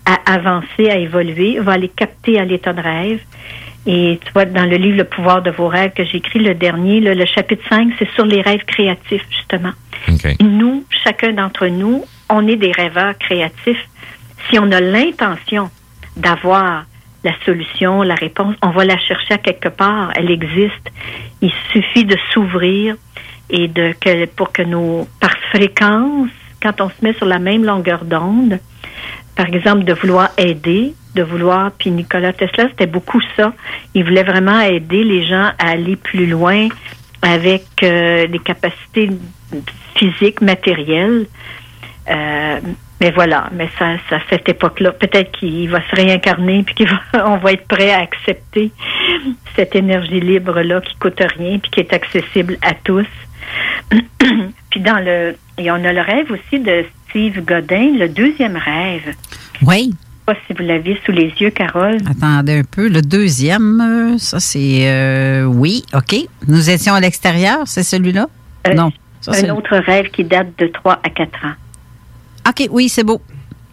à 0.05 0.33
avancer, 0.33 0.89
à 0.89 0.97
évoluer, 0.97 1.59
va 1.59 1.73
aller 1.73 1.89
capter 1.89 2.39
à 2.39 2.45
l'état 2.45 2.73
de 2.73 2.81
rêve. 2.81 3.19
Et 3.85 4.19
tu 4.23 4.31
vois, 4.33 4.45
dans 4.45 4.65
le 4.65 4.75
livre 4.75 4.97
Le 4.97 5.03
pouvoir 5.05 5.41
de 5.41 5.49
vos 5.49 5.67
rêves 5.67 5.91
que 5.95 6.03
j'ai 6.03 6.17
écrit, 6.17 6.39
le 6.39 6.53
dernier, 6.53 6.99
le, 6.99 7.25
chapitre 7.25 7.63
5, 7.69 7.93
c'est 7.97 8.09
sur 8.11 8.25
les 8.25 8.41
rêves 8.41 8.65
créatifs, 8.65 9.25
justement. 9.29 9.71
Nous, 10.41 10.85
chacun 11.03 11.31
d'entre 11.31 11.67
nous, 11.67 12.05
on 12.29 12.47
est 12.47 12.57
des 12.57 12.71
rêveurs 12.71 13.17
créatifs. 13.17 13.87
Si 14.49 14.59
on 14.59 14.71
a 14.71 14.79
l'intention 14.81 15.69
d'avoir 16.15 16.85
la 17.23 17.33
solution, 17.45 18.03
la 18.03 18.15
réponse, 18.15 18.55
on 18.61 18.69
va 18.69 18.85
la 18.85 18.97
chercher 18.97 19.35
à 19.35 19.37
quelque 19.37 19.69
part. 19.69 20.11
Elle 20.15 20.31
existe. 20.31 20.91
Il 21.41 21.51
suffit 21.71 22.05
de 22.05 22.17
s'ouvrir 22.31 22.95
et 23.49 23.67
de 23.67 23.93
que, 23.99 24.25
pour 24.25 24.51
que 24.51 24.61
nos, 24.61 25.07
par 25.19 25.35
fréquence, 25.51 26.29
quand 26.61 26.81
on 26.81 26.89
se 26.89 26.95
met 27.01 27.13
sur 27.13 27.25
la 27.25 27.39
même 27.39 27.63
longueur 27.63 28.05
d'onde, 28.05 28.59
par 29.35 29.47
exemple, 29.47 29.83
de 29.83 29.93
vouloir 29.93 30.31
aider, 30.37 30.93
de 31.15 31.23
vouloir, 31.23 31.71
puis 31.71 31.91
Nicolas 31.91 32.33
Tesla, 32.33 32.67
c'était 32.69 32.87
beaucoup 32.87 33.21
ça. 33.35 33.53
Il 33.93 34.03
voulait 34.03 34.23
vraiment 34.23 34.59
aider 34.61 35.03
les 35.03 35.23
gens 35.25 35.51
à 35.59 35.69
aller 35.69 35.95
plus 35.95 36.25
loin 36.25 36.67
avec 37.21 37.65
euh, 37.83 38.27
des 38.27 38.39
capacités 38.39 39.09
physiques, 39.95 40.41
matérielles. 40.41 41.27
Euh, 42.09 42.59
mais 42.99 43.11
voilà, 43.11 43.49
mais 43.53 43.69
ça, 43.77 43.89
à 43.89 44.19
cette 44.29 44.49
époque-là, 44.49 44.91
peut-être 44.91 45.31
qu'il 45.31 45.69
va 45.69 45.81
se 45.89 45.95
réincarner 45.95 46.63
puis 46.63 46.85
qu'on 47.13 47.37
va, 47.37 47.51
être 47.51 47.67
prêt 47.67 47.91
à 47.91 47.99
accepter 47.99 48.71
cette 49.55 49.75
énergie 49.75 50.19
libre-là 50.19 50.81
qui 50.81 50.95
coûte 50.95 51.21
rien 51.37 51.59
puis 51.59 51.69
qui 51.69 51.79
est 51.81 51.93
accessible 51.93 52.57
à 52.63 52.73
tous. 52.73 53.05
puis 54.71 54.79
dans 54.79 54.99
le, 55.03 55.35
et 55.59 55.69
on 55.71 55.75
a 55.75 55.93
le 55.93 56.01
rêve 56.01 56.31
aussi 56.31 56.59
de 56.59 56.85
Steve 57.09 57.43
Godin, 57.45 57.97
le 57.97 58.09
deuxième 58.09 58.57
rêve. 58.57 59.13
Oui. 59.61 59.91
Je 59.91 60.33
sais 60.33 60.35
pas 60.35 60.35
si 60.47 60.53
vous 60.53 60.63
l'avez 60.63 60.99
sous 61.05 61.11
les 61.11 61.31
yeux, 61.39 61.51
Carole. 61.51 61.97
Attendez 62.09 62.59
un 62.59 62.63
peu. 62.63 62.89
Le 62.89 63.01
deuxième, 63.01 64.17
ça 64.17 64.39
c'est. 64.39 64.89
Euh, 64.89 65.45
oui, 65.45 65.83
OK. 65.93 66.15
Nous 66.47 66.69
étions 66.69 66.95
à 66.95 66.99
l'extérieur, 66.99 67.59
c'est 67.65 67.83
celui-là? 67.83 68.27
Euh, 68.67 68.73
non. 68.73 68.91
un 69.27 69.49
autre 69.51 69.77
rêve 69.77 70.09
qui 70.09 70.25
date 70.25 70.49
de 70.57 70.67
3 70.67 70.99
à 71.03 71.09
4 71.09 71.45
ans. 71.45 71.53
OK, 72.47 72.67
oui, 72.71 72.89
c'est 72.89 73.03
beau. 73.03 73.21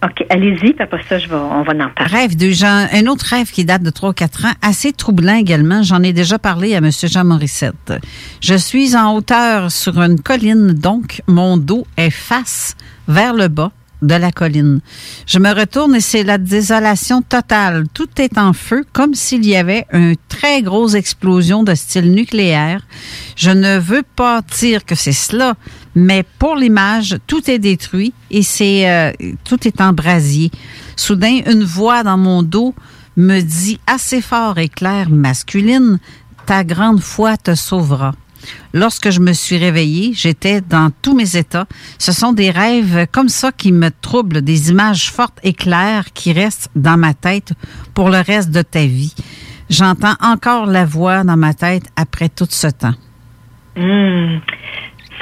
OK, 0.05 0.27
allez-y, 0.29 0.75
puis 0.75 0.83
après 0.83 1.03
ça, 1.09 1.19
je 1.19 1.29
vais, 1.29 1.35
on 1.35 1.63
va 1.63 1.73
en 1.73 1.91
parler. 1.91 2.15
Rêve 2.15 2.37
de 2.37 2.51
Jean, 2.51 2.87
un 2.93 3.07
autre 3.07 3.25
rêve 3.27 3.51
qui 3.51 3.65
date 3.65 3.83
de 3.83 3.91
3 3.91 4.11
ou 4.11 4.13
4 4.13 4.45
ans, 4.45 4.53
assez 4.61 4.93
troublant 4.93 5.37
également. 5.37 5.83
J'en 5.83 6.03
ai 6.03 6.13
déjà 6.13 6.39
parlé 6.39 6.75
à 6.75 6.79
M. 6.79 6.91
Jean 6.91 7.25
Morissette. 7.25 7.95
Je 8.41 8.55
suis 8.55 8.97
en 8.97 9.15
hauteur 9.15 9.73
sur 9.73 9.99
une 10.03 10.21
colline, 10.21 10.73
donc 10.73 11.23
mon 11.27 11.57
dos 11.57 11.87
est 11.97 12.11
face 12.11 12.75
vers 13.09 13.33
le 13.33 13.49
bas 13.49 13.73
de 14.03 14.15
la 14.15 14.31
colline. 14.31 14.81
Je 15.27 15.39
me 15.39 15.55
retourne 15.55 15.95
et 15.95 16.01
c'est 16.01 16.23
la 16.23 16.37
désolation 16.37 17.23
totale. 17.23 17.85
Tout 17.95 18.09
est 18.19 18.37
en 18.37 18.53
feu, 18.53 18.85
comme 18.93 19.15
s'il 19.15 19.47
y 19.47 19.57
avait 19.57 19.87
une 19.93 20.17
très 20.29 20.61
grosse 20.61 20.95
explosion 20.95 21.63
de 21.63 21.75
style 21.75 22.13
nucléaire. 22.13 22.83
Je 23.37 23.51
ne 23.51 23.79
veux 23.79 24.05
pas 24.17 24.43
dire 24.59 24.85
que 24.85 24.95
c'est 24.95 25.13
cela, 25.13 25.55
mais 25.95 26.25
pour 26.39 26.57
l'image, 26.57 27.17
tout 27.27 27.51
est 27.51 27.59
détruit 27.59 28.13
et 28.31 28.43
c'est 28.43 28.91
euh, 28.91 29.13
tout 29.45 29.67
est 29.67 29.81
en 29.81 29.93
brasier. 29.93 30.51
Soudain, 30.97 31.41
une 31.47 31.65
voix 31.65 32.03
dans 32.03 32.19
mon 32.19 32.43
dos 32.43 32.75
me 33.17 33.41
dit 33.41 33.79
assez 33.87 34.21
fort 34.21 34.59
et 34.59 34.69
clair, 34.69 35.09
masculine, 35.11 35.99
ta 36.47 36.65
grande 36.65 37.01
foi 37.01 37.37
te 37.37 37.55
sauvera. 37.55 38.13
Lorsque 38.73 39.11
je 39.11 39.21
me 39.21 39.33
suis 39.33 39.57
réveillée, 39.57 40.13
j'étais 40.15 40.61
dans 40.61 40.91
tous 41.03 41.15
mes 41.15 41.37
états. 41.37 41.67
Ce 41.99 42.13
sont 42.13 42.33
des 42.33 42.51
rêves 42.51 43.07
comme 43.11 43.29
ça 43.29 43.53
qui 43.53 43.73
me 43.73 43.91
troublent, 44.03 44.43
des 44.43 44.71
images 44.71 45.11
fortes 45.11 45.39
et 45.43 45.55
claires 45.55 46.13
qui 46.13 46.33
restent 46.33 46.69
dans 46.77 46.99
ma 46.99 47.15
tête 47.15 47.53
pour 47.95 48.11
le 48.11 48.19
reste 48.19 48.51
de 48.51 48.63
ta 48.63 48.85
vie. 48.85 49.15
J'entends 49.71 50.15
encore 50.21 50.67
la 50.67 50.85
voix 50.85 51.25
dans 51.25 51.37
ma 51.37 51.55
tête 51.55 51.85
après 51.97 52.29
tout 52.29 52.47
ce 52.51 52.67
temps. 52.67 52.95
Hmm. 53.77 54.41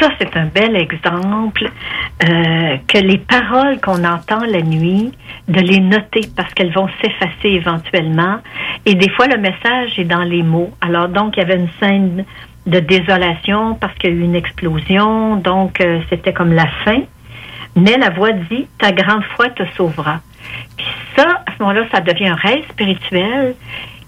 Ça, 0.02 0.08
c'est 0.18 0.36
un 0.36 0.46
bel 0.46 0.74
exemple 0.74 1.70
euh, 2.24 2.76
que 2.88 2.98
les 2.98 3.18
paroles 3.18 3.80
qu'on 3.80 4.02
entend 4.02 4.40
la 4.40 4.60
nuit, 4.60 5.12
de 5.46 5.60
les 5.60 5.78
noter 5.78 6.22
parce 6.36 6.52
qu'elles 6.54 6.72
vont 6.72 6.88
s'effacer 7.00 7.50
éventuellement. 7.50 8.38
Et 8.84 8.96
des 8.96 9.08
fois, 9.10 9.28
le 9.28 9.38
message 9.38 9.96
est 10.00 10.04
dans 10.04 10.24
les 10.24 10.42
mots. 10.42 10.72
Alors, 10.80 11.08
donc, 11.08 11.36
il 11.36 11.40
y 11.40 11.42
avait 11.44 11.54
une 11.54 11.68
scène 11.78 12.24
de 12.66 12.80
désolation 12.80 13.76
parce 13.76 13.94
qu'il 13.98 14.10
y 14.10 14.12
a 14.12 14.16
eu 14.16 14.22
une 14.22 14.34
explosion, 14.34 15.36
donc 15.36 15.80
euh, 15.80 16.00
c'était 16.10 16.32
comme 16.32 16.52
la 16.52 16.66
fin. 16.84 17.02
Mais 17.76 17.96
la 17.96 18.10
voix 18.10 18.32
dit 18.32 18.66
Ta 18.78 18.90
grande 18.90 19.22
foi 19.36 19.50
te 19.50 19.62
sauvera. 19.76 20.20
Puis 20.76 20.86
ça, 21.14 21.44
à 21.46 21.52
ce 21.56 21.62
moment-là, 21.62 21.86
ça 21.92 22.00
devient 22.00 22.26
un 22.26 22.34
rêve 22.34 22.64
spirituel 22.70 23.54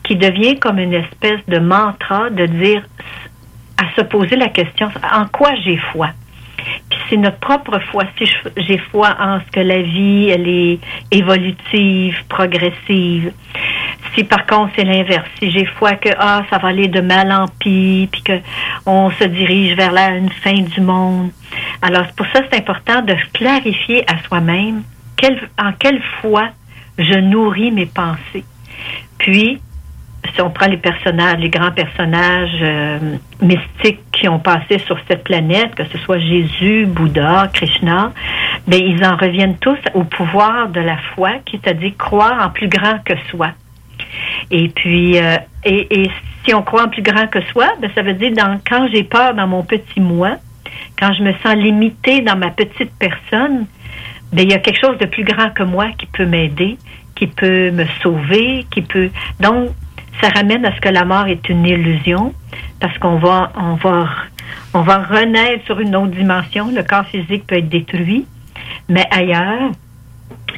qui 0.02 0.16
devient 0.16 0.58
comme 0.58 0.80
une 0.80 0.94
espèce 0.94 1.40
de 1.46 1.60
mantra 1.60 2.30
de 2.30 2.46
dire 2.46 2.82
se 3.96 4.02
poser 4.02 4.36
la 4.36 4.48
question 4.48 4.88
en 5.12 5.26
quoi 5.26 5.54
j'ai 5.64 5.76
foi? 5.92 6.08
Puis 6.88 6.98
c'est 7.10 7.16
notre 7.16 7.38
propre 7.38 7.78
foi. 7.90 8.04
Si 8.16 8.30
j'ai 8.56 8.78
foi 8.78 9.14
en 9.20 9.40
ce 9.40 9.50
que 9.50 9.60
la 9.60 9.82
vie, 9.82 10.28
elle 10.30 10.48
est 10.48 10.78
évolutive, 11.10 12.16
progressive, 12.28 13.32
si 14.14 14.24
par 14.24 14.46
contre 14.46 14.72
c'est 14.76 14.84
l'inverse, 14.84 15.28
si 15.38 15.50
j'ai 15.50 15.66
foi 15.66 15.92
que 15.96 16.08
ah 16.18 16.42
ça 16.50 16.58
va 16.58 16.68
aller 16.68 16.88
de 16.88 17.00
mal 17.00 17.32
en 17.32 17.46
pis, 17.58 18.08
puis 18.10 18.22
que 18.22 18.40
on 18.86 19.10
se 19.10 19.24
dirige 19.24 19.76
vers 19.76 19.92
la 19.92 20.10
une 20.16 20.30
fin 20.30 20.54
du 20.54 20.80
monde. 20.80 21.30
Alors 21.82 22.06
pour 22.16 22.26
ça 22.26 22.40
c'est 22.50 22.58
important 22.58 23.02
de 23.02 23.14
clarifier 23.32 24.04
à 24.10 24.22
soi-même 24.26 24.82
en 25.58 25.72
quelle 25.72 26.02
foi 26.20 26.48
je 26.98 27.18
nourris 27.18 27.70
mes 27.70 27.86
pensées. 27.86 28.44
Puis 29.18 29.60
si 30.32 30.40
on 30.40 30.50
prend 30.50 30.66
les 30.66 30.78
personnages, 30.78 31.38
les 31.38 31.50
grands 31.50 31.72
personnages 31.72 32.58
euh, 32.62 32.98
mystiques 33.40 34.00
qui 34.12 34.28
ont 34.28 34.38
passé 34.38 34.78
sur 34.86 34.98
cette 35.08 35.24
planète, 35.24 35.74
que 35.74 35.84
ce 35.84 35.98
soit 35.98 36.18
Jésus, 36.18 36.86
Bouddha, 36.86 37.48
Krishna, 37.52 38.12
ben 38.66 38.80
ils 38.82 39.04
en 39.04 39.16
reviennent 39.16 39.58
tous 39.58 39.78
au 39.94 40.04
pouvoir 40.04 40.68
de 40.68 40.80
la 40.80 40.96
foi, 41.14 41.32
qui 41.44 41.56
est 41.56 41.68
à 41.68 41.74
dire 41.74 41.92
croire 41.98 42.46
en 42.46 42.50
plus 42.50 42.68
grand 42.68 42.98
que 43.04 43.14
soi. 43.30 43.50
Et 44.50 44.68
puis, 44.68 45.18
euh, 45.18 45.36
et, 45.64 46.10
si 46.44 46.54
on 46.54 46.62
croit 46.62 46.84
en 46.84 46.88
plus 46.88 47.02
grand 47.02 47.26
que 47.26 47.40
soi, 47.52 47.68
ben, 47.80 47.90
ça 47.94 48.02
veut 48.02 48.12
dire 48.14 48.32
quand 48.68 48.88
j'ai 48.92 49.04
peur 49.04 49.34
dans 49.34 49.46
mon 49.46 49.62
petit 49.62 50.00
moi, 50.00 50.36
quand 50.98 51.12
je 51.14 51.22
me 51.22 51.32
sens 51.42 51.54
limitée 51.56 52.20
dans 52.20 52.36
ma 52.36 52.50
petite 52.50 52.92
personne, 52.98 53.66
ben, 54.32 54.42
il 54.42 54.50
y 54.50 54.54
a 54.54 54.58
quelque 54.58 54.80
chose 54.80 54.98
de 54.98 55.06
plus 55.06 55.24
grand 55.24 55.50
que 55.50 55.62
moi 55.62 55.86
qui 55.98 56.06
peut 56.06 56.26
m'aider, 56.26 56.76
qui 57.14 57.26
peut 57.26 57.70
me 57.70 57.84
sauver, 58.02 58.66
qui 58.70 58.82
peut. 58.82 59.10
Donc, 59.40 59.70
ça 60.20 60.28
ramène 60.28 60.64
à 60.64 60.74
ce 60.74 60.80
que 60.80 60.88
la 60.88 61.04
mort 61.04 61.26
est 61.26 61.48
une 61.48 61.64
illusion, 61.64 62.32
parce 62.80 62.96
qu'on 62.98 63.16
va, 63.16 63.52
on 63.56 63.74
va, 63.74 64.08
on 64.72 64.82
va 64.82 64.98
renaître 64.98 65.64
sur 65.66 65.80
une 65.80 65.96
autre 65.96 66.12
dimension. 66.12 66.70
Le 66.74 66.82
corps 66.82 67.06
physique 67.06 67.46
peut 67.46 67.56
être 67.56 67.68
détruit, 67.68 68.26
mais 68.88 69.04
ailleurs, 69.10 69.70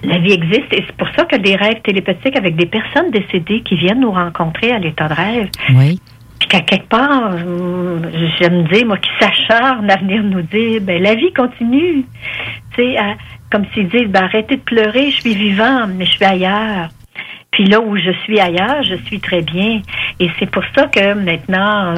la 0.03 0.19
vie 0.19 0.33
existe 0.33 0.73
et 0.73 0.85
c'est 0.87 0.97
pour 0.97 1.09
ça 1.17 1.25
que 1.25 1.37
des 1.37 1.57
rêves 1.57 1.81
télépathiques 1.83 2.37
avec 2.37 2.57
des 2.57 2.67
personnes 2.67 3.11
décédées 3.11 3.63
qui 3.63 3.77
viennent 3.77 4.01
nous 4.01 4.13
rencontrer 4.13 4.73
à 4.73 4.79
l'état 4.79 5.09
de 5.09 5.15
rêve. 5.15 5.49
Oui. 5.71 6.01
Puis 6.39 6.49
qu'à 6.49 6.61
quelque 6.61 6.89
part, 6.89 7.33
j'aime 8.39 8.65
dire, 8.65 8.87
moi, 8.87 8.99
qui 8.99 9.11
s'acharne 9.19 9.91
à 9.91 9.97
venir 9.97 10.23
nous 10.23 10.43
dire, 10.43 10.81
ben 10.83 11.03
la 11.03 11.15
vie 11.15 11.33
continue. 11.33 12.05
Tu 12.75 12.83
sais, 12.83 12.97
comme 13.51 13.65
s'ils 13.73 13.89
disent, 13.89 14.09
ben 14.09 14.25
arrêtez 14.25 14.57
de 14.57 14.61
pleurer, 14.61 15.11
je 15.11 15.21
suis 15.21 15.35
vivant, 15.35 15.87
mais 15.87 16.05
je 16.05 16.11
suis 16.11 16.25
ailleurs. 16.25 16.91
Puis 17.51 17.65
là 17.65 17.81
où 17.81 17.97
je 17.97 18.11
suis 18.25 18.39
ailleurs, 18.39 18.83
je 18.83 18.97
suis 19.07 19.21
très 19.21 19.43
bien. 19.43 19.81
Et 20.21 20.31
c'est 20.39 20.51
pour 20.51 20.63
ça 20.75 20.87
que 20.87 21.15
maintenant, 21.15 21.95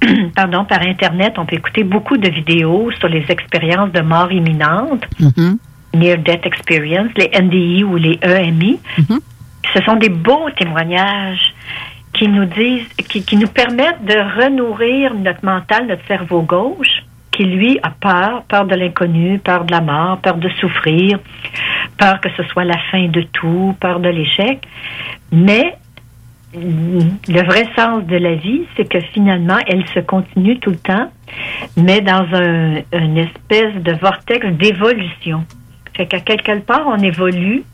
pardon, 0.34 0.64
par 0.64 0.82
Internet, 0.82 1.34
on 1.38 1.46
peut 1.46 1.56
écouter 1.56 1.84
beaucoup 1.84 2.16
de 2.16 2.28
vidéos 2.28 2.90
sur 2.98 3.08
les 3.08 3.24
expériences 3.28 3.92
de 3.92 4.00
mort 4.00 4.32
imminente. 4.32 5.04
Mhm. 5.20 5.58
Near 5.94 6.18
Death 6.18 6.44
Experience, 6.46 7.10
les 7.16 7.30
NDI 7.40 7.84
ou 7.84 7.96
les 7.96 8.18
EMI. 8.22 8.80
Ce 9.72 9.80
sont 9.82 9.96
des 9.96 10.08
beaux 10.08 10.50
témoignages 10.58 11.54
qui 12.12 12.28
nous 12.28 12.44
disent, 12.44 12.88
qui, 13.08 13.22
qui 13.22 13.36
nous 13.36 13.48
permettent 13.48 14.04
de 14.04 14.42
renourrir 14.42 15.14
notre 15.14 15.44
mental, 15.44 15.86
notre 15.86 16.06
cerveau 16.06 16.42
gauche, 16.42 17.03
qui 17.34 17.44
lui 17.44 17.78
a 17.82 17.90
peur, 17.90 18.44
peur 18.48 18.64
de 18.64 18.74
l'inconnu, 18.74 19.38
peur 19.38 19.64
de 19.64 19.72
la 19.72 19.80
mort, 19.80 20.18
peur 20.18 20.36
de 20.36 20.48
souffrir, 20.60 21.18
peur 21.98 22.20
que 22.20 22.28
ce 22.36 22.42
soit 22.44 22.64
la 22.64 22.78
fin 22.90 23.08
de 23.08 23.22
tout, 23.32 23.74
peur 23.80 24.00
de 24.00 24.08
l'échec. 24.08 24.60
Mais 25.32 25.76
le 26.54 27.44
vrai 27.44 27.66
sens 27.76 28.04
de 28.04 28.16
la 28.16 28.36
vie, 28.36 28.62
c'est 28.76 28.88
que 28.88 29.00
finalement, 29.12 29.58
elle 29.66 29.84
se 29.88 30.00
continue 30.00 30.58
tout 30.60 30.70
le 30.70 30.76
temps, 30.76 31.10
mais 31.76 32.00
dans 32.00 32.26
un, 32.32 32.76
une 32.92 33.18
espèce 33.18 33.74
de 33.82 33.92
vortex 34.00 34.46
d'évolution. 34.52 35.44
Fait 35.96 36.06
qu'à 36.06 36.20
quelque 36.20 36.60
part, 36.60 36.86
on 36.86 36.98
évolue 36.98 37.64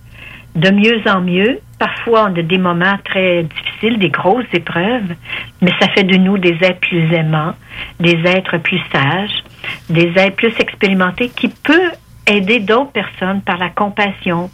de 0.54 0.70
mieux 0.70 1.00
en 1.06 1.20
mieux. 1.20 1.60
Parfois, 1.78 2.30
on 2.30 2.38
a 2.38 2.42
des 2.42 2.58
moments 2.58 2.96
très 3.04 3.44
difficiles, 3.44 3.98
des 3.98 4.10
grosses 4.10 4.52
épreuves, 4.52 5.14
mais 5.60 5.72
ça 5.80 5.88
fait 5.94 6.04
de 6.04 6.16
nous 6.16 6.38
des 6.38 6.56
êtres 6.62 6.80
plus 6.80 7.12
aimants, 7.14 7.54
des 7.98 8.18
êtres 8.24 8.58
plus 8.58 8.80
sages, 8.92 9.42
des 9.88 10.12
êtres 10.16 10.36
plus 10.36 10.54
expérimentés 10.58 11.28
qui 11.30 11.48
peuvent 11.48 11.96
aider 12.26 12.60
d'autres 12.60 12.92
personnes 12.92 13.40
par 13.42 13.58
la 13.58 13.70
compassion, 13.70 14.50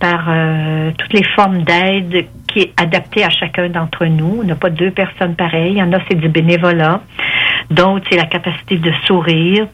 par 0.00 0.24
euh, 0.28 0.90
toutes 0.98 1.12
les 1.12 1.24
formes 1.34 1.62
d'aide 1.62 2.26
qui 2.48 2.60
est 2.60 2.72
adaptée 2.80 3.24
à 3.24 3.30
chacun 3.30 3.68
d'entre 3.68 4.06
nous. 4.06 4.40
On 4.40 4.44
n'a 4.44 4.54
pas 4.54 4.70
deux 4.70 4.90
personnes 4.90 5.34
pareilles. 5.34 5.72
Il 5.72 5.78
y 5.78 5.82
en 5.82 5.92
a, 5.92 5.98
c'est 6.08 6.14
du 6.18 6.28
bénévolat. 6.28 7.00
D'autres, 7.70 8.06
c'est 8.10 8.16
la 8.16 8.26
capacité 8.26 8.76
de 8.78 8.92
sourire. 9.06 9.66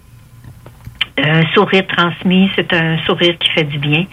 Un 1.22 1.42
sourire 1.52 1.84
transmis, 1.86 2.50
c'est 2.56 2.72
un 2.72 2.96
sourire 3.04 3.36
qui 3.38 3.50
fait 3.50 3.64
du 3.64 3.78
bien. 3.78 4.04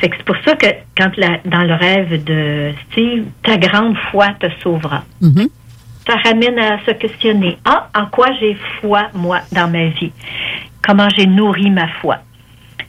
C'est 0.00 0.22
pour 0.22 0.36
ça 0.44 0.54
que 0.54 0.66
quand 0.96 1.10
la- 1.16 1.40
dans 1.44 1.62
le 1.64 1.74
rêve 1.74 2.22
de 2.22 2.72
Steve, 2.92 3.24
ta 3.42 3.56
grande 3.56 3.96
foi 4.12 4.28
te 4.38 4.46
sauvera. 4.62 5.02
Mhm. 5.20 5.48
Ça 6.06 6.16
ramène 6.22 6.58
à 6.58 6.78
se 6.84 6.90
questionner. 6.92 7.56
Ah, 7.64 7.88
en 7.94 8.06
quoi 8.06 8.26
j'ai 8.38 8.56
foi, 8.80 9.08
moi, 9.14 9.40
dans 9.52 9.68
ma 9.70 9.86
vie? 9.88 10.12
Comment 10.86 11.08
j'ai 11.16 11.26
nourri 11.26 11.70
ma 11.70 11.88
foi? 12.00 12.18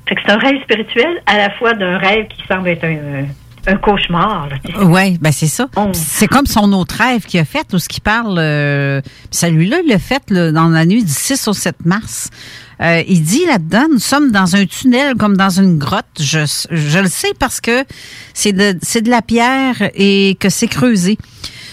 Fait 0.07 0.15
que 0.15 0.21
c'est 0.25 0.31
un 0.33 0.37
rêve 0.37 0.61
spirituel 0.63 1.21
à 1.25 1.37
la 1.37 1.49
fois 1.51 1.73
d'un 1.73 1.97
rêve 1.97 2.27
qui 2.27 2.43
semble 2.47 2.67
être 2.67 2.83
un, 2.83 3.25
un 3.71 3.77
cauchemar. 3.77 4.49
Oui, 4.81 5.17
ben 5.19 5.31
c'est 5.31 5.47
ça. 5.47 5.67
C'est 5.93 6.27
comme 6.27 6.45
son 6.45 6.71
autre 6.73 6.95
rêve 7.01 7.25
qu'il 7.25 7.39
a 7.39 7.45
fait, 7.45 7.65
où 7.73 7.79
ce 7.79 7.87
qu'il 7.87 8.03
parle. 8.03 8.35
euh, 8.37 9.01
Celui-là, 9.31 9.77
il 9.83 9.89
l'a 9.89 9.97
fait 9.97 10.29
là, 10.29 10.51
dans 10.51 10.67
la 10.67 10.85
nuit 10.85 11.03
du 11.03 11.11
6 11.11 11.47
au 11.47 11.53
7 11.53 11.85
mars. 11.85 12.29
Euh, 12.81 13.01
il 13.07 13.23
dit 13.23 13.45
là-dedans, 13.47 13.85
nous 13.89 13.99
sommes 13.99 14.31
dans 14.31 14.55
un 14.57 14.65
tunnel 14.65 15.15
comme 15.15 15.37
dans 15.37 15.49
une 15.61 15.77
grotte. 15.79 16.05
Je, 16.19 16.39
je 16.69 16.99
le 16.99 17.07
sais 17.07 17.31
parce 17.39 17.61
que 17.61 17.85
c'est 18.33 18.51
de, 18.51 18.77
c'est 18.81 19.01
de 19.01 19.09
la 19.09 19.21
pierre 19.21 19.89
et 19.95 20.35
que 20.39 20.49
c'est 20.49 20.67
creusé. 20.67 21.17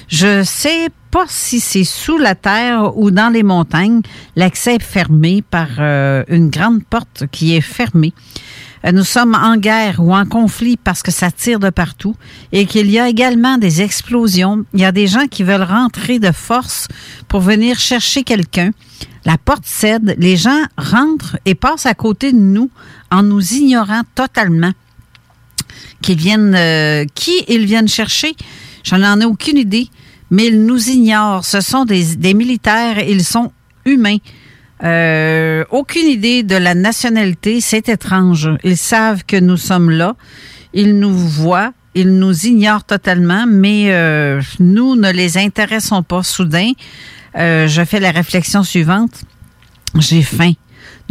Je 0.08 0.42
sais 0.44 0.88
pas 1.12 1.26
si 1.28 1.60
c'est 1.60 1.84
sous 1.84 2.16
la 2.16 2.34
terre 2.34 2.96
ou 2.96 3.10
dans 3.10 3.28
les 3.28 3.42
montagnes. 3.42 4.00
L'accès 4.34 4.76
est 4.76 4.82
fermé 4.82 5.42
par 5.42 5.68
euh, 5.78 6.24
une 6.28 6.48
grande 6.48 6.82
porte 6.84 7.24
qui 7.30 7.54
est 7.54 7.60
fermée. 7.60 8.14
Euh, 8.86 8.92
Nous 8.92 9.04
sommes 9.04 9.34
en 9.34 9.58
guerre 9.58 10.00
ou 10.00 10.14
en 10.14 10.24
conflit 10.24 10.78
parce 10.78 11.02
que 11.02 11.10
ça 11.12 11.30
tire 11.30 11.60
de 11.60 11.68
partout 11.68 12.16
et 12.50 12.64
qu'il 12.64 12.90
y 12.90 12.98
a 12.98 13.10
également 13.10 13.58
des 13.58 13.82
explosions. 13.82 14.64
Il 14.72 14.80
y 14.80 14.86
a 14.86 14.90
des 14.90 15.06
gens 15.06 15.26
qui 15.30 15.42
veulent 15.42 15.62
rentrer 15.62 16.18
de 16.18 16.32
force 16.32 16.88
pour 17.28 17.40
venir 17.40 17.78
chercher 17.78 18.24
quelqu'un. 18.24 18.70
La 19.26 19.36
porte 19.36 19.66
cède, 19.66 20.16
les 20.18 20.38
gens 20.38 20.62
rentrent 20.78 21.36
et 21.44 21.54
passent 21.54 21.86
à 21.86 21.94
côté 21.94 22.32
de 22.32 22.38
nous 22.38 22.70
en 23.10 23.22
nous 23.22 23.52
ignorant 23.52 24.02
totalement. 24.14 24.72
Viennent, 26.08 26.54
euh, 26.56 27.04
qui 27.14 27.44
ils 27.48 27.66
viennent 27.66 27.86
chercher, 27.86 28.34
j'en 28.82 29.02
en 29.02 29.20
ai 29.20 29.24
aucune 29.24 29.58
idée, 29.58 29.88
mais 30.32 30.46
ils 30.46 30.64
nous 30.64 30.88
ignorent. 30.88 31.44
Ce 31.44 31.60
sont 31.60 31.84
des, 31.84 32.34
militaires, 32.34 32.98
ils 33.06 33.22
sont 33.22 33.52
humains. 33.84 34.16
Euh, 34.82 35.62
aucune 35.70 36.08
idée 36.08 36.42
de 36.42 36.56
la 36.56 36.74
nationalité, 36.74 37.60
c'est 37.60 37.90
étrange. 37.90 38.50
Ils 38.64 38.78
savent 38.78 39.24
que 39.24 39.36
nous 39.36 39.58
sommes 39.58 39.90
là, 39.90 40.16
ils 40.72 40.98
nous 40.98 41.14
voient, 41.14 41.72
ils 41.94 42.18
nous 42.18 42.46
ignorent 42.46 42.84
totalement, 42.84 43.44
mais 43.46 43.92
euh, 43.92 44.40
nous 44.58 44.96
ne 44.96 45.12
les 45.12 45.36
intéressons 45.36 46.02
pas. 46.02 46.22
Soudain, 46.22 46.72
euh, 47.36 47.68
je 47.68 47.84
fais 47.84 48.00
la 48.00 48.10
réflexion 48.10 48.62
suivante. 48.62 49.22
J'ai 49.98 50.22
faim. 50.22 50.54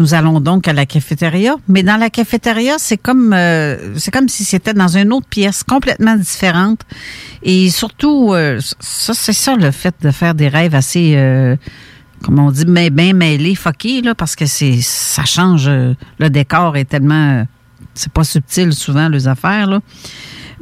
Nous 0.01 0.15
allons 0.15 0.39
donc 0.39 0.67
à 0.67 0.73
la 0.73 0.87
cafétéria, 0.87 1.57
mais 1.67 1.83
dans 1.83 1.97
la 1.97 2.09
cafétéria, 2.09 2.77
c'est 2.79 2.97
comme 2.97 3.33
euh, 3.33 3.93
c'est 3.99 4.09
comme 4.09 4.29
si 4.29 4.43
c'était 4.43 4.73
dans 4.73 4.97
une 4.97 5.13
autre 5.13 5.27
pièce 5.27 5.61
complètement 5.61 6.15
différente. 6.15 6.81
Et 7.43 7.69
surtout, 7.69 8.33
euh, 8.33 8.59
c'est 8.79 9.31
ça 9.33 9.55
le 9.55 9.69
fait 9.69 9.93
de 10.01 10.09
faire 10.09 10.33
des 10.33 10.47
rêves 10.47 10.73
assez, 10.73 11.13
euh, 11.17 11.55
comme 12.23 12.39
on 12.39 12.49
dit, 12.49 12.65
mais 12.65 12.89
bien 12.89 13.13
mêlés, 13.13 13.53
fuckés 13.53 14.01
là, 14.01 14.15
parce 14.15 14.35
que 14.35 14.47
c'est 14.47 14.81
ça 14.81 15.23
change. 15.23 15.69
le 15.69 16.29
décor 16.31 16.77
est 16.77 16.85
tellement, 16.85 17.45
c'est 17.93 18.11
pas 18.11 18.23
subtil 18.23 18.73
souvent 18.73 19.07
les 19.07 19.27
affaires. 19.27 19.81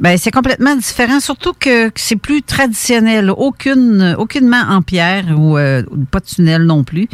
Ben, 0.00 0.16
c'est 0.16 0.30
complètement 0.30 0.74
différent, 0.76 1.20
surtout 1.20 1.52
que, 1.52 1.90
c'est 1.94 2.16
plus 2.16 2.42
traditionnel. 2.42 3.30
Aucune, 3.36 4.14
aucunement 4.16 4.62
en 4.70 4.80
pierre 4.80 5.26
ou 5.36 5.58
euh, 5.58 5.82
pas 6.10 6.20
de 6.20 6.24
tunnel 6.24 6.62
non 6.62 6.84
plus. 6.84 7.06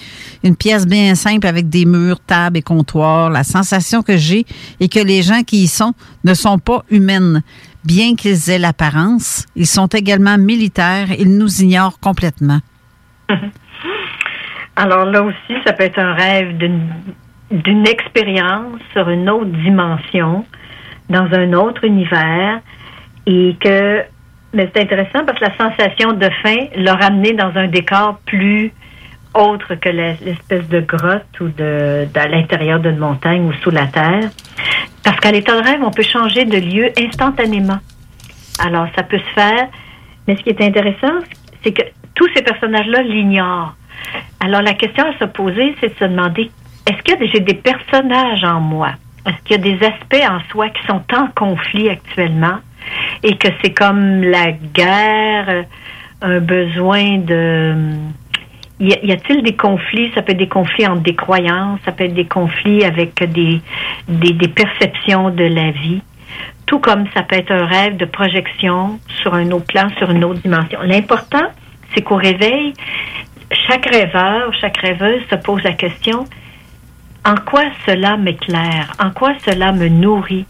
Une 0.45 0.55
pièce 0.55 0.87
bien 0.87 1.17
simple 1.17 1.49
avec 1.49 1.69
des 1.69 1.85
murs, 1.85 2.21
tables 2.21 2.59
et 2.59 2.63
comptoirs. 2.63 3.29
La 3.29 3.43
sensation 3.43 4.03
que 4.03 4.17
j'ai 4.17 4.47
est 4.79 4.93
que 4.93 5.05
les 5.05 5.23
gens 5.23 5.43
qui 5.43 5.65
y 5.65 5.67
sont 5.67 5.95
ne 6.23 6.33
sont 6.33 6.59
pas 6.59 6.85
humaines. 6.89 7.43
Bien 7.85 8.15
qu'ils 8.15 8.51
aient 8.51 8.59
l'apparence, 8.59 9.47
ils 9.57 9.67
sont 9.67 9.89
également 9.89 10.39
militaires. 10.39 11.09
Ils 11.19 11.37
nous 11.37 11.63
ignorent 11.63 11.99
complètement. 11.99 12.61
Alors 14.77 15.07
là 15.07 15.25
aussi, 15.25 15.55
ça 15.67 15.73
peut 15.73 15.85
être 15.85 15.99
un 15.99 16.15
rêve 16.15 16.57
d'une 16.57 16.89
d'une 17.51 17.87
expérience 17.87 18.81
sur 18.93 19.09
une 19.09 19.31
autre 19.31 19.53
dimension, 19.63 20.45
dans 21.09 21.29
un 21.33 21.53
autre 21.53 21.85
univers, 21.85 22.61
et 23.27 23.57
que 23.61 24.05
mais 24.53 24.71
c'est 24.75 24.83
intéressant 24.83 25.25
parce 25.27 25.39
que 25.39 25.45
la 25.45 25.57
sensation 25.57 26.13
de 26.13 26.31
faim 26.43 26.69
l'a 26.77 26.95
ramené 26.95 27.33
dans 27.35 27.53
un 27.57 27.67
décor 27.67 28.19
plus 28.25 28.73
autre 29.35 29.75
que 29.75 29.89
l'espèce 29.91 30.67
de 30.69 30.81
grotte 30.81 31.41
ou 31.41 31.49
de, 31.49 32.09
à 32.15 32.29
l'intérieur 32.29 32.81
d'une 32.81 32.97
montagne 32.97 33.45
ou 33.45 33.53
sous 33.63 33.71
la 33.71 33.87
terre. 33.87 34.31
Parce 35.05 35.21
qu'à 35.21 35.31
l'état 35.31 35.61
de 35.61 35.65
rêve, 35.65 35.83
on 35.83 35.91
peut 35.91 36.03
changer 36.03 36.47
de 36.47 36.57
lieu 36.57 36.91
instantanément. 36.99 37.79
Alors, 38.59 38.87
ça 38.97 39.03
peut 39.03 39.19
se 39.19 39.35
faire. 39.35 39.69
Mais 40.27 40.37
ce 40.37 40.43
qui 40.43 40.51
est 40.51 40.63
intéressant, 40.63 41.19
c'est 41.63 41.73
que 41.73 41.83
tous 42.15 42.29
ces 42.35 42.43
personnages-là 42.43 43.03
l'ignorent. 43.03 43.75
Alors, 44.41 44.63
la 44.63 44.73
question 44.73 45.05
à 45.05 45.19
se 45.19 45.25
poser, 45.25 45.75
c'est 45.81 45.89
de 45.89 45.99
se 45.99 46.05
demander, 46.05 46.51
est-ce 46.87 47.03
que 47.03 47.27
j'ai 47.27 47.41
des 47.41 47.55
personnages 47.55 48.45
en 48.45 48.61
moi? 48.61 48.93
Est-ce 49.27 49.37
qu'il 49.45 49.57
y 49.57 49.61
a 49.61 49.77
des 49.77 49.85
aspects 49.85 50.31
en 50.31 50.41
soi 50.51 50.71
qui 50.71 50.87
sont 50.87 51.03
en 51.15 51.29
conflit 51.37 51.91
actuellement? 51.91 52.59
Et 53.23 53.37
que 53.37 53.49
c'est 53.63 53.73
comme 53.73 54.23
la 54.23 54.53
guerre, 54.53 55.49
euh, 55.49 55.63
un 56.23 56.41
besoin 56.41 57.19
de... 57.19 57.75
Y 58.79 59.11
a-t-il 59.11 59.43
des 59.43 59.57
conflits? 59.57 60.13
Ça 60.15 60.21
peut 60.21 60.33
être 60.33 60.39
des 60.39 60.49
conflits 60.49 60.87
entre 60.87 61.03
des 61.03 61.15
croyances, 61.15 61.81
ça 61.87 61.93
peut 61.93 62.05
être 62.05 62.15
des 62.15 62.27
conflits 62.27 62.85
avec 62.85 63.23
des, 63.33 63.63
des, 64.07 64.33
des 64.33 64.49
perceptions 64.49 65.31
de 65.31 65.45
la 65.45 65.71
vie 65.71 66.03
tout 66.67 66.81
comme 66.81 67.05
ça 67.15 67.23
peut 67.23 67.37
être 67.37 67.53
un 67.53 67.65
rêve 67.65 67.97
de 67.97 68.05
projection 68.05 68.99
sur 69.23 69.35
un 69.35 69.51
autre 69.53 69.67
plan, 69.67 69.89
sur 69.99 70.11
une 70.11 70.25
autre 70.25 70.41
dimension. 70.41 70.81
L'important, 70.83 71.47
c'est 71.95 72.03
qu'au 72.03 72.17
réveil, 72.17 72.75
chaque 73.69 73.87
rêveur, 73.87 74.53
chaque 74.61 74.77
rêveuse 74.79 75.23
se 75.31 75.37
pose 75.37 75.63
la 75.63 75.73
question, 75.73 76.25
en 77.25 77.37
quoi 77.37 77.65
cela 77.87 78.17
m'éclaire? 78.17 78.93
En 78.99 79.11
quoi 79.11 79.33
cela 79.45 79.73
me 79.73 79.89
nourrit? 79.89 80.47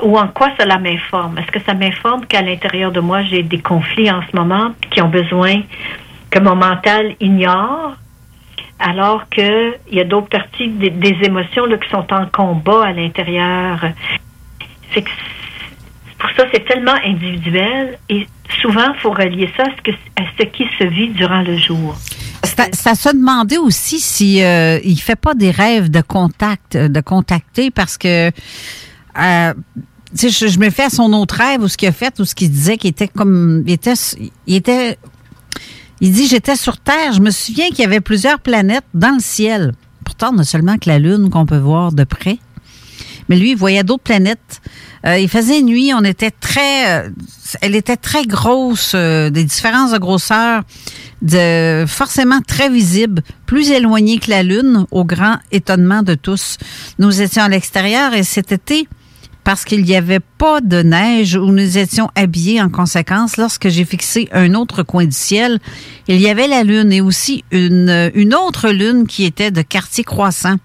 Ou 0.00 0.18
en 0.18 0.28
quoi 0.28 0.50
cela 0.58 0.78
m'informe? 0.78 1.38
Est-ce 1.38 1.50
que 1.50 1.60
ça 1.60 1.74
m'informe 1.74 2.26
qu'à 2.26 2.42
l'intérieur 2.42 2.92
de 2.92 3.00
moi, 3.00 3.22
j'ai 3.22 3.42
des 3.42 3.60
conflits 3.60 4.10
en 4.10 4.22
ce 4.22 4.36
moment 4.36 4.72
qui 4.90 5.00
ont 5.00 5.08
besoin 5.08 5.62
que 6.30 6.38
mon 6.38 6.56
mental 6.56 7.14
ignore, 7.20 7.94
alors 8.78 9.28
qu'il 9.28 9.74
y 9.90 10.00
a 10.00 10.04
d'autres 10.04 10.28
parties 10.28 10.68
des, 10.68 11.16
émotions 11.22 11.66
là, 11.66 11.76
qui 11.76 11.88
sont 11.90 12.06
en 12.12 12.26
combat 12.26 12.86
à 12.86 12.92
l'intérieur? 12.92 13.84
C'est 14.94 15.04
pour 16.18 16.30
ça, 16.36 16.44
c'est 16.52 16.64
tellement 16.64 16.94
individuel 17.04 17.98
et 18.08 18.26
souvent, 18.60 18.92
il 18.94 19.00
faut 19.00 19.10
relier 19.10 19.50
ça 19.56 19.64
à 19.64 20.22
ce, 20.38 20.44
qui 20.44 20.64
se 20.78 20.84
vit 20.84 21.08
durant 21.08 21.42
le 21.42 21.56
jour. 21.56 21.96
Ça, 22.44 22.94
se 22.94 23.08
demandait 23.08 23.58
aussi 23.58 23.98
si 23.98 24.42
euh, 24.42 24.78
fait 24.96 25.16
pas 25.16 25.34
des 25.34 25.50
rêves 25.50 25.90
de 25.90 26.00
contact, 26.00 26.76
de 26.76 27.00
contacter 27.00 27.70
parce 27.70 27.98
que 27.98 28.30
euh, 29.18 29.54
je, 30.14 30.28
je 30.28 30.58
me 30.58 30.70
fais 30.70 30.84
à 30.84 30.90
son 30.90 31.12
autre 31.12 31.36
rêve 31.36 31.62
ou 31.62 31.68
ce 31.68 31.76
qu'il 31.76 31.88
a 31.88 31.92
fait 31.92 32.18
ou 32.20 32.24
ce 32.24 32.34
qu'il 32.34 32.50
disait 32.50 32.76
qu'il 32.76 32.90
était 32.90 33.08
comme 33.08 33.62
il 33.66 33.72
était 33.72 33.94
il 34.46 34.56
était 34.56 34.98
il 36.00 36.12
dit 36.12 36.26
j'étais 36.26 36.56
sur 36.56 36.78
Terre. 36.78 37.12
Je 37.12 37.20
me 37.20 37.30
souviens 37.30 37.68
qu'il 37.68 37.80
y 37.80 37.84
avait 37.84 38.00
plusieurs 38.00 38.40
planètes 38.40 38.84
dans 38.92 39.14
le 39.14 39.20
ciel. 39.20 39.72
Pourtant, 40.04 40.32
on 40.34 40.38
a 40.38 40.44
seulement 40.44 40.76
que 40.76 40.88
la 40.88 40.98
Lune 40.98 41.30
qu'on 41.30 41.46
peut 41.46 41.58
voir 41.58 41.92
de 41.92 42.02
près. 42.02 42.38
Mais 43.28 43.36
lui, 43.36 43.52
il 43.52 43.56
voyait 43.56 43.84
d'autres 43.84 44.02
planètes. 44.02 44.60
Euh, 45.06 45.18
il 45.18 45.28
faisait 45.28 45.62
nuit, 45.62 45.92
on 45.94 46.02
était 46.02 46.32
très, 46.32 47.06
euh, 47.06 47.10
elle 47.60 47.76
était 47.76 47.96
très 47.96 48.24
grosse, 48.24 48.94
des 48.94 49.44
différences 49.44 49.92
de 49.92 49.98
grosseur, 49.98 50.62
de 51.22 51.84
forcément 51.86 52.40
très 52.40 52.68
visibles, 52.68 53.22
plus 53.46 53.70
éloignées 53.70 54.18
que 54.18 54.30
la 54.30 54.42
lune, 54.42 54.86
au 54.90 55.04
grand 55.04 55.38
étonnement 55.50 56.02
de 56.02 56.14
tous. 56.14 56.56
Nous 56.98 57.22
étions 57.22 57.44
à 57.44 57.48
l'extérieur 57.48 58.12
et 58.12 58.22
cet 58.24 58.52
été, 58.52 58.88
parce 59.44 59.64
qu'il 59.64 59.82
n'y 59.84 59.96
avait 59.96 60.20
pas 60.20 60.60
de 60.60 60.82
neige 60.82 61.36
où 61.36 61.46
nous 61.46 61.78
étions 61.78 62.08
habillés 62.14 62.60
en 62.62 62.68
conséquence, 62.68 63.36
lorsque 63.36 63.68
j'ai 63.68 63.84
fixé 63.84 64.28
un 64.32 64.54
autre 64.54 64.82
coin 64.82 65.04
du 65.04 65.16
ciel, 65.16 65.58
il 66.08 66.20
y 66.20 66.28
avait 66.28 66.48
la 66.48 66.62
lune 66.62 66.92
et 66.92 67.00
aussi 67.00 67.44
une, 67.50 68.10
une 68.14 68.34
autre 68.34 68.70
lune 68.70 69.06
qui 69.06 69.24
était 69.24 69.50
de 69.50 69.62
quartier 69.62 70.04
croissant. 70.04 70.56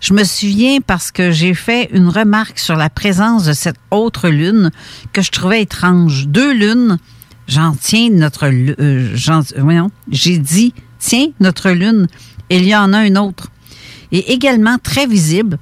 Je 0.00 0.14
me 0.14 0.24
souviens 0.24 0.78
parce 0.84 1.10
que 1.10 1.30
j'ai 1.30 1.54
fait 1.54 1.88
une 1.92 2.08
remarque 2.08 2.58
sur 2.58 2.76
la 2.76 2.90
présence 2.90 3.44
de 3.44 3.52
cette 3.52 3.76
autre 3.90 4.28
lune 4.28 4.70
que 5.12 5.22
je 5.22 5.30
trouvais 5.30 5.62
étrange. 5.62 6.26
Deux 6.28 6.52
lunes, 6.52 6.98
j'en 7.46 7.74
tiens 7.80 8.10
notre 8.10 8.46
euh, 8.50 9.14
voyons, 9.58 9.90
j'ai 10.10 10.38
dit 10.38 10.74
tiens 10.98 11.28
notre 11.40 11.70
lune, 11.70 12.06
il 12.50 12.66
y 12.66 12.74
en 12.74 12.92
a 12.92 13.06
une 13.06 13.18
autre 13.18 13.48
et 14.12 14.32
également 14.32 14.76
très 14.78 15.06
visible, 15.06 15.58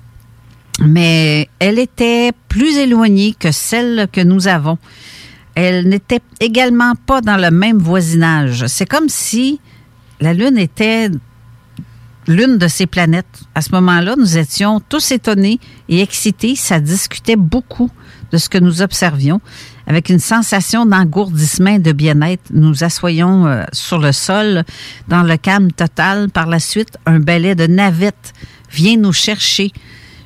mais 0.80 1.48
elle 1.58 1.78
était 1.78 2.32
plus 2.48 2.76
éloignée 2.76 3.34
que 3.38 3.52
celle 3.52 4.08
que 4.12 4.20
nous 4.20 4.48
avons. 4.48 4.78
Elle 5.54 5.88
n'était 5.88 6.20
également 6.40 6.94
pas 6.94 7.20
dans 7.20 7.36
le 7.36 7.50
même 7.50 7.78
voisinage. 7.78 8.66
C'est 8.66 8.86
comme 8.86 9.08
si 9.08 9.60
la 10.20 10.32
lune 10.32 10.58
était 10.58 11.10
l'une 12.26 12.58
de 12.58 12.68
ces 12.68 12.86
planètes. 12.86 13.42
À 13.54 13.62
ce 13.62 13.72
moment-là, 13.72 14.14
nous 14.16 14.38
étions 14.38 14.80
tous 14.80 15.12
étonnés 15.12 15.58
et 15.88 16.00
excités. 16.00 16.54
Ça 16.54 16.80
discutait 16.80 17.36
beaucoup 17.36 17.90
de 18.30 18.38
ce 18.38 18.48
que 18.48 18.58
nous 18.58 18.82
observions. 18.82 19.40
Avec 19.86 20.08
une 20.08 20.20
sensation 20.20 20.86
d'engourdissement 20.86 21.70
et 21.70 21.78
de 21.78 21.92
bien-être, 21.92 22.44
nous 22.52 22.84
assoyons 22.84 23.46
euh, 23.46 23.64
sur 23.72 23.98
le 23.98 24.12
sol 24.12 24.62
dans 25.08 25.24
le 25.24 25.36
calme 25.36 25.72
total. 25.72 26.30
Par 26.30 26.46
la 26.46 26.60
suite, 26.60 26.96
un 27.06 27.18
balai 27.18 27.54
de 27.54 27.66
navettes 27.66 28.32
vient 28.70 28.96
nous 28.96 29.12
chercher. 29.12 29.72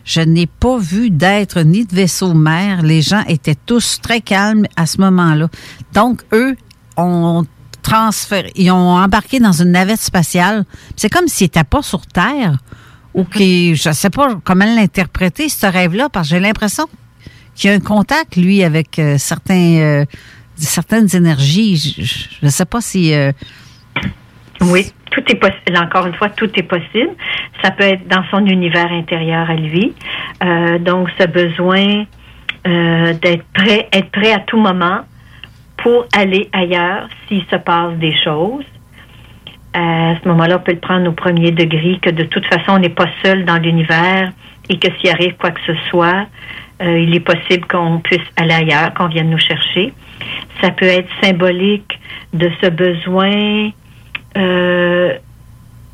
Je 0.04 0.20
n'ai 0.20 0.46
pas 0.46 0.78
vu 0.78 1.10
d'être 1.10 1.60
ni 1.62 1.86
de 1.86 1.94
vaisseau 1.94 2.34
mère. 2.34 2.82
Les 2.82 3.02
gens 3.02 3.24
étaient 3.26 3.54
tous 3.54 4.00
très 4.02 4.20
calmes 4.20 4.66
à 4.76 4.86
ce 4.86 5.00
moment-là. 5.00 5.48
Donc, 5.92 6.22
eux 6.32 6.56
ont 6.96 7.44
transféré, 7.82 8.50
ils 8.56 8.70
ont 8.70 8.96
embarqué 8.96 9.40
dans 9.40 9.52
une 9.52 9.72
navette 9.72 10.00
spatiale. 10.00 10.64
C'est 10.96 11.10
comme 11.10 11.28
s'ils 11.28 11.46
n'étaient 11.46 11.64
pas 11.64 11.82
sur 11.82 12.06
Terre 12.06 12.58
ou 13.14 13.24
qui, 13.24 13.76
je 13.76 13.92
sais 13.92 14.10
pas 14.10 14.34
comment 14.42 14.64
l'interpréter, 14.64 15.48
ce 15.48 15.66
rêve-là, 15.66 16.08
parce 16.08 16.28
que 16.28 16.34
j'ai 16.34 16.40
l'impression 16.40 16.86
qu'il 17.54 17.70
y 17.70 17.72
a 17.72 17.76
un 17.76 17.80
contact, 17.80 18.36
lui, 18.36 18.64
avec 18.64 18.98
euh, 18.98 19.16
certains, 19.18 19.76
euh, 19.76 20.04
certaines 20.56 21.14
énergies. 21.14 21.76
Je 22.40 22.44
ne 22.44 22.50
sais 22.50 22.64
pas 22.64 22.80
si... 22.80 23.14
Euh, 23.14 23.32
oui, 24.62 24.92
tout 25.10 25.22
est 25.28 25.36
possible. 25.36 25.76
Encore 25.76 26.06
une 26.06 26.14
fois, 26.14 26.28
tout 26.30 26.50
est 26.58 26.62
possible. 26.62 27.10
Ça 27.62 27.70
peut 27.70 27.84
être 27.84 28.06
dans 28.08 28.24
son 28.30 28.44
univers 28.46 28.90
intérieur 28.92 29.48
à 29.50 29.54
lui. 29.54 29.94
donc, 30.80 31.08
ce 31.18 31.26
besoin 31.26 32.04
d'être 32.64 33.44
prêt, 33.52 33.88
être 33.92 34.10
prêt 34.10 34.32
à 34.32 34.40
tout 34.40 34.58
moment 34.58 35.02
pour 35.84 36.06
aller 36.16 36.48
ailleurs 36.52 37.08
s'il 37.28 37.44
se 37.44 37.56
passe 37.56 37.94
des 37.98 38.16
choses. 38.16 38.64
À 39.74 40.14
ce 40.22 40.28
moment-là, 40.28 40.56
on 40.56 40.62
peut 40.62 40.72
le 40.72 40.78
prendre 40.78 41.08
au 41.08 41.12
premier 41.12 41.50
degré, 41.50 41.98
que 42.00 42.10
de 42.10 42.22
toute 42.24 42.46
façon, 42.46 42.72
on 42.72 42.78
n'est 42.78 42.88
pas 42.88 43.08
seul 43.22 43.44
dans 43.44 43.56
l'univers 43.56 44.32
et 44.70 44.78
que 44.78 44.88
s'il 44.96 45.10
arrive 45.10 45.34
quoi 45.36 45.50
que 45.50 45.60
ce 45.66 45.74
soit, 45.90 46.26
euh, 46.82 46.98
il 46.98 47.14
est 47.14 47.20
possible 47.20 47.66
qu'on 47.66 47.98
puisse 47.98 48.26
aller 48.36 48.54
ailleurs, 48.54 48.94
qu'on 48.94 49.08
vienne 49.08 49.30
nous 49.30 49.38
chercher. 49.38 49.92
Ça 50.62 50.70
peut 50.70 50.86
être 50.86 51.08
symbolique 51.22 51.98
de 52.32 52.50
ce 52.62 52.70
besoin 52.70 53.70
euh, 54.36 55.14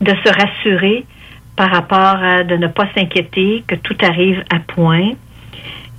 de 0.01 0.11
se 0.25 0.33
rassurer 0.33 1.05
par 1.57 1.71
rapport 1.71 2.23
à 2.23 2.43
de 2.43 2.57
ne 2.57 2.69
pas 2.69 2.89
s'inquiéter, 2.95 3.65
que 3.67 3.75
tout 3.75 3.97
arrive 4.03 4.43
à 4.51 4.61
point. 4.61 5.11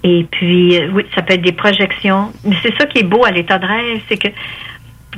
Et 0.03 0.25
puis, 0.31 0.77
euh, 0.77 0.89
oui, 0.93 1.05
ça 1.13 1.21
peut 1.21 1.33
être 1.33 1.43
des 1.43 1.51
projections. 1.51 2.31
Mais 2.43 2.55
c'est 2.63 2.75
ça 2.77 2.85
qui 2.87 2.99
est 2.99 3.03
beau 3.03 3.23
à 3.23 3.31
l'état 3.31 3.59
de 3.59 3.65
rêve, 3.65 4.01
c'est 4.09 4.17
que 4.17 4.29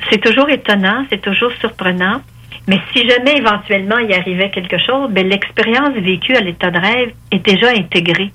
c'est 0.09 0.21
toujours 0.21 0.49
étonnant, 0.49 1.05
c'est 1.09 1.21
toujours 1.21 1.51
surprenant. 1.59 2.21
Mais 2.67 2.79
si 2.93 3.07
jamais 3.07 3.37
éventuellement 3.37 3.97
il 3.97 4.13
arrivait 4.13 4.49
quelque 4.49 4.77
chose, 4.77 5.11
ben 5.11 5.27
l'expérience 5.27 5.95
vécue 5.95 6.35
à 6.35 6.41
l'état 6.41 6.71
de 6.71 6.79
rêve 6.79 7.11
est 7.31 7.45
déjà 7.45 7.69
intégrée. 7.69 8.31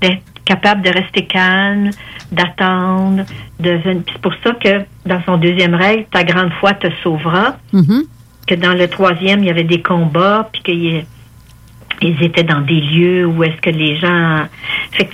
D'être 0.00 0.22
capable 0.44 0.82
de 0.82 0.90
rester 0.90 1.26
calme, 1.26 1.90
d'attendre, 2.30 3.24
c'est 3.62 4.18
pour 4.22 4.32
ça 4.44 4.52
que 4.52 4.84
dans 5.04 5.22
son 5.24 5.36
deuxième 5.36 5.74
rêve, 5.74 6.04
ta 6.10 6.22
grande 6.22 6.52
foi 6.60 6.74
te 6.74 6.88
sauvera. 7.02 7.56
Mm-hmm. 7.72 8.02
Que 8.46 8.54
dans 8.54 8.74
le 8.74 8.88
troisième, 8.88 9.40
il 9.42 9.46
y 9.46 9.50
avait 9.50 9.64
des 9.64 9.82
combats, 9.82 10.48
puis 10.52 10.62
qu'ils 10.62 12.22
étaient 12.22 12.44
dans 12.44 12.60
des 12.60 12.80
lieux 12.80 13.26
où 13.26 13.42
est-ce 13.42 13.60
que 13.60 13.70
les 13.70 13.96
gens. 13.98 14.46
Fait 14.92 15.08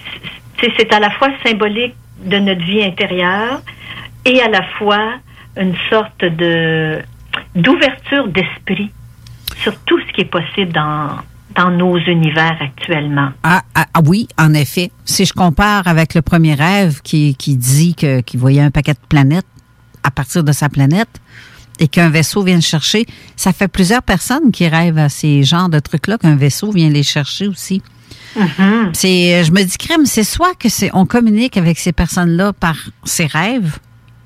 c'est 0.79 0.93
à 0.93 1.01
la 1.01 1.11
fois 1.11 1.29
symbolique 1.45 1.95
de 2.25 2.37
notre 2.39 2.63
vie 2.65 2.85
intérieure 2.85 3.63
et 4.25 4.41
à 4.41 4.49
la 4.49 4.63
fois 4.79 5.15
une 5.57 5.75
sorte 5.91 6.25
de 6.25 7.01
d'ouverture 7.55 8.29
d'esprit 8.29 8.91
sur 9.57 9.77
tout 9.81 9.99
ce 10.01 10.13
qui 10.13 10.23
est 10.23 10.31
possible 10.31 10.73
dans, 10.73 11.09
dans 11.55 11.71
nos 11.71 11.99
univers 11.99 12.57
actuellement. 12.61 13.31
Ah, 13.43 13.63
ah, 13.75 13.87
ah 13.93 14.01
oui, 14.07 14.29
en 14.39 14.55
effet. 14.55 14.91
Si 15.05 15.25
je 15.25 15.33
compare 15.33 15.87
avec 15.87 16.15
le 16.15 16.23
premier 16.23 16.55
rêve 16.55 17.01
qui, 17.03 17.35
qui 17.37 17.57
dit 17.57 17.95
qu'il 17.95 18.41
voyait 18.41 18.63
un 18.63 18.71
paquet 18.71 18.93
de 18.93 19.07
planètes 19.09 19.47
à 20.03 20.11
partir 20.11 20.45
de 20.45 20.53
sa 20.53 20.69
planète 20.69 21.21
et 21.83 21.89
qu'un 21.89 22.11
vaisseau 22.11 22.43
vient 22.45 22.55
le 22.55 22.61
chercher, 22.63 23.07
ça 23.37 23.53
fait 23.53 23.67
plusieurs 23.69 24.03
personnes 24.03 24.53
qui 24.53 24.69
rêvent 24.69 24.99
à 24.99 25.09
ces 25.09 25.43
genres 25.43 25.69
de 25.69 25.81
trucs-là 25.81 26.17
qu'un 26.19 26.37
vaisseau 26.37 26.71
vient 26.71 26.89
les 26.91 27.03
chercher 27.03 27.49
aussi. 27.49 27.83
Mm-hmm. 28.39 28.91
C'est, 28.95 29.45
je 29.45 29.51
me 29.53 29.63
dis, 29.65 29.77
crème, 29.77 30.07
c'est 30.07 30.25
soit 30.25 30.55
que 30.55 30.69
c'est, 30.69 30.91
on 30.95 31.07
communique 31.07 31.57
avec 31.57 31.79
ces 31.79 31.93
personnes-là 31.93 32.53
par 32.53 32.77
ses 33.05 33.27
rêves, 33.27 33.79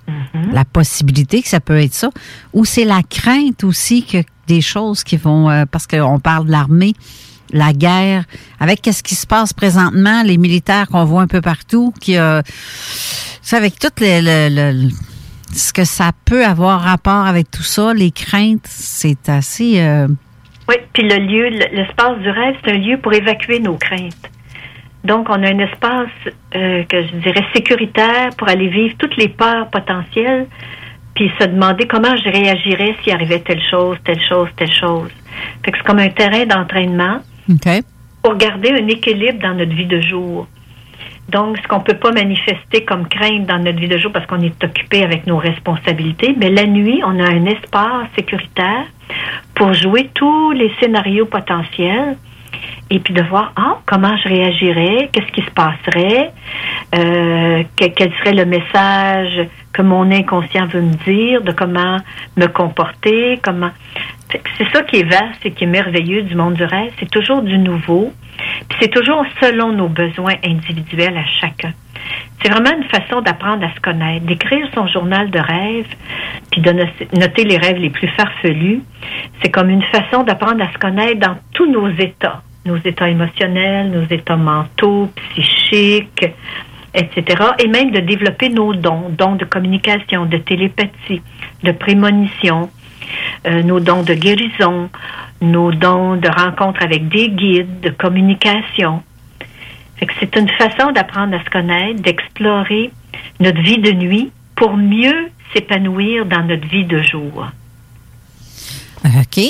Mm-hmm. 0.08 0.52
la 0.52 0.64
possibilité 0.64 1.42
que 1.42 1.48
ça 1.48 1.58
peut 1.58 1.80
être 1.82 1.92
ça, 1.92 2.10
ou 2.52 2.64
c'est 2.64 2.84
la 2.84 3.02
crainte 3.02 3.64
aussi 3.64 4.04
que 4.04 4.18
des 4.46 4.60
choses 4.60 5.02
qui 5.02 5.16
vont, 5.16 5.50
euh, 5.50 5.64
parce 5.68 5.88
qu'on 5.88 6.20
parle 6.20 6.46
de 6.46 6.52
l'armée, 6.52 6.92
la 7.52 7.72
guerre, 7.72 8.24
avec 8.60 8.82
qu'est-ce 8.82 9.02
qui 9.02 9.16
se 9.16 9.26
passe 9.26 9.52
présentement, 9.52 10.22
les 10.22 10.38
militaires 10.38 10.86
qu'on 10.86 11.04
voit 11.04 11.22
un 11.22 11.26
peu 11.26 11.40
partout, 11.40 11.92
qui 12.00 12.14
c'est 13.42 13.56
avec 13.56 13.80
tout 13.80 13.88
le, 14.00 14.20
le- 14.20 14.82
le- 14.84 14.90
ce 15.56 15.72
que 15.72 15.84
ça 15.84 16.10
peut 16.24 16.44
avoir 16.44 16.80
rapport 16.80 17.26
avec 17.26 17.50
tout 17.50 17.62
ça, 17.62 17.92
les 17.94 18.10
craintes, 18.10 18.66
c'est 18.66 19.28
assez. 19.28 19.80
euh, 19.80 20.06
Oui, 20.68 20.76
puis 20.92 21.02
le 21.08 21.16
lieu, 21.16 21.48
le- 21.48 21.76
l'espace 21.76 22.18
du 22.18 22.28
rêve, 22.30 22.56
c'est 22.64 22.72
un 22.72 22.78
lieu 22.78 22.98
pour 22.98 23.12
évacuer 23.14 23.60
nos 23.60 23.76
craintes. 23.76 24.30
Donc, 25.04 25.28
on 25.30 25.42
a 25.42 25.48
un 25.48 25.58
espace 25.60 26.08
euh, 26.56 26.82
que 26.84 27.02
je 27.06 27.16
dirais 27.16 27.44
sécuritaire 27.54 28.30
pour 28.36 28.48
aller 28.48 28.68
vivre 28.68 28.94
toutes 28.98 29.16
les 29.16 29.28
peurs 29.28 29.68
potentielles, 29.70 30.46
puis 31.14 31.30
se 31.40 31.46
demander 31.46 31.86
comment 31.86 32.14
je 32.16 32.28
réagirais 32.28 32.96
s'il 33.02 33.12
arrivait 33.12 33.38
telle 33.40 33.62
chose, 33.70 33.96
telle 34.04 34.20
chose, 34.28 34.48
telle 34.56 34.72
chose. 34.72 35.10
Fait 35.64 35.70
que 35.70 35.78
c'est 35.78 35.84
comme 35.86 36.00
un 36.00 36.08
terrain 36.08 36.44
d'entraînement 36.44 37.18
pour 38.22 38.36
garder 38.36 38.70
un 38.72 38.88
équilibre 38.88 39.38
dans 39.40 39.54
notre 39.54 39.74
vie 39.74 39.86
de 39.86 40.00
jour. 40.00 40.48
Donc, 41.28 41.58
ce 41.58 41.66
qu'on 41.66 41.80
peut 41.80 41.96
pas 41.96 42.12
manifester 42.12 42.84
comme 42.84 43.08
crainte 43.08 43.46
dans 43.46 43.58
notre 43.58 43.78
vie 43.78 43.88
de 43.88 43.98
jour 43.98 44.12
parce 44.12 44.26
qu'on 44.26 44.40
est 44.40 44.62
occupé 44.62 45.02
avec 45.02 45.26
nos 45.26 45.38
responsabilités, 45.38 46.34
mais 46.38 46.50
la 46.50 46.66
nuit, 46.66 47.02
on 47.04 47.18
a 47.18 47.28
un 47.28 47.46
espace 47.46 48.08
sécuritaire 48.14 48.86
pour 49.54 49.72
jouer 49.74 50.10
tous 50.14 50.52
les 50.52 50.72
scénarios 50.78 51.26
potentiels 51.26 52.16
et 52.90 52.98
puis 53.00 53.14
de 53.14 53.22
voir 53.22 53.52
ah 53.56 53.78
comment 53.86 54.16
je 54.18 54.28
réagirais, 54.28 55.08
qu'est-ce 55.12 55.32
qui 55.32 55.42
se 55.42 55.50
passerait, 55.50 56.32
euh, 56.94 57.62
que- 57.76 57.86
quel 57.86 58.12
serait 58.18 58.34
le 58.34 58.44
message 58.46 59.46
que 59.72 59.82
mon 59.82 60.10
inconscient 60.10 60.66
veut 60.66 60.82
me 60.82 60.94
dire, 61.04 61.42
de 61.42 61.52
comment 61.52 61.98
me 62.36 62.46
comporter, 62.46 63.38
comment. 63.42 63.70
C'est 64.58 64.68
ça 64.72 64.82
qui 64.82 64.96
est 65.00 65.04
vaste 65.08 65.44
et 65.44 65.52
qui 65.52 65.64
est 65.64 65.68
merveilleux 65.68 66.22
du 66.22 66.34
monde 66.34 66.54
du 66.54 66.64
rêve. 66.64 66.92
C'est 66.98 67.10
toujours 67.10 67.42
du 67.42 67.58
nouveau. 67.58 68.12
C'est 68.80 68.88
toujours 68.88 69.24
selon 69.40 69.72
nos 69.72 69.88
besoins 69.88 70.34
individuels 70.44 71.16
à 71.16 71.24
chacun. 71.40 71.72
C'est 72.42 72.50
vraiment 72.50 72.76
une 72.76 72.84
façon 72.84 73.20
d'apprendre 73.22 73.64
à 73.64 73.74
se 73.74 73.80
connaître, 73.80 74.24
d'écrire 74.26 74.68
son 74.74 74.86
journal 74.86 75.30
de 75.30 75.38
rêve, 75.38 75.86
puis 76.50 76.60
de 76.60 76.70
no- 76.70 76.84
noter 77.18 77.44
les 77.44 77.56
rêves 77.56 77.78
les 77.78 77.90
plus 77.90 78.08
farfelus. 78.08 78.82
C'est 79.42 79.50
comme 79.50 79.70
une 79.70 79.82
façon 79.84 80.22
d'apprendre 80.22 80.62
à 80.62 80.70
se 80.72 80.78
connaître 80.78 81.18
dans 81.20 81.36
tous 81.52 81.66
nos 81.70 81.88
états, 81.88 82.42
nos 82.64 82.76
états 82.76 83.08
émotionnels, 83.08 83.90
nos 83.90 84.04
états 84.14 84.36
mentaux, 84.36 85.10
psychiques, 85.30 86.26
etc. 86.94 87.42
Et 87.58 87.68
même 87.68 87.90
de 87.90 88.00
développer 88.00 88.48
nos 88.48 88.74
dons, 88.74 89.08
dons 89.10 89.34
de 89.34 89.44
communication, 89.44 90.26
de 90.26 90.36
télépathie, 90.38 91.22
de 91.62 91.72
prémonition, 91.72 92.70
euh, 93.46 93.62
nos 93.62 93.80
dons 93.80 94.02
de 94.02 94.14
guérison, 94.14 94.88
nos 95.40 95.72
dons 95.72 96.16
de 96.16 96.28
rencontre 96.28 96.82
avec 96.82 97.08
des 97.08 97.28
guides, 97.28 97.80
de 97.80 97.90
communication. 97.90 99.02
C'est 100.20 100.36
une 100.36 100.48
façon 100.50 100.92
d'apprendre 100.92 101.36
à 101.36 101.44
se 101.44 101.50
connaître, 101.50 102.02
d'explorer 102.02 102.90
notre 103.40 103.60
vie 103.62 103.78
de 103.78 103.92
nuit 103.92 104.30
pour 104.56 104.76
mieux 104.76 105.30
s'épanouir 105.54 106.26
dans 106.26 106.42
notre 106.42 106.66
vie 106.68 106.84
de 106.84 107.02
jour. 107.02 107.46
OK. 109.04 109.40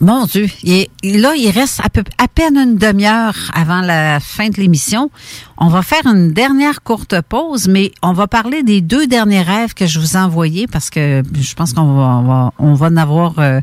Mon 0.00 0.26
Dieu. 0.26 0.46
Il- 0.64 0.88
là, 1.20 1.34
il 1.36 1.50
reste 1.50 1.80
à, 2.18 2.28
peine 2.28 2.56
une 2.56 2.76
demi-heure 2.76 3.36
avant 3.54 3.80
la 3.80 4.18
fin 4.18 4.48
de 4.48 4.56
l'émission. 4.56 5.10
On 5.56 5.68
va 5.68 5.82
faire 5.82 6.04
une 6.06 6.32
dernière 6.32 6.82
courte 6.82 7.20
pause, 7.20 7.68
mais 7.68 7.92
on 8.02 8.12
va 8.12 8.26
parler 8.26 8.64
des 8.64 8.80
deux 8.80 9.06
derniers 9.06 9.42
rêves 9.42 9.74
que 9.74 9.86
je 9.86 10.00
vous 10.00 10.16
ai 10.16 10.20
envoyés 10.20 10.66
parce 10.66 10.90
que 10.90 11.22
je 11.40 11.54
pense 11.54 11.72
qu'on 11.72 11.94
va, 11.94 12.02
on 12.16 12.22
va, 12.22 12.52
on 12.58 12.74
va 12.74 12.86
en 12.88 12.96
avoir 12.96 13.38
euh, 13.38 13.60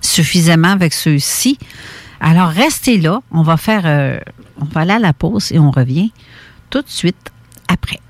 suffisamment 0.00 0.68
avec 0.70 0.94
ceux-ci. 0.94 1.58
Alors, 2.20 2.48
restez 2.48 2.96
là. 2.98 3.20
On 3.30 3.42
va 3.42 3.58
faire, 3.58 3.82
euh, 3.84 4.18
on 4.60 4.64
va 4.66 4.82
aller 4.82 4.92
à 4.92 4.98
la 4.98 5.12
pause 5.12 5.52
et 5.52 5.58
on 5.58 5.70
revient 5.70 6.12
tout 6.70 6.82
de 6.82 6.88
suite 6.88 7.32
après. 7.68 8.00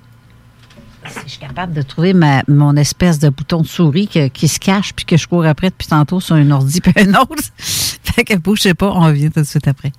Si 1.08 1.20
je 1.24 1.30
suis 1.30 1.38
capable 1.38 1.72
de 1.72 1.82
trouver 1.82 2.12
ma, 2.14 2.42
mon 2.48 2.74
espèce 2.76 3.18
de 3.20 3.28
bouton 3.28 3.60
de 3.62 3.66
souris 3.66 4.08
que- 4.08 4.26
qui 4.28 4.48
se 4.48 4.58
cache 4.58 4.92
puis 4.92 5.04
que 5.04 5.16
je 5.16 5.26
cours 5.28 5.46
après 5.46 5.70
depuis 5.70 5.86
tantôt 5.86 6.18
sur 6.20 6.34
un 6.34 6.50
ordi 6.50 6.80
puis 6.80 6.92
un 6.96 7.14
autre. 7.14 7.42
fait 7.58 8.24
que 8.24 8.34
bougez 8.36 8.74
pas, 8.74 8.88
on 8.90 9.00
revient 9.04 9.30
tout 9.30 9.40
de 9.40 9.46
suite 9.46 9.68
après. 9.68 9.92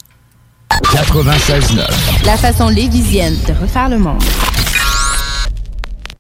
96.9. 0.70 2.26
La 2.26 2.36
façon 2.38 2.68
lévisienne 2.70 3.36
de 3.48 3.54
refaire 3.54 3.88
le 3.90 3.98
monde. 4.00 4.22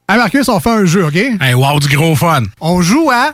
Hey 0.09 0.17
Marcus, 0.17 0.47
on 0.47 0.59
fait 0.61 0.69
un 0.69 0.85
jeu, 0.85 1.05
OK? 1.05 1.15
Hey, 1.15 1.53
wow, 1.53 1.79
du 1.81 1.89
gros 1.95 2.15
fun. 2.15 2.43
On 2.61 2.81
joue 2.81 3.09
à 3.11 3.33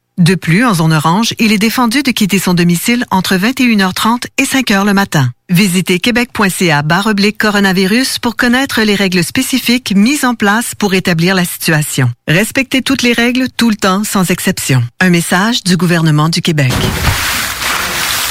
De 0.21 0.35
plus, 0.35 0.63
en 0.63 0.75
zone 0.75 0.93
orange, 0.93 1.33
il 1.39 1.51
est 1.51 1.57
défendu 1.57 2.03
de 2.03 2.11
quitter 2.11 2.37
son 2.37 2.53
domicile 2.53 3.05
entre 3.09 3.37
21h30 3.37 4.25
et 4.37 4.43
5h 4.43 4.85
le 4.85 4.93
matin. 4.93 5.31
Visitez 5.49 5.97
québec.ca 5.97 6.83
oblique 7.07 7.39
coronavirus 7.39 8.19
pour 8.19 8.35
connaître 8.35 8.81
les 8.83 8.93
règles 8.93 9.23
spécifiques 9.23 9.93
mises 9.95 10.23
en 10.23 10.35
place 10.35 10.75
pour 10.75 10.93
établir 10.93 11.33
la 11.33 11.43
situation. 11.43 12.11
Respectez 12.27 12.83
toutes 12.83 13.01
les 13.01 13.13
règles 13.13 13.47
tout 13.57 13.71
le 13.71 13.75
temps 13.75 14.03
sans 14.03 14.29
exception. 14.29 14.83
Un 14.99 15.09
message 15.09 15.63
du 15.63 15.75
gouvernement 15.75 16.29
du 16.29 16.43
Québec. 16.43 16.71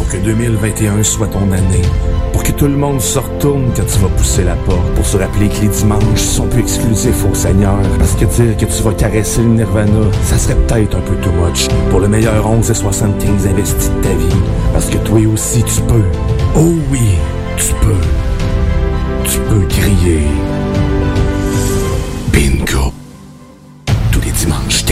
Pour 0.00 0.08
que 0.08 0.16
2021 0.16 1.02
soit 1.02 1.26
ton 1.26 1.52
année. 1.52 1.82
Pour 2.32 2.42
que 2.42 2.52
tout 2.52 2.64
le 2.66 2.76
monde 2.76 3.02
se 3.02 3.18
retourne 3.18 3.70
quand 3.76 3.84
tu 3.84 3.98
vas 3.98 4.08
pousser 4.08 4.44
la 4.44 4.54
porte. 4.54 4.94
Pour 4.94 5.04
se 5.04 5.18
rappeler 5.18 5.48
que 5.50 5.60
les 5.60 5.68
dimanches 5.68 6.18
sont 6.18 6.46
plus 6.46 6.62
exclusifs 6.62 7.22
au 7.30 7.34
Seigneur. 7.34 7.76
Parce 7.98 8.14
que 8.14 8.24
dire 8.24 8.56
que 8.56 8.64
tu 8.64 8.82
vas 8.82 8.94
caresser 8.94 9.42
le 9.42 9.48
Nirvana, 9.48 10.10
ça 10.24 10.38
serait 10.38 10.54
peut-être 10.54 10.96
un 10.96 11.00
peu 11.00 11.16
too 11.16 11.30
much. 11.32 11.68
Pour 11.90 12.00
le 12.00 12.08
meilleur 12.08 12.48
11 12.48 12.70
et 12.70 12.74
75 12.74 13.46
investi 13.46 13.88
de 13.90 14.02
ta 14.02 14.14
vie. 14.14 14.40
Parce 14.72 14.86
que 14.86 14.96
toi 14.96 15.20
aussi 15.32 15.62
tu 15.64 15.82
peux. 15.82 16.02
Oh 16.56 16.72
oui, 16.90 17.18
tu 17.58 17.74
peux. 17.74 19.28
Tu 19.28 19.38
peux 19.40 19.66
crier. 19.66 20.22
Bingo. 22.32 22.99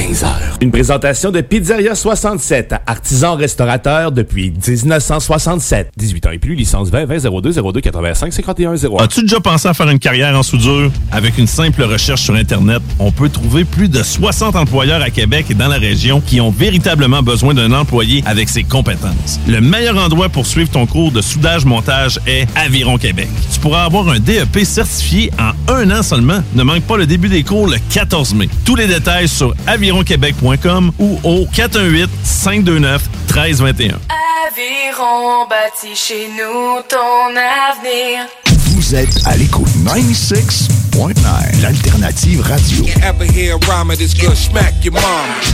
Tous 0.08 0.14
les 0.14 0.14
dimanches 0.14 0.22
15h 0.22 0.62
Une 0.62 0.70
présentation 0.70 1.30
de 1.30 1.40
Pizzeria 1.40 1.94
67, 1.94 2.74
artisan 2.86 3.36
restaurateur 3.36 4.12
depuis 4.12 4.50
1967. 4.50 5.90
18 5.96 6.26
ans 6.26 6.30
et 6.30 6.38
plus, 6.38 6.54
licence 6.54 6.90
20 6.90 7.04
20 7.04 7.40
02 7.40 7.52
02 7.52 7.80
85 7.80 8.32
51 8.32 8.76
01. 8.76 8.96
As-tu 9.04 9.22
déjà 9.22 9.40
pensé 9.40 9.68
à 9.68 9.74
faire 9.74 9.88
une 9.88 9.98
carrière 9.98 10.36
en 10.36 10.42
soudure? 10.42 10.90
Avec 11.12 11.38
une 11.38 11.46
simple 11.46 11.82
recherche 11.82 12.22
sur 12.22 12.34
Internet, 12.34 12.82
on 12.98 13.12
peut 13.12 13.28
trouver 13.28 13.64
plus 13.64 13.88
de 13.88 14.02
60 14.02 14.56
employeurs 14.56 15.02
à 15.02 15.10
Québec 15.10 15.46
et 15.50 15.54
dans 15.54 15.68
la 15.68 15.78
région 15.78 16.20
qui 16.20 16.40
ont 16.40 16.50
véritablement 16.50 17.22
besoin 17.22 17.54
d'un 17.54 17.72
employé 17.72 18.22
avec 18.26 18.48
ses 18.48 18.64
compétences. 18.64 19.40
Le 19.46 19.60
meilleur 19.60 19.98
endroit 19.98 20.28
pour 20.28 20.46
suivre 20.46 20.70
ton 20.70 20.86
cours 20.86 21.12
de 21.12 21.20
soudage-montage 21.20 22.20
est 22.26 22.46
Aviron 22.56 22.98
Québec. 22.98 23.28
Tu 23.52 23.60
pourras 23.60 23.84
avoir 23.84 24.08
un 24.08 24.18
DEP 24.18 24.64
certifié 24.64 25.30
en 25.38 25.72
un 25.72 25.90
an 25.90 26.02
seulement. 26.02 26.42
Ne 26.54 26.62
manque 26.62 26.82
pas 26.82 26.96
le 26.96 27.06
début 27.06 27.28
des 27.28 27.42
cours 27.42 27.66
le 27.66 27.76
14 27.92 28.34
mai. 28.34 28.48
Tous 28.64 28.74
les 28.74 28.86
détails 28.86 29.28
sur 29.28 29.54
avironquebec.com 29.98 30.92
ou 30.98 31.18
au 31.22 31.46
418 31.46 32.08
529 32.24 33.08
1321. 33.28 33.98
Aviron 34.46 35.46
bâti 35.48 35.94
chez 35.94 36.28
nous 36.28 36.82
ton 36.88 37.36
avenir. 37.36 38.26
Vous 38.74 38.94
êtes 38.94 39.26
à 39.26 39.36
l'écoute 39.36 39.68
96.9, 39.84 41.62
l'alternative 41.62 42.40
radio. 42.42 42.84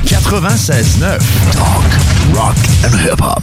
96.9, 0.07 1.19
talk, 1.53 1.85
rock 2.35 2.57
and 2.85 2.95
hip-hop. 2.99 3.43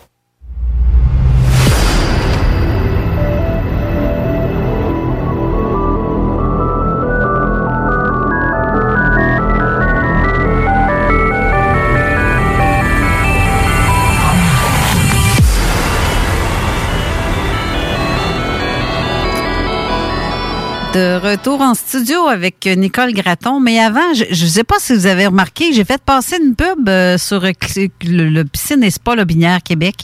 De 20.93 21.15
retour 21.15 21.61
en 21.61 21.73
studio 21.73 22.27
avec 22.27 22.65
Nicole 22.65 23.13
Gratton. 23.13 23.61
Mais 23.61 23.79
avant, 23.79 24.13
je 24.13 24.25
ne 24.29 24.49
sais 24.49 24.65
pas 24.65 24.75
si 24.79 24.93
vous 24.93 25.05
avez 25.05 25.25
remarqué, 25.27 25.71
j'ai 25.71 25.85
fait 25.85 26.01
passer 26.01 26.37
une 26.43 26.53
pub 26.53 26.89
euh, 26.89 27.17
sur 27.17 27.43
le, 27.43 28.29
le 28.29 28.43
Piscine 28.43 28.83
et 28.83 28.91
Spa 28.91 29.15
Lobinière 29.15 29.63
Québec. 29.63 29.95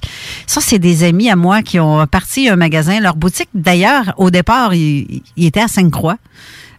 Ça, 0.45 0.61
c'est 0.61 0.79
des 0.79 1.03
amis 1.03 1.29
à 1.29 1.35
moi 1.35 1.61
qui 1.61 1.77
ont 1.81 2.07
parti 2.07 2.47
un 2.47 2.55
magasin. 2.55 3.01
Leur 3.01 3.17
boutique, 3.17 3.49
d'ailleurs, 3.53 4.13
au 4.15 4.29
départ, 4.29 4.73
il, 4.73 5.21
il 5.35 5.45
était 5.45 5.59
à 5.59 5.67
Sainte-Croix. 5.67 6.17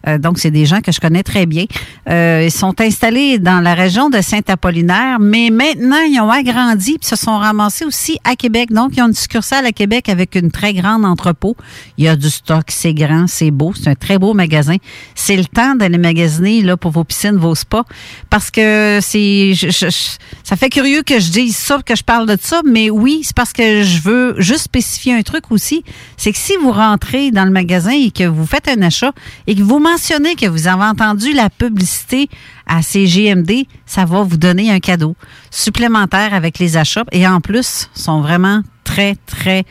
Euh, 0.07 0.17
donc, 0.17 0.39
c'est 0.39 0.51
des 0.51 0.65
gens 0.65 0.81
que 0.81 0.91
je 0.91 0.99
connais 0.99 1.23
très 1.23 1.45
bien. 1.45 1.65
Euh, 2.09 2.43
ils 2.45 2.51
sont 2.51 2.79
installés 2.81 3.39
dans 3.39 3.59
la 3.59 3.73
région 3.73 4.09
de 4.09 4.21
Saint-Apollinaire, 4.21 5.19
mais 5.19 5.49
maintenant, 5.51 6.01
ils 6.01 6.19
ont 6.21 6.29
agrandi 6.31 6.97
et 7.01 7.05
se 7.05 7.15
sont 7.15 7.37
ramassés 7.37 7.85
aussi 7.85 8.17
à 8.23 8.35
Québec. 8.35 8.71
Donc, 8.71 8.91
ils 8.95 9.01
ont 9.01 9.07
une 9.07 9.13
succursale 9.13 9.65
à 9.65 9.71
Québec 9.71 10.09
avec 10.09 10.35
une 10.35 10.51
très 10.51 10.73
grande 10.73 11.05
entrepôt. 11.05 11.55
Il 11.97 12.05
y 12.05 12.07
a 12.07 12.15
du 12.15 12.29
stock, 12.29 12.65
c'est 12.69 12.93
grand, 12.93 13.27
c'est 13.27 13.51
beau, 13.51 13.73
c'est 13.75 13.89
un 13.89 13.95
très 13.95 14.17
beau 14.17 14.33
magasin. 14.33 14.75
C'est 15.15 15.35
le 15.35 15.45
temps 15.45 15.75
d'aller 15.75 15.97
magasiner 15.97 16.61
là 16.61 16.77
pour 16.77 16.91
vos 16.91 17.03
piscines, 17.03 17.37
vos 17.37 17.55
spas, 17.55 17.83
parce 18.29 18.51
que 18.51 18.99
c'est, 19.01 19.53
je- 19.53 19.69
je- 19.69 19.89
je- 19.89 20.17
ça 20.43 20.55
fait 20.55 20.69
curieux 20.69 21.03
que 21.03 21.19
je 21.19 21.29
dise 21.31 21.55
ça, 21.55 21.79
que 21.85 21.95
je 21.95 22.03
parle 22.03 22.27
de 22.27 22.37
ça, 22.41 22.61
mais 22.65 22.89
oui, 22.89 23.21
c'est 23.23 23.35
parce 23.35 23.53
que 23.53 23.83
je 23.83 24.01
veux 24.01 24.35
juste 24.37 24.63
spécifier 24.63 25.13
un 25.13 25.21
truc 25.21 25.51
aussi, 25.51 25.83
c'est 26.17 26.31
que 26.31 26.37
si 26.37 26.53
vous 26.61 26.71
rentrez 26.71 27.31
dans 27.31 27.45
le 27.45 27.51
magasin 27.51 27.91
et 27.91 28.11
que 28.11 28.23
vous 28.23 28.45
faites 28.45 28.67
un 28.67 28.81
achat 28.81 29.11
et 29.47 29.55
que 29.55 29.61
vous 29.61 29.79
mentionnez 29.89 30.35
que 30.35 30.45
vous 30.45 30.67
avez 30.67 30.83
entendu 30.83 31.33
la 31.33 31.49
publicité 31.49 32.29
à 32.67 32.81
CGMD, 32.81 33.65
ça 33.85 34.05
va 34.05 34.21
vous 34.21 34.37
donner 34.37 34.71
un 34.71 34.79
cadeau 34.79 35.15
supplémentaire 35.49 36.33
avec 36.33 36.59
les 36.59 36.77
achats. 36.77 37.05
Et 37.11 37.27
en 37.27 37.41
plus 37.41 37.89
sont 37.93 38.21
vraiment 38.21 38.61
très 38.83 39.15
très 39.25 39.63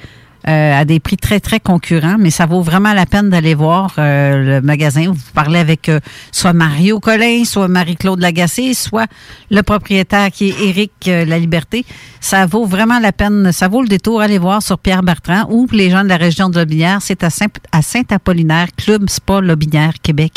euh, 0.47 0.81
à 0.81 0.85
des 0.85 1.01
prix 1.01 1.17
très, 1.17 1.41
très 1.41 1.59
concurrents, 1.59 2.17
mais 2.19 2.31
ça 2.31 2.47
vaut 2.47 2.63
vraiment 2.63 2.93
la 2.93 3.07
peine 3.07 3.29
d'aller 3.29 3.55
voir 3.55 3.95
euh, 3.99 4.61
le 4.61 4.61
magasin. 4.63 5.11
Vous 5.11 5.19
parlez 5.35 5.59
avec 5.59 5.89
euh, 5.89 5.99
soit 6.31 6.53
Mario 6.53 7.01
Collin, 7.01 7.45
soit 7.45 7.67
Marie-Claude 7.69 8.21
Lagacé, 8.21 8.73
soit 8.75 9.07
le 9.51 9.63
propriétaire 9.63 10.31
qui 10.31 10.51
est 10.51 10.61
Éric 10.61 10.93
La 11.07 11.39
Liberté. 11.39 11.85
Ça 12.21 12.47
vaut 12.47 12.67
vraiment 12.67 12.99
la 13.01 13.13
peine, 13.13 13.51
ça 13.53 13.69
vaut 13.69 13.83
le 13.83 13.89
détour. 13.89 14.21
Allez 14.21 14.39
voir 14.39 14.63
sur 14.63 14.79
Pierre 14.79 15.03
Bertrand 15.03 15.47
ou 15.51 15.67
les 15.73 15.91
gens 15.91 16.05
de 16.05 16.09
la 16.09 16.17
région 16.17 16.49
de 16.51 16.59
Lobinière, 16.59 16.99
c'est 17.01 17.25
à 17.25 17.31
Saint- 17.31 17.47
à 17.73 17.83
Saint-Apollinaire, 17.83 18.69
Club 18.77 19.09
Spa 19.09 19.41
Lobinière, 19.41 19.95
Québec. 20.03 20.35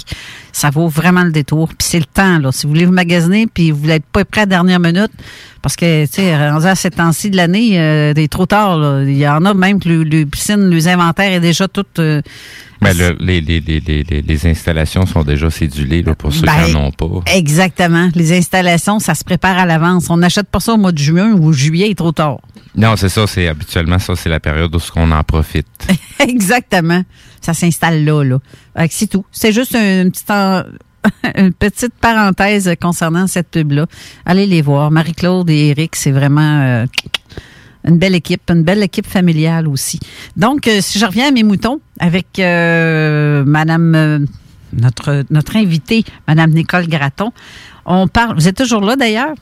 Ça 0.52 0.70
vaut 0.70 0.88
vraiment 0.88 1.24
le 1.24 1.32
détour. 1.32 1.70
Puis 1.70 1.88
c'est 1.88 2.00
le 2.00 2.06
temps, 2.06 2.40
là. 2.40 2.52
Si 2.52 2.66
vous 2.66 2.74
voulez 2.74 2.86
vous 2.86 2.92
magasiner, 2.92 3.48
puis 3.48 3.72
vous 3.72 3.88
n'êtes 3.88 4.06
pas 4.06 4.26
prêt 4.26 4.42
à 4.42 4.46
la 4.46 4.50
dernière 4.50 4.80
minute, 4.80 5.12
parce 5.62 5.76
que, 5.76 6.06
tu 6.06 6.14
sais, 6.14 6.34
à 6.34 6.76
cette 6.76 6.96
temps-ci 6.96 7.30
de 7.30 7.38
l'année, 7.38 7.80
euh, 7.80 8.14
il 8.16 8.24
est 8.24 8.32
trop 8.32 8.46
tard. 8.46 9.04
Il 9.04 9.18
y 9.18 9.28
en 9.28 9.46
a 9.46 9.54
même 9.54 9.80
que 9.80 9.90
le, 9.90 10.04
le 10.04 10.26
piscine, 10.26 10.70
les 10.70 10.88
inventaires 10.88 11.32
est 11.32 11.40
déjà 11.40 11.68
tout... 11.68 11.86
euh, 12.00 12.22
Ben, 12.82 12.98
le- 12.98 13.16
les, 13.20 13.42
les, 13.42 13.60
les, 13.60 13.80
les, 13.80 14.04
les- 14.04 14.22
les 14.24 14.48
installations 14.48 15.06
sont 15.06 15.24
déjà 15.24 15.50
cédulées 15.52 16.02
là, 16.02 16.16
pour 16.16 16.34
ceux 16.34 16.46
Ben, 16.48 16.66
qui 16.66 16.74
n'en 16.74 16.86
ont 16.88 16.92
pas. 16.92 17.08
Exactement. 17.34 18.10
Les 18.16 18.36
installations, 18.36 18.98
ça 19.00 19.14
se 19.14 19.24
prépare 19.24 19.58
à 19.58 19.66
l'avance. 19.66 20.10
On 20.10 20.18
n'achète 20.18 20.48
pas 20.50 20.60
ça 20.60 20.74
au 20.74 20.78
mois 20.78 20.92
de 20.92 20.98
juin 20.98 21.34
ou 21.34 21.54
juillet, 21.54 21.88
il 21.88 21.92
est 21.92 21.96
trop 21.96 22.12
tard. 22.12 22.40
Non, 22.76 22.96
c'est 22.96 23.10
ça, 23.10 23.28
c'est 23.28 23.48
habituellement 23.48 24.00
ça, 24.00 24.16
c'est 24.16 24.30
la 24.30 24.40
période 24.40 24.74
où 24.76 24.80
ce 24.80 24.92
qu'on 24.92 25.12
en 25.12 25.24
profite. 25.24 25.68
Exactement. 26.20 27.04
Ça 27.40 27.54
s'installe 27.54 28.04
là, 28.04 28.24
là. 28.24 28.40
C'est 28.90 29.08
tout. 29.10 29.26
C'est 29.32 29.52
juste 29.52 29.76
un- 29.76 30.04
une 30.04 30.12
petite, 30.12 30.32
une 31.38 31.54
petite 31.54 31.94
parenthèse 32.02 32.74
concernant 32.82 33.28
cette 33.28 33.50
pub-là. 33.52 33.86
Allez 34.26 34.48
les 34.48 34.62
voir. 34.62 34.90
Marie-Claude 34.92 35.50
et 35.50 35.68
Eric, 35.70 35.96
c'est 35.96 36.12
vraiment 36.12 36.62
euh, 36.62 36.86
une 37.88 37.98
belle 37.98 38.16
équipe, 38.16 38.50
une 38.50 38.64
belle 38.64 38.84
équipe 38.84 39.08
familiale 39.08 39.68
aussi. 39.68 40.00
Donc, 40.38 40.68
euh, 40.68 40.80
si 40.82 41.00
je 41.00 41.06
reviens 41.06 41.28
à 41.30 41.32
mes 41.32 41.44
moutons 41.44 41.80
avec 42.00 42.28
euh, 42.40 43.44
Madame, 43.46 43.96
euh, 43.96 44.20
notre, 44.74 45.24
notre 45.30 45.56
invitée, 45.58 46.04
Madame 46.28 46.52
Nicole 46.52 46.88
Gratton, 46.88 47.32
on 47.86 48.08
parle. 48.08 48.36
Vous 48.36 48.48
êtes 48.48 48.58
toujours 48.58 48.82
là 48.82 48.96
d'ailleurs? 48.96 49.34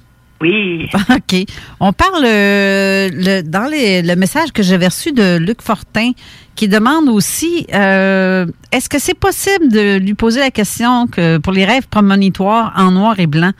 Oui. 0.42 0.88
OK. 1.10 1.36
On 1.82 1.92
parle 1.92 2.24
euh, 2.26 3.10
le- 3.12 3.42
dans 3.42 3.66
les- 3.70 4.02
le 4.02 4.16
message 4.16 4.54
que 4.54 4.64
j'avais 4.64 4.88
reçu 4.88 5.12
de 5.12 5.38
Luc 5.38 5.62
Fortin 5.62 6.12
qui 6.56 6.70
demande 6.70 7.10
aussi 7.10 7.66
euh, 7.74 8.46
est-ce 8.72 8.88
que 8.88 9.00
c'est 9.00 9.14
possible 9.20 9.70
de 9.70 9.98
lui 9.98 10.14
poser 10.14 10.40
la 10.40 10.52
question 10.52 11.08
que 11.08 11.38
pour 11.40 11.52
les 11.52 11.66
rêves 11.66 11.88
prémonitoires 11.90 12.72
en 12.78 12.92
noir 12.92 13.20
et 13.20 13.28
blanc? 13.28 13.52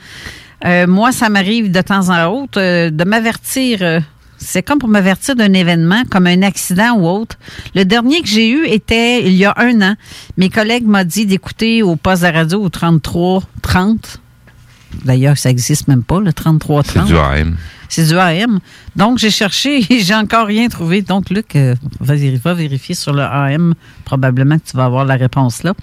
Euh, 0.66 0.88
moi, 0.88 1.12
ça 1.12 1.28
m'arrive 1.30 1.70
de 1.70 1.82
temps 1.82 2.10
en 2.10 2.26
autre 2.34 2.60
de 2.90 3.04
m'avertir. 3.04 4.02
C'est 4.40 4.64
comme 4.64 4.80
pour 4.80 4.90
m'avertir 4.90 5.36
d'un 5.36 5.54
événement, 5.54 6.04
comme 6.10 6.28
un 6.28 6.42
accident 6.42 6.98
ou 6.98 7.08
autre. 7.08 7.38
Le 7.76 7.84
dernier 7.84 8.22
que 8.22 8.28
j'ai 8.28 8.50
eu 8.50 8.66
était 8.66 9.26
il 9.26 9.34
y 9.34 9.46
a 9.46 9.54
un 9.58 9.82
an. 9.82 9.96
Mes 10.38 10.50
collègues 10.50 10.86
m'ont 10.86 11.04
dit 11.04 11.26
d'écouter 11.26 11.84
au 11.84 11.96
poste 11.96 12.24
de 12.24 12.28
radio 12.28 12.62
au 12.62 12.70
33 12.70 13.44
30. 13.62 14.20
D'ailleurs, 15.06 15.38
ça 15.38 15.50
existe 15.50 15.88
même 15.88 16.04
pas, 16.04 16.20
le 16.20 16.34
33 16.34 16.84
C'est 16.84 16.94
30. 16.96 17.08
du 17.08 17.18
AM. 17.18 17.58
C'est 17.90 18.08
du 18.08 18.18
AM. 18.18 18.60
Donc, 18.96 19.18
j'ai 19.18 19.30
cherché 19.30 19.86
et 19.90 20.00
j'ai 20.00 20.16
encore 20.16 20.48
rien 20.48 20.68
trouvé. 20.68 21.02
Donc, 21.02 21.30
Luc, 21.30 21.56
euh, 21.56 21.76
va, 22.00 22.16
va 22.16 22.54
vérifier 22.54 22.96
sur 22.96 23.14
le 23.14 23.22
AM. 23.22 23.74
Probablement 24.06 24.58
que 24.58 24.70
tu 24.72 24.78
vas 24.78 24.86
avoir 24.86 25.06
la 25.06 25.16
réponse 25.16 25.64
là. 25.64 25.74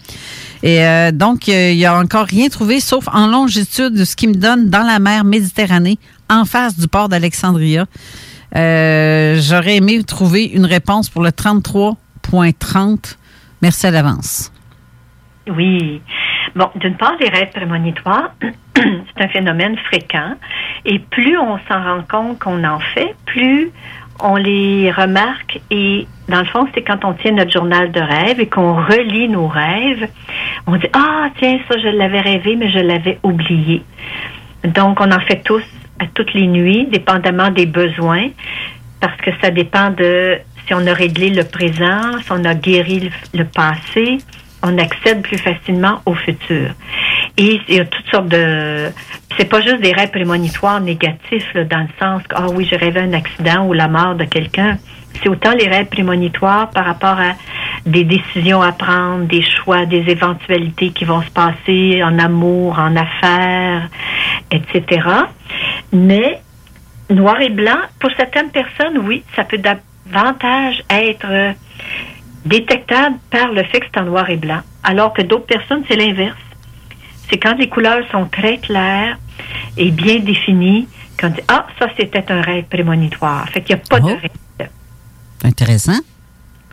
Et 0.62 0.84
euh, 0.84 1.12
donc, 1.12 1.48
euh, 1.48 1.70
il 1.70 1.76
n'y 1.76 1.86
a 1.86 1.96
encore 1.96 2.26
rien 2.26 2.48
trouvé, 2.48 2.80
sauf 2.80 3.06
en 3.12 3.26
longitude, 3.26 4.04
ce 4.04 4.16
qui 4.16 4.26
me 4.26 4.34
donne 4.34 4.70
dans 4.70 4.82
la 4.82 4.98
mer 4.98 5.24
Méditerranée, 5.24 5.98
en 6.28 6.44
face 6.44 6.76
du 6.76 6.88
port 6.88 7.08
d'Alexandria. 7.08 7.86
Euh, 8.56 9.36
J'aurais 9.38 9.76
aimé 9.76 10.02
trouver 10.04 10.44
une 10.44 10.64
réponse 10.64 11.10
pour 11.10 11.22
le 11.22 11.30
33.30. 11.30 13.16
Merci 13.62 13.86
à 13.86 13.90
l'avance. 13.90 14.52
Oui. 15.48 16.00
Bon, 16.54 16.70
d'une 16.76 16.96
part, 16.96 17.14
les 17.20 17.28
rêves 17.28 17.50
prémonitoires, 17.52 18.32
c'est 18.74 19.24
un 19.24 19.28
phénomène 19.28 19.76
fréquent. 19.76 20.34
Et 20.84 20.98
plus 20.98 21.36
on 21.38 21.58
s'en 21.68 21.82
rend 21.82 22.02
compte 22.08 22.38
qu'on 22.38 22.64
en 22.64 22.80
fait, 22.80 23.14
plus 23.26 23.70
on 24.20 24.36
les 24.36 24.90
remarque. 24.90 25.60
Et 25.70 26.06
dans 26.28 26.40
le 26.40 26.46
fond, 26.46 26.66
c'est 26.74 26.82
quand 26.82 27.04
on 27.04 27.12
tient 27.12 27.32
notre 27.32 27.52
journal 27.52 27.92
de 27.92 28.00
rêve 28.00 28.40
et 28.40 28.48
qu'on 28.48 28.74
relit 28.74 29.28
nos 29.28 29.48
rêves, 29.48 30.08
on 30.66 30.76
dit 30.76 30.88
Ah, 30.94 31.28
tiens, 31.38 31.58
ça, 31.68 31.78
je 31.78 31.88
l'avais 31.88 32.20
rêvé, 32.20 32.56
mais 32.56 32.70
je 32.70 32.78
l'avais 32.78 33.18
oublié. 33.22 33.82
Donc, 34.64 35.00
on 35.00 35.12
en 35.12 35.20
fait 35.20 35.42
tous 35.44 35.62
à 35.98 36.06
toutes 36.14 36.34
les 36.34 36.46
nuits, 36.46 36.86
dépendamment 36.90 37.50
des 37.50 37.66
besoins. 37.66 38.28
parce 39.00 39.16
que 39.20 39.30
ça 39.42 39.50
dépend 39.50 39.90
de 39.90 40.38
si 40.66 40.74
on 40.74 40.86
a 40.86 40.92
réglé 40.92 41.30
le 41.30 41.44
présent, 41.44 42.18
si 42.22 42.32
on 42.32 42.44
a 42.44 42.54
guéri 42.54 43.00
le, 43.00 43.38
le 43.38 43.44
passé, 43.44 44.18
on 44.62 44.76
accède 44.78 45.22
plus 45.22 45.38
facilement 45.38 46.00
au 46.06 46.14
futur. 46.14 46.70
Et 47.36 47.60
il 47.68 47.74
y 47.74 47.80
a 47.80 47.84
toutes 47.84 48.08
sortes 48.10 48.28
de... 48.28 48.90
C'est 49.36 49.44
pas 49.48 49.60
juste 49.60 49.80
des 49.80 49.92
rêves 49.92 50.10
prémonitoires 50.10 50.80
négatifs, 50.80 51.46
là, 51.54 51.64
dans 51.64 51.80
le 51.80 51.88
sens 52.00 52.22
que, 52.22 52.34
ah 52.36 52.46
oui, 52.52 52.66
j'ai 52.68 52.76
rêvé 52.76 53.00
un 53.00 53.12
accident 53.12 53.66
ou 53.66 53.74
la 53.74 53.88
mort 53.88 54.14
de 54.14 54.24
quelqu'un. 54.24 54.78
C'est 55.22 55.28
autant 55.28 55.52
les 55.52 55.68
rêves 55.68 55.86
prémonitoires 55.86 56.70
par 56.70 56.84
rapport 56.84 57.18
à 57.18 57.32
des 57.84 58.04
décisions 58.04 58.62
à 58.62 58.72
prendre, 58.72 59.26
des 59.26 59.42
choix, 59.42 59.86
des 59.86 60.04
éventualités 60.08 60.90
qui 60.90 61.04
vont 61.04 61.22
se 61.22 61.30
passer 61.30 62.02
en 62.02 62.18
amour, 62.18 62.78
en 62.78 62.94
affaires, 62.96 63.88
etc. 64.50 65.08
Mais 65.92 66.40
noir 67.10 67.40
et 67.40 67.50
blanc, 67.50 67.78
pour 68.00 68.10
certaines 68.16 68.50
personnes, 68.50 68.98
oui, 68.98 69.22
ça 69.34 69.44
peut 69.44 69.58
davantage 69.58 70.82
être 70.90 71.26
euh, 71.30 71.52
détectable 72.44 73.16
par 73.30 73.52
le 73.52 73.62
fait 73.64 73.80
que 73.80 73.86
c'est 73.92 74.00
en 74.00 74.04
noir 74.04 74.28
et 74.30 74.36
blanc, 74.36 74.60
alors 74.82 75.12
que 75.12 75.22
d'autres 75.22 75.46
personnes, 75.46 75.84
c'est 75.88 75.96
l'inverse. 75.96 76.36
C'est 77.28 77.38
quand 77.38 77.54
les 77.56 77.68
couleurs 77.68 78.04
sont 78.10 78.26
très 78.26 78.58
claires 78.58 79.16
et 79.76 79.90
bien 79.90 80.18
définies, 80.18 80.88
qu'on 81.20 81.28
dit 81.28 81.40
Ah, 81.48 81.66
ça, 81.78 81.86
c'était 81.96 82.30
un 82.30 82.40
rêve 82.40 82.64
prémonitoire. 82.64 83.48
Fait 83.48 83.62
qu'il 83.62 83.74
n'y 83.74 83.82
a 83.82 83.84
pas 83.88 84.00
de 84.00 84.06
règle. 84.06 84.70
Intéressant. 85.44 85.98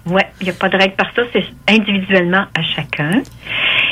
Oui, 0.06 0.22
il 0.42 0.46
n'y 0.46 0.50
a 0.50 0.54
pas 0.54 0.70
de 0.70 0.78
règle 0.78 0.96
par 0.96 1.14
ça, 1.16 1.22
c'est 1.32 1.46
individuellement 1.68 2.46
à 2.54 2.62
chacun. 2.62 3.22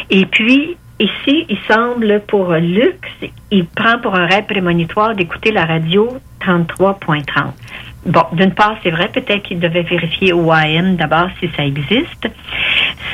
Et 0.09 0.25
puis, 0.25 0.75
ici, 0.99 1.45
il 1.47 1.57
semble 1.69 2.21
pour 2.27 2.51
Luc, 2.53 2.99
il 3.49 3.65
prend 3.65 3.97
pour 3.99 4.15
un 4.15 4.25
rêve 4.25 4.45
prémonitoire 4.45 5.15
d'écouter 5.15 5.51
la 5.51 5.65
radio 5.65 6.17
33.30. 6.41 7.23
Bon, 8.05 8.23
d'une 8.33 8.51
part, 8.53 8.77
c'est 8.83 8.91
vrai, 8.91 9.09
peut-être 9.09 9.43
qu'il 9.43 9.59
devait 9.59 9.83
vérifier 9.83 10.33
au 10.33 10.51
AM 10.51 10.95
d'abord 10.95 11.29
si 11.39 11.49
ça 11.55 11.65
existe. 11.65 12.29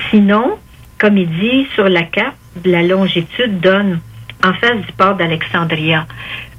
Sinon, 0.10 0.58
comme 0.98 1.18
il 1.18 1.30
dit, 1.30 1.68
sur 1.76 1.88
la 1.88 2.04
carte, 2.04 2.36
la 2.66 2.82
longitude 2.82 3.60
donne 3.60 4.00
en 4.44 4.54
face 4.54 4.78
du 4.86 4.92
port 4.94 5.16
d'Alexandria. 5.16 6.08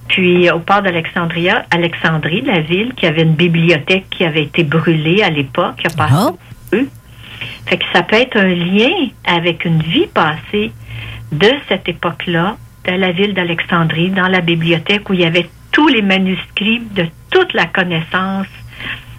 Puis 0.09 0.51
au 0.51 0.59
port 0.61 0.83
d'Alexandria, 0.83 1.65
Alexandrie, 1.71 2.41
la 2.43 2.61
ville, 2.61 2.95
qui 2.95 3.07
avait 3.07 3.23
une 3.23 3.35
bibliothèque 3.35 4.07
qui 4.11 4.25
avait 4.25 4.45
été 4.45 4.65
brûlée 4.65 5.23
à 5.23 5.31
l'époque, 5.31 5.77
qui 5.77 5.87
a 5.87 5.91
passé 5.91 6.33
eux. 6.73 6.89
Fait 7.67 7.77
que 7.77 7.85
ça 7.93 8.03
peut 8.03 8.17
être 8.17 8.37
un 8.37 8.55
lien 8.55 8.91
avec 9.25 9.65
une 9.65 9.83
vie 9.83 10.07
passée 10.07 10.73
de 11.31 11.51
cette 11.69 11.89
époque-là, 11.89 12.57
de 12.87 12.93
la 12.93 13.13
ville 13.13 13.35
d'Alexandrie, 13.35 14.11
dans 14.11 14.29
la 14.29 14.41
bibliothèque 14.41 15.09
où 15.11 15.13
il 15.13 15.21
y 15.21 15.25
avait 15.25 15.49
tous 15.73 15.89
les 15.89 16.03
manuscrits 16.03 16.83
de 16.95 17.07
toute 17.31 17.53
la 17.53 17.67
connaissance 17.67 18.47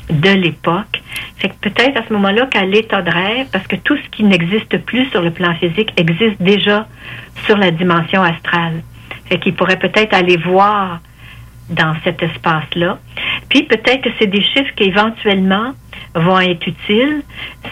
de 0.09 0.29
l'époque. 0.29 1.01
Fait 1.37 1.49
que 1.49 1.69
peut-être 1.69 1.97
à 1.97 2.07
ce 2.07 2.13
moment-là 2.13 2.47
qu'à 2.47 2.65
l'état 2.65 3.01
de 3.01 3.11
rêve, 3.11 3.47
parce 3.51 3.67
que 3.67 3.75
tout 3.75 3.95
ce 3.95 4.09
qui 4.09 4.23
n'existe 4.23 4.77
plus 4.79 5.05
sur 5.11 5.21
le 5.21 5.31
plan 5.31 5.53
physique 5.55 5.93
existe 5.97 6.41
déjà 6.41 6.87
sur 7.45 7.57
la 7.57 7.71
dimension 7.71 8.23
astrale. 8.23 8.81
Fait 9.29 9.39
qu'il 9.39 9.55
pourrait 9.55 9.79
peut-être 9.79 10.13
aller 10.13 10.37
voir 10.37 10.99
dans 11.69 11.93
cet 12.03 12.21
espace-là. 12.23 12.97
Puis 13.49 13.63
peut-être 13.63 14.01
que 14.01 14.09
c'est 14.19 14.27
des 14.27 14.43
chiffres 14.43 14.73
qui 14.75 14.85
éventuellement 14.85 15.73
vont 16.15 16.39
être 16.39 16.65
utiles, 16.67 17.21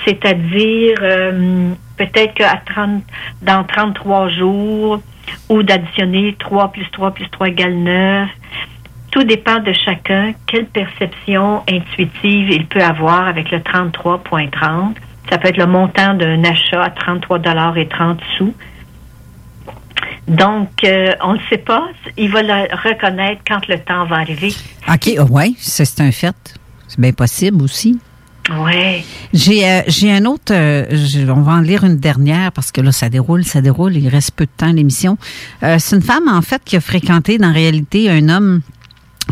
c'est-à-dire 0.05 0.97
euh, 1.01 1.71
peut-être 1.97 2.35
qu'à 2.35 2.61
30, 2.65 3.01
dans 3.41 3.63
33 3.63 4.29
jours 4.29 5.01
ou 5.49 5.63
d'additionner 5.63 6.35
3 6.39 6.71
plus 6.71 6.89
3 6.91 7.11
plus 7.11 7.29
3 7.29 7.47
égale 7.49 7.75
9. 7.75 8.29
Tout 9.11 9.23
dépend 9.23 9.59
de 9.59 9.73
chacun, 9.73 10.33
quelle 10.45 10.67
perception 10.67 11.63
intuitive 11.69 12.51
il 12.51 12.65
peut 12.67 12.81
avoir 12.81 13.27
avec 13.27 13.49
le 13.51 13.59
33.30. 13.59 14.95
Ça 15.29 15.37
peut 15.37 15.47
être 15.47 15.57
le 15.57 15.65
montant 15.65 16.13
d'un 16.13 16.43
achat 16.43 16.83
à 16.83 16.89
33 16.89 17.39
dollars 17.39 17.77
et 17.77 17.87
30 17.87 18.19
sous. 18.37 18.53
Donc, 20.27 20.69
euh, 20.83 21.13
on 21.23 21.33
ne 21.33 21.39
sait 21.49 21.57
pas. 21.57 21.87
Il 22.17 22.29
va 22.31 22.41
le 22.43 22.67
reconnaître 22.89 23.41
quand 23.47 23.65
le 23.67 23.79
temps 23.79 24.05
va 24.05 24.17
arriver. 24.17 24.53
OK, 24.91 25.09
oui, 25.29 25.55
c'est 25.59 25.99
un 26.01 26.11
fait. 26.11 26.35
C'est 26.87 26.99
bien 26.99 27.13
possible 27.13 27.61
aussi. 27.63 27.97
J'ai 29.33 29.69
euh, 29.69 29.81
j'ai 29.87 30.11
un 30.11 30.23
autre. 30.25 30.53
euh, 30.53 30.85
je- 30.91 31.29
on 31.29 31.41
va 31.41 31.53
en 31.53 31.59
lire 31.59 31.83
une 31.83 31.97
dernière 31.97 32.51
parce 32.53 32.71
que 32.71 32.79
là, 32.79 32.91
ça 32.93 33.09
déroule, 33.09 33.43
ça 33.43 33.59
déroule. 33.61 33.95
Il 33.97 34.07
reste 34.07 34.31
peu 34.31 34.45
de 34.45 34.51
temps 34.55 34.71
l'émission. 34.71 35.17
Euh, 35.63 35.77
c'est 35.79 35.95
une 35.97 36.01
femme, 36.01 36.29
en 36.29 36.41
fait, 36.41 36.61
qui 36.63 36.77
a 36.77 36.81
fréquenté, 36.81 37.37
dans 37.37 37.51
réalité, 37.51 38.09
un 38.09 38.29
homme 38.29 38.61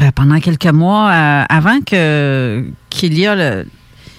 euh, 0.02 0.12
pendant 0.14 0.40
quelques 0.42 0.66
mois 0.66 1.10
euh, 1.12 1.44
avant 1.48 1.80
que 1.82 2.66
qu'il 2.90 3.18
y 3.18 3.26
a 3.26 3.36
le. 3.36 3.66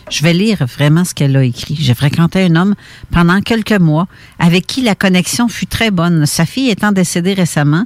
Je 0.09 0.23
vais 0.23 0.33
lire 0.33 0.65
vraiment 0.66 1.05
ce 1.05 1.15
qu'elle 1.15 1.37
a 1.37 1.43
écrit. 1.43 1.77
J'ai 1.78 1.95
fréquenté 1.95 2.45
un 2.45 2.55
homme 2.55 2.74
pendant 3.11 3.41
quelques 3.41 3.73
mois 3.73 4.07
avec 4.39 4.66
qui 4.66 4.83
la 4.83 4.95
connexion 4.95 5.49
fut 5.49 5.66
très 5.66 5.91
bonne. 5.91 6.27
Sa 6.27 6.47
fille 6.47 6.70
étant 6.70 6.93
décédée 6.93 7.35
récemment, 7.35 7.85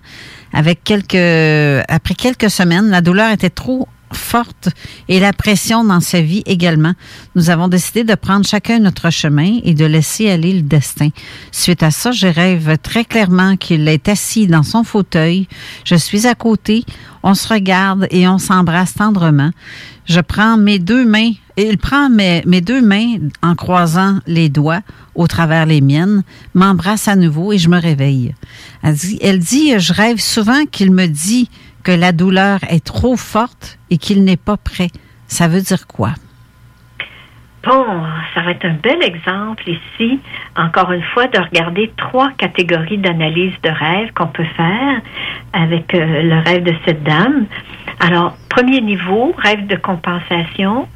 avec 0.53 0.85
quelques 0.85 1.85
après 1.89 2.15
quelques 2.15 2.51
semaines, 2.51 2.91
la 2.91 3.01
douleur 3.01 3.33
était 3.33 3.51
trop 3.51 3.89
forte 4.12 4.69
et 5.09 5.20
la 5.20 5.32
pression 5.32 5.85
dans 5.85 6.01
sa 6.01 6.20
vie 6.20 6.43
également. 6.47 6.93
Nous 7.35 7.51
avons 7.51 7.69
décidé 7.69 8.05
de 8.05 8.15
prendre 8.15 8.47
chacun 8.47 8.78
notre 8.78 9.11
chemin 9.11 9.59
et 9.65 9.74
de 9.74 9.85
laisser 9.85 10.31
aller 10.31 10.53
le 10.53 10.62
destin. 10.62 11.09
Suite 11.53 11.82
à 11.82 11.91
ça, 11.91 12.11
je 12.11 12.27
rêve 12.27 12.78
très 12.82 13.05
clairement 13.05 13.57
qu'il 13.57 13.87
est 13.89 14.09
assis 14.09 14.47
dans 14.47 14.62
son 14.62 14.85
fauteuil. 14.85 15.49
Je 15.85 15.95
suis 15.95 16.27
à 16.27 16.35
côté. 16.35 16.85
On 17.23 17.35
se 17.35 17.49
regarde 17.49 18.07
et 18.11 18.27
on 18.28 18.39
s'embrasse 18.39 18.95
tendrement. 18.95 19.51
Je 20.07 20.20
prends 20.20 20.57
mes 20.57 20.78
deux 20.78 21.05
mains, 21.05 21.32
il 21.57 21.78
prend 21.78 22.09
mes, 22.09 22.43
mes 22.47 22.61
deux 22.61 22.81
mains 22.81 23.16
en 23.43 23.55
croisant 23.55 24.19
les 24.27 24.49
doigts 24.49 24.81
au 25.15 25.27
travers 25.27 25.66
les 25.66 25.81
miennes, 25.81 26.23
m'embrasse 26.55 27.09
à 27.09 27.16
nouveau 27.16 27.53
et 27.53 27.59
je 27.59 27.69
me 27.69 27.78
réveille. 27.78 28.35
Elle 28.82 28.95
dit, 28.95 29.19
elle 29.20 29.39
dit, 29.39 29.78
je 29.78 29.93
rêve 29.93 30.19
souvent 30.19 30.65
qu'il 30.65 30.91
me 30.93 31.07
dit 31.07 31.51
que 31.82 31.93
la 31.93 32.12
douleur 32.12 32.61
est 32.69 32.85
trop 32.85 33.16
forte 33.16 33.78
et 33.90 33.98
qu'il 33.98 34.24
n'est 34.24 34.36
pas 34.36 34.57
prêt. 34.57 34.89
Ça 35.27 35.48
veut 35.48 35.61
dire 35.61 35.86
quoi? 35.86 36.11
Bon, 37.62 37.85
ça 38.35 38.40
va 38.40 38.52
être 38.52 38.65
un 38.65 38.77
bel 38.82 39.02
exemple 39.02 39.65
ici, 39.69 40.19
encore 40.57 40.93
une 40.93 41.02
fois, 41.02 41.27
de 41.27 41.39
regarder 41.39 41.93
trois 41.98 42.31
catégories 42.39 42.97
d'analyse 42.97 43.52
de 43.62 43.69
rêve 43.69 44.12
qu'on 44.15 44.28
peut 44.28 44.47
faire 44.57 45.01
avec 45.52 45.94
euh, 45.94 46.23
le 46.23 46.39
rêve 46.39 46.62
de 46.62 46.74
cette 46.86 47.02
dame. 47.02 47.44
Alors, 48.01 48.35
premier 48.48 48.81
niveau, 48.81 49.35
rêve 49.36 49.66
de 49.66 49.77
compensation. 49.77 50.89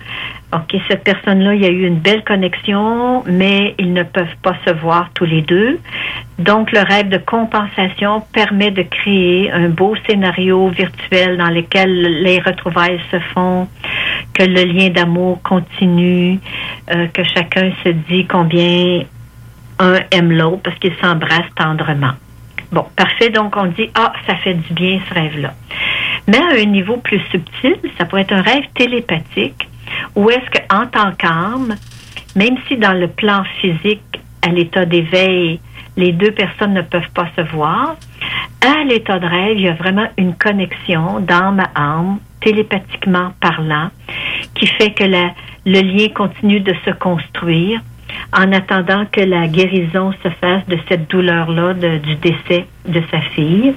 OK, 0.55 0.81
cette 0.89 1.05
personne-là, 1.05 1.55
il 1.55 1.63
y 1.63 1.67
a 1.67 1.71
eu 1.71 1.87
une 1.87 1.99
belle 1.99 2.25
connexion, 2.25 3.23
mais 3.27 3.75
ils 3.79 3.93
ne 3.93 4.03
peuvent 4.03 4.37
pas 4.43 4.55
se 4.67 4.73
voir 4.73 5.11
tous 5.13 5.27
les 5.27 5.43
deux. 5.43 5.79
Donc, 6.39 6.73
le 6.73 6.81
rêve 6.81 7.09
de 7.09 7.19
compensation 7.19 8.23
permet 8.33 8.73
de 8.73 8.83
créer 8.83 9.53
un 9.53 9.69
beau 9.69 9.95
scénario 10.07 10.69
virtuel 10.69 11.37
dans 11.37 11.51
lequel 11.51 12.23
les 12.23 12.41
retrouvailles 12.41 13.01
se 13.11 13.19
font, 13.33 13.69
que 14.33 14.43
le 14.43 14.65
lien 14.65 14.91
d'amour 14.91 15.41
continue, 15.43 16.41
euh, 16.93 17.07
que 17.09 17.23
chacun 17.23 17.71
se 17.85 17.91
dit 17.91 18.27
combien 18.27 19.03
un 19.79 19.99
aime 20.11 20.33
l'autre 20.33 20.63
parce 20.65 20.79
qu'ils 20.79 20.97
s'embrassent 21.01 21.55
tendrement. 21.57 22.13
Bon, 22.73 22.85
parfait. 22.97 23.31
Donc, 23.31 23.57
on 23.57 23.67
dit, 23.67 23.91
ah, 23.95 24.13
ça 24.27 24.35
fait 24.37 24.55
du 24.55 24.73
bien 24.73 24.99
ce 25.09 25.15
rêve-là. 25.15 25.55
Mais 26.27 26.39
à 26.39 26.61
un 26.61 26.65
niveau 26.65 26.97
plus 26.97 27.21
subtil, 27.31 27.77
ça 27.97 28.07
pourrait 28.07 28.23
être 28.23 28.33
un 28.33 28.43
rêve 28.43 28.65
télépathique 28.75 29.69
où 30.17 30.31
est-ce 30.31 30.51
qu'en 30.51 30.87
tant 30.87 31.13
qu'âme, 31.13 31.77
même 32.35 32.57
si 32.67 32.77
dans 32.77 32.93
le 32.93 33.09
plan 33.09 33.45
physique, 33.61 34.01
à 34.43 34.49
l'état 34.49 34.85
d'éveil, 34.85 35.61
les 35.97 36.13
deux 36.13 36.33
personnes 36.33 36.75
ne 36.75 36.83
peuvent 36.83 37.11
pas 37.15 37.29
se 37.37 37.43
voir, 37.43 37.97
à 38.61 38.85
l'état 38.85 39.19
de 39.19 39.27
rêve, 39.27 39.59
il 39.59 39.65
y 39.65 39.69
a 39.69 39.75
vraiment 39.75 40.07
une 40.17 40.35
connexion 40.35 41.21
d'âme 41.21 41.61
à 41.61 41.81
âme, 41.81 42.19
télépathiquement 42.41 43.33
parlant, 43.41 43.91
qui 44.55 44.67
fait 44.67 44.93
que 44.93 45.05
le 45.05 45.81
lien 45.81 46.09
continue 46.15 46.61
de 46.61 46.75
se 46.85 46.91
construire 46.91 47.81
en 48.33 48.53
attendant 48.53 49.05
que 49.11 49.21
la 49.21 49.49
guérison 49.49 50.13
se 50.23 50.29
fasse 50.29 50.67
de 50.67 50.79
cette 50.89 51.11
douleur-là 51.11 51.75
du 51.75 52.17
décès 52.17 52.67
de 52.87 53.03
sa 53.11 53.21
fille. 53.21 53.75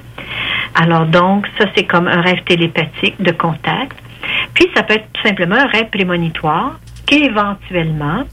Alors 0.75 1.05
donc, 1.05 1.47
ça 1.57 1.65
c'est 1.75 1.85
comme 1.85 2.07
un 2.07 2.21
rêve 2.21 2.43
télépathique 2.43 3.21
de 3.21 3.31
contact. 3.31 3.97
Puis 4.53 4.67
ça 4.75 4.83
peut 4.83 4.95
être 4.95 5.07
tout 5.13 5.27
simplement 5.27 5.55
un 5.55 5.67
rêve 5.67 5.89
prémonitoire 5.89 6.79
qu'éventuellement 7.05 8.23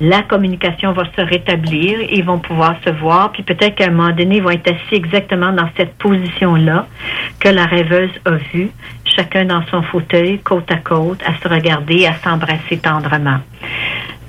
la 0.00 0.22
communication 0.22 0.92
va 0.92 1.04
se 1.16 1.20
rétablir, 1.20 2.00
ils 2.12 2.24
vont 2.24 2.38
pouvoir 2.38 2.76
se 2.84 2.90
voir, 2.90 3.32
puis 3.32 3.42
peut-être 3.42 3.74
qu'à 3.74 3.86
un 3.86 3.90
moment 3.90 4.12
donné, 4.12 4.36
ils 4.36 4.42
vont 4.42 4.50
être 4.50 4.70
assis 4.70 4.94
exactement 4.94 5.52
dans 5.52 5.68
cette 5.76 5.94
position-là 5.98 6.86
que 7.40 7.48
la 7.48 7.64
rêveuse 7.64 8.10
a 8.24 8.32
vue, 8.52 8.70
chacun 9.04 9.44
dans 9.46 9.64
son 9.66 9.82
fauteuil, 9.82 10.38
côte 10.38 10.70
à 10.70 10.76
côte, 10.76 11.20
à 11.26 11.34
se 11.42 11.48
regarder, 11.48 12.06
à 12.06 12.14
s'embrasser 12.14 12.78
tendrement. 12.78 13.38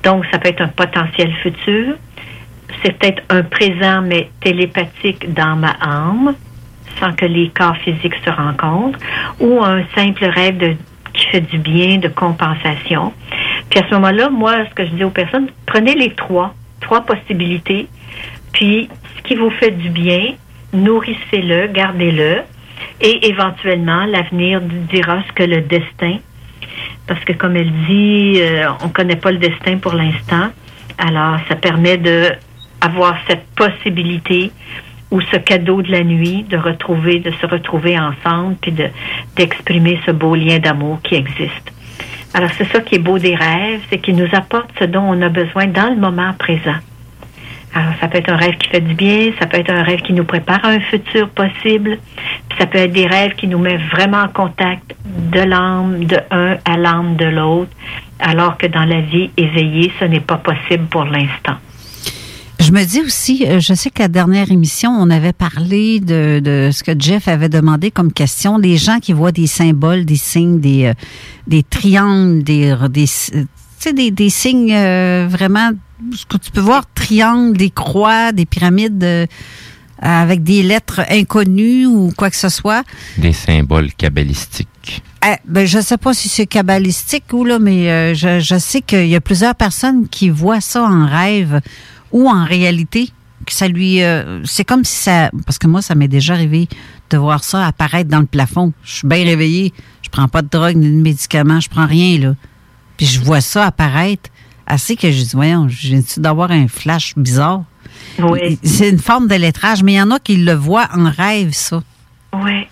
Donc, 0.03 0.25
ça 0.31 0.39
peut 0.39 0.49
être 0.49 0.61
un 0.61 0.69
potentiel 0.69 1.31
futur. 1.43 1.95
C'est 2.83 2.97
peut-être 2.97 3.21
un 3.29 3.43
présent, 3.43 4.01
mais 4.01 4.29
télépathique 4.39 5.33
dans 5.33 5.55
ma 5.55 5.75
âme, 5.81 6.33
sans 6.99 7.13
que 7.13 7.25
les 7.25 7.49
corps 7.49 7.77
physiques 7.77 8.15
se 8.25 8.31
rencontrent, 8.31 8.99
ou 9.39 9.63
un 9.63 9.83
simple 9.95 10.25
rêve 10.25 10.77
qui 11.13 11.25
fait 11.27 11.41
du 11.41 11.57
bien, 11.57 11.97
de 11.97 12.07
compensation. 12.07 13.13
Puis 13.69 13.79
à 13.79 13.87
ce 13.87 13.93
moment-là, 13.95 14.29
moi, 14.29 14.65
ce 14.69 14.73
que 14.73 14.85
je 14.85 14.91
dis 14.91 15.03
aux 15.03 15.09
personnes, 15.11 15.47
prenez 15.65 15.93
les 15.93 16.13
trois, 16.15 16.55
trois 16.81 17.01
possibilités, 17.01 17.87
puis 18.51 18.89
ce 19.17 19.21
qui 19.23 19.35
vous 19.35 19.51
fait 19.51 19.71
du 19.71 19.89
bien, 19.89 20.33
nourrissez-le, 20.73 21.67
gardez-le, 21.67 22.41
et 23.01 23.27
éventuellement, 23.27 24.05
l'avenir 24.05 24.61
dira 24.61 25.21
ce 25.27 25.33
que 25.33 25.43
le 25.43 25.61
destin, 25.61 26.17
parce 27.07 27.23
que 27.25 27.33
comme 27.33 27.55
elle 27.55 27.71
dit, 27.87 28.35
euh, 28.37 28.69
on 28.83 28.89
connaît 28.89 29.15
pas 29.15 29.31
le 29.31 29.37
destin 29.37 29.77
pour 29.77 29.93
l'instant, 29.93 30.49
alors 30.97 31.39
ça 31.47 31.55
permet 31.55 31.97
de 31.97 32.31
avoir 32.81 33.17
cette 33.27 33.45
possibilité 33.55 34.51
ou 35.11 35.21
ce 35.21 35.37
cadeau 35.37 35.81
de 35.81 35.91
la 35.91 36.03
nuit 36.03 36.43
de 36.43 36.57
retrouver, 36.57 37.19
de 37.19 37.31
se 37.31 37.45
retrouver 37.45 37.97
ensemble, 37.97 38.55
puis 38.61 38.71
de 38.71 38.85
d'exprimer 39.35 39.99
ce 40.05 40.11
beau 40.11 40.35
lien 40.35 40.59
d'amour 40.59 40.99
qui 41.01 41.15
existe. 41.15 41.71
Alors 42.33 42.49
c'est 42.57 42.67
ça 42.71 42.81
qui 42.81 42.95
est 42.95 42.99
beau 42.99 43.17
des 43.17 43.35
rêves, 43.35 43.81
c'est 43.89 43.97
qu'ils 43.99 44.15
nous 44.15 44.29
apportent 44.33 44.71
ce 44.79 44.85
dont 44.85 45.03
on 45.03 45.21
a 45.21 45.29
besoin 45.29 45.67
dans 45.67 45.89
le 45.89 45.95
moment 45.95 46.33
présent. 46.37 46.77
Alors 47.73 47.93
ça 47.99 48.07
peut 48.07 48.17
être 48.17 48.31
un 48.31 48.37
rêve 48.37 48.57
qui 48.57 48.69
fait 48.69 48.81
du 48.81 48.93
bien, 48.93 49.31
ça 49.39 49.45
peut 49.45 49.57
être 49.57 49.71
un 49.71 49.83
rêve 49.83 50.01
qui 50.01 50.13
nous 50.13 50.23
prépare 50.23 50.63
à 50.63 50.69
un 50.69 50.79
futur 50.79 51.29
possible, 51.29 51.97
ça 52.57 52.65
peut 52.65 52.79
être 52.79 52.91
des 52.91 53.05
rêves 53.05 53.33
qui 53.35 53.47
nous 53.47 53.59
mettent 53.59 53.87
vraiment 53.91 54.21
en 54.23 54.27
contact 54.27 54.95
de 55.05 55.41
l'âme 55.41 56.05
de 56.05 56.17
un 56.31 56.57
à 56.65 56.77
l'âme 56.77 57.15
de 57.15 57.25
l'autre, 57.25 57.71
alors 58.19 58.57
que 58.57 58.67
dans 58.67 58.85
la 58.85 59.01
vie 59.01 59.29
éveillée, 59.37 59.91
ce 59.99 60.05
n'est 60.05 60.19
pas 60.19 60.37
possible 60.37 60.85
pour 60.85 61.05
l'instant. 61.05 61.57
Je 62.69 62.73
me 62.75 62.85
dis 62.85 63.01
aussi, 63.01 63.47
euh, 63.47 63.59
je 63.59 63.73
sais 63.73 63.89
que 63.89 63.99
la 63.99 64.07
dernière 64.07 64.51
émission, 64.51 64.91
on 64.91 65.09
avait 65.09 65.33
parlé 65.33 65.99
de, 65.99 66.39
de 66.39 66.69
ce 66.71 66.83
que 66.83 66.91
Jeff 66.99 67.27
avait 67.27 67.49
demandé 67.49 67.89
comme 67.89 68.13
question. 68.13 68.59
Les 68.59 68.77
gens 68.77 68.99
qui 68.99 69.11
voient 69.11 69.31
des 69.31 69.47
symboles, 69.47 70.05
des 70.05 70.17
signes, 70.17 70.59
des, 70.59 70.85
euh, 70.85 70.93
des 71.47 71.63
triangles, 71.63 72.43
des, 72.43 72.75
des, 72.91 73.07
des, 73.91 74.11
des 74.11 74.29
signes 74.29 74.71
euh, 74.71 75.25
vraiment, 75.27 75.71
ce 76.15 76.27
que 76.27 76.37
tu 76.37 76.51
peux 76.51 76.61
voir, 76.61 76.83
triangles, 76.93 77.57
des 77.57 77.71
croix, 77.71 78.31
des 78.33 78.45
pyramides 78.45 79.03
euh, 79.03 79.25
avec 79.99 80.43
des 80.43 80.61
lettres 80.61 81.01
inconnues 81.09 81.87
ou 81.87 82.13
quoi 82.15 82.29
que 82.29 82.37
ce 82.37 82.49
soit. 82.49 82.83
Des 83.17 83.33
symboles 83.33 83.91
cabalistiques. 83.93 85.01
Eh, 85.25 85.37
ben, 85.47 85.65
je 85.65 85.79
sais 85.79 85.97
pas 85.97 86.13
si 86.13 86.29
c'est 86.29 86.45
cabalistique 86.45 87.33
ou 87.33 87.45
là, 87.45 87.57
mais 87.57 87.89
euh, 87.89 88.13
je, 88.13 88.39
je 88.39 88.59
sais 88.59 88.81
qu'il 88.81 89.07
y 89.07 89.15
a 89.15 89.21
plusieurs 89.21 89.55
personnes 89.55 90.07
qui 90.07 90.29
voient 90.29 90.61
ça 90.61 90.83
en 90.83 91.07
rêve 91.07 91.61
ou 92.11 92.29
en 92.29 92.45
réalité 92.45 93.09
que 93.45 93.53
ça 93.53 93.67
lui 93.67 94.03
euh, 94.03 94.43
c'est 94.43 94.65
comme 94.65 94.83
si 94.83 94.97
ça 94.97 95.31
parce 95.45 95.57
que 95.57 95.67
moi 95.67 95.81
ça 95.81 95.95
m'est 95.95 96.07
déjà 96.07 96.33
arrivé 96.33 96.67
de 97.09 97.17
voir 97.17 97.43
ça 97.43 97.65
apparaître 97.65 98.09
dans 98.09 98.19
le 98.19 98.25
plafond. 98.25 98.73
Je 98.83 98.91
suis 98.91 99.07
bien 99.07 99.23
réveillée, 99.23 99.73
je 100.01 100.09
prends 100.09 100.27
pas 100.27 100.41
de 100.41 100.49
drogue 100.49 100.75
ni 100.75 100.91
de 100.91 101.01
médicaments, 101.01 101.59
je 101.59 101.69
prends 101.69 101.87
rien 101.87 102.19
là. 102.19 102.33
Puis 102.97 103.05
je 103.05 103.19
vois 103.21 103.41
ça 103.41 103.65
apparaître 103.65 104.29
assez 104.67 104.95
que 104.95 105.09
je 105.11 105.23
dis 105.23 105.31
voyons, 105.33 105.67
je 105.67 105.87
viens 105.87 106.01
d'avoir 106.17 106.51
un 106.51 106.67
flash 106.67 107.13
bizarre? 107.17 107.63
Oui. 108.19 108.59
C'est 108.63 108.89
une 108.89 108.99
forme 108.99 109.27
de 109.27 109.35
lettrage, 109.35 109.83
mais 109.83 109.93
il 109.93 109.97
y 109.97 110.01
en 110.01 110.11
a 110.11 110.19
qui 110.19 110.37
le 110.37 110.53
voient 110.53 110.87
en 110.95 111.09
rêve 111.09 111.51
ça. 111.51 111.81
Oui. 112.33 112.67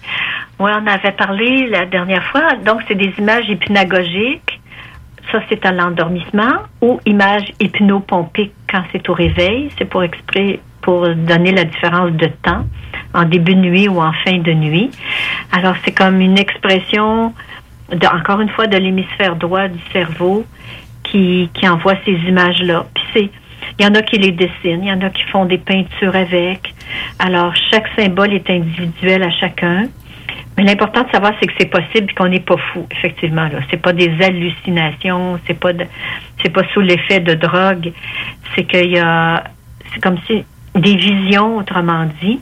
Oui, 0.59 0.71
on 0.73 0.87
avait 0.87 1.11
parlé 1.11 1.67
la 1.69 1.85
dernière 1.85 2.23
fois. 2.25 2.55
Donc, 2.65 2.81
c'est 2.87 2.95
des 2.95 3.13
images 3.17 3.47
hypnagogiques. 3.47 4.59
Ça, 5.31 5.41
c'est 5.49 5.65
à 5.65 5.71
l'endormissement. 5.71 6.53
Ou 6.81 6.99
images 7.05 7.51
hypnopompiques 7.59 8.53
quand 8.69 8.83
c'est 8.91 9.07
au 9.09 9.13
réveil. 9.13 9.69
C'est 9.77 9.85
pour 9.85 10.03
exprès, 10.03 10.59
pour 10.81 11.07
donner 11.09 11.51
la 11.51 11.63
différence 11.63 12.11
de 12.11 12.27
temps 12.41 12.65
en 13.13 13.23
début 13.23 13.55
de 13.55 13.61
nuit 13.61 13.87
ou 13.87 14.01
en 14.01 14.13
fin 14.25 14.37
de 14.37 14.53
nuit. 14.53 14.91
Alors, 15.51 15.75
c'est 15.83 15.91
comme 15.91 16.21
une 16.21 16.37
expression, 16.37 17.33
de, 17.91 18.07
encore 18.07 18.41
une 18.41 18.49
fois, 18.49 18.67
de 18.67 18.77
l'hémisphère 18.77 19.35
droit 19.35 19.67
du 19.67 19.79
cerveau 19.91 20.45
qui, 21.03 21.49
qui 21.53 21.67
envoie 21.67 21.95
ces 22.05 22.13
images-là. 22.13 22.85
Puis 22.93 23.03
c'est, 23.13 23.29
il 23.79 23.85
y 23.85 23.87
en 23.87 23.95
a 23.95 24.01
qui 24.01 24.17
les 24.17 24.31
dessinent, 24.31 24.83
il 24.83 24.87
y 24.87 24.91
en 24.91 25.01
a 25.01 25.09
qui 25.09 25.23
font 25.23 25.45
des 25.45 25.57
peintures 25.57 26.15
avec. 26.15 26.73
Alors, 27.19 27.53
chaque 27.71 27.87
symbole 27.95 28.33
est 28.33 28.49
individuel 28.49 29.23
à 29.23 29.31
chacun. 29.31 29.87
Mais 30.57 30.63
l'important 30.63 31.03
de 31.03 31.11
savoir, 31.11 31.33
c'est 31.39 31.47
que 31.47 31.53
c'est 31.59 31.69
possible 31.69 32.09
et 32.09 32.13
qu'on 32.15 32.29
n'est 32.29 32.39
pas 32.39 32.57
fou, 32.57 32.87
effectivement. 32.89 33.43
Là, 33.47 33.59
c'est 33.69 33.81
pas 33.81 33.93
des 33.93 34.11
hallucinations, 34.21 35.39
c'est 35.45 35.59
pas 35.59 35.71
de, 35.71 35.85
c'est 36.41 36.49
pas 36.49 36.63
sous 36.73 36.81
l'effet 36.81 37.19
de 37.19 37.35
drogue. 37.35 37.91
C'est 38.55 38.63
qu'il 38.63 38.91
y 38.91 38.97
a, 38.97 39.43
c'est 39.93 40.01
comme 40.01 40.17
si 40.25 40.43
des 40.73 40.95
visions, 40.95 41.57
autrement 41.57 42.07
dit, 42.21 42.39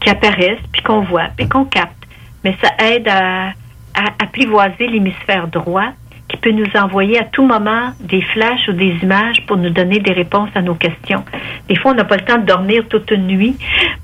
qui 0.00 0.10
apparaissent 0.10 0.62
puis 0.72 0.82
qu'on 0.82 1.00
voit 1.02 1.28
puis 1.36 1.48
qu'on 1.48 1.64
capte. 1.66 2.06
Mais 2.44 2.56
ça 2.62 2.70
aide 2.78 3.08
à, 3.08 3.48
à 3.94 4.06
apprivoiser 4.22 4.86
l'hémisphère 4.86 5.48
droit 5.48 5.92
qui 6.28 6.36
peut 6.38 6.50
nous 6.50 6.70
envoyer 6.74 7.18
à 7.18 7.24
tout 7.24 7.46
moment 7.46 7.92
des 8.00 8.22
flashs 8.22 8.68
ou 8.68 8.72
des 8.72 8.96
images 9.02 9.44
pour 9.46 9.56
nous 9.56 9.70
donner 9.70 9.98
des 9.98 10.12
réponses 10.12 10.50
à 10.54 10.62
nos 10.62 10.74
questions. 10.74 11.24
Des 11.68 11.76
fois, 11.76 11.92
on 11.92 11.94
n'a 11.94 12.04
pas 12.04 12.16
le 12.16 12.24
temps 12.24 12.38
de 12.38 12.46
dormir 12.46 12.84
toute 12.88 13.10
une 13.10 13.26
nuit 13.26 13.56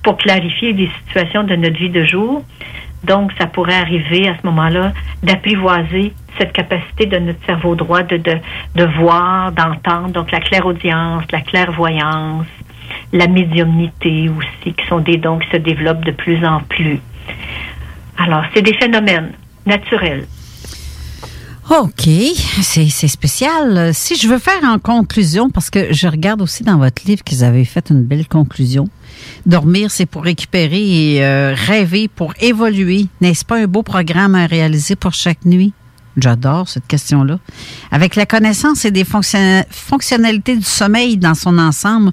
pour 0.02 0.16
clarifier 0.16 0.72
des 0.72 0.90
situations 1.06 1.44
de 1.44 1.56
notre 1.56 1.78
vie 1.78 1.88
de 1.88 2.04
jour. 2.04 2.44
Donc, 3.04 3.30
ça 3.38 3.46
pourrait 3.46 3.74
arriver 3.76 4.28
à 4.28 4.36
ce 4.40 4.46
moment-là 4.46 4.92
d'apprivoiser 5.22 6.12
cette 6.38 6.52
capacité 6.52 7.06
de 7.06 7.18
notre 7.18 7.44
cerveau 7.46 7.74
droit 7.74 8.02
de, 8.02 8.16
de, 8.16 8.36
de 8.74 8.84
voir, 8.98 9.52
d'entendre, 9.52 10.10
donc 10.10 10.30
la 10.30 10.40
clairaudience, 10.40 11.24
la 11.32 11.40
clairvoyance, 11.40 12.46
la 13.12 13.26
médiumnité 13.26 14.28
aussi, 14.28 14.74
qui 14.74 14.86
sont 14.88 15.00
des 15.00 15.16
dons 15.16 15.38
qui 15.38 15.48
se 15.50 15.56
développent 15.56 16.04
de 16.04 16.12
plus 16.12 16.44
en 16.44 16.60
plus. 16.60 17.00
Alors, 18.18 18.44
c'est 18.54 18.62
des 18.62 18.74
phénomènes 18.74 19.32
naturels. 19.66 20.26
OK, 21.70 22.08
c'est 22.62 23.08
spécial. 23.08 23.94
Si 23.94 24.16
je 24.16 24.26
veux 24.26 24.40
faire 24.40 24.64
en 24.64 24.80
conclusion, 24.80 25.50
parce 25.50 25.70
que 25.70 25.92
je 25.92 26.08
regarde 26.08 26.42
aussi 26.42 26.64
dans 26.64 26.78
votre 26.78 27.06
livre 27.06 27.22
que 27.22 27.32
vous 27.32 27.44
avez 27.44 27.64
fait 27.64 27.90
une 27.90 28.02
belle 28.02 28.26
conclusion. 28.26 28.88
Dormir, 29.46 29.90
c'est 29.90 30.06
pour 30.06 30.24
récupérer 30.24 31.14
et 31.14 31.24
euh, 31.24 31.54
rêver 31.56 32.08
pour 32.08 32.34
évoluer. 32.40 33.06
N'est-ce 33.20 33.44
pas 33.44 33.58
un 33.58 33.66
beau 33.66 33.82
programme 33.82 34.34
à 34.34 34.46
réaliser 34.46 34.96
pour 34.96 35.14
chaque 35.14 35.44
nuit? 35.44 35.72
J'adore 36.16 36.68
cette 36.68 36.86
question-là. 36.86 37.38
Avec 37.90 38.16
la 38.16 38.26
connaissance 38.26 38.84
et 38.84 38.90
des 38.90 39.04
fonction- 39.04 39.64
fonctionnalités 39.70 40.56
du 40.56 40.64
sommeil 40.64 41.16
dans 41.16 41.34
son 41.34 41.56
ensemble, 41.56 42.10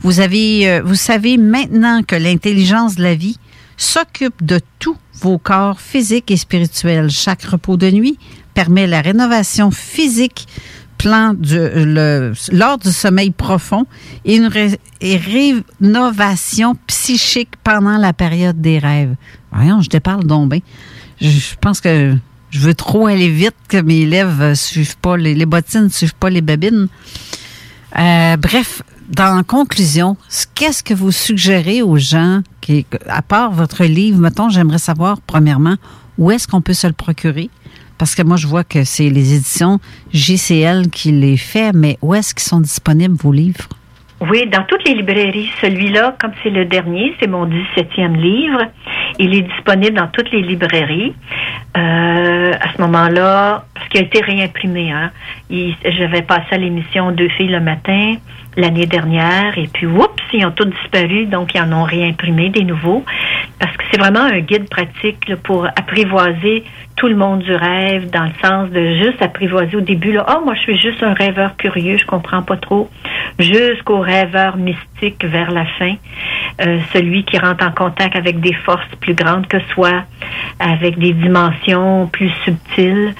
vous 0.00 0.20
avez, 0.20 0.68
euh, 0.68 0.82
vous 0.84 0.94
savez 0.94 1.36
maintenant 1.36 2.02
que 2.02 2.16
l'intelligence 2.16 2.96
de 2.96 3.02
la 3.02 3.14
vie 3.14 3.38
s'occupe 3.76 4.44
de 4.44 4.60
tous 4.78 4.96
vos 5.20 5.38
corps 5.38 5.80
physiques 5.80 6.30
et 6.30 6.36
spirituels. 6.36 7.10
Chaque 7.10 7.42
repos 7.44 7.76
de 7.76 7.90
nuit 7.90 8.18
permet 8.54 8.86
la 8.86 9.00
rénovation 9.00 9.70
physique 9.70 10.46
plan 11.04 11.34
lors 12.50 12.78
du 12.78 12.90
sommeil 12.90 13.30
profond 13.30 13.84
et 14.24 14.36
une 14.36 14.50
rénovation 15.02 16.76
psychique 16.86 17.50
pendant 17.62 17.98
la 17.98 18.14
période 18.14 18.58
des 18.58 18.78
rêves. 18.78 19.14
Voyons, 19.52 19.82
je 19.82 19.90
te 19.90 19.98
parle 19.98 20.24
donc 20.24 20.48
bien. 20.48 20.60
Je, 21.20 21.54
pense 21.60 21.82
que 21.82 22.16
je 22.48 22.58
veux 22.58 22.74
trop 22.74 23.06
aller 23.06 23.28
vite 23.28 23.54
que 23.68 23.76
mes 23.76 24.06
lèvres 24.06 24.54
suivent 24.54 24.96
pas, 24.96 25.18
les, 25.18 25.34
les 25.34 25.44
bottines 25.44 25.84
ne 25.84 25.88
suivent 25.90 26.14
pas 26.14 26.30
les 26.30 26.40
babines. 26.40 26.88
Euh, 27.98 28.36
bref, 28.38 28.82
dans 29.10 29.42
conclusion, 29.44 30.16
qu'est-ce 30.54 30.82
que 30.82 30.94
vous 30.94 31.12
suggérez 31.12 31.82
aux 31.82 31.98
gens 31.98 32.40
qui, 32.62 32.86
à 33.06 33.20
part 33.20 33.52
votre 33.52 33.84
livre, 33.84 34.18
mettons, 34.18 34.48
j'aimerais 34.48 34.78
savoir, 34.78 35.20
premièrement, 35.20 35.76
où 36.16 36.30
est-ce 36.30 36.48
qu'on 36.48 36.62
peut 36.62 36.72
se 36.72 36.86
le 36.86 36.94
procurer? 36.94 37.50
Parce 37.98 38.14
que 38.14 38.22
moi, 38.22 38.36
je 38.36 38.46
vois 38.46 38.64
que 38.64 38.84
c'est 38.84 39.08
les 39.08 39.34
éditions 39.34 39.78
JCL 40.12 40.90
qui 40.90 41.12
les 41.12 41.36
fait, 41.36 41.72
mais 41.72 41.98
où 42.02 42.14
est-ce 42.14 42.34
qu'ils 42.34 42.42
sont 42.42 42.60
disponibles, 42.60 43.14
vos 43.14 43.32
livres? 43.32 43.68
Oui, 44.20 44.46
dans 44.46 44.62
toutes 44.62 44.84
les 44.86 44.94
librairies. 44.94 45.50
Celui-là, 45.60 46.16
comme 46.18 46.32
c'est 46.42 46.50
le 46.50 46.64
dernier, 46.64 47.14
c'est 47.20 47.26
mon 47.26 47.46
17e 47.46 48.16
livre. 48.16 48.62
Il 49.18 49.34
est 49.34 49.42
disponible 49.42 49.96
dans 49.96 50.06
toutes 50.08 50.30
les 50.30 50.40
librairies. 50.40 51.14
Euh, 51.76 52.52
à 52.52 52.72
ce 52.72 52.80
moment-là, 52.80 53.64
parce 53.74 53.88
qu'il 53.88 54.00
a 54.00 54.04
été 54.04 54.22
réimprimé. 54.22 54.92
Hein. 54.92 55.10
J'avais 55.50 56.22
passé 56.22 56.46
à 56.52 56.58
l'émission 56.58 57.10
Deux 57.12 57.28
filles 57.30 57.48
le 57.48 57.60
matin 57.60 58.14
l'année 58.56 58.86
dernière 58.86 59.56
et 59.58 59.68
puis, 59.72 59.86
oups, 59.86 60.22
ils 60.32 60.44
ont 60.44 60.50
tous 60.50 60.66
disparu, 60.66 61.26
donc 61.26 61.54
ils 61.54 61.60
en 61.60 61.72
ont 61.72 61.84
réimprimé 61.84 62.50
des 62.50 62.64
nouveaux. 62.64 63.04
Parce 63.58 63.76
que 63.76 63.84
c'est 63.90 64.00
vraiment 64.00 64.20
un 64.20 64.40
guide 64.40 64.68
pratique 64.68 65.34
pour 65.42 65.66
apprivoiser 65.66 66.64
tout 66.96 67.08
le 67.08 67.16
monde 67.16 67.40
du 67.40 67.54
rêve, 67.54 68.08
dans 68.10 68.24
le 68.24 68.32
sens 68.42 68.70
de 68.70 68.94
juste 68.94 69.20
apprivoiser 69.20 69.76
au 69.76 69.80
début, 69.80 70.12
là, 70.12 70.24
oh, 70.28 70.44
moi 70.44 70.54
je 70.54 70.60
suis 70.60 70.78
juste 70.78 71.02
un 71.02 71.12
rêveur 71.12 71.56
curieux, 71.56 71.98
je 71.98 72.06
comprends 72.06 72.42
pas 72.42 72.56
trop, 72.56 72.88
jusqu'au 73.38 73.98
rêveur 73.98 74.56
mystique 74.56 75.24
vers 75.24 75.50
la 75.50 75.64
fin, 75.64 75.94
euh, 76.64 76.78
celui 76.92 77.24
qui 77.24 77.36
rentre 77.38 77.66
en 77.66 77.72
contact 77.72 78.14
avec 78.16 78.40
des 78.40 78.52
forces 78.52 78.88
plus 79.00 79.14
grandes 79.14 79.48
que 79.48 79.58
soi, 79.74 80.04
avec 80.60 80.98
des 80.98 81.12
dimensions 81.12 82.06
plus 82.12 82.30
subtiles, 82.44 83.14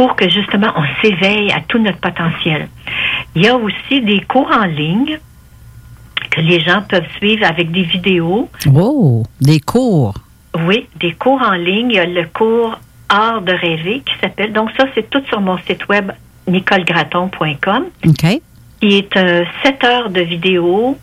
pour 0.00 0.16
que 0.16 0.30
justement 0.30 0.72
on 0.76 1.02
s'éveille 1.02 1.52
à 1.52 1.60
tout 1.68 1.78
notre 1.78 1.98
potentiel. 1.98 2.68
Il 3.34 3.42
y 3.42 3.48
a 3.48 3.54
aussi 3.54 4.00
des 4.00 4.22
cours 4.22 4.50
en 4.50 4.64
ligne 4.64 5.18
que 6.30 6.40
les 6.40 6.58
gens 6.60 6.80
peuvent 6.88 7.10
suivre 7.18 7.44
avec 7.44 7.70
des 7.70 7.82
vidéos. 7.82 8.48
Oh, 8.74 9.24
des 9.42 9.60
cours. 9.60 10.14
Oui, 10.64 10.86
des 10.98 11.12
cours 11.12 11.42
en 11.42 11.52
ligne. 11.52 11.90
Il 11.90 11.96
y 11.96 11.98
a 11.98 12.06
le 12.06 12.26
cours 12.32 12.80
Art 13.10 13.42
de 13.42 13.52
rêver 13.52 14.00
qui 14.00 14.14
s'appelle. 14.22 14.54
Donc 14.54 14.70
ça, 14.78 14.86
c'est 14.94 15.10
tout 15.10 15.22
sur 15.28 15.42
mon 15.42 15.58
site 15.58 15.86
web 15.88 16.12
nicolegraton.com. 16.48 17.84
OK. 18.06 18.40
Qui 18.80 18.96
est 18.96 19.16
euh, 19.18 19.44
7 19.62 19.84
heures 19.84 20.08
de 20.08 20.22
vidéo 20.22 20.96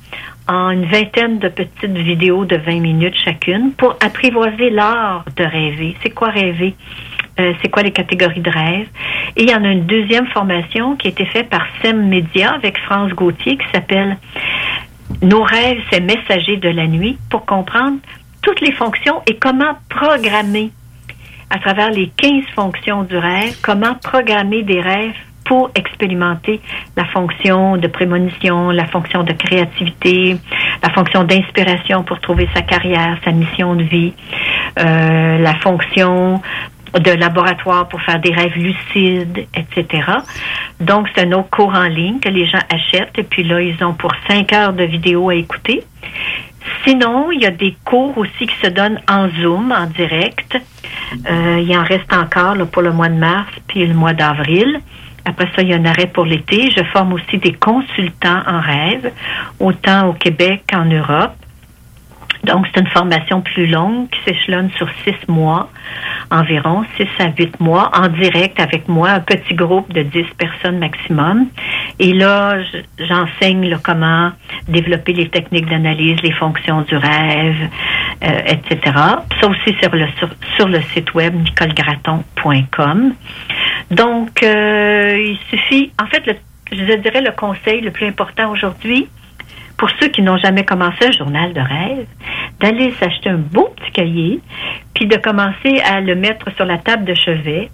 en 0.48 0.72
une 0.72 0.86
vingtaine 0.86 1.38
de 1.38 1.50
petites 1.50 1.86
vidéos 1.92 2.46
de 2.46 2.56
20 2.56 2.80
minutes 2.80 3.16
chacune 3.24 3.74
pour 3.74 3.96
apprivoiser 4.02 4.72
l'art 4.72 5.24
de 5.36 5.44
rêver. 5.44 5.96
C'est 6.02 6.10
quoi 6.10 6.30
rêver? 6.30 6.74
Euh, 7.40 7.54
c'est 7.62 7.70
quoi 7.70 7.84
les 7.84 7.92
catégories 7.92 8.42
de 8.42 8.50
rêve? 8.50 8.88
Et 9.36 9.44
il 9.44 9.50
y 9.50 9.56
en 9.56 9.64
a 9.64 9.70
une 9.70 9.86
deuxième 9.86 10.28
formation 10.28 10.96
qui 10.96 11.08
a 11.08 11.12
été 11.12 11.26
faite 11.26 11.50
par 11.50 11.66
SEM 11.82 12.08
Media 12.08 12.54
avec 12.54 12.78
France 12.80 13.12
Gauthier 13.12 13.58
qui 13.58 13.66
s'appelle 13.74 14.18
Nos 15.22 15.44
rêves, 15.44 15.80
c'est 15.92 16.00
messagers 16.00 16.58
de 16.58 16.70
la 16.70 16.88
nuit 16.88 17.18
pour 17.30 17.46
comprendre 17.46 17.98
toutes 18.42 18.62
les 18.62 18.72
fonctions 18.72 19.22
et 19.28 19.36
comment 19.36 19.78
programmer 19.90 20.72
à 21.50 21.60
travers 21.60 21.92
les 21.92 22.10
15 22.18 22.44
fonctions 22.56 23.04
du 23.04 23.18
rêve, 23.18 23.56
comment 23.62 23.96
programmer 23.96 24.64
des 24.64 24.82
rêves 24.82 25.16
pour 25.46 25.72
expérimenter 25.76 26.60
la 26.98 27.06
fonction 27.06 27.78
de 27.78 27.88
prémonition, 27.88 28.70
la 28.70 28.86
fonction 28.88 29.24
de 29.24 29.32
créativité, 29.32 30.36
la 30.84 30.90
fonction 30.90 31.24
d'inspiration 31.24 32.04
pour 32.04 32.20
trouver 32.20 32.50
sa 32.54 32.62
carrière, 32.62 33.18
sa 33.24 33.32
mission 33.32 33.76
de 33.76 33.84
vie, 33.84 34.14
euh, 34.80 35.38
la 35.38 35.56
fonction 35.56 36.42
de 36.94 37.12
laboratoire 37.12 37.88
pour 37.88 38.02
faire 38.02 38.20
des 38.20 38.34
rêves 38.34 38.56
lucides, 38.56 39.48
etc. 39.56 40.04
Donc, 40.80 41.08
c'est 41.14 41.26
un 41.26 41.32
autre 41.34 41.50
cours 41.50 41.74
en 41.74 41.88
ligne 41.88 42.20
que 42.20 42.30
les 42.30 42.46
gens 42.46 42.62
achètent 42.74 43.18
et 43.18 43.24
puis 43.24 43.44
là, 43.44 43.62
ils 43.62 43.84
ont 43.84 43.94
pour 43.94 44.12
cinq 44.28 44.54
heures 44.54 44.74
de 44.74 44.84
vidéo 44.84 45.30
à 45.30 45.36
écouter. 45.36 45.84
Sinon, 46.86 47.32
il 47.32 47.42
y 47.42 47.46
a 47.46 47.52
des 47.52 47.76
cours 47.84 48.18
aussi 48.18 48.48
qui 48.48 48.56
se 48.62 48.70
donnent 48.70 49.00
en 49.10 49.30
Zoom, 49.42 49.72
en 49.72 49.86
direct. 49.86 50.58
Euh, 51.30 51.64
il 51.66 51.78
en 51.78 51.84
reste 51.84 52.12
encore 52.14 52.56
là, 52.56 52.66
pour 52.66 52.82
le 52.82 52.92
mois 52.92 53.10
de 53.10 53.16
mars 53.16 53.50
puis 53.68 53.86
le 53.86 53.94
mois 53.94 54.14
d'avril. 54.14 54.80
Après 55.26 55.50
ça, 55.56 55.62
il 55.62 55.70
y 55.70 55.74
a 55.74 55.78
un 55.78 55.86
arrêt 55.86 56.08
pour 56.08 56.26
l'été. 56.26 56.70
Je 56.72 56.84
forme 56.86 57.14
aussi 57.14 57.38
des 57.38 57.54
consultants 57.54 58.42
en 58.48 58.62
rêve, 58.62 59.12
autant 59.60 60.08
au 60.08 60.14
Québec 60.14 60.64
qu'en 60.70 60.86
Europe. 60.86 61.36
Donc, 62.48 62.66
c'est 62.74 62.80
une 62.82 62.88
formation 62.88 63.42
plus 63.42 63.68
longue 63.68 64.10
qui 64.10 64.20
s'échelonne 64.26 64.70
sur 64.78 64.88
six 65.04 65.16
mois, 65.28 65.70
environ 66.32 66.86
six 66.96 67.08
à 67.20 67.28
huit 67.38 67.60
mois, 67.60 67.92
en 67.94 68.08
direct 68.08 68.60
avec 68.60 68.88
moi, 68.88 69.10
un 69.10 69.20
petit 69.20 69.54
groupe 69.54 69.92
de 69.94 70.04
dix 70.04 70.26
personnes 70.38 70.80
maximum. 70.80 71.48
Et 72.00 72.14
là, 72.14 72.62
je- 72.64 73.06
j'enseigne 73.06 73.78
comment 73.84 74.32
développer 74.68 75.14
les 75.14 75.30
techniques 75.30 75.66
d'analyse, 75.68 76.18
les 76.24 76.32
fonctions 76.32 76.82
du 76.84 76.96
rêve, 76.96 77.70
euh, 78.24 78.40
etc. 78.48 78.80
Ça 79.42 79.48
aussi 79.48 79.76
sur 79.82 79.94
le, 79.94 80.08
sur, 80.18 80.30
sur 80.56 80.68
le 80.68 80.82
site 80.94 81.14
web 81.14 81.34
nicolegraton.com. 81.36 83.14
Donc, 83.92 84.44
euh, 84.44 85.18
il 85.18 85.38
suffit, 85.50 85.92
en 86.02 86.06
fait, 86.08 86.26
le, 86.26 86.36
je 86.72 86.94
dirais 86.98 87.22
le 87.22 87.32
conseil 87.32 87.82
le 87.82 87.92
plus 87.92 88.08
important 88.08 88.52
aujourd'hui, 88.52 89.08
pour 89.78 89.90
ceux 90.00 90.08
qui 90.10 90.22
n'ont 90.22 90.38
jamais 90.38 90.66
commencé 90.66 91.06
un 91.06 91.12
journal 91.12 91.54
de 91.54 91.62
rêve, 91.62 92.06
d'aller 92.60 92.92
s'acheter 93.00 93.30
un 93.30 93.38
beau 93.38 93.70
petit 93.76 93.92
cahier, 93.92 94.40
puis 94.94 95.06
de 95.06 95.18
commencer 95.18 95.80
à 95.86 96.02
le 96.02 96.16
mettre 96.16 96.52
sur 96.56 96.66
la 96.66 96.78
table 96.78 97.06
de 97.06 97.14
chevet 97.14 97.70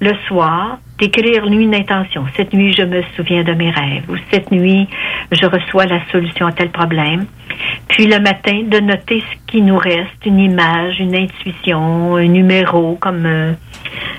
le 0.00 0.14
soir, 0.28 0.78
d'écrire 0.98 1.44
une 1.44 1.74
intention. 1.74 2.24
Cette 2.36 2.52
nuit, 2.52 2.72
je 2.72 2.82
me 2.82 3.02
souviens 3.16 3.42
de 3.42 3.52
mes 3.52 3.70
rêves. 3.70 4.04
Ou 4.08 4.16
cette 4.30 4.50
nuit, 4.52 4.86
je 5.32 5.46
reçois 5.46 5.86
la 5.86 6.00
solution 6.12 6.46
à 6.46 6.52
tel 6.52 6.70
problème. 6.70 7.26
Puis 7.88 8.06
le 8.06 8.20
matin, 8.20 8.62
de 8.64 8.78
noter 8.78 9.20
ce 9.20 9.50
qui 9.50 9.60
nous 9.60 9.76
reste, 9.76 10.24
une 10.24 10.38
image, 10.38 11.00
une 11.00 11.16
intuition, 11.16 12.16
un 12.16 12.28
numéro, 12.28 12.96
comme 13.00 13.26
euh, 13.26 13.52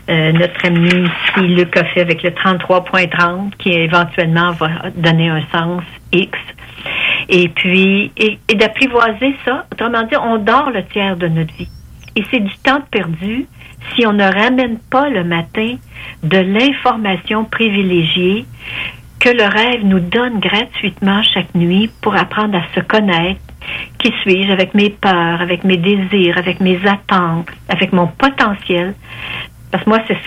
euh, 0.10 0.32
notre 0.34 0.66
ami 0.66 0.90
ici, 0.90 1.48
Luc 1.48 1.78
a 1.78 1.86
fait 1.86 2.02
avec 2.02 2.24
le 2.24 2.32
33.30, 2.32 3.52
qui 3.57 3.72
éventuellement 3.72 4.52
va 4.52 4.90
donner 4.95 5.30
un 5.30 5.41
sens 5.53 5.84
X. 6.11 6.38
Et 7.30 7.47
puis, 7.49 8.11
et, 8.18 8.39
d'apprivoiser 8.56 9.35
ça. 9.45 9.65
Autrement 9.72 10.03
dit, 10.03 10.18
on 10.18 10.38
dort 10.38 10.72
le 10.72 10.84
tiers 10.85 11.15
de 11.15 11.27
notre 11.27 11.53
vie. 11.53 11.69
Et 12.15 12.23
c'est 12.31 12.39
du 12.39 12.57
temps 12.57 12.81
perdu 12.91 13.45
si 13.93 14.06
on 14.06 14.14
ne 14.14 14.23
ramène 14.23 14.80
pas 14.89 15.10
le 15.10 15.23
matin 15.23 15.76
de 16.23 16.38
l'information 16.38 17.45
privilégiée 17.45 18.45
que 19.19 19.30
le 19.30 19.43
rêve 19.43 19.85
nous 19.85 19.99
donne 19.99 20.39
gratuitement 20.39 21.22
chaque 21.23 21.53
nuit 21.53 21.89
pour 22.01 22.15
apprendre 22.15 22.57
à 22.57 22.64
se 22.73 22.80
connaître. 22.80 23.41
Qui 23.99 24.11
suis-je 24.22 24.51
avec 24.51 24.73
mes 24.73 24.89
peurs, 24.89 25.41
avec 25.41 25.64
mes 25.64 25.77
désirs, 25.77 26.38
avec 26.38 26.60
mes 26.61 26.80
attentes, 26.88 27.49
avec 27.68 27.93
mon 27.93 28.07
potentiel? 28.07 28.95
Parce 29.72 29.84
que 29.84 29.89
moi, 29.89 29.99
c'est 30.07 30.18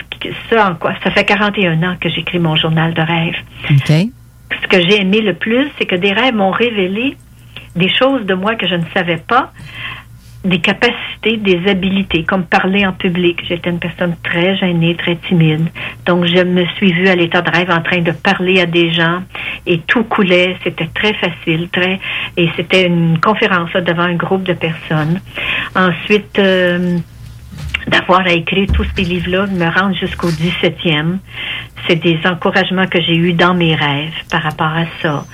ça 0.49 0.71
en 0.71 0.75
quoi. 0.75 0.93
Ça 1.03 1.11
fait 1.11 1.25
41 1.25 1.83
ans 1.83 1.95
que 1.99 2.07
j'écris 2.09 2.39
mon 2.39 2.55
journal 2.55 2.93
de 2.93 3.01
rêve. 3.01 3.35
Ce 4.51 4.67
que 4.67 4.81
j'ai 4.81 5.01
aimé 5.01 5.21
le 5.21 5.33
plus, 5.33 5.69
c'est 5.77 5.85
que 5.85 5.95
des 5.95 6.11
rêves 6.11 6.35
m'ont 6.35 6.51
révélé 6.51 7.17
des 7.75 7.89
choses 7.89 8.25
de 8.25 8.33
moi 8.33 8.55
que 8.55 8.67
je 8.67 8.75
ne 8.75 8.85
savais 8.93 9.17
pas, 9.17 9.51
des 10.43 10.59
capacités, 10.59 11.37
des 11.37 11.69
habilités, 11.69 12.23
comme 12.23 12.43
parler 12.43 12.85
en 12.85 12.91
public. 12.91 13.39
J'étais 13.47 13.69
une 13.69 13.79
personne 13.79 14.15
très 14.23 14.57
gênée, 14.57 14.95
très 14.95 15.15
timide. 15.15 15.69
Donc, 16.05 16.25
je 16.25 16.43
me 16.43 16.65
suis 16.75 16.91
vue 16.91 17.07
à 17.07 17.15
l'état 17.15 17.41
de 17.41 17.49
rêve 17.49 17.71
en 17.71 17.81
train 17.81 18.01
de 18.01 18.11
parler 18.11 18.59
à 18.59 18.65
des 18.65 18.91
gens 18.91 19.21
et 19.65 19.79
tout 19.79 20.03
coulait. 20.03 20.57
C'était 20.63 20.89
très 20.93 21.13
facile, 21.13 21.69
très, 21.69 21.99
et 22.35 22.49
c'était 22.57 22.85
une 22.87 23.19
conférence 23.19 23.71
là, 23.73 23.81
devant 23.81 24.03
un 24.03 24.15
groupe 24.15 24.43
de 24.43 24.53
personnes. 24.53 25.21
Ensuite, 25.75 26.37
euh, 26.39 26.97
d'avoir 27.87 28.21
à 28.21 28.31
écrire 28.31 28.67
tous 28.73 28.85
ces 28.95 29.03
livres-là, 29.03 29.47
me 29.47 29.65
rendre 29.65 29.95
jusqu'au 29.95 30.29
17e. 30.29 31.17
C'est 31.87 31.97
des 31.97 32.19
encouragements 32.25 32.87
que 32.87 33.01
j'ai 33.01 33.15
eus 33.15 33.33
dans 33.33 33.53
mes 33.53 33.75
rêves 33.75 34.13
par 34.31 34.43
rapport 34.43 34.67
à 34.67 34.85
ça. 35.01 35.25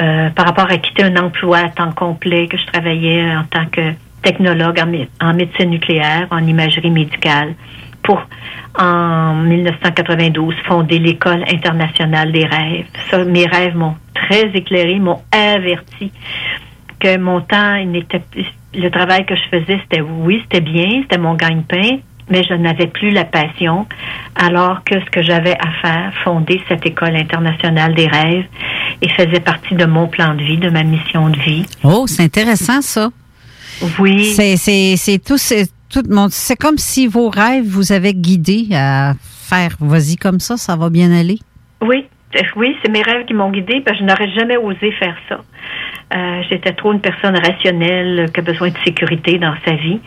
Euh, 0.00 0.30
par 0.30 0.46
rapport 0.46 0.70
à 0.70 0.78
quitter 0.78 1.04
un 1.04 1.16
emploi 1.16 1.58
à 1.58 1.68
temps 1.68 1.92
complet, 1.92 2.48
que 2.48 2.56
je 2.56 2.66
travaillais 2.66 3.36
en 3.36 3.44
tant 3.44 3.66
que 3.66 3.92
technologue 4.22 4.80
en 5.20 5.34
médecine 5.34 5.70
nucléaire, 5.70 6.26
en 6.30 6.46
imagerie 6.46 6.90
médicale, 6.90 7.54
pour, 8.02 8.20
en 8.78 9.34
1992, 9.34 10.54
fonder 10.66 10.98
l'École 10.98 11.44
internationale 11.48 12.32
des 12.32 12.46
rêves. 12.46 12.86
Ça, 13.10 13.24
mes 13.24 13.46
rêves 13.46 13.76
m'ont 13.76 13.96
très 14.14 14.50
éclairé, 14.54 14.98
m'ont 14.98 15.20
averti 15.30 16.10
que 17.02 17.18
mon 17.18 17.40
temps, 17.40 17.74
il 17.74 17.90
n'était 17.90 18.22
le 18.74 18.88
travail 18.90 19.26
que 19.26 19.34
je 19.34 19.42
faisais, 19.50 19.80
c'était 19.82 20.00
oui, 20.00 20.40
c'était 20.44 20.60
bien, 20.60 21.02
c'était 21.02 21.18
mon 21.18 21.34
gagne-pain, 21.34 21.98
mais 22.30 22.44
je 22.44 22.54
n'avais 22.54 22.86
plus 22.86 23.10
la 23.10 23.24
passion, 23.24 23.86
alors 24.36 24.84
que 24.84 24.98
ce 25.00 25.10
que 25.10 25.22
j'avais 25.22 25.56
à 25.58 25.70
faire, 25.82 26.12
fonder 26.24 26.62
cette 26.68 26.86
école 26.86 27.16
internationale 27.16 27.94
des 27.94 28.06
rêves, 28.06 28.46
et 29.02 29.08
faisait 29.08 29.40
partie 29.40 29.74
de 29.74 29.84
mon 29.84 30.06
plan 30.06 30.34
de 30.34 30.42
vie, 30.42 30.58
de 30.58 30.70
ma 30.70 30.84
mission 30.84 31.28
de 31.28 31.38
vie. 31.40 31.66
Oh, 31.82 32.06
c'est 32.06 32.22
intéressant, 32.22 32.80
ça. 32.80 33.10
Oui. 33.98 34.24
C'est, 34.24 35.18
tout, 35.18 35.38
c'est 35.38 35.68
tout 35.90 36.02
mon, 36.08 36.28
c'est 36.30 36.56
comme 36.56 36.78
si 36.78 37.08
vos 37.08 37.28
rêves 37.28 37.66
vous 37.66 37.92
avaient 37.92 38.14
guidé 38.14 38.68
à 38.72 39.14
faire, 39.20 39.76
vas-y 39.80 40.16
comme 40.16 40.38
ça, 40.38 40.56
ça 40.56 40.76
va 40.76 40.88
bien 40.88 41.12
aller. 41.12 41.40
Oui, 41.82 42.06
oui, 42.56 42.76
c'est 42.82 42.90
mes 42.90 43.02
rêves 43.02 43.26
qui 43.26 43.34
m'ont 43.34 43.50
guidée, 43.50 43.82
parce 43.84 43.98
que 43.98 44.04
je 44.04 44.08
n'aurais 44.08 44.30
jamais 44.30 44.56
osé 44.56 44.92
faire 44.92 45.16
ça. 45.28 45.40
Euh, 46.14 46.42
J'étais 46.48 46.72
trop 46.72 46.92
une 46.92 47.00
personne 47.00 47.36
rationnelle 47.36 48.20
euh, 48.20 48.26
qui 48.26 48.40
a 48.40 48.42
besoin 48.42 48.68
de 48.68 48.78
sécurité 48.84 49.38
dans 49.38 49.54
sa 49.64 49.74
vie. 49.74 50.00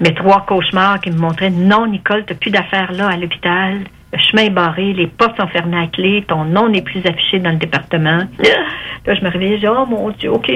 Mais 0.00 0.12
trois 0.12 0.44
cauchemars 0.46 1.00
qui 1.00 1.10
me 1.10 1.18
montraient 1.18 1.50
non, 1.50 1.86
Nicole, 1.86 2.24
t'as 2.24 2.34
plus 2.34 2.50
d'affaires 2.50 2.92
là 2.92 3.08
à 3.08 3.16
l'hôpital. 3.16 3.80
Le 4.12 4.18
chemin 4.18 4.42
est 4.44 4.50
barré, 4.50 4.92
les 4.94 5.06
portes 5.06 5.36
sont 5.38 5.48
fermées 5.48 5.82
à 5.82 5.86
clé, 5.86 6.24
ton 6.26 6.44
nom 6.44 6.68
n'est 6.68 6.82
plus 6.82 7.04
affiché 7.04 7.40
dans 7.40 7.50
le 7.50 7.56
département. 7.56 8.20
Là, 9.06 9.14
je 9.14 9.24
me 9.24 9.30
réveillais, 9.30 9.56
je 9.56 9.60
dis, 9.60 9.68
oh 9.68 9.86
mon 9.86 10.10
Dieu, 10.10 10.30
OK, 10.30 10.50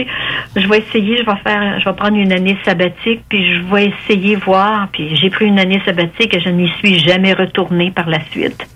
je 0.57 0.69
vais 0.69 0.79
essayer, 0.79 1.17
je 1.19 1.25
vais 1.25 1.37
faire, 1.45 1.81
je 1.81 1.85
vais 1.89 1.95
prendre 1.95 2.17
une 2.17 2.33
année 2.33 2.59
sabbatique, 2.65 3.23
puis 3.29 3.55
je 3.55 3.61
vais 3.73 3.87
essayer 3.87 4.37
voir. 4.37 4.89
Puis 4.93 5.17
j'ai 5.17 5.31
pris 5.31 5.47
une 5.47 5.59
année 5.59 5.81
sabbatique 5.87 6.35
et 6.35 6.41
je 6.41 6.51
n'y 6.51 6.69
suis 6.79 6.99
jamais 6.99 7.33
retournée 7.33 7.91
par 7.91 8.09
la 8.09 8.21
suite. 8.31 8.67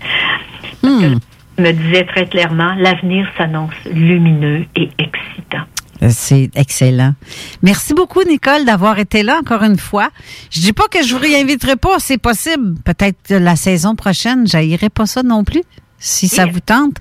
me 1.59 1.73
disait 1.73 2.05
très 2.05 2.27
clairement, 2.27 2.75
l'avenir 2.77 3.27
s'annonce 3.37 3.75
lumineux 3.91 4.65
et 4.77 4.89
excitant. 4.99 5.65
C'est 6.11 6.51
excellent. 6.55 7.15
Merci 7.63 7.95
beaucoup, 7.95 8.23
Nicole, 8.23 8.65
d'avoir 8.65 8.99
été 8.99 9.23
là 9.23 9.39
encore 9.41 9.63
une 9.63 9.79
fois. 9.79 10.11
Je 10.51 10.61
dis 10.61 10.73
pas 10.73 10.89
que 10.89 11.03
je 11.03 11.15
vous 11.15 11.21
réinviterai 11.21 11.77
pas, 11.77 11.99
c'est 11.99 12.19
possible. 12.19 12.75
Peut-être 12.85 13.31
la 13.31 13.57
saison 13.57 13.95
prochaine, 13.95 14.47
j'haïrai 14.47 14.89
pas 14.89 15.07
ça 15.07 15.23
non 15.23 15.45
plus, 15.45 15.63
si 15.99 16.29
ça 16.29 16.47
vous 16.47 16.61
tente. 16.61 16.97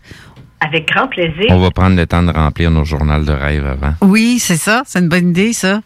Avec 0.61 0.87
grand 0.87 1.07
plaisir. 1.07 1.47
On 1.49 1.59
va 1.59 1.69
prendre 1.69 1.95
le 1.95 2.07
temps 2.07 2.23
de 2.23 2.31
remplir 2.31 2.71
nos 2.71 2.85
journaux 2.85 3.23
de 3.23 3.31
rêve 3.31 3.65
avant. 3.65 3.93
Oui, 4.01 4.39
c'est 4.39 4.57
ça. 4.57 4.83
C'est 4.85 4.99
une 4.99 5.09
bonne 5.09 5.29
idée, 5.29 5.53
ça. 5.53 5.81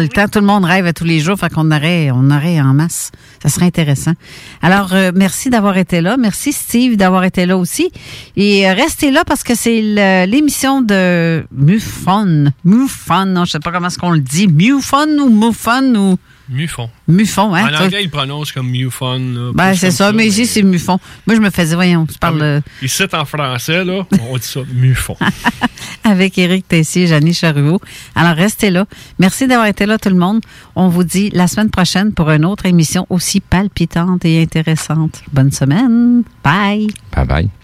Le 0.00 0.08
temps, 0.08 0.26
tout 0.28 0.40
le 0.40 0.46
monde 0.46 0.64
rêve 0.64 0.86
à 0.86 0.92
tous 0.92 1.04
les 1.04 1.20
jours, 1.20 1.38
fait 1.38 1.52
qu'on 1.52 1.70
aurait, 1.70 2.10
on 2.10 2.30
aurait 2.30 2.60
en 2.60 2.74
masse. 2.74 3.12
Ça 3.42 3.48
serait 3.48 3.66
intéressant. 3.66 4.12
Alors, 4.60 4.92
euh, 4.92 5.12
merci 5.14 5.50
d'avoir 5.50 5.78
été 5.78 6.00
là. 6.00 6.16
Merci, 6.16 6.52
Steve, 6.52 6.96
d'avoir 6.96 7.24
été 7.24 7.46
là 7.46 7.56
aussi. 7.56 7.92
Et 8.36 8.68
euh, 8.68 8.74
restez 8.74 9.12
là 9.12 9.24
parce 9.24 9.44
que 9.44 9.54
c'est 9.54 10.26
l'émission 10.26 10.82
de 10.82 11.46
MUFON. 11.52 12.52
MUFON, 12.64 13.26
non, 13.26 13.44
je 13.44 13.52
sais 13.52 13.60
pas 13.60 13.70
comment 13.70 13.86
est-ce 13.86 13.98
qu'on 13.98 14.10
le 14.10 14.20
dit. 14.20 14.48
MUFON 14.48 15.18
ou 15.18 15.30
MUFON 15.30 15.94
ou... 15.94 16.16
Mufon. 16.48 16.90
Mufon, 17.08 17.54
hein? 17.54 17.64
En 17.66 17.68
toi? 17.68 17.80
anglais, 17.86 18.02
il 18.04 18.10
prononce 18.10 18.52
comme 18.52 18.68
Mufon. 18.70 19.18
là, 19.18 19.50
Ben, 19.54 19.74
c'est 19.74 19.90
ça, 19.90 20.12
mais 20.12 20.26
ici, 20.26 20.46
c'est 20.46 20.62
Mufon. 20.62 20.98
Moi, 21.26 21.36
je 21.36 21.40
me 21.40 21.50
faisais, 21.50 21.74
voyons, 21.74 22.04
tu 22.06 22.18
parles 22.18 22.38
de- 22.40 22.62
Ici, 22.82 23.02
en 23.12 23.24
français, 23.24 23.84
là, 23.84 24.06
on 24.30 24.36
dit 24.36 24.42
ça, 24.46 24.60
Mufon. 24.74 25.16
avec 26.04 26.36
Éric 26.36 26.68
Tessier 26.68 27.04
et 27.04 27.06
Jeannie 27.06 27.32
Charruot. 27.34 27.80
Alors, 28.14 28.36
restez 28.36 28.70
là. 28.70 28.84
Merci 29.18 29.46
d'avoir 29.46 29.66
été 29.68 29.86
là, 29.86 29.96
tout 29.98 30.10
le 30.10 30.16
monde. 30.16 30.40
On 30.76 30.88
vous 30.88 31.04
dit 31.04 31.30
la 31.32 31.46
semaine 31.46 31.70
prochaine 31.70 32.12
pour 32.12 32.30
une 32.30 32.44
autre 32.44 32.66
émission 32.66 33.06
aussi 33.08 33.40
palpitante 33.40 34.24
et 34.26 34.42
intéressante. 34.42 35.22
Bonne 35.32 35.50
semaine. 35.52 36.22
Bye. 36.42 36.88
Bye 37.14 37.26
bye. 37.26 37.63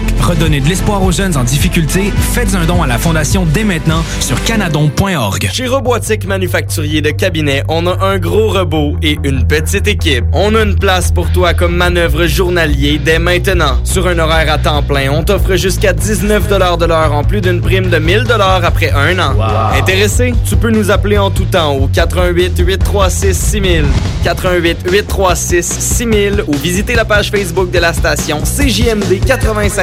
Redonnez 0.21 0.61
de 0.61 0.69
l'espoir 0.69 1.03
aux 1.03 1.11
jeunes 1.11 1.35
en 1.35 1.43
difficulté. 1.43 2.13
Faites 2.33 2.55
un 2.55 2.65
don 2.65 2.81
à 2.83 2.87
la 2.87 2.97
Fondation 2.97 3.45
dès 3.45 3.63
maintenant 3.63 4.03
sur 4.19 4.41
canadon.org. 4.43 5.49
Chez 5.51 5.67
Robotique 5.67 6.25
Manufacturier 6.25 7.01
de 7.01 7.09
Cabinet, 7.09 7.63
on 7.67 7.87
a 7.87 8.05
un 8.05 8.17
gros 8.19 8.49
robot 8.49 8.95
et 9.01 9.17
une 9.23 9.45
petite 9.45 9.87
équipe. 9.87 10.25
On 10.33 10.55
a 10.55 10.61
une 10.61 10.75
place 10.75 11.11
pour 11.11 11.31
toi 11.31 11.53
comme 11.53 11.75
manœuvre 11.75 12.27
journalier 12.27 12.99
dès 13.03 13.19
maintenant. 13.19 13.79
Sur 13.83 14.07
un 14.07 14.19
horaire 14.19 14.51
à 14.53 14.57
temps 14.57 14.83
plein, 14.83 15.11
on 15.11 15.23
t'offre 15.23 15.55
jusqu'à 15.55 15.93
19 15.93 16.47
de 16.47 16.85
l'heure 16.85 17.13
en 17.13 17.23
plus 17.23 17.41
d'une 17.41 17.59
prime 17.61 17.89
de 17.89 17.97
1000 17.97 18.25
après 18.63 18.91
un 18.91 19.19
an. 19.19 19.33
Intéressé? 19.77 20.33
Tu 20.47 20.55
peux 20.55 20.71
nous 20.71 20.91
appeler 20.91 21.17
en 21.17 21.31
tout 21.31 21.45
temps 21.45 21.73
au 21.73 21.87
88 21.87 22.59
836 22.59 23.37
6000, 23.37 23.85
88 24.23 24.77
836 24.89 25.63
6000 25.63 26.43
ou 26.47 26.53
visiter 26.53 26.95
la 26.95 27.05
page 27.05 27.31
Facebook 27.31 27.71
de 27.71 27.79
la 27.79 27.93
station 27.93 28.41
CJMD 28.41 29.25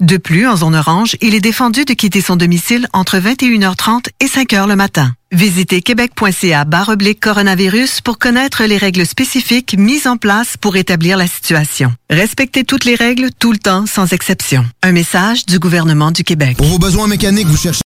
De 0.00 0.18
plus, 0.18 0.46
en 0.46 0.56
zone 0.56 0.74
orange, 0.74 1.16
il 1.22 1.34
est 1.34 1.40
défendu 1.40 1.86
de 1.86 1.94
quitter 1.94 2.20
son 2.20 2.36
domicile 2.36 2.86
entre 2.92 3.16
21h30 3.16 4.08
et 4.20 4.26
5h 4.26 4.68
le 4.68 4.76
matin. 4.76 5.14
Visitez 5.32 5.80
québec.ca 5.80 6.66
oblique 6.88 7.20
coronavirus 7.20 8.02
pour 8.02 8.18
connaître 8.18 8.64
les 8.64 8.76
règles 8.76 9.06
spécifiques 9.06 9.74
mises 9.78 10.06
en 10.06 10.18
place 10.18 10.58
pour 10.58 10.76
établir 10.76 11.16
la 11.16 11.26
situation. 11.26 11.94
Respectez 12.10 12.64
toutes 12.64 12.84
les 12.84 12.94
règles 12.94 13.30
tout 13.38 13.52
le 13.52 13.58
temps 13.58 13.86
sans 13.86 14.12
exception. 14.12 14.66
Un 14.82 14.92
message 14.92 15.46
du 15.46 15.58
gouvernement 15.58 16.10
du 16.10 16.24
Québec. 16.24 16.58
Pour 16.58 16.66
vos 16.66 16.78
besoins 16.78 17.06
mécaniques, 17.06 17.48
vous 17.48 17.56
cherchez 17.56 17.85